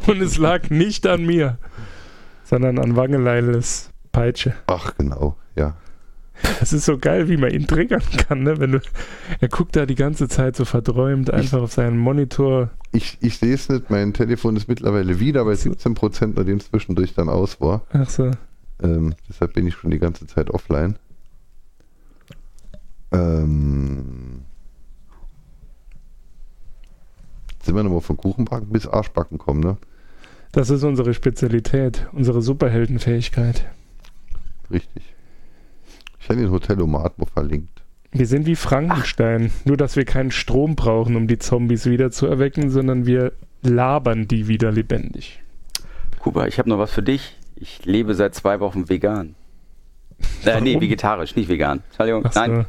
Und 0.06 0.20
es 0.22 0.38
lag 0.38 0.70
nicht 0.70 1.04
an 1.06 1.26
mir, 1.26 1.58
sondern 2.52 2.78
an 2.78 2.96
Wangeleiles 2.96 3.88
Peitsche. 4.12 4.52
Ach, 4.66 4.94
genau, 4.98 5.36
ja. 5.56 5.74
Es 6.60 6.74
ist 6.74 6.84
so 6.84 6.98
geil, 6.98 7.26
wie 7.30 7.38
man 7.38 7.50
ihn 7.50 7.66
triggern 7.66 8.02
kann, 8.28 8.42
ne? 8.42 8.58
Wenn 8.58 8.72
du, 8.72 8.80
er 9.40 9.48
guckt 9.48 9.74
da 9.74 9.86
die 9.86 9.94
ganze 9.94 10.28
Zeit 10.28 10.54
so 10.54 10.66
verträumt 10.66 11.30
einfach 11.30 11.62
auf 11.62 11.72
seinen 11.72 11.96
Monitor. 11.96 12.68
Ich, 12.90 13.16
ich 13.22 13.38
sehe 13.38 13.54
es 13.54 13.70
nicht, 13.70 13.88
mein 13.88 14.12
Telefon 14.12 14.54
ist 14.56 14.68
mittlerweile 14.68 15.18
wieder 15.18 15.46
bei 15.46 15.54
17%, 15.54 16.34
nachdem 16.36 16.58
es 16.58 16.68
zwischendurch 16.68 17.14
dann 17.14 17.30
aus 17.30 17.58
war. 17.62 17.86
Ach 17.94 18.10
so. 18.10 18.30
Ähm, 18.82 19.14
deshalb 19.30 19.54
bin 19.54 19.66
ich 19.66 19.74
schon 19.74 19.90
die 19.90 19.98
ganze 19.98 20.26
Zeit 20.26 20.50
offline. 20.50 20.96
Ähm, 23.12 24.42
sind 27.62 27.74
wir 27.74 27.82
nochmal 27.82 28.02
von 28.02 28.18
Kuchenbacken 28.18 28.68
bis 28.68 28.86
Arschbacken 28.86 29.38
kommen, 29.38 29.60
ne? 29.60 29.78
Das 30.52 30.68
ist 30.68 30.84
unsere 30.84 31.14
Spezialität, 31.14 32.06
unsere 32.12 32.42
Superheldenfähigkeit. 32.42 33.64
Richtig. 34.70 35.02
Ich 36.20 36.28
habe 36.28 36.40
den 36.40 36.50
Hotelomat 36.50 37.18
mal 37.18 37.26
verlinkt. 37.26 37.82
Wir 38.12 38.26
sind 38.26 38.44
wie 38.44 38.56
Frankenstein, 38.56 39.50
nur 39.64 39.78
dass 39.78 39.96
wir 39.96 40.04
keinen 40.04 40.30
Strom 40.30 40.76
brauchen, 40.76 41.16
um 41.16 41.26
die 41.26 41.38
Zombies 41.38 41.86
wieder 41.86 42.10
zu 42.10 42.26
erwecken, 42.26 42.70
sondern 42.70 43.06
wir 43.06 43.32
labern 43.62 44.28
die 44.28 44.48
wieder 44.48 44.70
lebendig. 44.70 45.42
Kuba, 46.18 46.46
ich 46.46 46.58
habe 46.58 46.68
noch 46.68 46.78
was 46.78 46.92
für 46.92 47.02
dich. 47.02 47.38
Ich 47.56 47.84
lebe 47.86 48.14
seit 48.14 48.34
zwei 48.34 48.60
Wochen 48.60 48.90
vegan. 48.90 49.34
Äh, 50.44 50.60
nee, 50.60 50.78
vegetarisch, 50.78 51.34
nicht 51.34 51.48
vegan. 51.48 51.82
Entschuldigung, 51.88 52.24
Ach 52.26 52.32
so. 52.32 52.64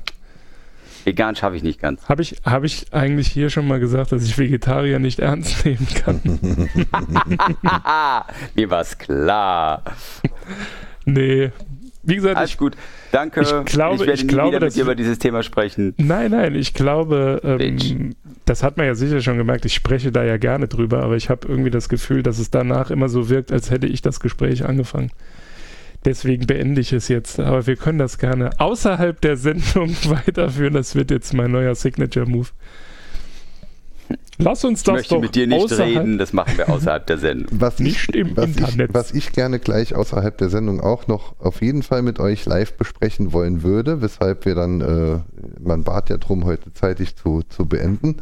Vegan 1.06 1.36
schaffe 1.36 1.56
ich 1.56 1.64
nicht 1.64 1.80
ganz. 1.82 2.08
Habe 2.10 2.22
ich, 2.22 2.36
hab 2.46 2.64
ich 2.64 2.86
eigentlich 2.94 3.28
hier 3.28 3.50
schon 3.50 3.68
mal 3.68 3.80
gesagt, 3.80 4.12
dass 4.12 4.24
ich 4.24 4.38
Vegetarier 4.38 5.00
nicht 5.00 5.20
ernst 5.20 5.66
nehmen 5.66 5.88
kann? 5.96 6.20
Mir 8.56 8.70
war's 8.70 8.98
klar. 8.98 9.84
nee. 11.06 11.52
Wie 12.06 12.16
gesagt, 12.16 12.36
Alles 12.36 12.50
ich, 12.52 12.58
gut. 12.58 12.76
Danke. 13.14 13.42
ich 13.42 13.48
glaube- 13.66 14.00
werde 14.06 14.14
ich 14.14 14.28
glaube, 14.28 14.60
dass 14.60 14.74
mit 14.74 14.74
dir 14.74 14.78
wir- 14.80 14.84
über 14.84 14.96
dieses 14.96 15.20
Thema 15.20 15.42
sprechen. 15.42 15.94
nein, 15.98 16.32
nein, 16.32 16.54
ich 16.54 16.74
glaube, 16.74 17.40
ähm, 17.46 18.14
das 18.44 18.62
hat 18.62 18.76
man 18.76 18.86
ja 18.86 18.94
sicher 18.96 19.22
schon 19.22 19.38
gemerkt, 19.38 19.64
ich 19.64 19.74
spreche 19.74 20.12
da 20.12 20.22
ja 20.24 20.36
gerne 20.36 20.68
drüber, 20.68 21.02
aber 21.02 21.16
ich 21.16 21.30
habe 21.30 21.48
irgendwie 21.48 21.70
das 21.70 21.88
Gefühl, 21.88 22.22
dass 22.22 22.40
es 22.40 22.52
danach 22.52 22.92
immer 22.92 23.08
so 23.08 23.30
wirkt, 23.30 23.54
als 23.54 23.72
hätte 23.72 23.88
ich 23.88 24.02
das 24.02 24.20
Gespräch 24.20 24.66
angefangen. 24.66 25.12
Deswegen 26.06 26.46
beende 26.46 26.82
ich 26.82 26.94
es 26.94 27.08
jetzt. 27.08 27.40
Aber 27.40 27.66
wir 27.66 27.76
können 27.76 28.00
das 28.00 28.18
gerne 28.18 28.52
außerhalb 28.60 29.20
der 29.22 29.38
Sendung 29.38 29.90
weiterführen. 30.06 30.74
Das 30.74 30.96
wird 30.96 31.12
jetzt 31.12 31.34
mein 31.34 31.52
neuer 31.52 31.76
Signature-Move. 31.76 32.50
Lass 34.38 34.66
uns 34.66 34.80
Ich 34.80 34.86
das 34.86 34.94
möchte 34.96 35.16
doch 35.16 35.22
mit 35.22 35.36
dir 35.36 35.48
nicht 35.48 35.64
außerhalb 35.64 35.98
reden, 35.98 36.18
das 36.18 36.34
machen 36.34 36.58
wir 36.58 36.70
außerhalb 36.70 37.06
der 37.06 37.18
Sendung. 37.18 37.48
Was 37.60 37.80
Nicht 37.80 38.10
ich, 38.10 38.16
im 38.16 38.36
was 38.36 38.46
Internet. 38.48 38.90
Ich, 38.90 38.96
was 38.96 39.12
ich 39.12 39.32
gerne 39.32 39.60
gleich 39.60 39.96
außerhalb 39.96 40.38
der 40.38 40.50
Sendung 40.50 40.82
auch 40.82 41.08
noch 41.08 41.40
auf 41.40 41.62
jeden 41.62 41.84
Fall 41.84 42.02
mit 42.02 42.20
euch 42.20 42.46
live 42.46 42.74
besprechen 42.74 43.32
wollen 43.32 43.64
würde, 43.64 44.02
weshalb 44.02 44.46
wir 44.46 44.56
dann, 44.56 44.82
äh, 44.82 45.20
man 45.60 45.84
bat 45.84 46.10
ja 46.10 46.18
drum, 46.18 46.46
heute 46.46 46.74
zeitig 46.74 47.16
zu, 47.16 47.44
zu 47.48 47.68
beenden. 47.68 48.18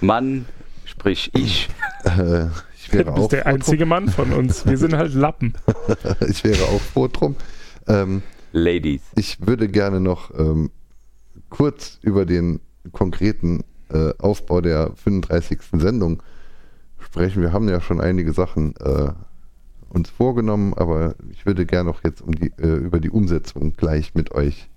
Mann, 0.00 0.46
sprich 0.84 1.30
ich. 1.34 1.68
Äh, 2.04 2.46
ich 2.92 2.98
Du 2.98 2.98
wäre 2.98 3.12
auch 3.12 3.16
bist 3.16 3.32
der 3.32 3.42
froh 3.42 3.48
drum. 3.48 3.54
einzige 3.54 3.86
Mann 3.86 4.08
von 4.08 4.32
uns. 4.32 4.66
Wir 4.66 4.76
sind 4.78 4.94
halt 4.94 5.14
Lappen. 5.14 5.54
Ich 6.28 6.44
wäre 6.44 6.62
auch 6.64 6.80
froh 6.80 7.08
drum. 7.08 7.36
Ähm, 7.86 8.22
Ladies. 8.52 9.02
ich 9.16 9.46
würde 9.46 9.68
gerne 9.68 10.00
noch 10.00 10.32
ähm, 10.38 10.70
kurz 11.48 11.98
über 12.02 12.26
den 12.26 12.60
konkreten 12.92 13.64
äh, 13.90 14.12
Aufbau 14.18 14.60
der 14.60 14.92
35. 14.96 15.60
Sendung 15.74 16.22
sprechen. 16.98 17.42
Wir 17.42 17.52
haben 17.52 17.68
ja 17.68 17.80
schon 17.80 18.00
einige 18.00 18.32
Sachen 18.32 18.74
äh, 18.76 19.10
uns 19.88 20.10
vorgenommen, 20.10 20.74
aber 20.74 21.14
ich 21.30 21.46
würde 21.46 21.66
gerne 21.66 21.90
noch 21.90 22.04
jetzt 22.04 22.22
um 22.22 22.32
die, 22.34 22.52
äh, 22.58 22.76
über 22.76 23.00
die 23.00 23.10
Umsetzung 23.10 23.72
gleich 23.72 24.14
mit 24.14 24.32
euch 24.32 24.68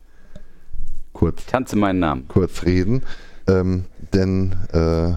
kurz, 1.14 1.46
Tanze 1.46 1.76
meinen 1.76 2.00
Namen. 2.00 2.28
kurz 2.28 2.64
reden. 2.64 3.04
Ähm, 3.48 3.86
denn 4.14 4.56
äh, 4.72 5.14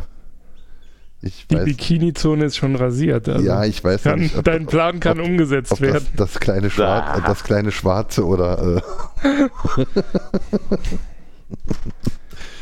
ich 1.23 1.47
Die 1.49 1.57
Bikini-Zone 1.57 2.45
ist 2.45 2.57
schon 2.57 2.77
rasiert. 2.77 3.29
Also 3.29 3.45
ja, 3.47 3.65
ich 3.65 3.83
weiß 3.83 4.03
kann, 4.05 4.19
nicht, 4.21 4.37
ob, 4.37 4.45
dein 4.45 4.67
Plan 4.67 5.01
kann 5.01 5.19
ob- 5.21 5.27
umgesetzt 5.27 5.73
ob 5.73 5.81
werden. 5.81 6.07
das, 6.17 6.33
das, 6.33 6.41
kleine 6.41 6.71
Schwar 6.71 7.03
Ah. 7.17 7.21
das 7.21 7.43
kleine 7.45 7.73
Schwarze 7.73 8.25
oder 8.25 8.83
äh, 9.25 9.49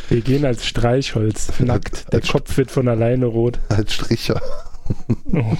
Wir 0.08 0.20
gehen 0.20 0.44
als 0.44 0.66
Streichholz, 0.66 1.52
nackt. 1.60 2.12
Der 2.12 2.20
Als- 2.20 2.28
Kopf 2.28 2.56
wird 2.56 2.70
von 2.70 2.88
alleine 2.88 3.26
rot. 3.26 3.58
als 3.68 3.92
Stricher. 3.94 4.40
Oh. 5.32 5.56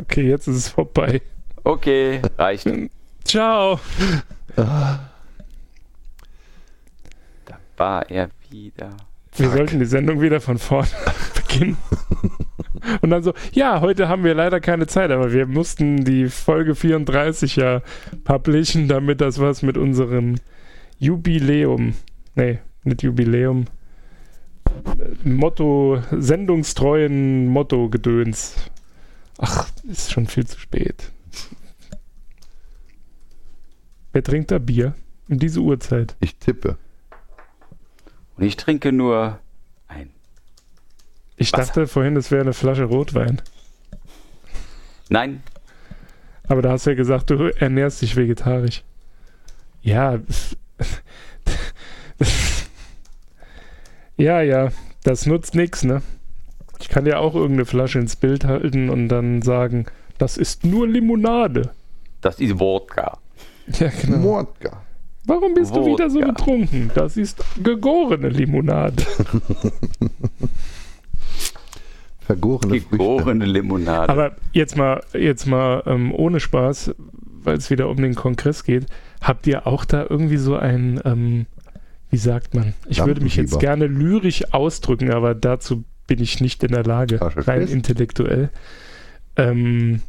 Okay, 0.00 0.22
jetzt 0.30 0.48
ist 0.48 0.56
es 0.56 0.68
vorbei. 0.68 1.20
Okay, 1.62 2.22
reicht. 2.38 2.66
Ciao. 3.24 3.78
Da 4.56 4.98
war 7.76 8.10
er 8.10 8.30
wieder. 8.48 8.96
Wir 9.36 9.46
Fuck. 9.48 9.56
sollten 9.58 9.78
die 9.78 9.84
Sendung 9.84 10.22
wieder 10.22 10.40
von 10.40 10.56
vorne 10.56 10.88
beginnen. 11.52 11.76
Und 13.00 13.10
dann 13.10 13.22
so, 13.22 13.32
ja, 13.52 13.80
heute 13.80 14.08
haben 14.08 14.24
wir 14.24 14.34
leider 14.34 14.60
keine 14.60 14.86
Zeit, 14.86 15.10
aber 15.10 15.32
wir 15.32 15.46
mussten 15.46 16.04
die 16.04 16.28
Folge 16.28 16.74
34 16.74 17.56
ja 17.56 17.82
publishen, 18.24 18.88
damit 18.88 19.20
das 19.20 19.38
was 19.38 19.62
mit 19.62 19.76
unserem 19.76 20.36
Jubiläum, 20.98 21.94
nee, 22.34 22.58
nicht 22.84 23.02
Jubiläum, 23.02 23.66
Motto, 25.24 26.02
sendungstreuen 26.10 27.46
Motto-Gedöns. 27.46 28.56
Ach, 29.38 29.68
ist 29.88 30.12
schon 30.12 30.26
viel 30.26 30.46
zu 30.46 30.58
spät. 30.58 31.12
Wer 34.12 34.22
trinkt 34.22 34.50
da 34.50 34.58
Bier? 34.58 34.94
Um 35.28 35.38
diese 35.38 35.60
Uhrzeit. 35.60 36.16
Ich 36.20 36.36
tippe. 36.36 36.76
Und 38.36 38.44
ich 38.44 38.56
trinke 38.56 38.92
nur. 38.92 39.38
Ich 41.42 41.52
Wasser. 41.52 41.64
dachte 41.64 41.86
vorhin, 41.88 42.16
es 42.16 42.30
wäre 42.30 42.42
eine 42.42 42.52
Flasche 42.52 42.84
Rotwein. 42.84 43.42
Nein, 45.08 45.42
Aber 46.48 46.62
da 46.62 46.70
hast 46.70 46.86
du 46.86 46.90
ja 46.90 46.96
gesagt, 46.96 47.30
du 47.30 47.52
ernährst 47.58 48.00
dich 48.00 48.14
vegetarisch. 48.16 48.82
Ja. 49.82 50.18
ja, 54.16 54.40
ja. 54.40 54.70
Das 55.04 55.26
nutzt 55.26 55.54
nichts, 55.54 55.82
ne? 55.82 56.02
Ich 56.80 56.88
kann 56.88 57.06
ja 57.06 57.18
auch 57.18 57.34
irgendeine 57.34 57.64
Flasche 57.66 57.98
ins 57.98 58.14
Bild 58.16 58.44
halten 58.44 58.88
und 58.90 59.08
dann 59.08 59.42
sagen, 59.42 59.86
das 60.18 60.36
ist 60.36 60.64
nur 60.64 60.86
Limonade. 60.88 61.70
das 62.20 62.38
ist 62.40 62.58
Wodka. 62.58 63.18
Ja, 63.78 63.90
genau. 63.90 64.18
Mordka. 64.18 64.82
Warum 65.24 65.54
bist 65.54 65.74
du 65.74 65.86
wieder 65.86 66.10
so 66.10 66.18
Wodka. 66.18 66.32
betrunken? 66.32 66.90
Das 66.96 67.16
ist 67.16 67.42
gegorene 67.62 68.28
Limonade. 68.28 69.04
Vergorene. 72.26 72.80
Gegorene 72.80 73.44
Limonade. 73.44 74.08
Aber 74.08 74.36
jetzt 74.52 74.76
mal, 74.76 75.02
jetzt 75.12 75.46
mal 75.46 75.82
ähm, 75.86 76.14
ohne 76.14 76.40
Spaß, 76.40 76.94
weil 77.42 77.56
es 77.56 77.70
wieder 77.70 77.88
um 77.88 77.96
den 77.96 78.14
Kongress 78.14 78.64
geht. 78.64 78.86
Habt 79.20 79.46
ihr 79.46 79.66
auch 79.66 79.84
da 79.84 80.06
irgendwie 80.08 80.36
so 80.36 80.56
ein, 80.56 81.00
ähm, 81.04 81.46
wie 82.10 82.16
sagt 82.16 82.54
man? 82.54 82.74
Ich 82.88 83.04
würde 83.04 83.20
mich 83.20 83.36
jetzt 83.36 83.58
gerne 83.58 83.86
lyrisch 83.86 84.52
ausdrücken, 84.52 85.10
aber 85.12 85.34
dazu 85.34 85.84
bin 86.06 86.20
ich 86.20 86.40
nicht 86.40 86.62
in 86.64 86.72
der 86.72 86.84
Lage, 86.84 87.18
rein 87.20 87.66
intellektuell. 87.66 88.50
Ähm, 89.36 90.02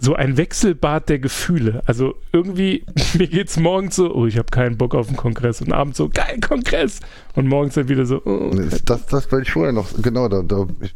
so 0.00 0.14
ein 0.14 0.36
Wechselbad 0.36 1.08
der 1.08 1.18
Gefühle. 1.18 1.82
Also 1.84 2.14
irgendwie, 2.32 2.84
mir 3.18 3.28
geht's 3.28 3.58
morgens 3.58 3.96
so, 3.96 4.14
oh, 4.14 4.26
ich 4.26 4.38
habe 4.38 4.48
keinen 4.50 4.78
Bock 4.78 4.94
auf 4.94 5.08
den 5.08 5.16
Kongress 5.16 5.60
und 5.60 5.72
abends 5.72 5.98
so, 5.98 6.08
geil, 6.08 6.38
Kongress. 6.40 7.00
Und 7.34 7.48
morgens 7.48 7.74
dann 7.74 7.88
wieder 7.88 8.06
so, 8.06 8.22
oh, 8.24 8.50
Das, 8.84 9.06
das 9.06 9.30
wollte 9.30 9.46
ich 9.46 9.52
vorher 9.52 9.72
noch, 9.72 9.88
genau, 10.00 10.28
da, 10.28 10.42
da 10.42 10.66
ich, 10.80 10.94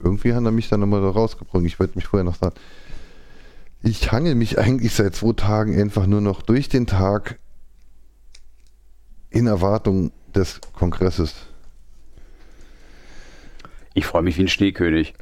irgendwie 0.00 0.34
hat 0.34 0.44
er 0.44 0.50
mich 0.50 0.68
dann 0.68 0.80
nochmal 0.80 1.02
da 1.02 1.10
rausgebrungen. 1.10 1.66
Ich 1.66 1.78
wollte 1.78 1.96
mich 1.96 2.06
vorher 2.06 2.24
noch 2.24 2.36
sagen. 2.36 2.54
Ich 3.82 4.12
hangel 4.12 4.34
mich 4.34 4.58
eigentlich 4.58 4.94
seit 4.94 5.14
zwei 5.14 5.32
Tagen 5.32 5.80
einfach 5.80 6.06
nur 6.06 6.20
noch 6.20 6.42
durch 6.42 6.68
den 6.68 6.86
Tag 6.86 7.38
in 9.30 9.46
Erwartung 9.46 10.12
des 10.34 10.60
Kongresses. 10.72 11.34
ich 13.94 14.06
freue 14.06 14.22
mich 14.22 14.38
wie 14.38 14.42
ein 14.42 14.48
Schneekönig. 14.48 15.14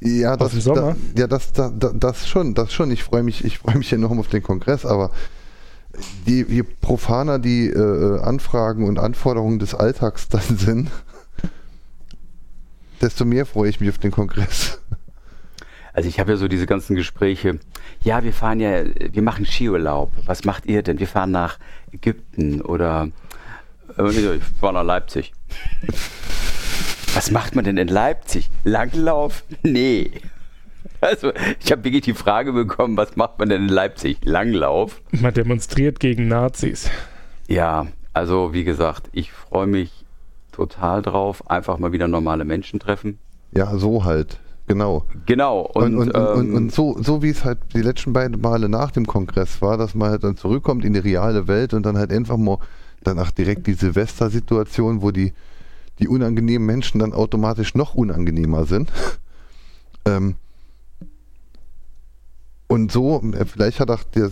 Ja, 0.00 0.36
das? 0.36 0.64
Da, 0.64 0.96
ja, 1.16 1.26
das, 1.26 1.52
da, 1.52 1.70
da, 1.70 1.90
das 1.92 2.28
schon, 2.28 2.54
das 2.54 2.72
schon. 2.72 2.90
Ich 2.90 3.02
freue 3.02 3.22
mich, 3.22 3.44
ich 3.44 3.58
freue 3.58 3.78
mich 3.78 3.90
ja 3.90 3.98
noch 3.98 4.10
auf 4.10 4.28
den 4.28 4.42
Kongress, 4.42 4.84
aber 4.84 5.10
je, 6.26 6.44
je 6.46 6.62
profaner 6.62 7.38
die 7.38 7.68
äh, 7.68 8.20
Anfragen 8.20 8.86
und 8.86 8.98
Anforderungen 8.98 9.58
des 9.58 9.74
Alltags 9.74 10.28
dann 10.28 10.58
sind, 10.58 10.90
desto 13.00 13.24
mehr 13.24 13.46
freue 13.46 13.70
ich 13.70 13.80
mich 13.80 13.90
auf 13.90 13.98
den 13.98 14.10
Kongress. 14.10 14.80
Also 15.92 16.08
ich 16.08 16.18
habe 16.18 16.32
ja 16.32 16.36
so 16.36 16.48
diese 16.48 16.66
ganzen 16.66 16.96
Gespräche. 16.96 17.60
Ja, 18.02 18.24
wir 18.24 18.32
fahren 18.32 18.58
ja, 18.58 18.82
wir 18.84 19.22
machen 19.22 19.46
Skiurlaub. 19.46 20.10
Was 20.26 20.44
macht 20.44 20.66
ihr 20.66 20.82
denn? 20.82 20.98
Wir 20.98 21.06
fahren 21.06 21.30
nach 21.30 21.58
Ägypten 21.92 22.60
oder 22.60 23.10
äh, 23.96 24.08
ich 24.08 24.42
fahre 24.60 24.74
nach 24.74 24.82
Leipzig. 24.82 25.32
Was 27.14 27.30
macht 27.30 27.54
man 27.54 27.64
denn 27.64 27.76
in 27.76 27.86
Leipzig? 27.86 28.50
Langlauf? 28.64 29.44
Nee. 29.62 30.10
Also 31.00 31.32
ich 31.62 31.70
habe 31.70 31.84
wirklich 31.84 32.02
die 32.02 32.14
Frage 32.14 32.52
bekommen, 32.52 32.96
was 32.96 33.14
macht 33.14 33.38
man 33.38 33.48
denn 33.48 33.62
in 33.62 33.68
Leipzig? 33.68 34.18
Langlauf? 34.24 35.00
man 35.12 35.32
demonstriert 35.32 36.00
gegen 36.00 36.28
Nazis. 36.28 36.90
Ja, 37.46 37.86
also 38.14 38.52
wie 38.52 38.64
gesagt, 38.64 39.10
ich 39.12 39.30
freue 39.30 39.66
mich 39.66 40.03
total 40.54 41.02
drauf. 41.02 41.48
Einfach 41.50 41.78
mal 41.78 41.92
wieder 41.92 42.08
normale 42.08 42.44
Menschen 42.44 42.80
treffen. 42.80 43.18
Ja, 43.52 43.76
so 43.76 44.04
halt, 44.04 44.38
genau. 44.66 45.04
Genau. 45.26 45.60
Und, 45.74 45.96
Und, 45.96 46.14
und, 46.14 46.38
ähm, 46.38 46.54
und 46.54 46.72
so, 46.72 46.96
so 47.00 47.22
wie 47.22 47.30
es 47.30 47.44
halt 47.44 47.58
die 47.74 47.82
letzten 47.82 48.12
beiden 48.12 48.40
Male 48.40 48.68
nach 48.68 48.90
dem 48.90 49.06
Kongress 49.06 49.60
war, 49.60 49.76
dass 49.76 49.94
man 49.94 50.10
halt 50.10 50.24
dann 50.24 50.36
zurückkommt 50.36 50.84
in 50.84 50.92
die 50.92 51.00
reale 51.00 51.48
Welt 51.48 51.74
und 51.74 51.84
dann 51.84 51.98
halt 51.98 52.12
einfach 52.12 52.36
mal 52.36 52.58
danach 53.02 53.30
direkt 53.30 53.66
die 53.66 53.74
Silvester-Situation, 53.74 55.02
wo 55.02 55.10
die, 55.10 55.32
die 55.98 56.08
unangenehmen 56.08 56.66
Menschen 56.66 57.00
dann 57.00 57.12
automatisch 57.12 57.74
noch 57.74 57.94
unangenehmer 57.94 58.64
sind. 58.64 58.90
ähm, 60.06 60.36
und 62.66 62.90
so, 62.90 63.22
äh, 63.32 63.44
vielleicht 63.44 63.80
hat, 63.80 63.90
auch 63.90 64.02
der, 64.04 64.30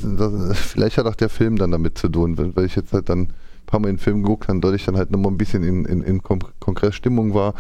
vielleicht 0.55 0.99
hat 0.99 1.07
auch 1.07 1.15
der 1.15 1.29
Film 1.29 1.57
dann 1.57 1.71
damit 1.71 1.99
zu 1.99 2.09
tun, 2.09 2.39
weil 2.57 2.65
ich 2.65 2.75
jetzt 2.75 2.93
halt 2.93 3.09
dann 3.09 3.33
paar 3.73 3.81
Mal 3.81 3.89
den 3.89 3.99
Film 3.99 4.23
geguckt 4.23 4.49
habe, 4.49 4.61
dadurch 4.61 4.85
dann 4.85 4.97
halt 4.97 5.11
nochmal 5.11 5.33
ein 5.33 5.39
bisschen 5.39 5.65
in, 5.65 5.85
in, 5.87 6.03
in 6.03 6.23
Kon 6.23 6.41
Kongressstimmung 6.61 7.35
war. 7.35 7.55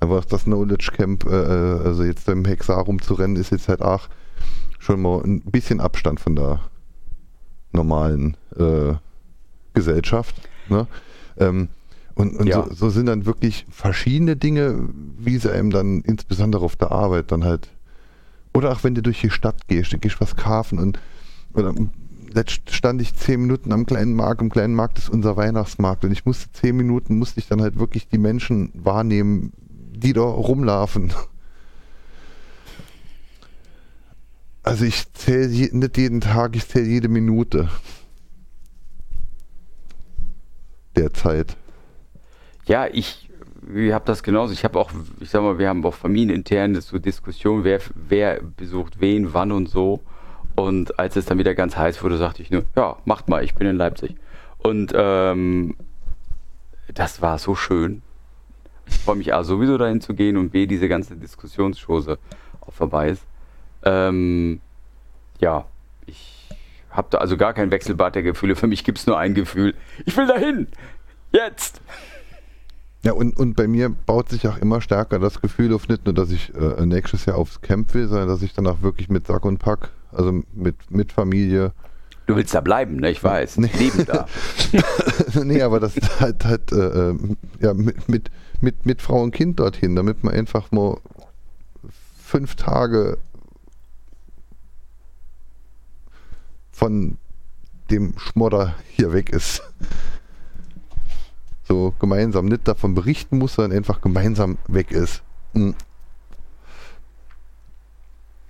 Dann 0.00 0.08
war 0.10 0.20
es 0.20 0.26
das 0.26 0.44
Knowledge 0.44 0.92
Camp, 0.96 1.26
äh, 1.26 1.30
äh, 1.30 1.80
also 1.84 2.04
jetzt 2.04 2.28
im 2.28 2.44
Hexar 2.44 2.84
rumzurennen, 2.84 3.36
ist 3.36 3.50
jetzt 3.50 3.68
halt 3.68 3.82
auch 3.82 4.08
schon 4.78 5.02
mal 5.02 5.20
ein 5.24 5.40
bisschen 5.40 5.80
Abstand 5.80 6.20
von 6.20 6.36
der 6.36 6.60
normalen 7.72 8.36
äh, 8.56 8.94
Gesellschaft. 9.74 10.34
Ne? 10.68 10.86
Ähm, 11.38 11.68
und 12.14 12.36
und 12.36 12.46
Ja. 12.46 12.64
so, 12.68 12.74
so 12.74 12.90
sind 12.90 13.06
dann 13.06 13.26
wirklich 13.26 13.66
verschiedene 13.70 14.36
Dinge, 14.36 14.88
wie 15.18 15.38
sie 15.38 15.52
einem 15.52 15.70
dann 15.70 16.00
insbesondere 16.02 16.64
auf 16.64 16.76
der 16.76 16.92
Arbeit 16.92 17.30
dann 17.32 17.44
halt. 17.44 17.68
Oder 18.54 18.72
auch 18.72 18.82
wenn 18.84 18.94
du 18.94 19.02
durch 19.02 19.20
die 19.20 19.30
Stadt 19.30 19.68
gehst, 19.68 19.92
du 19.92 19.98
gehst 19.98 20.20
was 20.20 20.36
kaufen 20.36 20.78
und 20.78 20.98
oder 21.54 21.74
letzt 22.32 22.70
stand 22.72 23.00
ich 23.00 23.14
zehn 23.14 23.40
Minuten 23.42 23.72
am 23.72 23.86
kleinen 23.86 24.14
Markt, 24.14 24.40
am 24.40 24.50
kleinen 24.50 24.74
Markt 24.74 24.98
ist 24.98 25.08
unser 25.08 25.36
Weihnachtsmarkt 25.36 26.04
und 26.04 26.12
ich 26.12 26.24
musste 26.24 26.52
zehn 26.52 26.76
Minuten, 26.76 27.18
musste 27.18 27.40
ich 27.40 27.48
dann 27.48 27.60
halt 27.60 27.78
wirklich 27.78 28.08
die 28.08 28.18
Menschen 28.18 28.70
wahrnehmen, 28.74 29.52
die 29.58 30.12
da 30.12 30.22
rumlaufen. 30.22 31.12
Also 34.62 34.84
ich 34.84 35.12
zähle 35.14 35.48
je, 35.48 35.70
nicht 35.72 35.96
jeden 35.96 36.20
Tag, 36.20 36.54
ich 36.54 36.68
zähle 36.68 36.86
jede 36.86 37.08
Minute 37.08 37.70
der 40.94 41.14
Zeit. 41.14 41.56
Ja, 42.66 42.86
ich, 42.86 43.30
ich 43.74 43.92
habe 43.92 44.04
das 44.04 44.22
genauso. 44.22 44.52
Ich 44.52 44.64
habe 44.64 44.78
auch, 44.78 44.90
ich 45.20 45.30
sag 45.30 45.42
mal, 45.42 45.58
wir 45.58 45.68
haben 45.68 45.84
auch 45.86 45.94
familienintern 45.94 46.78
so 46.80 46.98
Diskussionen, 46.98 47.64
wer, 47.64 47.80
wer 47.94 48.42
besucht 48.42 49.00
wen, 49.00 49.32
wann 49.32 49.52
und 49.52 49.68
so. 49.68 50.02
Und 50.58 50.98
als 50.98 51.14
es 51.14 51.24
dann 51.24 51.38
wieder 51.38 51.54
ganz 51.54 51.76
heiß 51.76 52.02
wurde, 52.02 52.16
sagte 52.16 52.42
ich 52.42 52.50
nur, 52.50 52.64
ja, 52.74 52.96
macht 53.04 53.28
mal, 53.28 53.44
ich 53.44 53.54
bin 53.54 53.68
in 53.68 53.76
Leipzig. 53.76 54.16
Und 54.58 54.92
ähm, 54.92 55.76
das 56.92 57.22
war 57.22 57.38
so 57.38 57.54
schön. 57.54 58.02
Ich 58.88 58.98
freue 58.98 59.14
mich 59.14 59.32
A, 59.32 59.44
sowieso 59.44 59.78
dahin 59.78 60.00
zu 60.00 60.14
gehen 60.14 60.36
und 60.36 60.50
B, 60.50 60.66
diese 60.66 60.88
ganze 60.88 61.14
Diskussionschose 61.14 62.18
auch 62.60 62.72
vorbei 62.72 63.10
ist. 63.10 63.22
Ähm, 63.84 64.60
ja, 65.38 65.64
ich 66.06 66.48
habe 66.90 67.06
da 67.10 67.18
also 67.18 67.36
gar 67.36 67.52
kein 67.54 67.70
Wechselbad 67.70 68.16
der 68.16 68.24
Gefühle. 68.24 68.56
Für 68.56 68.66
mich 68.66 68.82
gibt 68.82 68.98
es 68.98 69.06
nur 69.06 69.16
ein 69.16 69.34
Gefühl. 69.34 69.76
Ich 70.06 70.16
will 70.16 70.26
dahin. 70.26 70.66
Jetzt. 71.30 71.80
Ja, 73.08 73.14
und, 73.14 73.38
und 73.38 73.54
bei 73.54 73.66
mir 73.66 73.88
baut 73.88 74.28
sich 74.28 74.46
auch 74.48 74.58
immer 74.58 74.82
stärker 74.82 75.18
das 75.18 75.40
Gefühl 75.40 75.72
auf, 75.72 75.88
nicht 75.88 76.04
nur, 76.04 76.12
dass 76.12 76.30
ich 76.30 76.52
äh, 76.54 76.84
nächstes 76.84 77.24
Jahr 77.24 77.38
aufs 77.38 77.62
Camp 77.62 77.94
will, 77.94 78.06
sondern 78.06 78.28
dass 78.28 78.42
ich 78.42 78.52
dann 78.52 78.66
auch 78.66 78.82
wirklich 78.82 79.08
mit 79.08 79.26
Sack 79.26 79.46
und 79.46 79.56
Pack, 79.56 79.92
also 80.12 80.42
mit, 80.52 80.76
mit 80.90 81.12
Familie, 81.12 81.72
Du 82.26 82.36
willst 82.36 82.54
da 82.54 82.60
bleiben, 82.60 82.96
ne? 82.96 83.10
Ich 83.10 83.24
weiß. 83.24 83.56
Nee. 83.56 83.70
Leben 83.78 84.04
da. 84.04 84.26
nee, 85.42 85.62
aber 85.62 85.80
das 85.80 85.94
halt 86.20 86.44
halt 86.44 86.70
äh, 86.70 87.12
äh, 87.12 87.18
ja, 87.60 87.72
mit, 87.72 88.10
mit, 88.10 88.30
mit, 88.60 88.84
mit 88.84 89.00
Frau 89.00 89.22
und 89.22 89.30
Kind 89.30 89.58
dorthin, 89.58 89.96
damit 89.96 90.22
man 90.22 90.34
einfach 90.34 90.70
mal 90.70 90.98
fünf 92.22 92.56
Tage 92.56 93.16
von 96.70 97.16
dem 97.90 98.12
Schmodder 98.18 98.74
hier 98.90 99.14
weg 99.14 99.30
ist. 99.30 99.62
So 101.68 101.92
gemeinsam 102.00 102.46
nicht 102.46 102.66
davon 102.66 102.94
berichten 102.94 103.36
muss, 103.38 103.54
sondern 103.54 103.76
einfach 103.76 104.00
gemeinsam 104.00 104.56
weg 104.68 104.90
ist. 104.90 105.22
Mhm. 105.52 105.74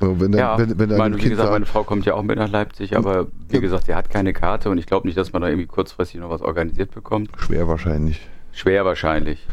So, 0.01 0.20
wenn 0.20 0.31
dann, 0.31 0.39
Ja, 0.39 0.59
wenn, 0.59 0.78
wenn 0.78 0.89
dann 0.90 0.99
meine, 0.99 1.16
ein 1.16 1.20
wie 1.23 1.28
gesagt, 1.28 1.39
sagt, 1.49 1.53
meine 1.53 1.66
Frau 1.66 1.82
kommt 1.82 2.07
ja 2.07 2.15
auch 2.15 2.23
mit 2.23 2.39
nach 2.39 2.49
Leipzig, 2.49 2.97
aber 2.97 3.27
wie 3.49 3.57
Ja. 3.57 3.61
gesagt, 3.61 3.86
sie 3.86 3.95
hat 3.97 4.11
keine 4.11 4.32
Karte 4.32 4.70
und 4.70 4.78
ich 4.78 4.86
glaube 4.86 5.09
nicht, 5.09 5.19
dass 5.19 5.32
man 5.32 5.43
da 5.43 5.49
irgendwie 5.49 5.66
kurzfristig 5.66 6.20
noch 6.20 6.31
was 6.31 6.40
organisiert 6.43 6.93
bekommt. 6.95 7.31
schwer 7.39 7.66
wahrscheinlich. 7.66 8.20
Schwer 8.53 8.85
wahrscheinlich. 8.85 9.45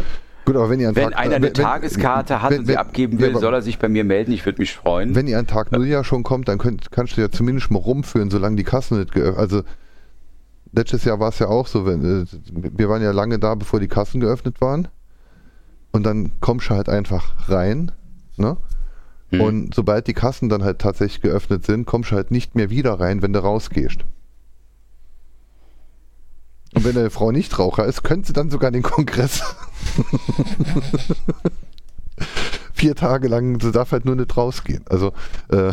Gut, 0.46 0.56
aber 0.56 0.70
wenn 0.70 0.80
ihr 0.80 0.88
einen 0.90 0.96
Wenn 0.96 1.10
Tag, 1.10 1.18
einer 1.20 1.36
eine 1.38 1.48
wenn- 1.48 1.54
Tageskarte 1.56 2.44
hat 2.44 2.52
wenn- 2.52 2.60
und 2.60 2.66
sie 2.68 2.78
abgeben 2.78 3.14
ja, 3.14 3.22
will, 3.24 3.30
aber- 3.32 3.40
soll 3.40 3.54
er 3.56 3.62
sich 3.64 3.80
bei 3.80 3.90
mir 3.90 4.04
melden. 4.04 4.32
Ich 4.32 4.46
würde 4.46 4.60
mich 4.62 4.76
freuen. 4.76 5.16
Wenn 5.16 5.26
ihr 5.26 5.40
an 5.40 5.48
Tag 5.48 5.72
Null 5.72 5.88
ja 5.88 6.04
schon 6.04 6.22
kommt, 6.22 6.48
dann 6.48 6.60
könnt, 6.60 6.92
kannst 6.92 7.18
du 7.18 7.22
ja 7.22 7.32
zumindest 7.32 7.72
mal 7.72 7.80
rumführen, 7.80 8.30
solange 8.30 8.56
die 8.56 8.64
Kassen 8.64 9.00
nicht 9.00 9.12
geöffnet 9.14 9.40
Also 9.40 9.64
letztes 10.76 11.06
Jahr 11.06 11.20
war 11.20 11.30
es 11.30 11.40
ja 11.40 11.48
auch 11.48 11.68
so, 11.68 11.86
wenn, 11.86 12.24
äh, 12.24 12.26
wir 12.52 12.90
waren 12.90 13.02
ja 13.02 13.12
lange 13.12 13.40
da, 13.40 13.56
bevor 13.56 13.80
die 13.80 13.88
Kassen 13.88 14.20
geöffnet 14.20 14.62
waren. 14.62 14.88
und 15.92 16.04
dann 16.04 16.32
kommst 16.42 16.70
du 16.70 16.76
halt 16.76 16.90
einfach 16.90 17.50
rein. 17.50 17.94
Ne? 18.36 18.58
Hm. 19.30 19.42
Und 19.42 19.74
sobald 19.74 20.08
die 20.08 20.14
Kassen 20.14 20.50
dann 20.50 20.62
halt 20.64 20.80
tatsächlich 20.80 21.22
geöffnet 21.22 21.66
sind, 21.66 21.86
kommst 21.86 22.12
du 22.12 22.16
halt 22.16 22.32
nicht 22.32 22.54
mehr 22.54 22.70
wieder 22.70 23.00
rein, 23.00 23.22
wenn 23.22 23.32
du 23.32 23.40
rausgehst. 23.40 24.00
Und 26.74 26.84
wenn 26.84 26.98
eine 26.98 27.10
Frau 27.10 27.32
nicht 27.32 27.58
Raucher 27.58 27.86
ist, 27.86 28.04
könnte 28.04 28.28
sie 28.28 28.34
dann 28.34 28.52
sogar 28.52 28.72
den 28.72 28.84
Kongress 28.84 29.42
vier 32.74 32.96
Tage 32.96 33.30
lang, 33.30 33.62
sie 33.62 33.72
darf 33.72 33.94
halt 33.94 34.04
nur 34.04 34.16
nicht 34.18 34.36
rausgehen. 34.36 34.84
Also 34.90 35.14
äh, 35.50 35.72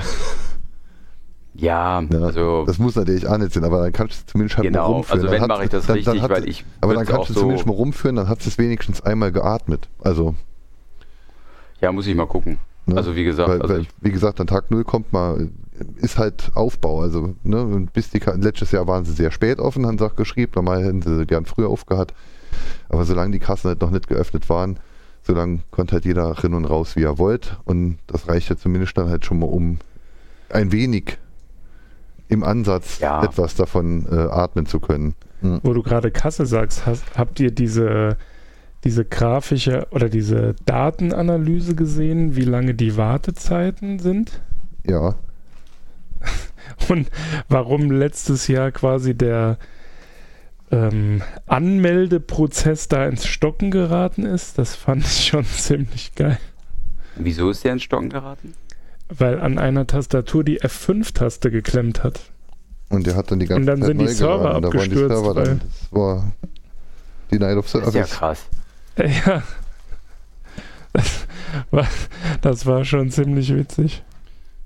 Ja, 1.54 2.00
ja, 2.00 2.18
also 2.20 2.64
das 2.66 2.78
muss 2.78 2.96
natürlich 2.96 3.26
auch 3.26 3.36
nicht 3.36 3.52
sein, 3.52 3.64
aber 3.64 3.82
dann 3.82 3.92
kannst 3.92 4.22
du 4.22 4.26
zumindest 4.32 4.56
halt 4.56 4.64
mal 4.64 4.70
genau. 4.70 4.92
rumführen. 4.92 5.20
Also 5.20 5.30
Dann 5.32 5.42
wenn 5.42 5.48
mache 5.48 5.64
ich 5.64 5.70
das 5.70 5.86
dann- 5.86 5.96
richtig, 5.96 6.20
dann 6.20 6.30
weil 6.30 6.48
ich 6.48 6.64
Aber 6.80 6.94
dann 6.94 7.04
kannst 7.04 7.28
du 7.28 7.34
so, 7.34 7.40
zumindest 7.40 7.66
mal 7.66 7.74
rumführen, 7.74 8.16
dann 8.16 8.28
hat 8.28 8.40
es 8.46 8.56
wenigstens 8.56 9.02
einmal 9.02 9.32
geatmet. 9.32 9.88
Also, 10.02 10.34
ja, 11.80 11.92
muss 11.92 12.06
ich 12.06 12.14
mal 12.14 12.26
gucken. 12.26 12.58
ne? 12.86 12.96
Also 12.96 13.14
wie 13.16 13.24
gesagt, 13.24 13.48
weil, 13.50 13.60
also 13.60 13.74
weil, 13.74 13.86
wie 14.00 14.10
gesagt, 14.12 14.40
an 14.40 14.46
Tag 14.46 14.70
Null 14.70 14.84
kommt 14.84 15.12
mal, 15.12 15.48
ist 15.96 16.16
halt 16.18 16.52
Aufbau. 16.54 17.00
Also, 17.02 17.34
ne, 17.42 17.62
und 17.62 17.92
bis 17.92 18.08
die, 18.10 18.20
letztes 18.36 18.70
Jahr 18.72 18.86
waren 18.86 19.04
sie 19.04 19.12
sehr 19.12 19.30
spät 19.30 19.58
offen, 19.58 19.86
haben 19.86 19.98
sie 19.98 20.06
auch 20.06 20.16
geschrieben, 20.16 20.52
normal 20.54 20.82
hätten 20.84 21.02
sie 21.02 21.26
gern 21.26 21.44
früher 21.44 21.68
aufgehabt. 21.68 22.14
Aber 22.88 23.04
solange 23.04 23.32
die 23.32 23.38
Kassen 23.40 23.68
halt 23.68 23.80
noch 23.80 23.90
nicht 23.90 24.08
geöffnet 24.08 24.48
waren, 24.48 24.78
solange 25.22 25.60
konnte 25.70 25.92
halt 25.94 26.04
jeder 26.04 26.30
rein 26.30 26.54
und 26.54 26.64
raus, 26.64 26.96
wie 26.96 27.02
er 27.02 27.18
wollte. 27.18 27.56
Und 27.64 27.98
das 28.06 28.28
reicht 28.28 28.48
ja 28.48 28.56
zumindest 28.56 28.96
dann 28.96 29.08
halt 29.08 29.24
schon 29.26 29.38
mal, 29.38 29.46
um 29.46 29.78
ein 30.50 30.70
wenig 30.72 31.18
im 32.32 32.42
Ansatz 32.44 32.98
Ja. 33.00 33.22
etwas 33.22 33.54
davon 33.54 34.06
äh, 34.10 34.14
atmen 34.14 34.66
zu 34.66 34.80
können. 34.80 35.14
Mhm. 35.40 35.60
Wo 35.62 35.72
du 35.72 35.82
gerade 35.82 36.10
Kasse 36.10 36.46
sagst, 36.46 36.86
hast, 36.86 37.04
habt 37.16 37.38
ihr 37.40 37.50
diese, 37.50 38.16
diese 38.84 39.04
grafische 39.04 39.86
oder 39.90 40.08
diese 40.08 40.54
Datenanalyse 40.66 41.74
gesehen, 41.74 42.34
wie 42.36 42.44
lange 42.44 42.74
die 42.74 42.96
Wartezeiten 42.96 43.98
sind? 43.98 44.40
Ja, 44.86 45.14
Und 46.88 47.10
warum 47.48 47.90
letztes 47.90 48.48
Jahr 48.48 48.70
quasi 48.70 49.14
der 49.14 49.58
ähm, 50.70 51.22
Anmeldeprozess 51.46 52.88
da 52.88 53.06
ins 53.06 53.26
Stocken 53.26 53.70
geraten 53.70 54.24
ist? 54.24 54.58
Das 54.58 54.74
fand 54.74 55.04
ich 55.04 55.26
schon 55.26 55.44
ziemlich 55.58 56.14
geil. 56.14 56.38
wieso 57.16 57.50
ist 57.50 57.64
der 57.64 57.72
ins 57.74 57.82
Stocken 57.82 58.08
geraten? 58.10 58.54
Weil 59.18 59.40
an 59.40 59.58
einer 59.58 59.86
Tastatur 59.86 60.44
die 60.44 60.60
F5-Taste 60.62 61.50
geklemmt 61.50 62.02
hat. 62.04 62.20
und 62.88 63.06
der 63.06 63.16
hat 63.16 63.30
dann 63.30 63.38
die 63.40 63.46
ganze 63.46 63.60
Und 63.60 63.66
dann 63.66 63.80
Zeit 63.80 63.86
sind 63.88 63.98
die 63.98 64.08
Server 64.08 64.60
geladen. 64.60 64.62
Da 64.62 64.68
waren 64.68 64.72
die 64.72 64.78
abgestürzt, 64.78 65.14
Server 65.14 65.34
dann, 65.44 65.60
das 65.60 65.92
war 65.92 66.32
die 67.30 67.38
Night 67.38 67.56
of 67.56 67.70
Das 67.70 67.86
ist 67.86 67.94
ja 67.94 68.06
Service. 68.06 68.10
krass. 68.10 68.46
Ja. 69.24 69.42
Das 70.92 71.26
war, 71.70 71.86
das 72.42 72.66
war 72.66 72.84
schon 72.84 73.10
ziemlich 73.10 73.54
witzig. 73.54 74.02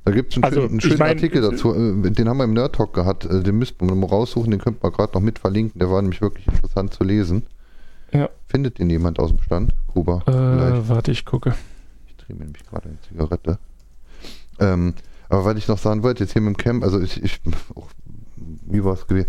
Da 0.05 0.13
gibt 0.13 0.33
es 0.33 0.37
einen, 0.37 0.45
Also, 0.45 0.57
schönen, 0.61 0.69
einen 0.71 0.79
ich 0.79 0.85
schönen 0.85 0.99
mein, 0.99 1.09
Artikel 1.17 1.41
dazu, 1.43 1.75
äh, 1.75 2.11
den 2.11 2.29
haben 2.29 2.37
wir 2.39 2.45
im 2.45 2.53
Nerd 2.53 2.75
Talk 2.77 2.95
gehabt, 2.95 3.25
äh, 3.27 3.43
den 3.43 3.59
müssten 3.59 3.89
wir 3.89 3.95
mal 3.95 4.07
raussuchen, 4.07 4.51
den 4.51 4.61
könnten 4.61 4.83
wir 4.83 4.91
gerade 4.93 5.13
noch 5.15 5.21
mit 5.21 5.39
verlinken, 5.39 5.79
der 5.79 5.91
war 5.91 6.01
nämlich 6.03 6.21
wirklich 6.21 6.47
interessant 6.49 6.95
zu 6.95 7.05
lesen. 7.05 7.45
Ja. 8.13 8.29
Findet 8.49 8.79
den 8.79 8.89
jemand 8.91 9.19
aus 9.19 9.31
dem 9.31 9.41
Stand? 9.41 9.73
Kuba? 9.93 10.23
Äh, 10.27 10.89
warte, 10.89 11.11
ich 11.11 11.25
gucke. 11.25 11.55
Ich 12.09 12.17
drehe 12.17 12.37
mir 12.37 12.45
nämlich 12.45 12.65
gerade 12.67 12.89
eine 12.89 12.99
Zigarette. 13.09 13.59
Ähm, 14.59 14.95
aber 15.29 15.45
weil 15.45 15.59
ich 15.59 15.69
noch 15.69 15.79
sagen 15.79 16.03
wollte, 16.03 16.25
jetzt 16.25 16.33
hier 16.33 16.43
mit 16.43 16.57
dem 16.57 16.57
Camp, 16.57 16.85
also 16.85 17.01
ich, 17.01 17.23
ich 17.23 17.41
auch, 17.75 17.89
wie 18.37 18.85
war 18.85 18.95
es 18.95 19.07
gewesen? 19.07 19.29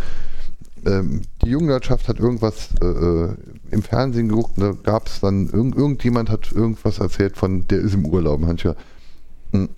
Ähm, 0.85 1.21
die 1.43 1.49
Jugendwirtschaft 1.49 2.07
hat 2.07 2.19
irgendwas 2.19 2.69
äh, 2.81 2.85
äh, 2.85 3.35
im 3.71 3.81
Fernsehen 3.81 4.29
geguckt, 4.29 4.53
da 4.57 4.71
gab 4.71 5.07
es 5.07 5.19
dann, 5.19 5.49
irgend, 5.49 5.75
irgendjemand 5.75 6.29
hat 6.29 6.51
irgendwas 6.51 6.99
erzählt 6.99 7.35
von, 7.35 7.67
der 7.67 7.79
ist 7.79 7.93
im 7.93 8.05
Urlaub. 8.05 8.41
Ich, 8.55 8.65
hm, 9.51 9.69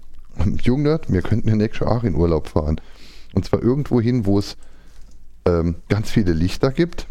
Jugendwert, 0.61 1.11
wir 1.11 1.21
könnten 1.21 1.49
in 1.49 1.57
nächstes 1.57 1.87
Jahr 1.87 2.03
in 2.03 2.15
Urlaub 2.15 2.47
fahren. 2.47 2.79
Und 3.33 3.45
zwar 3.45 3.61
irgendwo 3.61 4.01
hin, 4.01 4.25
wo 4.25 4.39
es 4.39 4.57
ähm, 5.45 5.75
ganz 5.87 6.09
viele 6.11 6.33
Lichter 6.33 6.71
gibt, 6.71 7.07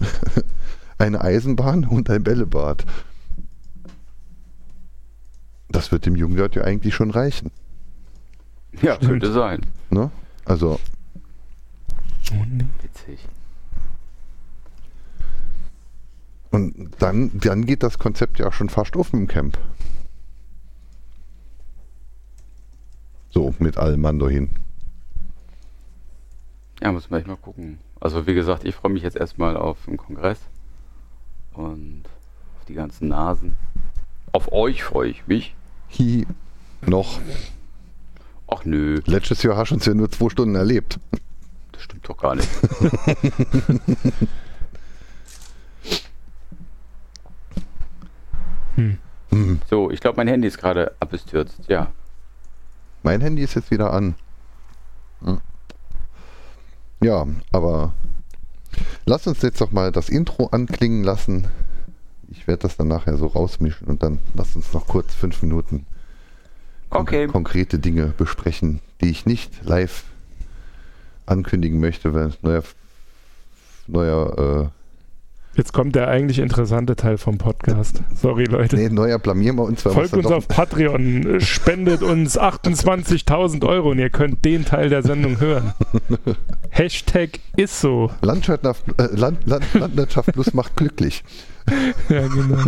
eine 0.98 1.20
Eisenbahn 1.20 1.84
und 1.84 2.10
ein 2.10 2.22
Bällebad. 2.22 2.84
Das 5.68 5.92
wird 5.92 6.06
dem 6.06 6.16
Jugendwert 6.16 6.56
ja 6.56 6.62
eigentlich 6.64 6.94
schon 6.94 7.10
reichen. 7.10 7.50
Ja, 8.82 8.94
Stimmt. 8.96 9.10
könnte 9.10 9.32
sein. 9.32 9.66
Ne? 9.90 10.10
Also, 10.44 10.78
Witzig. 12.82 13.26
und 16.50 16.90
dann, 16.98 17.30
dann 17.40 17.64
geht 17.66 17.82
das 17.82 17.98
Konzept 17.98 18.38
ja 18.38 18.48
auch 18.48 18.52
schon 18.52 18.68
fast 18.68 18.96
auf 18.96 19.12
im 19.12 19.26
Camp. 19.26 19.58
So, 23.30 23.54
mit 23.58 23.76
allem 23.76 24.00
Mann 24.00 24.18
dahin. 24.18 24.50
Ja, 26.82 26.92
muss 26.92 27.10
man 27.10 27.20
echt 27.20 27.28
mal 27.28 27.36
gucken. 27.36 27.78
Also 28.00 28.26
wie 28.26 28.34
gesagt, 28.34 28.64
ich 28.64 28.74
freue 28.74 28.92
mich 28.92 29.02
jetzt 29.02 29.16
erstmal 29.16 29.56
auf 29.56 29.84
den 29.84 29.96
Kongress 29.96 30.38
und 31.52 32.02
auf 32.58 32.64
die 32.64 32.74
ganzen 32.74 33.08
Nasen. 33.08 33.56
Auf 34.32 34.50
euch 34.52 34.82
freue 34.82 35.10
ich 35.10 35.26
mich. 35.26 35.54
Hi, 35.98 36.26
noch. 36.86 37.20
Ach 38.52 38.64
nö, 38.64 39.00
Letztes 39.06 39.42
Jahr 39.42 39.56
hast 39.56 39.70
du 39.70 39.74
uns 39.76 39.86
ja 39.86 39.94
nur 39.94 40.10
zwei 40.10 40.28
Stunden 40.28 40.54
erlebt. 40.56 40.98
das 41.72 41.82
stimmt 41.82 42.08
doch 42.08 42.16
gar 42.16 42.34
nicht. 42.34 42.48
Hm. 48.76 48.98
Hm, 49.30 49.60
So, 49.68 49.90
ich 49.90 50.00
glaube, 50.00 50.16
mein 50.16 50.28
Handy 50.28 50.48
ist 50.48 50.58
gerade 50.58 50.92
abgestürzt. 51.00 51.60
Ja. 51.68 51.90
mein 53.02 53.20
Handy 53.20 53.42
ist 53.42 53.54
jetzt 53.54 53.70
wieder 53.70 53.92
an. 53.92 54.14
Hm. 55.22 55.40
Ja, 57.02 57.26
aber 57.52 57.94
lass 59.06 59.26
uns 59.26 59.42
jetzt 59.42 59.60
doch 59.60 59.72
mal 59.72 59.90
das 59.92 60.08
Intro 60.08 60.46
anklingen 60.46 61.02
lassen. 61.02 61.48
Ich 62.28 62.46
werde 62.46 62.62
das 62.62 62.76
dann 62.76 62.88
nachher 62.88 63.16
so 63.16 63.26
rausmischen 63.26 63.86
und 63.88 64.02
dann 64.02 64.20
lass 64.34 64.54
uns 64.54 64.72
noch 64.72 64.86
kurz 64.86 65.14
fünf 65.14 65.42
Minuten 65.42 65.86
Okay. 66.90 67.26
konkrete 67.28 67.78
Dinge 67.78 68.12
besprechen, 68.16 68.80
die 69.00 69.10
ich 69.10 69.26
nicht 69.26 69.64
live 69.64 70.04
ankündigen 71.26 71.80
möchte, 71.80 72.12
weil 72.12 72.32
neuer, 72.42 72.62
neuer, 73.86 74.72
Jetzt 75.56 75.72
kommt 75.72 75.96
der 75.96 76.06
eigentlich 76.08 76.38
interessante 76.38 76.94
Teil 76.94 77.18
vom 77.18 77.36
Podcast. 77.36 78.02
Sorry, 78.14 78.44
äh, 78.44 78.50
Leute. 78.50 78.76
nee, 78.76 78.88
neuer 78.88 79.18
blamieren 79.18 79.56
wir 79.56 79.64
uns. 79.64 79.82
Folgt 79.82 80.14
uns 80.14 80.26
auf 80.26 80.46
Patreon, 80.46 81.40
spendet 81.40 82.02
uns 82.02 82.38
28.000 82.38 83.66
Euro 83.66 83.90
und 83.90 83.98
ihr 83.98 84.10
könnt 84.10 84.44
den 84.44 84.64
Teil 84.64 84.88
der 84.88 85.02
Sendung 85.02 85.40
hören. 85.40 85.74
Hashtag 86.70 87.40
ist 87.56 87.80
so. 87.80 88.12
doch 88.20 88.28
Landwirtschaft, 88.28 88.84
äh, 88.98 89.08
Land, 89.12 89.46
Land, 89.46 89.64
Landwirtschaft 89.74 90.32
plus 90.32 90.54
macht 90.54 90.76
glücklich. 90.76 91.24
Ja, 92.08 92.26
genau. 92.26 92.58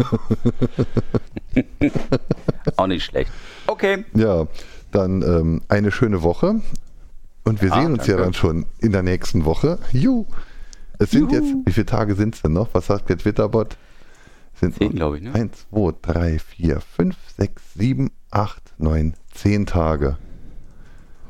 Auch 2.77 2.87
nicht 2.87 3.05
schlecht. 3.05 3.33
Okay. 3.67 4.05
Ja, 4.15 4.47
dann 4.91 5.23
ähm, 5.23 5.63
eine 5.69 5.91
schöne 5.93 6.23
Woche. 6.23 6.61
Und 7.45 7.61
wir 7.63 7.71
Ja, 7.71 7.83
sehen 7.83 7.93
uns 7.93 8.07
ja 8.07 8.15
danke. 8.15 8.23
dann 8.25 8.35
schon 8.35 8.67
in 8.79 8.93
der 8.93 9.03
nächsten 9.03 9.45
Woche. 9.45 9.79
Juhu. 9.93 10.27
Es 10.99 11.11
sind 11.11 11.33
Juhu. 11.33 11.35
jetzt, 11.45 11.67
wie 11.67 11.73
viele 11.73 11.87
Tage 11.87 12.15
sind 12.15 12.35
es 12.37 12.43
denn 12.43 12.53
noch? 12.53 12.69
Was 12.73 12.87
sagt 12.87 13.09
der 13.09 13.19
Twitterbot? 13.19 13.77
Es 14.55 14.61
Sind 14.61 14.77
Zehn, 14.77 14.93
glaube 14.95 15.17
ich, 15.19 15.25
ne? 15.25 15.35
1, 15.35 15.67
2, 15.71 15.93
3, 16.03 16.39
4, 16.39 16.81
5, 16.81 17.17
6, 17.39 17.63
7, 17.75 18.11
8, 18.31 18.63
9, 18.79 19.15
10 19.35 19.67
Tage. 19.67 20.19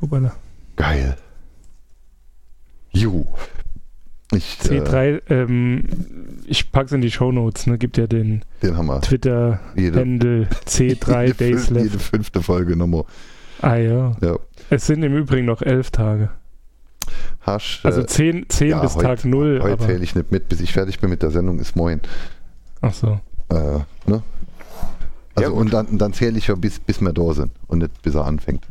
Hoppala. 0.02 0.34
Geil. 0.76 1.16
Juhu. 2.90 3.24
Ich, 4.34 4.58
Äh, 4.70 4.80
C3, 4.80 5.22
ähm, 5.30 5.84
ich 6.46 6.72
pack's 6.72 6.92
in 6.92 7.00
die 7.02 7.10
Shownotes, 7.10 7.66
ne? 7.66 7.76
Gibt 7.78 7.98
ja 7.98 8.06
den 8.06 8.42
den 8.62 8.76
haben 8.76 8.86
wir. 8.86 8.94
Jede- 8.94 9.06
Twitter-Handle 9.06 10.48
C3 10.66 11.22
jede, 11.26 11.34
Days 11.34 11.66
fünf, 11.66 11.78
jede 11.82 11.90
Left. 11.94 12.02
fünfte 12.02 12.42
Folge 12.42 12.76
nochmal. 12.76 13.04
Ah 13.60 13.76
ja. 13.76 14.16
Ja. 14.22 14.36
Es 14.70 14.86
sind 14.86 15.02
im 15.02 15.14
Übrigen 15.16 15.46
noch 15.46 15.62
elf 15.62 15.90
Tage. 15.90 16.30
Hasch, 17.46 17.80
Also 17.84 18.02
äh, 18.02 18.06
zehn, 18.06 18.46
zehn 18.48 18.70
ja, 18.70 18.80
bis 18.80 18.94
heute- 18.94 19.06
Tag 19.06 19.24
null. 19.24 19.60
heute 19.62 19.84
zähle 19.84 20.02
ich 20.04 20.14
nicht 20.14 20.30
mit, 20.32 20.48
bis 20.48 20.60
ich 20.60 20.72
fertig 20.72 21.00
bin 21.00 21.10
mit 21.10 21.22
der 21.22 21.30
Sendung, 21.30 21.58
ist 21.58 21.74
moin. 21.76 22.00
ach 22.80 22.94
so. 22.94 23.20
Äh, 23.50 23.80
ne? 24.06 24.22
Also 25.34 25.50
Ja, 25.50 25.56
und 25.56 25.72
dann, 25.72 25.98
dann 25.98 26.12
zähle 26.12 26.38
ich 26.38 26.46
ja 26.46 26.54
bis, 26.54 26.78
bis 26.78 27.00
wir 27.00 27.12
da 27.12 27.32
sind 27.34 27.50
und 27.66 27.78
nicht 27.80 28.02
bis 28.02 28.14
er 28.14 28.24
anfängt. 28.24 28.64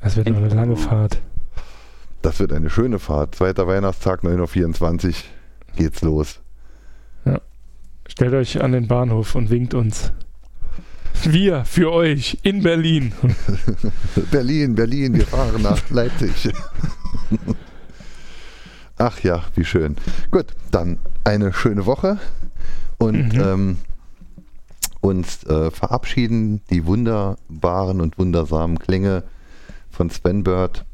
Das 0.00 0.16
wird 0.16 0.28
noch 0.30 0.36
eine 0.38 0.48
lange 0.48 0.76
Fahrt. 0.76 1.20
Das 2.26 2.40
wird 2.40 2.52
eine 2.52 2.70
schöne 2.70 2.98
Fahrt. 2.98 3.36
Zweiter 3.36 3.68
Weihnachtstag, 3.68 4.24
9.24 4.24 5.06
Uhr 5.06 5.12
geht's 5.76 6.02
los. 6.02 6.40
Stellt 8.08 8.34
euch 8.34 8.60
an 8.60 8.72
den 8.72 8.88
Bahnhof 8.88 9.36
und 9.36 9.48
winkt 9.50 9.74
uns. 9.74 10.10
Wir 11.22 11.64
für 11.64 11.92
euch 11.92 12.38
in 12.42 12.64
Berlin. 12.64 13.12
Berlin, 14.32 14.74
Berlin, 14.74 15.14
wir 15.14 15.24
fahren 15.24 15.62
nach 15.62 15.80
Leipzig. 15.90 16.50
Ach 18.98 19.20
ja, 19.20 19.44
wie 19.54 19.64
schön. 19.64 19.94
Gut, 20.32 20.46
dann 20.72 20.98
eine 21.22 21.52
schöne 21.52 21.86
Woche 21.86 22.18
und 22.98 23.34
Mhm. 23.34 23.40
ähm, 23.40 23.76
uns 25.00 25.44
äh, 25.44 25.70
verabschieden. 25.70 26.60
Die 26.70 26.86
wunderbaren 26.86 28.00
und 28.00 28.18
wundersamen 28.18 28.80
Klänge 28.80 29.22
von 29.92 30.10
Sven 30.10 30.42
Bird, 30.42 30.84